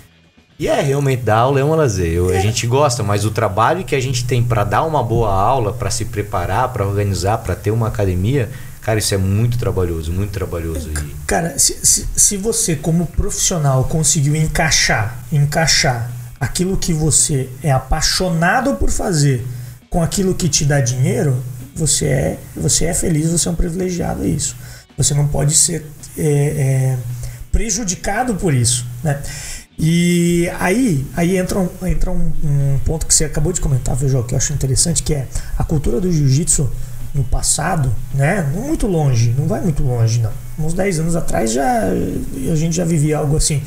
E 0.57 0.69
é, 0.69 0.81
realmente, 0.81 1.25
dar 1.25 1.39
aula 1.39 1.59
é 1.59 1.65
um 1.65 1.75
lazer. 1.75 2.13
Eu, 2.13 2.33
é. 2.33 2.39
A 2.39 2.41
gente 2.41 2.65
gosta, 2.65 3.03
mas 3.03 3.25
o 3.25 3.31
trabalho 3.33 3.85
que 3.85 3.95
a 3.95 4.01
gente 4.01 4.25
tem 4.25 4.41
para 4.41 4.63
dar 4.63 4.85
uma 4.85 5.03
boa 5.03 5.33
aula, 5.33 5.73
para 5.73 5.91
se 5.91 6.05
preparar, 6.05 6.73
para 6.73 6.87
organizar, 6.87 7.39
para 7.39 7.57
ter 7.57 7.73
uma 7.73 7.89
academia, 7.89 8.49
cara, 8.85 8.99
isso 8.99 9.15
é 9.15 9.19
muito 9.19 9.59
trabalhoso, 9.59 10.13
muito 10.13 10.31
trabalhoso. 10.31 10.91
E... 10.91 11.15
Cara, 11.27 11.59
se, 11.59 11.79
se, 11.83 12.07
se 12.15 12.37
você, 12.37 12.77
como 12.77 13.07
profissional, 13.07 13.85
conseguiu 13.85 14.37
encaixar, 14.37 15.25
encaixar 15.33 16.11
aquilo 16.39 16.77
que 16.77 16.93
você 16.93 17.49
é 17.63 17.73
apaixonado 17.73 18.75
por 18.77 18.91
fazer 18.91 19.45
com 19.89 20.03
aquilo 20.03 20.35
que 20.35 20.49
te 20.49 20.65
dá 20.65 20.81
dinheiro, 20.81 21.43
você 21.75 22.07
é, 22.07 22.39
você 22.55 22.85
é 22.87 22.95
feliz, 22.95 23.31
você 23.31 23.49
é 23.49 23.51
um 23.51 23.55
privilegiado, 23.55 24.25
é 24.25 24.29
isso. 24.29 24.57
Você 24.97 25.15
não 25.15 25.27
pode 25.27 25.55
ser 25.55 25.85
é, 26.17 26.27
é, 26.27 26.99
prejudicado 27.51 28.35
por 28.35 28.55
isso, 28.55 28.87
né? 29.03 29.21
E 29.79 30.49
aí, 30.61 31.05
aí 31.17 31.37
entra, 31.37 31.59
um, 31.59 31.69
entra 31.87 32.11
um, 32.11 32.33
um, 32.45 32.79
ponto 32.85 33.07
que 33.07 33.15
você 33.15 33.25
acabou 33.25 33.53
de 33.53 33.61
comentar, 33.61 33.97
Feijó, 33.97 34.23
que 34.23 34.35
eu 34.35 34.39
acho 34.39 34.53
interessante, 34.53 35.03
que 35.03 35.15
é 35.15 35.27
a 35.59 35.65
cultura 35.65 36.01
do 36.01 36.13
jiu-jitsu 36.13 36.71
no 37.15 37.23
passado, 37.23 37.95
né? 38.13 38.51
Não 38.55 38.63
muito 38.63 38.87
longe, 38.87 39.35
não 39.39 39.47
vai 39.47 39.61
muito 39.61 39.83
longe, 39.83 40.21
não. 40.21 40.33
Uns 40.59 40.75
10 40.75 41.01
anos 41.01 41.17
atrás 41.17 41.53
já 41.53 41.83
a 41.85 42.55
gente 42.57 42.77
já 42.77 42.85
vivia 42.85 43.19
algo 43.19 43.37
assim 43.37 43.63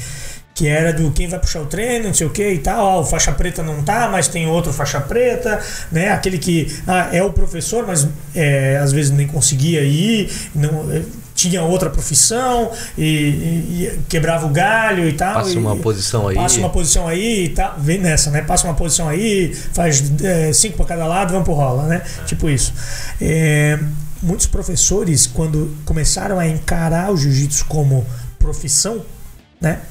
que 0.58 0.68
era 0.68 0.92
do 0.92 1.12
quem 1.12 1.28
vai 1.28 1.38
puxar 1.38 1.62
o 1.62 1.68
treino, 1.68 2.08
não 2.08 2.14
sei 2.16 2.26
o 2.26 2.32
que 2.32 2.54
e 2.54 2.58
tal, 2.58 2.84
ó, 2.84 3.02
o 3.02 3.06
faixa 3.06 3.32
preta 3.32 3.62
não 3.62 3.84
tá, 3.84 4.10
mas 4.12 4.28
tem 4.28 4.48
outro 4.48 4.74
faixa 4.74 5.00
preta, 5.00 5.62
né? 5.92 6.10
Aquele 6.10 6.40
que 6.40 6.76
ah, 6.88 7.10
é 7.12 7.22
o 7.22 7.32
professor, 7.32 7.86
mas 7.86 8.08
é, 8.34 8.76
às 8.78 8.92
vezes 8.92 9.12
nem 9.12 9.28
conseguia 9.28 9.84
ir, 9.84 10.32
não, 10.56 10.92
é, 10.92 11.04
tinha 11.38 11.62
outra 11.62 11.88
profissão 11.88 12.72
e, 12.98 13.04
e, 13.04 13.84
e, 13.84 14.00
quebrava 14.10 14.48
o 14.48 14.50
galho 14.50 15.08
e 15.08 15.14
tal. 15.14 15.36
Passa 15.36 15.52
e, 15.52 15.58
uma 15.58 15.76
posição 15.76 16.28
aí. 16.28 16.36
Passa 16.36 16.58
uma 16.60 16.70
posição 16.72 17.08
aí 17.08 17.46
e 17.46 17.50
tal. 17.50 17.76
Vem 17.78 18.00
nessa, 18.00 18.32
né? 18.32 18.42
Passa 18.42 18.68
uma 18.68 18.74
posição 18.74 19.08
aí, 19.08 19.54
faz 19.54 20.04
é, 20.24 20.52
cinco 20.52 20.78
para 20.78 20.88
cada 20.88 21.06
lado, 21.06 21.32
vamos 21.32 21.46
pro 21.46 21.54
rola, 21.54 21.84
né? 21.84 22.02
Tipo 22.26 22.50
isso. 22.50 22.74
É, 23.22 23.78
muitos 24.22 24.48
professores, 24.48 25.28
quando 25.28 25.78
começaram 25.86 26.40
a 26.40 26.48
encarar 26.48 27.12
o 27.12 27.18
jiu-jitsu 27.18 27.66
como 27.66 28.04
profissão, 28.40 29.06
né? 29.62 29.82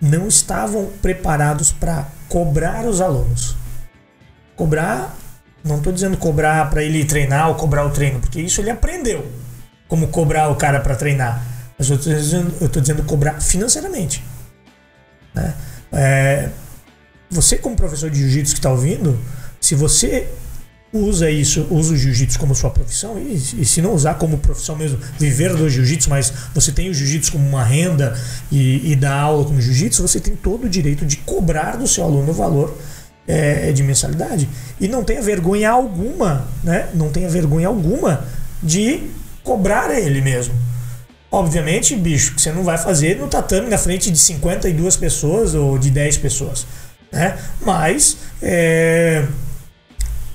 não 0.00 0.28
estavam 0.28 0.90
preparados 1.02 1.72
para 1.72 2.06
cobrar 2.28 2.86
os 2.86 3.02
alunos. 3.02 3.54
Cobrar, 4.54 5.14
não 5.62 5.76
estou 5.76 5.92
dizendo 5.92 6.16
cobrar 6.16 6.70
para 6.70 6.82
ele 6.82 7.04
treinar 7.04 7.48
ou 7.48 7.54
cobrar 7.54 7.84
o 7.84 7.90
treino, 7.90 8.18
porque 8.20 8.40
isso 8.40 8.62
ele 8.62 8.70
aprendeu 8.70 9.26
como 9.88 10.08
cobrar 10.08 10.48
o 10.48 10.56
cara 10.56 10.80
para 10.80 10.94
treinar. 10.94 11.44
Mas 11.78 11.90
eu 11.90 11.96
estou 11.96 12.12
dizendo, 12.12 12.80
dizendo, 12.80 13.02
cobrar 13.02 13.40
financeiramente. 13.40 14.24
Né? 15.34 15.54
É, 15.92 16.48
você, 17.30 17.58
como 17.58 17.76
professor 17.76 18.10
de 18.10 18.18
jiu-jitsu 18.18 18.54
que 18.54 18.58
está 18.58 18.70
ouvindo, 18.70 19.18
se 19.60 19.74
você 19.74 20.28
usa 20.92 21.30
isso, 21.30 21.66
usa 21.70 21.92
o 21.92 21.96
jiu-jitsu 21.96 22.38
como 22.38 22.54
sua 22.54 22.70
profissão 22.70 23.18
e, 23.18 23.34
e, 23.34 23.64
se 23.64 23.82
não 23.82 23.92
usar 23.92 24.14
como 24.14 24.38
profissão 24.38 24.76
mesmo, 24.76 24.98
viver 25.18 25.54
do 25.54 25.68
jiu-jitsu, 25.68 26.08
mas 26.08 26.32
você 26.54 26.72
tem 26.72 26.88
o 26.88 26.94
jiu-jitsu 26.94 27.32
como 27.32 27.46
uma 27.46 27.64
renda 27.64 28.18
e, 28.50 28.92
e 28.92 28.96
dar 28.96 29.20
aula 29.20 29.44
como 29.44 29.60
jiu-jitsu, 29.60 30.00
você 30.00 30.20
tem 30.20 30.34
todo 30.34 30.64
o 30.64 30.68
direito 30.68 31.04
de 31.04 31.16
cobrar 31.18 31.76
do 31.76 31.86
seu 31.86 32.04
aluno 32.04 32.30
o 32.30 32.34
valor 32.34 32.76
é, 33.26 33.72
de 33.72 33.82
mensalidade. 33.82 34.48
E 34.80 34.88
não 34.88 35.04
tenha 35.04 35.20
vergonha 35.20 35.70
alguma, 35.70 36.48
né? 36.62 36.88
Não 36.94 37.10
tenha 37.10 37.28
vergonha 37.28 37.68
alguma 37.68 38.24
de 38.62 39.10
cobrar 39.46 39.96
ele 39.96 40.20
mesmo. 40.20 40.52
Obviamente, 41.30 41.94
bicho, 41.94 42.34
que 42.34 42.42
você 42.42 42.50
não 42.50 42.64
vai 42.64 42.76
fazer 42.76 43.16
no 43.16 43.28
tatame 43.28 43.68
na 43.68 43.78
frente 43.78 44.10
de 44.10 44.18
52 44.18 44.96
pessoas 44.96 45.54
ou 45.54 45.78
de 45.78 45.88
10 45.90 46.18
pessoas. 46.18 46.66
Né? 47.12 47.38
Mas 47.62 48.16
é, 48.42 49.24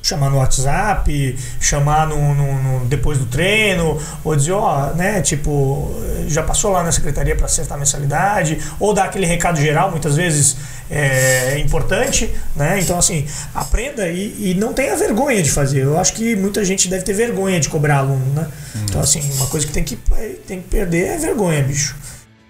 chamar 0.01 0.29
no 0.29 0.37
WhatsApp, 0.37 1.37
chamar 1.59 2.07
no, 2.07 2.33
no, 2.33 2.63
no, 2.63 2.85
depois 2.85 3.17
do 3.17 3.25
treino, 3.25 3.99
ou 4.23 4.35
dizer, 4.35 4.53
ó, 4.53 4.93
né, 4.93 5.21
tipo, 5.21 5.91
já 6.27 6.41
passou 6.41 6.71
lá 6.71 6.83
na 6.83 6.91
secretaria 6.91 7.35
para 7.35 7.45
acertar 7.45 7.75
a 7.75 7.79
mensalidade, 7.79 8.59
ou 8.79 8.93
dar 8.93 9.05
aquele 9.05 9.25
recado 9.25 9.59
geral, 9.59 9.91
muitas 9.91 10.15
vezes 10.15 10.57
é, 10.89 11.57
importante, 11.59 12.29
né? 12.55 12.79
Então, 12.81 12.97
assim, 12.97 13.25
aprenda 13.55 14.07
e, 14.09 14.51
e 14.51 14.53
não 14.55 14.73
tenha 14.73 14.95
vergonha 14.97 15.41
de 15.41 15.49
fazer. 15.49 15.83
Eu 15.83 15.97
acho 15.97 16.13
que 16.13 16.35
muita 16.35 16.65
gente 16.65 16.89
deve 16.89 17.03
ter 17.03 17.13
vergonha 17.13 17.59
de 17.59 17.69
cobrar 17.69 17.99
aluno, 17.99 18.25
né? 18.33 18.47
Hum. 18.75 18.79
Então, 18.89 19.01
assim, 19.01 19.21
uma 19.35 19.47
coisa 19.47 19.65
que 19.65 19.71
tem 19.71 19.83
que, 19.83 19.95
tem 20.47 20.61
que 20.61 20.67
perder 20.67 21.07
é 21.07 21.17
vergonha, 21.17 21.63
bicho. 21.63 21.95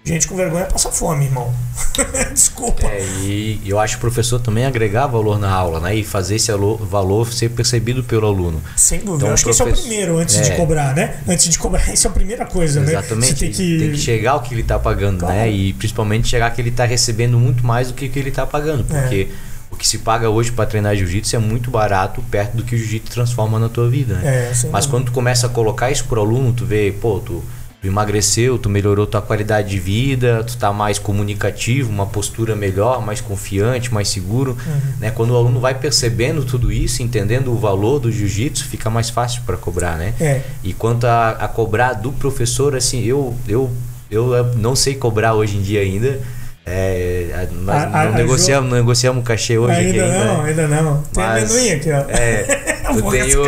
Gente 0.04 0.26
com 0.26 0.34
vergonha 0.34 0.64
passa 0.64 0.90
fome, 0.90 1.26
irmão. 1.26 1.54
Desculpa. 2.34 2.86
É, 2.88 3.04
e 3.22 3.60
eu 3.64 3.78
acho 3.78 3.94
que 3.94 3.98
o 3.98 4.00
professor 4.00 4.40
também 4.40 4.66
agregar 4.66 5.06
valor 5.06 5.38
na 5.38 5.48
aula, 5.48 5.78
né? 5.78 5.94
E 5.94 6.02
fazer 6.02 6.36
esse 6.36 6.50
valor 6.50 7.32
ser 7.32 7.50
percebido 7.50 8.02
pelo 8.02 8.26
aluno. 8.26 8.60
Sem 8.76 8.98
dúvida. 8.98 9.16
Então, 9.16 9.28
eu 9.28 9.34
acho 9.34 9.44
professor... 9.44 9.68
que 9.68 9.72
esse 9.74 9.80
é 9.80 9.84
o 9.84 9.86
primeiro, 9.86 10.18
antes 10.18 10.36
é. 10.36 10.42
de 10.42 10.56
cobrar, 10.56 10.92
né? 10.96 11.20
Antes 11.28 11.48
de 11.48 11.56
cobrar, 11.56 11.86
essa 11.88 12.08
é 12.08 12.10
a 12.10 12.12
primeira 12.12 12.44
coisa, 12.44 12.80
Exatamente. 12.80 12.92
né? 12.92 12.98
Exatamente. 12.98 13.38
Tem 13.38 13.52
que... 13.52 13.78
tem 13.78 13.90
que 13.92 13.98
chegar 13.98 14.34
o 14.34 14.40
que 14.40 14.52
ele 14.52 14.62
está 14.62 14.76
pagando, 14.76 15.12
né? 15.12 15.18
claro. 15.20 15.34
né? 15.36 15.50
E 15.52 15.72
principalmente 15.74 16.26
chegar 16.26 16.50
que 16.50 16.60
ele 16.60 16.70
está 16.70 16.84
recebendo 16.84 17.38
muito 17.38 17.64
mais 17.64 17.88
do 17.88 17.94
que, 17.94 18.08
que 18.08 18.18
ele 18.18 18.30
está 18.30 18.44
pagando. 18.44 18.82
Porque 18.82 19.28
é. 19.30 19.34
o 19.70 19.76
que 19.76 19.86
se 19.86 19.98
paga 19.98 20.28
hoje 20.28 20.50
para 20.50 20.66
treinar 20.66 20.96
jiu-jitsu 20.96 21.36
é 21.36 21.38
muito 21.38 21.70
barato 21.70 22.20
perto 22.28 22.56
do 22.56 22.64
que 22.64 22.74
o 22.74 22.78
jiu-jitsu 22.78 23.12
transforma 23.12 23.56
na 23.56 23.68
tua 23.68 23.88
vida, 23.88 24.14
né? 24.14 24.50
É, 24.50 24.52
Mas 24.72 24.84
quando 24.84 25.04
tu 25.04 25.12
começa 25.12 25.46
a 25.46 25.48
colocar 25.48 25.92
isso 25.92 26.06
pro 26.06 26.20
aluno, 26.20 26.52
tu 26.52 26.66
vê, 26.66 26.92
pô, 27.00 27.20
tu 27.20 27.40
emagreceu, 27.82 28.58
tu 28.58 28.68
melhorou 28.70 29.06
tua 29.06 29.20
qualidade 29.20 29.70
de 29.70 29.78
vida, 29.78 30.44
tu 30.44 30.56
tá 30.56 30.72
mais 30.72 30.98
comunicativo, 30.98 31.90
uma 31.90 32.06
postura 32.06 32.54
melhor, 32.54 33.04
mais 33.04 33.20
confiante, 33.20 33.92
mais 33.92 34.08
seguro, 34.08 34.56
uhum. 34.64 34.80
né? 35.00 35.10
Quando 35.10 35.30
o 35.30 35.36
aluno 35.36 35.58
vai 35.58 35.74
percebendo 35.74 36.44
tudo 36.44 36.70
isso, 36.70 37.02
entendendo 37.02 37.52
o 37.52 37.58
valor 37.58 37.98
do 37.98 38.12
jiu-jitsu, 38.12 38.66
fica 38.66 38.88
mais 38.88 39.10
fácil 39.10 39.42
para 39.44 39.56
cobrar, 39.56 39.96
né? 39.98 40.14
É. 40.20 40.42
E 40.62 40.72
quanto 40.72 41.06
a, 41.06 41.30
a, 41.30 41.48
cobrar 41.48 41.94
do 41.94 42.12
professor, 42.12 42.76
assim, 42.76 43.02
eu, 43.02 43.36
eu, 43.48 43.70
eu 44.10 44.54
não 44.54 44.76
sei 44.76 44.94
cobrar 44.94 45.34
hoje 45.34 45.56
em 45.56 45.62
dia 45.62 45.80
ainda, 45.80 46.20
é, 46.64 47.48
nós 47.52 47.92
a, 47.92 48.04
não, 48.04 48.12
negociamos, 48.12 48.70
não 48.70 48.76
negociamos 48.76 49.24
cachê 49.24 49.58
hoje 49.58 49.74
ainda 49.74 49.90
aqui 49.90 50.00
ainda. 50.00 50.24
Não, 50.24 50.42
ainda 50.42 50.68
não. 50.68 51.02
Tem 51.02 51.24
mas, 51.24 51.50
amendoim 51.50 51.70
aqui, 51.72 51.90
ó. 51.90 52.04
É, 52.08 52.84
eu 52.94 53.10
tenho. 53.10 53.42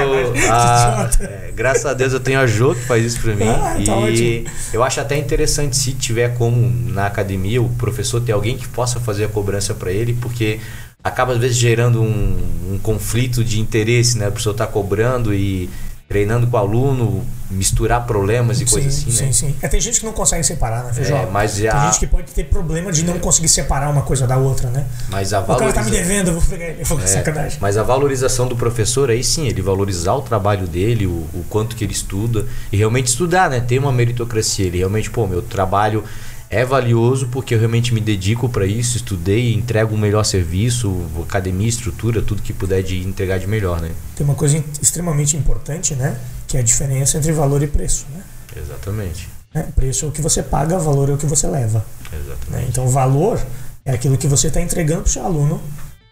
A, 0.50 1.10
é, 1.20 1.52
graças 1.54 1.86
a 1.86 1.94
Deus 1.94 2.12
eu 2.12 2.18
tenho 2.18 2.40
a 2.40 2.46
Jo 2.46 2.74
que 2.74 2.82
faz 2.82 3.04
isso 3.04 3.20
pra 3.20 3.34
mim. 3.34 3.48
Ah, 3.48 3.74
tá 3.74 3.78
e 3.80 3.90
ótimo. 3.90 4.50
eu 4.72 4.82
acho 4.82 5.00
até 5.00 5.16
interessante 5.16 5.76
se 5.76 5.92
tiver 5.92 6.34
como 6.34 6.68
na 6.92 7.06
academia 7.06 7.62
o 7.62 7.68
professor 7.68 8.20
ter 8.20 8.32
alguém 8.32 8.56
que 8.56 8.66
possa 8.66 8.98
fazer 8.98 9.26
a 9.26 9.28
cobrança 9.28 9.74
para 9.74 9.92
ele, 9.92 10.14
porque 10.20 10.58
acaba 11.02 11.34
às 11.34 11.38
vezes 11.38 11.56
gerando 11.56 12.02
um, 12.02 12.72
um 12.72 12.78
conflito 12.82 13.44
de 13.44 13.60
interesse, 13.60 14.18
né? 14.18 14.26
A 14.26 14.32
pessoa 14.32 14.56
tá 14.56 14.66
cobrando 14.66 15.32
e 15.32 15.70
treinando 16.08 16.46
com 16.46 16.56
o 16.56 16.60
aluno, 16.60 17.24
misturar 17.50 18.06
problemas 18.06 18.60
e 18.60 18.66
coisas 18.66 18.94
assim, 18.94 19.10
sim, 19.10 19.24
né? 19.24 19.32
Sim, 19.32 19.48
sim. 19.48 19.56
É, 19.62 19.68
tem 19.68 19.80
gente 19.80 20.00
que 20.00 20.06
não 20.06 20.12
consegue 20.12 20.44
separar, 20.44 20.84
né, 20.84 20.92
Feijó? 20.92 21.16
É, 21.16 21.26
mas 21.26 21.56
já... 21.56 21.72
Tem 21.72 21.90
gente 21.90 22.00
que 22.00 22.06
pode 22.06 22.30
ter 22.30 22.44
problema 22.44 22.92
de 22.92 23.04
não 23.04 23.18
conseguir 23.18 23.48
separar 23.48 23.90
uma 23.90 24.02
coisa 24.02 24.26
da 24.26 24.36
outra, 24.36 24.68
né? 24.68 24.86
Mas 25.08 25.32
a 25.32 25.40
valoriza... 25.40 25.70
O 25.70 25.72
cara 25.72 25.84
tá 25.84 25.90
me 25.90 25.96
devendo, 25.96 26.28
eu 26.28 26.40
vou 26.40 26.42
pegar 26.42 26.66
ele, 26.66 26.84
vou 26.84 27.00
é, 27.00 27.06
sacanagem. 27.06 27.58
Mas 27.60 27.76
a 27.76 27.82
valorização 27.82 28.46
do 28.46 28.54
professor 28.54 29.10
aí 29.10 29.24
sim, 29.24 29.46
ele 29.46 29.62
valorizar 29.62 30.14
o 30.14 30.22
trabalho 30.22 30.66
dele, 30.66 31.06
o, 31.06 31.10
o 31.10 31.44
quanto 31.48 31.74
que 31.74 31.84
ele 31.84 31.92
estuda 31.92 32.46
e 32.70 32.76
realmente 32.76 33.06
estudar, 33.06 33.48
né? 33.48 33.60
Ter 33.60 33.78
uma 33.78 33.92
meritocracia, 33.92 34.66
ele 34.66 34.78
realmente, 34.78 35.10
pô, 35.10 35.26
meu 35.26 35.40
trabalho 35.40 36.04
é 36.50 36.64
valioso 36.64 37.28
porque 37.28 37.54
eu 37.54 37.58
realmente 37.58 37.92
me 37.92 38.00
dedico 38.00 38.48
para 38.48 38.66
isso, 38.66 38.96
estudei, 38.96 39.52
entrego 39.54 39.94
o 39.94 39.98
melhor 39.98 40.24
serviço, 40.24 40.94
academia, 41.22 41.68
estrutura, 41.68 42.22
tudo 42.22 42.42
que 42.42 42.52
puder 42.52 42.82
de 42.82 43.00
entregar 43.00 43.38
de 43.38 43.46
melhor, 43.46 43.80
né? 43.80 43.90
Tem 44.14 44.24
uma 44.24 44.34
coisa 44.34 44.62
extremamente 44.80 45.36
importante, 45.36 45.94
né? 45.94 46.18
Que 46.46 46.56
é 46.56 46.60
a 46.60 46.62
diferença 46.62 47.18
entre 47.18 47.32
valor 47.32 47.62
e 47.62 47.66
preço, 47.66 48.06
né? 48.14 48.22
Exatamente. 48.56 49.28
É, 49.52 49.62
preço 49.62 50.04
é 50.04 50.08
o 50.08 50.12
que 50.12 50.20
você 50.20 50.42
paga, 50.42 50.78
valor 50.78 51.10
é 51.10 51.12
o 51.12 51.16
que 51.16 51.26
você 51.26 51.46
leva. 51.46 51.84
Exatamente. 52.12 52.50
Né? 52.50 52.66
Então, 52.68 52.88
valor 52.88 53.40
é 53.84 53.92
aquilo 53.92 54.16
que 54.16 54.26
você 54.26 54.48
está 54.48 54.60
entregando 54.60 55.02
para 55.02 55.08
o 55.08 55.12
seu 55.12 55.24
aluno 55.24 55.60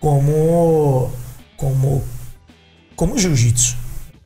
como 0.01 1.11
como 1.57 2.05
como 2.97 3.19
jiu-jitsu. 3.19 3.77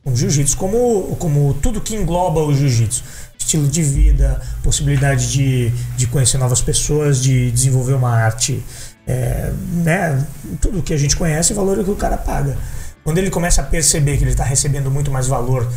Como 0.03 0.15
jiu-jitsu, 0.15 0.55
como, 0.57 1.15
como 1.19 1.53
tudo 1.55 1.81
que 1.81 1.95
engloba 1.95 2.41
o 2.41 2.53
jiu-jitsu 2.53 3.03
estilo 3.47 3.67
de 3.67 3.81
vida, 3.81 4.41
possibilidade 4.61 5.31
de, 5.31 5.69
de 5.95 6.05
conhecer 6.07 6.37
novas 6.37 6.61
pessoas, 6.61 7.23
de 7.23 7.49
desenvolver 7.51 7.93
uma 7.93 8.11
arte, 8.11 8.61
é, 9.07 9.53
né? 9.71 10.27
Tudo 10.59 10.83
que 10.83 10.93
a 10.93 10.97
gente 10.97 11.15
conhece, 11.15 11.53
o 11.53 11.55
valor 11.55 11.79
é 11.79 11.83
que 11.83 11.89
o 11.89 11.95
cara 11.95 12.17
paga. 12.17 12.57
Quando 13.05 13.17
ele 13.19 13.29
começa 13.29 13.61
a 13.61 13.63
perceber 13.63 14.17
que 14.17 14.23
ele 14.23 14.31
está 14.31 14.43
recebendo 14.43 14.91
muito 14.91 15.09
mais 15.09 15.27
valor. 15.27 15.71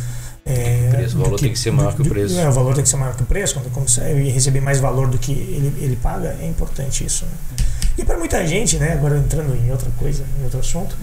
É, 0.45 0.89
preço, 0.89 1.15
o 1.15 1.21
valor 1.21 1.35
que, 1.35 1.43
tem 1.43 1.53
que 1.53 1.59
ser 1.59 1.71
maior 1.71 1.93
do, 1.93 2.03
que 2.03 2.09
o 2.09 2.11
preço. 2.11 2.37
É, 2.37 2.49
o 2.49 2.51
valor 2.51 2.73
tem 2.73 2.83
que 2.83 2.89
ser 2.89 2.97
maior 2.97 3.15
que 3.15 3.23
o 3.23 3.25
preço, 3.25 3.53
quando 3.53 3.71
consegue 3.71 4.29
receber 4.29 4.59
mais 4.59 4.79
valor 4.79 5.07
do 5.07 5.17
que 5.17 5.31
ele, 5.31 5.73
ele 5.79 5.95
paga, 5.95 6.35
é 6.41 6.47
importante 6.47 7.05
isso. 7.05 7.25
Né? 7.25 7.31
E 7.99 8.03
para 8.03 8.17
muita 8.17 8.45
gente, 8.45 8.77
né, 8.77 8.93
agora 8.93 9.17
entrando 9.17 9.55
em 9.55 9.71
outra 9.71 9.89
coisa, 9.97 10.23
em 10.39 10.43
outro 10.43 10.59
assunto, 10.59 10.97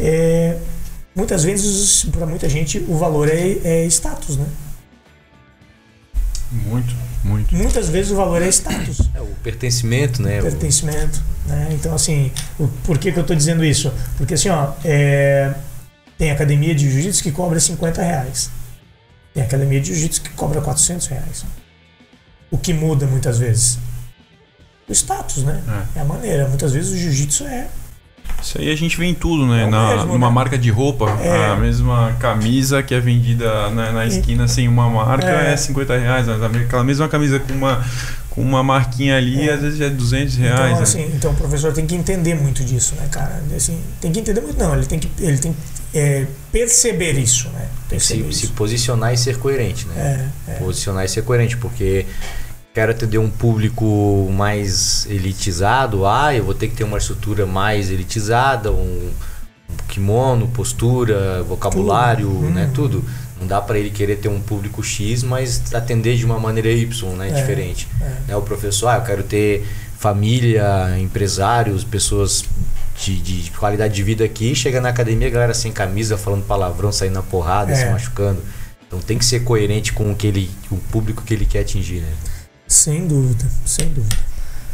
é, 0.00 0.56
muitas 1.14 1.42
vezes, 1.42 2.04
para 2.04 2.24
muita 2.24 2.48
gente, 2.48 2.78
o 2.88 2.96
valor 2.96 3.28
é, 3.28 3.58
é 3.64 3.84
status, 3.86 4.36
né? 4.36 4.46
Muito, 6.50 6.94
muito. 7.24 7.54
Muitas 7.54 7.88
vezes 7.88 8.12
o 8.12 8.16
valor 8.16 8.40
é 8.40 8.48
status. 8.48 9.10
É 9.14 9.20
o 9.20 9.26
pertencimento, 9.42 10.22
né? 10.22 10.40
O 10.40 10.42
pertencimento. 10.42 11.20
Né? 11.46 11.68
Então, 11.72 11.94
assim, 11.94 12.30
o, 12.58 12.68
por 12.84 12.98
que, 12.98 13.12
que 13.12 13.18
eu 13.18 13.22
estou 13.22 13.36
dizendo 13.36 13.64
isso? 13.64 13.92
Porque, 14.16 14.34
assim, 14.34 14.48
ó, 14.48 14.72
é, 14.84 15.52
tem 16.16 16.30
academia 16.30 16.74
de 16.74 16.90
jiu-jitsu 16.90 17.22
que 17.22 17.32
cobra 17.32 17.58
50 17.58 18.02
reais. 18.02 18.50
Tem 19.34 19.42
academia 19.42 19.80
de 19.80 19.88
jiu-jitsu 19.88 20.22
que 20.22 20.30
cobra 20.30 20.60
400 20.60 21.06
reais. 21.08 21.44
O 22.50 22.56
que 22.56 22.72
muda 22.72 23.06
muitas 23.06 23.38
vezes? 23.38 23.78
O 24.88 24.92
status, 24.92 25.42
né? 25.42 25.62
É, 25.94 25.98
é 25.98 26.02
a 26.02 26.04
maneira. 26.04 26.48
Muitas 26.48 26.72
vezes 26.72 26.92
o 26.92 26.96
jiu-jitsu 26.96 27.44
é 27.44 27.68
isso 28.42 28.60
aí 28.60 28.70
a 28.70 28.76
gente 28.76 28.96
vê 28.96 29.06
em 29.06 29.14
tudo, 29.14 29.46
né? 29.46 29.64
É 29.64 29.66
na, 29.66 29.96
mesmo, 29.96 30.12
numa 30.12 30.28
né? 30.28 30.32
marca 30.32 30.58
de 30.58 30.70
roupa, 30.70 31.10
é. 31.20 31.46
a 31.46 31.56
mesma 31.56 32.14
camisa 32.18 32.82
que 32.82 32.94
é 32.94 33.00
vendida 33.00 33.70
na, 33.70 33.92
na 33.92 34.06
esquina 34.06 34.46
sem 34.46 34.68
uma 34.68 34.88
marca 34.88 35.26
é, 35.26 35.52
é 35.52 35.56
50 35.56 35.96
reais. 35.96 36.28
Aquela 36.28 36.84
mesma 36.84 37.08
camisa 37.08 37.38
com 37.40 37.52
uma, 37.54 37.84
com 38.30 38.42
uma 38.42 38.62
marquinha 38.62 39.16
ali, 39.16 39.48
é. 39.48 39.52
às 39.52 39.60
vezes 39.62 39.80
é 39.80 39.88
200 39.88 40.36
reais. 40.36 40.60
Então, 40.60 40.76
né? 40.76 40.82
assim, 40.82 41.12
então 41.14 41.32
o 41.32 41.34
professor 41.34 41.72
tem 41.72 41.86
que 41.86 41.94
entender 41.94 42.34
muito 42.34 42.62
disso, 42.64 42.94
né, 42.96 43.08
cara? 43.10 43.42
Assim, 43.56 43.80
tem 44.00 44.12
que 44.12 44.20
entender 44.20 44.40
muito, 44.40 44.58
não. 44.58 44.74
Ele 44.74 44.86
tem 44.86 44.98
que, 44.98 45.10
ele 45.18 45.38
tem 45.38 45.52
que 45.52 45.98
é, 45.98 46.26
perceber 46.52 47.12
isso, 47.12 47.48
né? 47.48 47.68
Perceber 47.88 48.24
se, 48.24 48.30
isso. 48.30 48.40
se 48.40 48.48
posicionar 48.48 49.14
e 49.14 49.16
ser 49.16 49.38
coerente, 49.38 49.86
né? 49.88 50.30
É, 50.46 50.52
posicionar 50.54 51.04
e 51.04 51.08
ser 51.08 51.22
coerente, 51.22 51.56
porque 51.56 52.04
quero 52.76 52.92
atender 52.92 53.16
um 53.16 53.30
público 53.30 54.28
mais 54.30 55.06
elitizado, 55.08 56.06
ah, 56.06 56.34
eu 56.34 56.44
vou 56.44 56.52
ter 56.52 56.68
que 56.68 56.74
ter 56.76 56.84
uma 56.84 56.98
estrutura 56.98 57.46
mais 57.46 57.90
elitizada, 57.90 58.70
um, 58.70 59.12
kimono, 59.88 60.46
postura, 60.48 61.42
vocabulário, 61.42 62.28
tudo. 62.28 62.50
né, 62.50 62.66
hum. 62.66 62.70
tudo. 62.74 63.04
Não 63.40 63.46
dá 63.46 63.62
para 63.62 63.78
ele 63.78 63.88
querer 63.88 64.16
ter 64.16 64.28
um 64.28 64.42
público 64.42 64.82
X, 64.82 65.22
mas 65.22 65.72
atender 65.72 66.18
de 66.18 66.26
uma 66.26 66.38
maneira 66.38 66.70
Y, 66.70 67.16
né, 67.16 67.30
é, 67.30 67.32
diferente. 67.32 67.88
É. 67.98 68.04
Né, 68.28 68.36
o 68.36 68.42
professor, 68.42 68.88
ah, 68.88 68.96
eu 68.96 69.04
quero 69.04 69.22
ter 69.22 69.66
família, 69.98 70.98
empresários, 71.00 71.82
pessoas 71.82 72.44
de, 73.02 73.16
de, 73.16 73.50
qualidade 73.52 73.94
de 73.94 74.02
vida 74.02 74.22
aqui, 74.22 74.54
chega 74.54 74.82
na 74.82 74.90
academia, 74.90 75.30
galera 75.30 75.54
sem 75.54 75.72
camisa, 75.72 76.18
falando 76.18 76.44
palavrão, 76.44 76.92
saindo 76.92 77.14
na 77.14 77.22
porrada, 77.22 77.72
é. 77.72 77.74
se 77.74 77.86
machucando. 77.86 78.42
Então 78.86 78.98
tem 79.00 79.16
que 79.16 79.24
ser 79.24 79.44
coerente 79.44 79.94
com 79.94 80.12
o 80.12 80.14
que 80.14 80.26
ele, 80.26 80.50
o 80.70 80.76
público 80.76 81.22
que 81.22 81.32
ele 81.32 81.46
quer 81.46 81.60
atingir, 81.60 82.00
né? 82.00 82.12
Sem 82.66 83.06
dúvida, 83.06 83.44
sem 83.64 83.88
dúvida. 83.88 84.26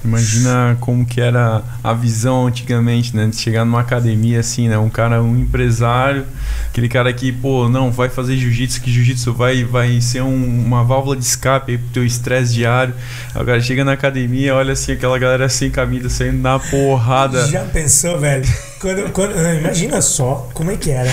Imagina 0.05 0.77
como 0.81 1.07
que 1.07 1.21
era 1.21 1.63
a 1.83 1.93
visão 1.93 2.49
antigamente, 2.49 3.15
né? 3.15 3.29
De 3.29 3.37
chegar 3.37 3.65
numa 3.65 3.81
academia 3.81 4.41
assim, 4.41 4.69
né? 4.69 4.77
Um 4.77 4.91
cara, 4.91 5.23
um 5.23 5.39
empresário, 5.39 6.27
aquele 6.69 6.89
cara 6.89 7.13
que, 7.13 7.31
pô, 7.31 7.69
não, 7.69 7.93
vai 7.93 8.09
fazer 8.09 8.37
jiu-jitsu, 8.37 8.81
que 8.81 8.91
jiu-jitsu 8.91 9.33
vai, 9.33 9.63
vai 9.63 10.01
ser 10.01 10.23
um, 10.23 10.65
uma 10.67 10.83
válvula 10.83 11.17
de 11.17 11.25
escape 11.25 11.73
aí 11.73 11.79
pro 11.79 11.89
teu 11.91 12.05
estresse 12.05 12.53
diário. 12.53 12.95
Cara 13.33 13.61
chega 13.61 13.85
na 13.85 13.93
academia, 13.93 14.57
olha 14.57 14.73
assim, 14.73 14.93
aquela 14.93 15.19
galera 15.19 15.49
sem 15.49 15.71
camisa, 15.71 16.09
saindo 16.09 16.39
na 16.39 16.59
porrada. 16.59 17.47
Já 17.47 17.65
pensou, 17.67 18.19
velho? 18.19 18.45
Quando, 18.81 19.13
quando, 19.13 19.37
imagina 19.61 20.03
só 20.03 20.51
como 20.53 20.73
é 20.73 20.77
que 20.77 20.91
era 20.91 21.13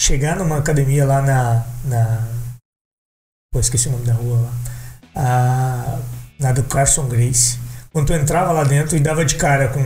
chegar 0.00 0.36
numa 0.36 0.56
academia 0.56 1.04
lá 1.04 1.20
na. 1.20 1.62
na... 1.84 2.28
Pô, 3.52 3.60
esqueci 3.60 3.88
o 3.88 3.92
nome 3.92 4.06
da 4.06 4.14
rua 4.14 4.40
lá. 4.40 4.52
Ah, 5.14 5.98
na 6.42 6.52
do 6.52 6.62
Carson 6.64 7.06
Grace. 7.06 7.58
Quando 7.92 8.08
tu 8.08 8.12
entrava 8.12 8.52
lá 8.52 8.64
dentro 8.64 8.96
e 8.96 9.00
dava 9.00 9.24
de 9.24 9.36
cara 9.36 9.68
com 9.68 9.80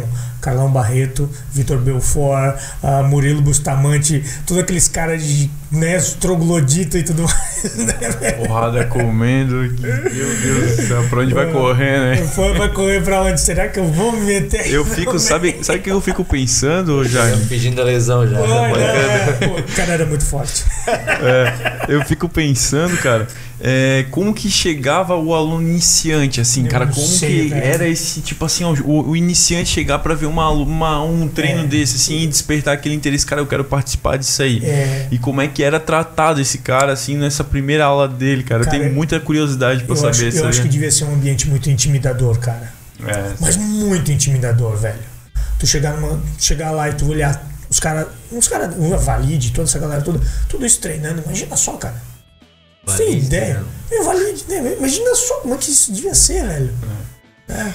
Carlão 0.47 0.71
Barreto, 0.71 1.29
Vitor 1.53 1.77
Belfort, 1.79 2.57
uh, 2.81 3.03
Murilo 3.03 3.43
Bustamante, 3.43 4.23
todos 4.47 4.63
aqueles 4.63 4.87
caras 4.87 5.21
de 5.25 5.51
né, 5.73 5.99
troglodita 6.21 6.99
e 6.99 7.03
tudo 7.03 7.25
mais. 7.25 7.57
Né, 7.77 8.33
Porrada 8.33 8.85
comendo. 8.85 9.57
Meu 9.57 9.71
Deus 9.73 10.77
do 10.77 10.87
céu, 10.87 11.05
pra 11.11 11.21
onde 11.23 11.35
vai 11.35 11.51
correr, 11.51 11.99
né? 11.99 12.31
Vai 12.57 12.69
correr 12.73 13.03
pra 13.03 13.23
onde? 13.23 13.41
Será 13.41 13.67
que 13.67 13.81
eu 13.81 13.87
vou 13.87 14.13
me 14.13 14.21
meter? 14.21 14.71
Eu 14.71 14.85
fico, 14.85 15.19
sabe, 15.19 15.57
sabe 15.63 15.81
o 15.81 15.83
que 15.83 15.91
eu 15.91 16.01
fico 16.01 16.25
pensando, 16.25 17.03
já? 17.09 17.23
Pedindo 17.49 17.81
a 17.81 17.85
lesão 17.85 18.27
já. 18.27 18.39
Pô, 18.39 18.45
é, 18.77 19.33
pô, 19.49 19.59
o 19.59 19.75
cara 19.75 19.95
era 19.95 20.07
muito 20.07 20.25
forte. 20.25 20.65
É, 20.87 21.87
eu 21.89 22.05
fico 22.05 22.29
pensando, 22.29 22.97
cara, 22.99 23.27
é, 23.59 24.05
como 24.11 24.35
que 24.35 24.51
chegava 24.51 25.17
o 25.17 25.35
aluno 25.35 25.67
iniciante, 25.67 26.41
assim, 26.41 26.65
eu 26.65 26.71
cara, 26.71 26.87
como 26.87 27.07
sei, 27.07 27.45
que 27.45 27.49
velho. 27.49 27.65
era 27.65 27.89
esse, 27.89 28.21
tipo 28.21 28.45
assim, 28.45 28.65
o, 28.65 29.09
o 29.09 29.17
iniciante 29.17 29.71
chegar 29.71 29.99
para 30.01 30.15
ver 30.15 30.27
uma, 30.27 30.36
uma, 30.39 31.03
um 31.03 31.29
treino 31.29 31.65
é. 31.65 31.67
desse, 31.67 31.97
assim, 31.97 32.23
e 32.23 32.27
despertar 32.27 32.75
aquele 32.75 32.95
interesse, 32.95 33.25
cara, 33.25 33.41
eu 33.41 33.47
quero 33.47 33.65
participar 33.65 34.17
disso 34.17 34.43
aí. 34.43 34.65
É. 34.65 35.09
E 35.11 35.19
como 35.19 35.41
é 35.41 35.49
que 35.49 35.63
era 35.63 35.81
tratado 35.81 36.41
esse 36.41 36.59
cara, 36.59 36.93
assim, 36.93 37.17
nessa 37.17 37.45
primeira 37.45 37.85
aula 37.85 38.09
dele, 38.09 38.43
cara? 38.43 38.65
cara 38.65 38.77
eu 38.77 38.81
tenho 38.81 38.95
muita 38.95 39.19
curiosidade 39.21 39.85
para 39.85 39.97
saber 39.97 40.29
isso. 40.29 40.39
Eu 40.39 40.49
acho 40.49 40.63
que 40.63 40.69
devia 40.69 40.91
ser 40.91 41.05
um 41.05 41.15
ambiente 41.15 41.49
muito 41.49 41.71
intimidador, 41.71 42.39
cara. 42.39 42.73
É. 43.07 43.35
Mas 43.41 43.57
muito 43.57 44.11
intimidador, 44.11 44.77
velho. 44.77 44.99
Tu 45.59 45.67
chegar, 45.67 45.97
numa, 45.97 46.21
chegar 46.39 46.71
lá 46.71 46.89
e 46.89 46.95
tu 46.95 47.09
olhar 47.09 47.47
os 47.69 47.81
caras, 47.81 48.07
uns 48.31 48.49
caras, 48.49 48.75
o 48.77 48.97
Valide, 48.97 49.51
toda 49.51 49.69
essa 49.69 49.79
galera 49.79 50.03
toda, 50.03 50.21
tudo 50.49 50.65
isso 50.65 50.81
treinando, 50.81 51.23
imagina 51.25 51.57
só, 51.57 51.73
cara. 51.73 52.01
Tem 52.97 53.19
ideia? 53.19 53.65
É 53.91 54.03
Valide, 54.03 54.45
né? 54.49 54.77
Imagina 54.79 55.15
só 55.15 55.41
como 55.41 55.55
é 55.55 55.59
que 55.59 55.71
isso 55.71 55.93
devia 55.93 56.15
ser, 56.15 56.47
velho. 56.47 56.75
É. 57.49 57.73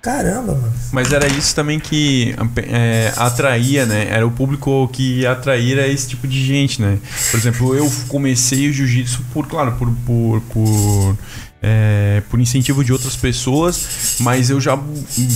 Caramba, 0.00 0.54
mano. 0.54 0.72
Mas 0.92 1.12
era 1.12 1.26
isso 1.26 1.54
também 1.54 1.80
que 1.80 2.34
é, 2.68 3.12
atraía, 3.16 3.84
né? 3.84 4.06
Era 4.10 4.26
o 4.26 4.30
público 4.30 4.88
que 4.92 5.26
atraía 5.26 5.86
esse 5.88 6.08
tipo 6.08 6.26
de 6.26 6.44
gente, 6.44 6.80
né? 6.80 6.98
Por 7.30 7.36
exemplo, 7.36 7.74
eu 7.74 7.90
comecei 8.06 8.68
o 8.68 8.72
jiu-jitsu 8.72 9.22
por, 9.32 9.46
claro, 9.46 9.72
por, 9.72 9.90
por, 10.06 10.40
por 10.42 11.16
é, 11.60 12.22
por 12.30 12.40
incentivo 12.40 12.84
de 12.84 12.92
outras 12.92 13.16
pessoas, 13.16 14.16
mas 14.20 14.48
eu 14.48 14.60
já, 14.60 14.78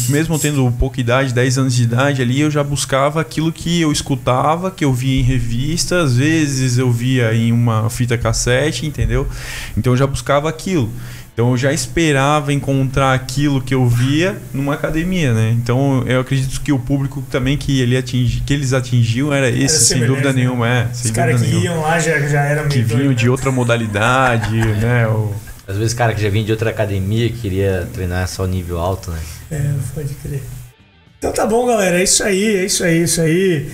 mesmo 0.08 0.38
tendo 0.38 0.70
pouca 0.78 1.00
idade, 1.00 1.34
10 1.34 1.58
anos 1.58 1.74
de 1.74 1.82
idade 1.82 2.22
ali, 2.22 2.40
eu 2.40 2.50
já 2.50 2.62
buscava 2.62 3.20
aquilo 3.20 3.52
que 3.52 3.80
eu 3.80 3.90
escutava, 3.90 4.70
que 4.70 4.84
eu 4.84 4.92
via 4.92 5.20
em 5.20 5.24
revista, 5.24 6.02
às 6.02 6.16
vezes 6.16 6.78
eu 6.78 6.92
via 6.92 7.34
em 7.34 7.50
uma 7.50 7.90
fita 7.90 8.16
cassete, 8.16 8.86
entendeu? 8.86 9.26
Então 9.76 9.92
eu 9.92 9.96
já 9.96 10.06
buscava 10.06 10.48
aquilo. 10.48 10.90
Então 11.32 11.50
eu 11.50 11.56
já 11.56 11.72
esperava 11.72 12.52
encontrar 12.52 13.14
aquilo 13.14 13.62
que 13.62 13.74
eu 13.74 13.86
via 13.86 14.36
numa 14.52 14.74
academia, 14.74 15.32
né? 15.32 15.56
Então 15.56 16.04
eu 16.06 16.20
acredito 16.20 16.60
que 16.60 16.70
o 16.72 16.78
público 16.78 17.22
também 17.30 17.56
que, 17.56 17.80
ele 17.80 17.96
atingi, 17.96 18.42
que 18.42 18.52
eles 18.52 18.74
atingiam 18.74 19.32
era 19.32 19.48
esse, 19.48 19.62
era 19.62 19.68
sem 20.00 20.06
dúvida 20.06 20.30
né? 20.32 20.40
nenhuma. 20.40 20.68
É, 20.68 20.88
Os 20.92 21.10
caras 21.10 21.40
que 21.40 21.48
nenhuma. 21.48 21.64
iam 21.64 21.80
lá 21.80 21.98
já, 21.98 22.18
já 22.20 22.42
eram 22.42 22.68
Que 22.68 22.82
vinham 22.82 23.14
de 23.14 23.24
né? 23.24 23.30
outra 23.30 23.50
modalidade, 23.50 24.56
né? 24.76 25.06
O, 25.08 25.32
às 25.66 25.78
vezes 25.78 25.94
cara 25.94 26.12
que 26.14 26.20
já 26.20 26.28
vinha 26.28 26.44
de 26.44 26.52
outra 26.52 26.68
academia 26.68 27.30
queria 27.30 27.88
treinar 27.94 28.28
só 28.28 28.46
nível 28.46 28.78
alto, 28.78 29.10
né? 29.10 29.18
É, 29.50 29.72
pode 29.94 30.12
crer. 30.14 30.42
Então 31.18 31.32
tá 31.32 31.46
bom, 31.46 31.66
galera. 31.66 31.98
É 31.98 32.02
isso 32.04 32.22
aí, 32.24 32.56
é 32.56 32.64
isso 32.66 32.84
aí, 32.84 32.98
é 32.98 33.02
isso 33.04 33.20
aí. 33.22 33.70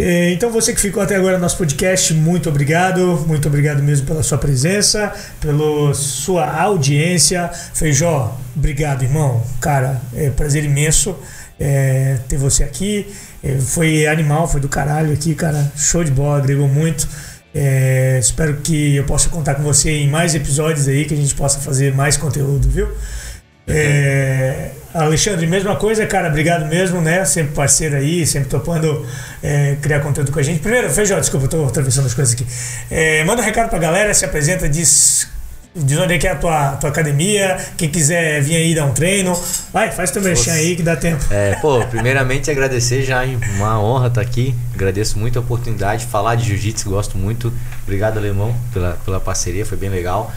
É, 0.00 0.30
então 0.30 0.48
você 0.48 0.72
que 0.72 0.80
ficou 0.80 1.02
até 1.02 1.16
agora 1.16 1.34
no 1.34 1.42
nosso 1.42 1.58
podcast, 1.58 2.14
muito 2.14 2.48
obrigado, 2.48 3.24
muito 3.26 3.48
obrigado 3.48 3.82
mesmo 3.82 4.06
pela 4.06 4.22
sua 4.22 4.38
presença, 4.38 5.12
pela 5.40 5.92
sua 5.92 6.46
audiência. 6.46 7.50
Feijó, 7.74 8.38
obrigado, 8.54 9.02
irmão. 9.02 9.42
Cara, 9.60 10.00
é 10.14 10.30
prazer 10.30 10.64
imenso 10.64 11.16
é, 11.58 12.16
ter 12.28 12.36
você 12.36 12.62
aqui. 12.62 13.12
É, 13.42 13.58
foi 13.58 14.06
animal, 14.06 14.46
foi 14.46 14.60
do 14.60 14.68
caralho 14.68 15.12
aqui, 15.12 15.34
cara. 15.34 15.72
Show 15.76 16.04
de 16.04 16.12
bola, 16.12 16.38
agregou 16.38 16.68
muito. 16.68 17.08
É, 17.52 18.18
espero 18.20 18.58
que 18.58 18.94
eu 18.94 19.04
possa 19.04 19.28
contar 19.28 19.56
com 19.56 19.64
você 19.64 19.90
em 19.90 20.08
mais 20.08 20.32
episódios 20.32 20.86
aí, 20.86 21.06
que 21.06 21.14
a 21.14 21.16
gente 21.16 21.34
possa 21.34 21.58
fazer 21.58 21.92
mais 21.92 22.16
conteúdo, 22.16 22.68
viu? 22.68 22.86
É, 23.68 24.70
Alexandre, 24.94 25.46
mesma 25.46 25.76
coisa, 25.76 26.06
cara, 26.06 26.28
obrigado 26.28 26.66
mesmo, 26.66 27.00
né? 27.00 27.24
Sempre 27.24 27.54
parceiro 27.54 27.96
aí, 27.96 28.26
sempre 28.26 28.48
topando 28.48 29.06
é, 29.42 29.76
criar 29.80 30.00
conteúdo 30.00 30.32
com 30.32 30.38
a 30.38 30.42
gente. 30.42 30.60
Primeiro, 30.60 30.90
Feijão, 30.90 31.20
desculpa, 31.20 31.46
tô 31.48 31.64
atravessando 31.64 32.06
as 32.06 32.14
coisas 32.14 32.34
aqui. 32.34 32.46
É, 32.90 33.22
manda 33.24 33.42
um 33.42 33.44
recado 33.44 33.68
pra 33.68 33.78
galera, 33.78 34.12
se 34.14 34.24
apresenta, 34.24 34.68
diz 34.68 35.28
Diz 35.84 35.98
onde 35.98 36.14
é 36.14 36.18
que 36.18 36.26
é 36.26 36.32
a 36.32 36.34
tua, 36.34 36.72
tua 36.72 36.90
academia, 36.90 37.56
quem 37.76 37.88
quiser 37.88 38.40
vir 38.42 38.56
aí 38.56 38.74
dar 38.74 38.86
um 38.86 38.92
treino. 38.92 39.38
Vai, 39.72 39.92
faz 39.92 40.10
teu 40.10 40.20
mexer 40.20 40.50
aí 40.50 40.74
que 40.74 40.82
dá 40.82 40.96
tempo. 40.96 41.24
É, 41.30 41.54
pô, 41.56 41.84
primeiramente 41.86 42.50
agradecer 42.50 43.02
já, 43.02 43.22
uma 43.56 43.80
honra 43.80 44.08
estar 44.08 44.22
tá 44.22 44.26
aqui. 44.26 44.54
Agradeço 44.74 45.18
muito 45.18 45.38
a 45.38 45.42
oportunidade 45.42 46.04
de 46.04 46.10
falar 46.10 46.34
de 46.34 46.46
jiu-jitsu, 46.46 46.88
gosto 46.88 47.16
muito. 47.16 47.52
Obrigado, 47.82 48.18
Alemão, 48.18 48.56
pela, 48.72 48.98
pela 49.04 49.20
parceria, 49.20 49.64
foi 49.64 49.76
bem 49.76 49.90
legal. 49.90 50.32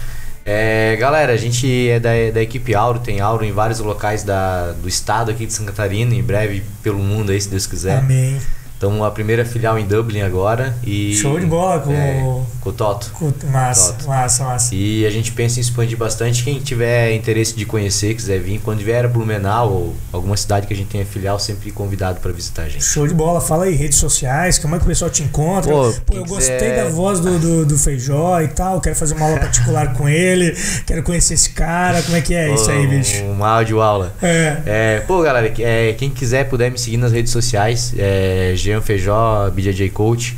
É, 0.46 0.96
galera, 1.00 1.34
a 1.34 1.38
gente 1.38 1.90
é 1.90 2.00
da, 2.00 2.10
da 2.34 2.42
equipe 2.42 2.74
Auro, 2.74 3.00
tem 3.00 3.20
Auro 3.20 3.46
em 3.46 3.52
vários 3.52 3.80
locais 3.80 4.24
da, 4.24 4.72
do 4.72 4.88
estado 4.88 5.30
aqui 5.32 5.46
de 5.46 5.54
Santa 5.54 5.72
Catarina, 5.72 6.16
em 6.16 6.24
breve 6.24 6.64
pelo 6.82 7.00
mundo 7.00 7.32
aí, 7.32 7.40
se 7.40 7.50
Deus 7.50 7.68
quiser. 7.68 8.00
Amém. 8.00 8.40
Então 8.82 9.04
a 9.04 9.12
primeira 9.12 9.46
filial 9.46 9.78
em 9.78 9.86
Dublin 9.86 10.22
agora 10.22 10.76
e 10.84 11.14
show 11.14 11.40
de 11.40 11.46
bola 11.46 11.80
com, 11.82 11.94
é, 11.94 12.20
com 12.60 12.70
o 12.72 12.74
Toto. 12.74 13.12
Com, 13.14 13.32
massa, 13.52 13.94
Toto. 13.94 14.08
massa, 14.08 14.44
massa. 14.44 14.74
E 14.74 15.06
a 15.06 15.12
gente 15.12 15.32
pensa 15.34 15.60
em 15.60 15.62
expandir 15.62 15.96
bastante. 15.96 16.44
Quem 16.44 16.60
tiver 16.60 17.14
interesse 17.14 17.56
de 17.56 17.64
conhecer, 17.64 18.16
quiser 18.16 18.40
vir, 18.40 18.60
quando 18.60 18.80
vier 18.80 19.06
a 19.06 19.08
Blumenau 19.08 19.72
ou 19.72 19.96
alguma 20.12 20.36
cidade 20.36 20.66
que 20.66 20.74
a 20.74 20.76
gente 20.76 20.88
tenha 20.88 21.06
filial, 21.06 21.38
sempre 21.38 21.70
convidado 21.72 22.20
para 22.22 22.32
visitar 22.32 22.64
a 22.64 22.70
gente. 22.70 22.84
Show 22.84 23.08
de 23.08 23.14
bola. 23.14 23.40
Fala 23.40 23.66
aí, 23.66 23.76
redes 23.76 24.00
sociais, 24.00 24.58
como 24.58 24.76
é 24.76 24.80
que 24.80 24.86
o 24.86 24.88
pessoal 24.88 25.12
te 25.12 25.22
encontra? 25.22 25.72
Pô, 25.72 25.94
Pô 26.08 26.16
eu 26.16 26.26
gostei 26.26 26.58
quiser... 26.58 26.84
da 26.84 26.90
voz 26.90 27.20
do, 27.20 27.38
do, 27.38 27.66
do, 27.68 27.78
Feijó 27.78 28.42
e 28.42 28.48
tal. 28.48 28.82
Quero 28.82 28.96
fazer 28.96 29.14
uma 29.14 29.28
aula 29.28 29.38
particular 29.42 29.94
com 29.94 30.10
ele. 30.10 30.58
Quero 30.88 31.04
conhecer 31.04 31.36
esse 31.36 31.52
cara. 31.52 32.02
Como 32.02 32.18
é 32.18 32.22
que 32.22 32.34
é 32.34 32.48
Pô, 32.48 32.56
isso 32.56 32.72
aí, 32.72 32.88
bicho? 32.88 33.24
Uma 33.26 33.50
áudio 33.50 33.80
aula. 33.80 34.12
É. 34.24 34.58
é. 34.66 35.00
Pô, 35.02 35.22
galera, 35.22 35.54
é, 35.60 35.94
quem 35.94 36.10
quiser 36.10 36.50
puder 36.50 36.72
me 36.72 36.80
seguir 36.80 36.98
nas 36.98 37.12
redes 37.12 37.32
sociais, 37.32 37.94
é 37.96 38.56
Jean 38.72 38.82
Feijó 38.82 39.50
BJJ 39.50 39.90
Coach, 39.90 40.38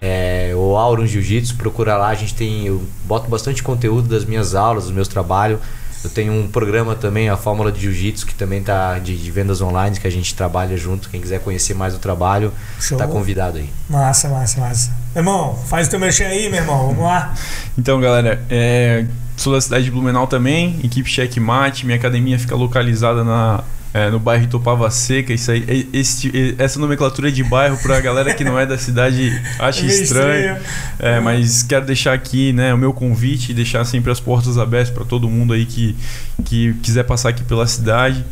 é, 0.00 0.52
o 0.54 0.76
Auron 0.76 1.06
Jiu-Jitsu, 1.06 1.56
procura 1.56 1.96
lá, 1.96 2.08
a 2.08 2.14
gente 2.14 2.34
tem. 2.34 2.66
Eu 2.66 2.82
boto 3.04 3.28
bastante 3.28 3.62
conteúdo 3.62 4.08
das 4.08 4.24
minhas 4.24 4.54
aulas, 4.54 4.84
dos 4.84 4.92
meus 4.92 5.08
trabalhos. 5.08 5.60
Eu 6.02 6.08
tenho 6.08 6.32
um 6.32 6.48
programa 6.48 6.94
também, 6.94 7.28
a 7.28 7.36
Fórmula 7.36 7.70
de 7.70 7.80
Jiu-Jitsu, 7.82 8.26
que 8.26 8.34
também 8.34 8.62
tá 8.62 8.98
de, 8.98 9.14
de, 9.14 9.30
vendas 9.30 9.60
online, 9.60 9.98
que 9.98 10.06
a 10.06 10.10
gente 10.10 10.34
trabalha 10.34 10.74
junto. 10.74 11.10
Quem 11.10 11.20
quiser 11.20 11.40
conhecer 11.40 11.74
mais 11.74 11.94
o 11.94 11.98
trabalho, 11.98 12.54
Show. 12.80 12.96
tá 12.96 13.06
convidado 13.06 13.58
aí. 13.58 13.68
Massa, 13.86 14.30
massa, 14.30 14.60
massa. 14.60 14.90
Meu 15.14 15.20
irmão, 15.20 15.58
faz 15.66 15.88
o 15.88 15.90
teu 15.90 16.00
mexer 16.00 16.24
aí, 16.24 16.48
meu 16.48 16.60
irmão. 16.60 16.86
Vamos 16.86 17.04
lá. 17.04 17.34
Então, 17.76 18.00
galera, 18.00 18.42
é, 18.48 19.04
sou 19.36 19.52
da 19.52 19.60
cidade 19.60 19.84
de 19.84 19.90
Blumenau 19.90 20.26
também, 20.26 20.80
equipe 20.82 21.10
Checkmate. 21.10 21.84
Minha 21.84 21.98
academia 21.98 22.38
fica 22.38 22.56
localizada 22.56 23.22
na 23.22 23.62
é, 23.92 24.08
no 24.10 24.18
bairro 24.20 24.46
Topava 24.46 24.88
Seca, 24.90 25.32
isso 25.32 25.50
aí, 25.50 25.64
é, 25.66 25.98
esse, 25.98 26.54
essa 26.58 26.78
nomenclatura 26.78 27.30
de 27.30 27.42
bairro 27.42 27.76
pra 27.78 28.00
galera 28.00 28.32
que 28.32 28.44
não 28.44 28.58
é 28.58 28.64
da 28.64 28.78
cidade 28.78 29.30
acha 29.58 29.84
é 29.84 29.86
estranho. 29.86 30.56
É, 30.98 31.18
mas 31.18 31.62
quero 31.62 31.84
deixar 31.86 32.12
aqui 32.12 32.52
né, 32.52 32.72
o 32.72 32.78
meu 32.78 32.92
convite 32.92 33.50
e 33.50 33.54
deixar 33.54 33.84
sempre 33.84 34.12
as 34.12 34.20
portas 34.20 34.58
abertas 34.58 34.90
para 34.90 35.04
todo 35.04 35.28
mundo 35.28 35.52
aí 35.52 35.66
que, 35.66 35.96
que 36.44 36.74
quiser 36.82 37.04
passar 37.04 37.30
aqui 37.30 37.42
pela 37.42 37.66
cidade. 37.66 38.24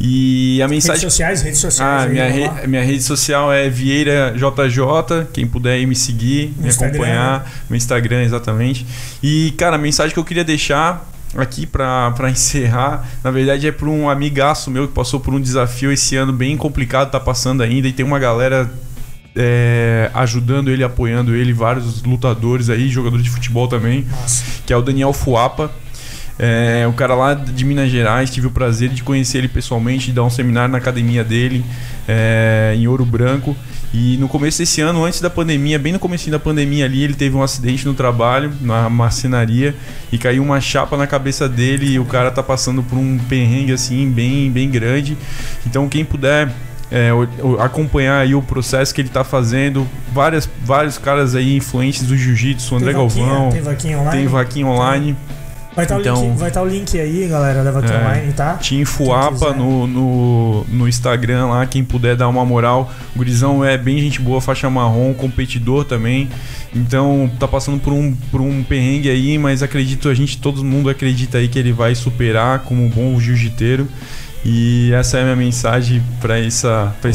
E 0.00 0.62
a 0.62 0.68
mensagem. 0.68 1.02
Redes 1.02 1.12
sociais, 1.12 1.42
redes 1.42 1.60
sociais. 1.60 2.04
Ah, 2.04 2.08
minha, 2.08 2.30
re... 2.30 2.66
minha 2.66 2.82
rede 2.82 3.02
social 3.02 3.52
é 3.52 3.68
Vieira 3.68 4.34
JJ. 4.34 5.26
Quem 5.30 5.46
puder 5.46 5.78
ir 5.78 5.86
me 5.86 5.94
seguir, 5.94 6.54
me 6.56 6.70
acompanhar. 6.70 7.40
Né? 7.40 7.50
Meu 7.68 7.76
Instagram, 7.76 8.22
exatamente. 8.22 8.86
E, 9.22 9.52
cara, 9.58 9.76
a 9.76 9.78
mensagem 9.78 10.14
que 10.14 10.18
eu 10.18 10.24
queria 10.24 10.44
deixar 10.44 11.06
aqui 11.36 11.66
para 11.66 12.30
encerrar, 12.30 13.08
na 13.22 13.30
verdade 13.30 13.66
é 13.66 13.72
para 13.72 13.88
um 13.88 14.08
amigaço 14.08 14.70
meu 14.70 14.88
que 14.88 14.94
passou 14.94 15.20
por 15.20 15.32
um 15.32 15.40
desafio 15.40 15.92
esse 15.92 16.16
ano 16.16 16.32
bem 16.32 16.56
complicado, 16.56 17.10
tá 17.10 17.20
passando 17.20 17.62
ainda 17.62 17.86
e 17.86 17.92
tem 17.92 18.04
uma 18.04 18.18
galera 18.18 18.70
é, 19.36 20.10
ajudando 20.14 20.70
ele, 20.70 20.82
apoiando 20.82 21.34
ele, 21.34 21.52
vários 21.52 22.02
lutadores 22.02 22.68
aí, 22.68 22.88
jogadores 22.88 23.24
de 23.24 23.30
futebol 23.30 23.68
também, 23.68 24.06
Nossa. 24.10 24.44
que 24.66 24.72
é 24.72 24.76
o 24.76 24.82
Daniel 24.82 25.12
Fuapa. 25.12 25.70
É, 26.42 26.86
o 26.88 26.92
cara 26.94 27.14
lá 27.14 27.34
de 27.34 27.64
Minas 27.66 27.90
Gerais, 27.90 28.30
tive 28.30 28.46
o 28.46 28.50
prazer 28.50 28.88
de 28.88 29.02
conhecer 29.02 29.38
ele 29.38 29.48
pessoalmente, 29.48 30.06
de 30.06 30.12
dar 30.12 30.24
um 30.24 30.30
seminário 30.30 30.72
na 30.72 30.78
academia 30.78 31.22
dele, 31.22 31.64
é, 32.08 32.74
em 32.76 32.88
Ouro 32.88 33.04
Branco. 33.04 33.54
E 33.92 34.16
no 34.18 34.28
começo 34.28 34.58
desse 34.58 34.80
ano, 34.80 35.04
antes 35.04 35.20
da 35.20 35.28
pandemia, 35.28 35.78
bem 35.78 35.92
no 35.92 35.98
começo 35.98 36.30
da 36.30 36.38
pandemia 36.38 36.84
ali, 36.84 37.02
ele 37.02 37.14
teve 37.14 37.36
um 37.36 37.42
acidente 37.42 37.84
no 37.84 37.92
trabalho, 37.92 38.52
na 38.60 38.88
marcenaria, 38.88 39.74
e 40.12 40.18
caiu 40.18 40.42
uma 40.42 40.60
chapa 40.60 40.96
na 40.96 41.06
cabeça 41.06 41.48
dele 41.48 41.92
e 41.92 41.98
o 41.98 42.04
cara 42.04 42.30
tá 42.30 42.42
passando 42.42 42.82
por 42.82 42.96
um 42.96 43.18
perrengue 43.18 43.72
assim, 43.72 44.08
bem, 44.08 44.50
bem 44.50 44.70
grande. 44.70 45.18
Então 45.66 45.88
quem 45.88 46.04
puder 46.04 46.52
é, 46.90 47.10
acompanhar 47.58 48.20
aí 48.20 48.34
o 48.34 48.42
processo 48.42 48.94
que 48.94 49.00
ele 49.00 49.08
está 49.08 49.24
fazendo. 49.24 49.86
Várias, 50.12 50.48
vários 50.64 50.98
caras 50.98 51.34
aí 51.34 51.56
influentes 51.56 52.02
do 52.02 52.16
jiu-jitsu, 52.16 52.76
André 52.76 52.92
vaquinha, 52.92 53.26
Galvão. 53.26 53.50
Tem 53.50 53.62
vaquinha 53.62 53.98
online. 53.98 54.18
Tem 54.18 54.26
vaquinha 54.26 54.66
online. 54.66 55.16
Vai 55.74 55.84
estar 55.84 56.00
então, 56.00 56.16
o, 56.16 56.36
link, 56.36 56.50
tá 56.50 56.62
o 56.62 56.66
link 56.66 56.98
aí, 56.98 57.28
galera, 57.28 57.62
da 57.62 57.70
Vaca 57.70 57.92
é, 57.92 57.98
Online, 57.98 58.32
tá? 58.32 58.54
Team 58.54 58.84
Fuapa 58.84 59.52
no, 59.52 59.86
no, 59.86 60.64
no 60.64 60.88
Instagram 60.88 61.46
lá, 61.46 61.64
quem 61.64 61.84
puder 61.84 62.16
dar 62.16 62.28
uma 62.28 62.44
moral. 62.44 62.90
O 63.14 63.18
Gurizão 63.18 63.64
é 63.64 63.78
bem 63.78 63.98
gente 64.00 64.20
boa, 64.20 64.40
faixa 64.40 64.68
marrom, 64.68 65.14
competidor 65.14 65.84
também. 65.84 66.28
Então 66.74 67.30
tá 67.38 67.46
passando 67.46 67.80
por 67.80 67.92
um, 67.92 68.14
por 68.32 68.40
um 68.40 68.64
perrengue 68.64 69.08
aí, 69.08 69.38
mas 69.38 69.62
acredito, 69.62 70.08
a 70.08 70.14
gente, 70.14 70.38
todo 70.38 70.64
mundo 70.64 70.90
acredita 70.90 71.38
aí 71.38 71.46
que 71.46 71.58
ele 71.58 71.72
vai 71.72 71.94
superar 71.94 72.60
como 72.60 72.84
um 72.84 72.88
bom 72.88 73.20
jiu-jiteiro. 73.20 73.86
E 74.44 74.90
essa 74.94 75.18
é 75.18 75.20
a 75.20 75.24
minha 75.24 75.36
mensagem 75.36 76.02
para 76.20 76.40
esse 76.40 76.66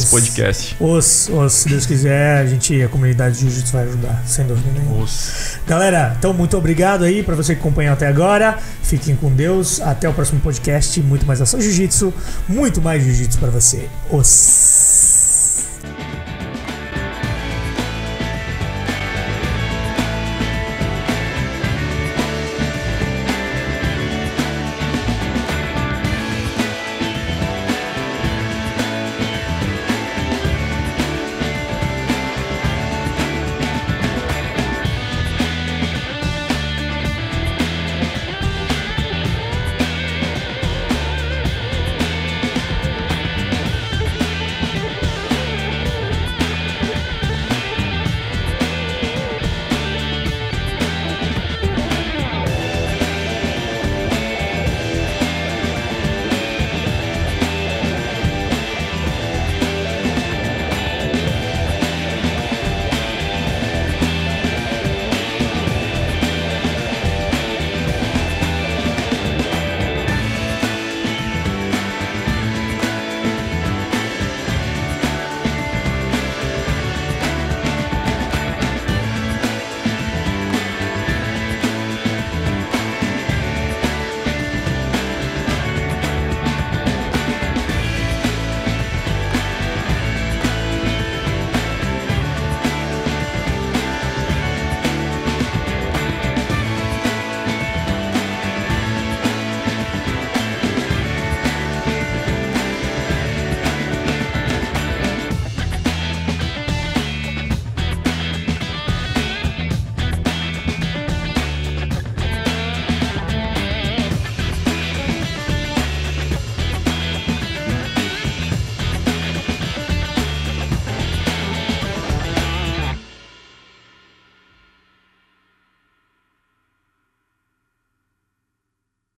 podcast. 0.09 0.75
Os, 0.79 1.29
os, 1.29 1.53
se 1.53 1.69
Deus 1.69 1.85
quiser, 1.85 2.37
a 2.37 2.45
gente, 2.45 2.81
a 2.81 2.87
comunidade 2.87 3.35
de 3.35 3.41
Jiu-Jitsu 3.41 3.73
vai 3.73 3.83
ajudar, 3.83 4.21
sem 4.25 4.45
dúvida 4.45 4.69
nenhuma. 4.71 5.03
Os. 5.03 5.57
Galera, 5.67 6.15
então 6.17 6.33
muito 6.33 6.55
obrigado 6.55 7.03
aí 7.03 7.23
para 7.23 7.35
você 7.35 7.55
que 7.55 7.61
acompanhou 7.61 7.93
até 7.93 8.07
agora. 8.07 8.57
Fiquem 8.83 9.15
com 9.15 9.31
Deus. 9.31 9.81
Até 9.81 10.07
o 10.07 10.13
próximo 10.13 10.39
podcast. 10.39 11.01
Muito 11.01 11.25
mais 11.25 11.41
ação 11.41 11.59
Jiu-Jitsu, 11.59 12.13
muito 12.47 12.81
mais 12.81 13.03
Jiu-Jitsu 13.03 13.39
para 13.39 13.49
você. 13.49 13.89
Os. 14.11 14.84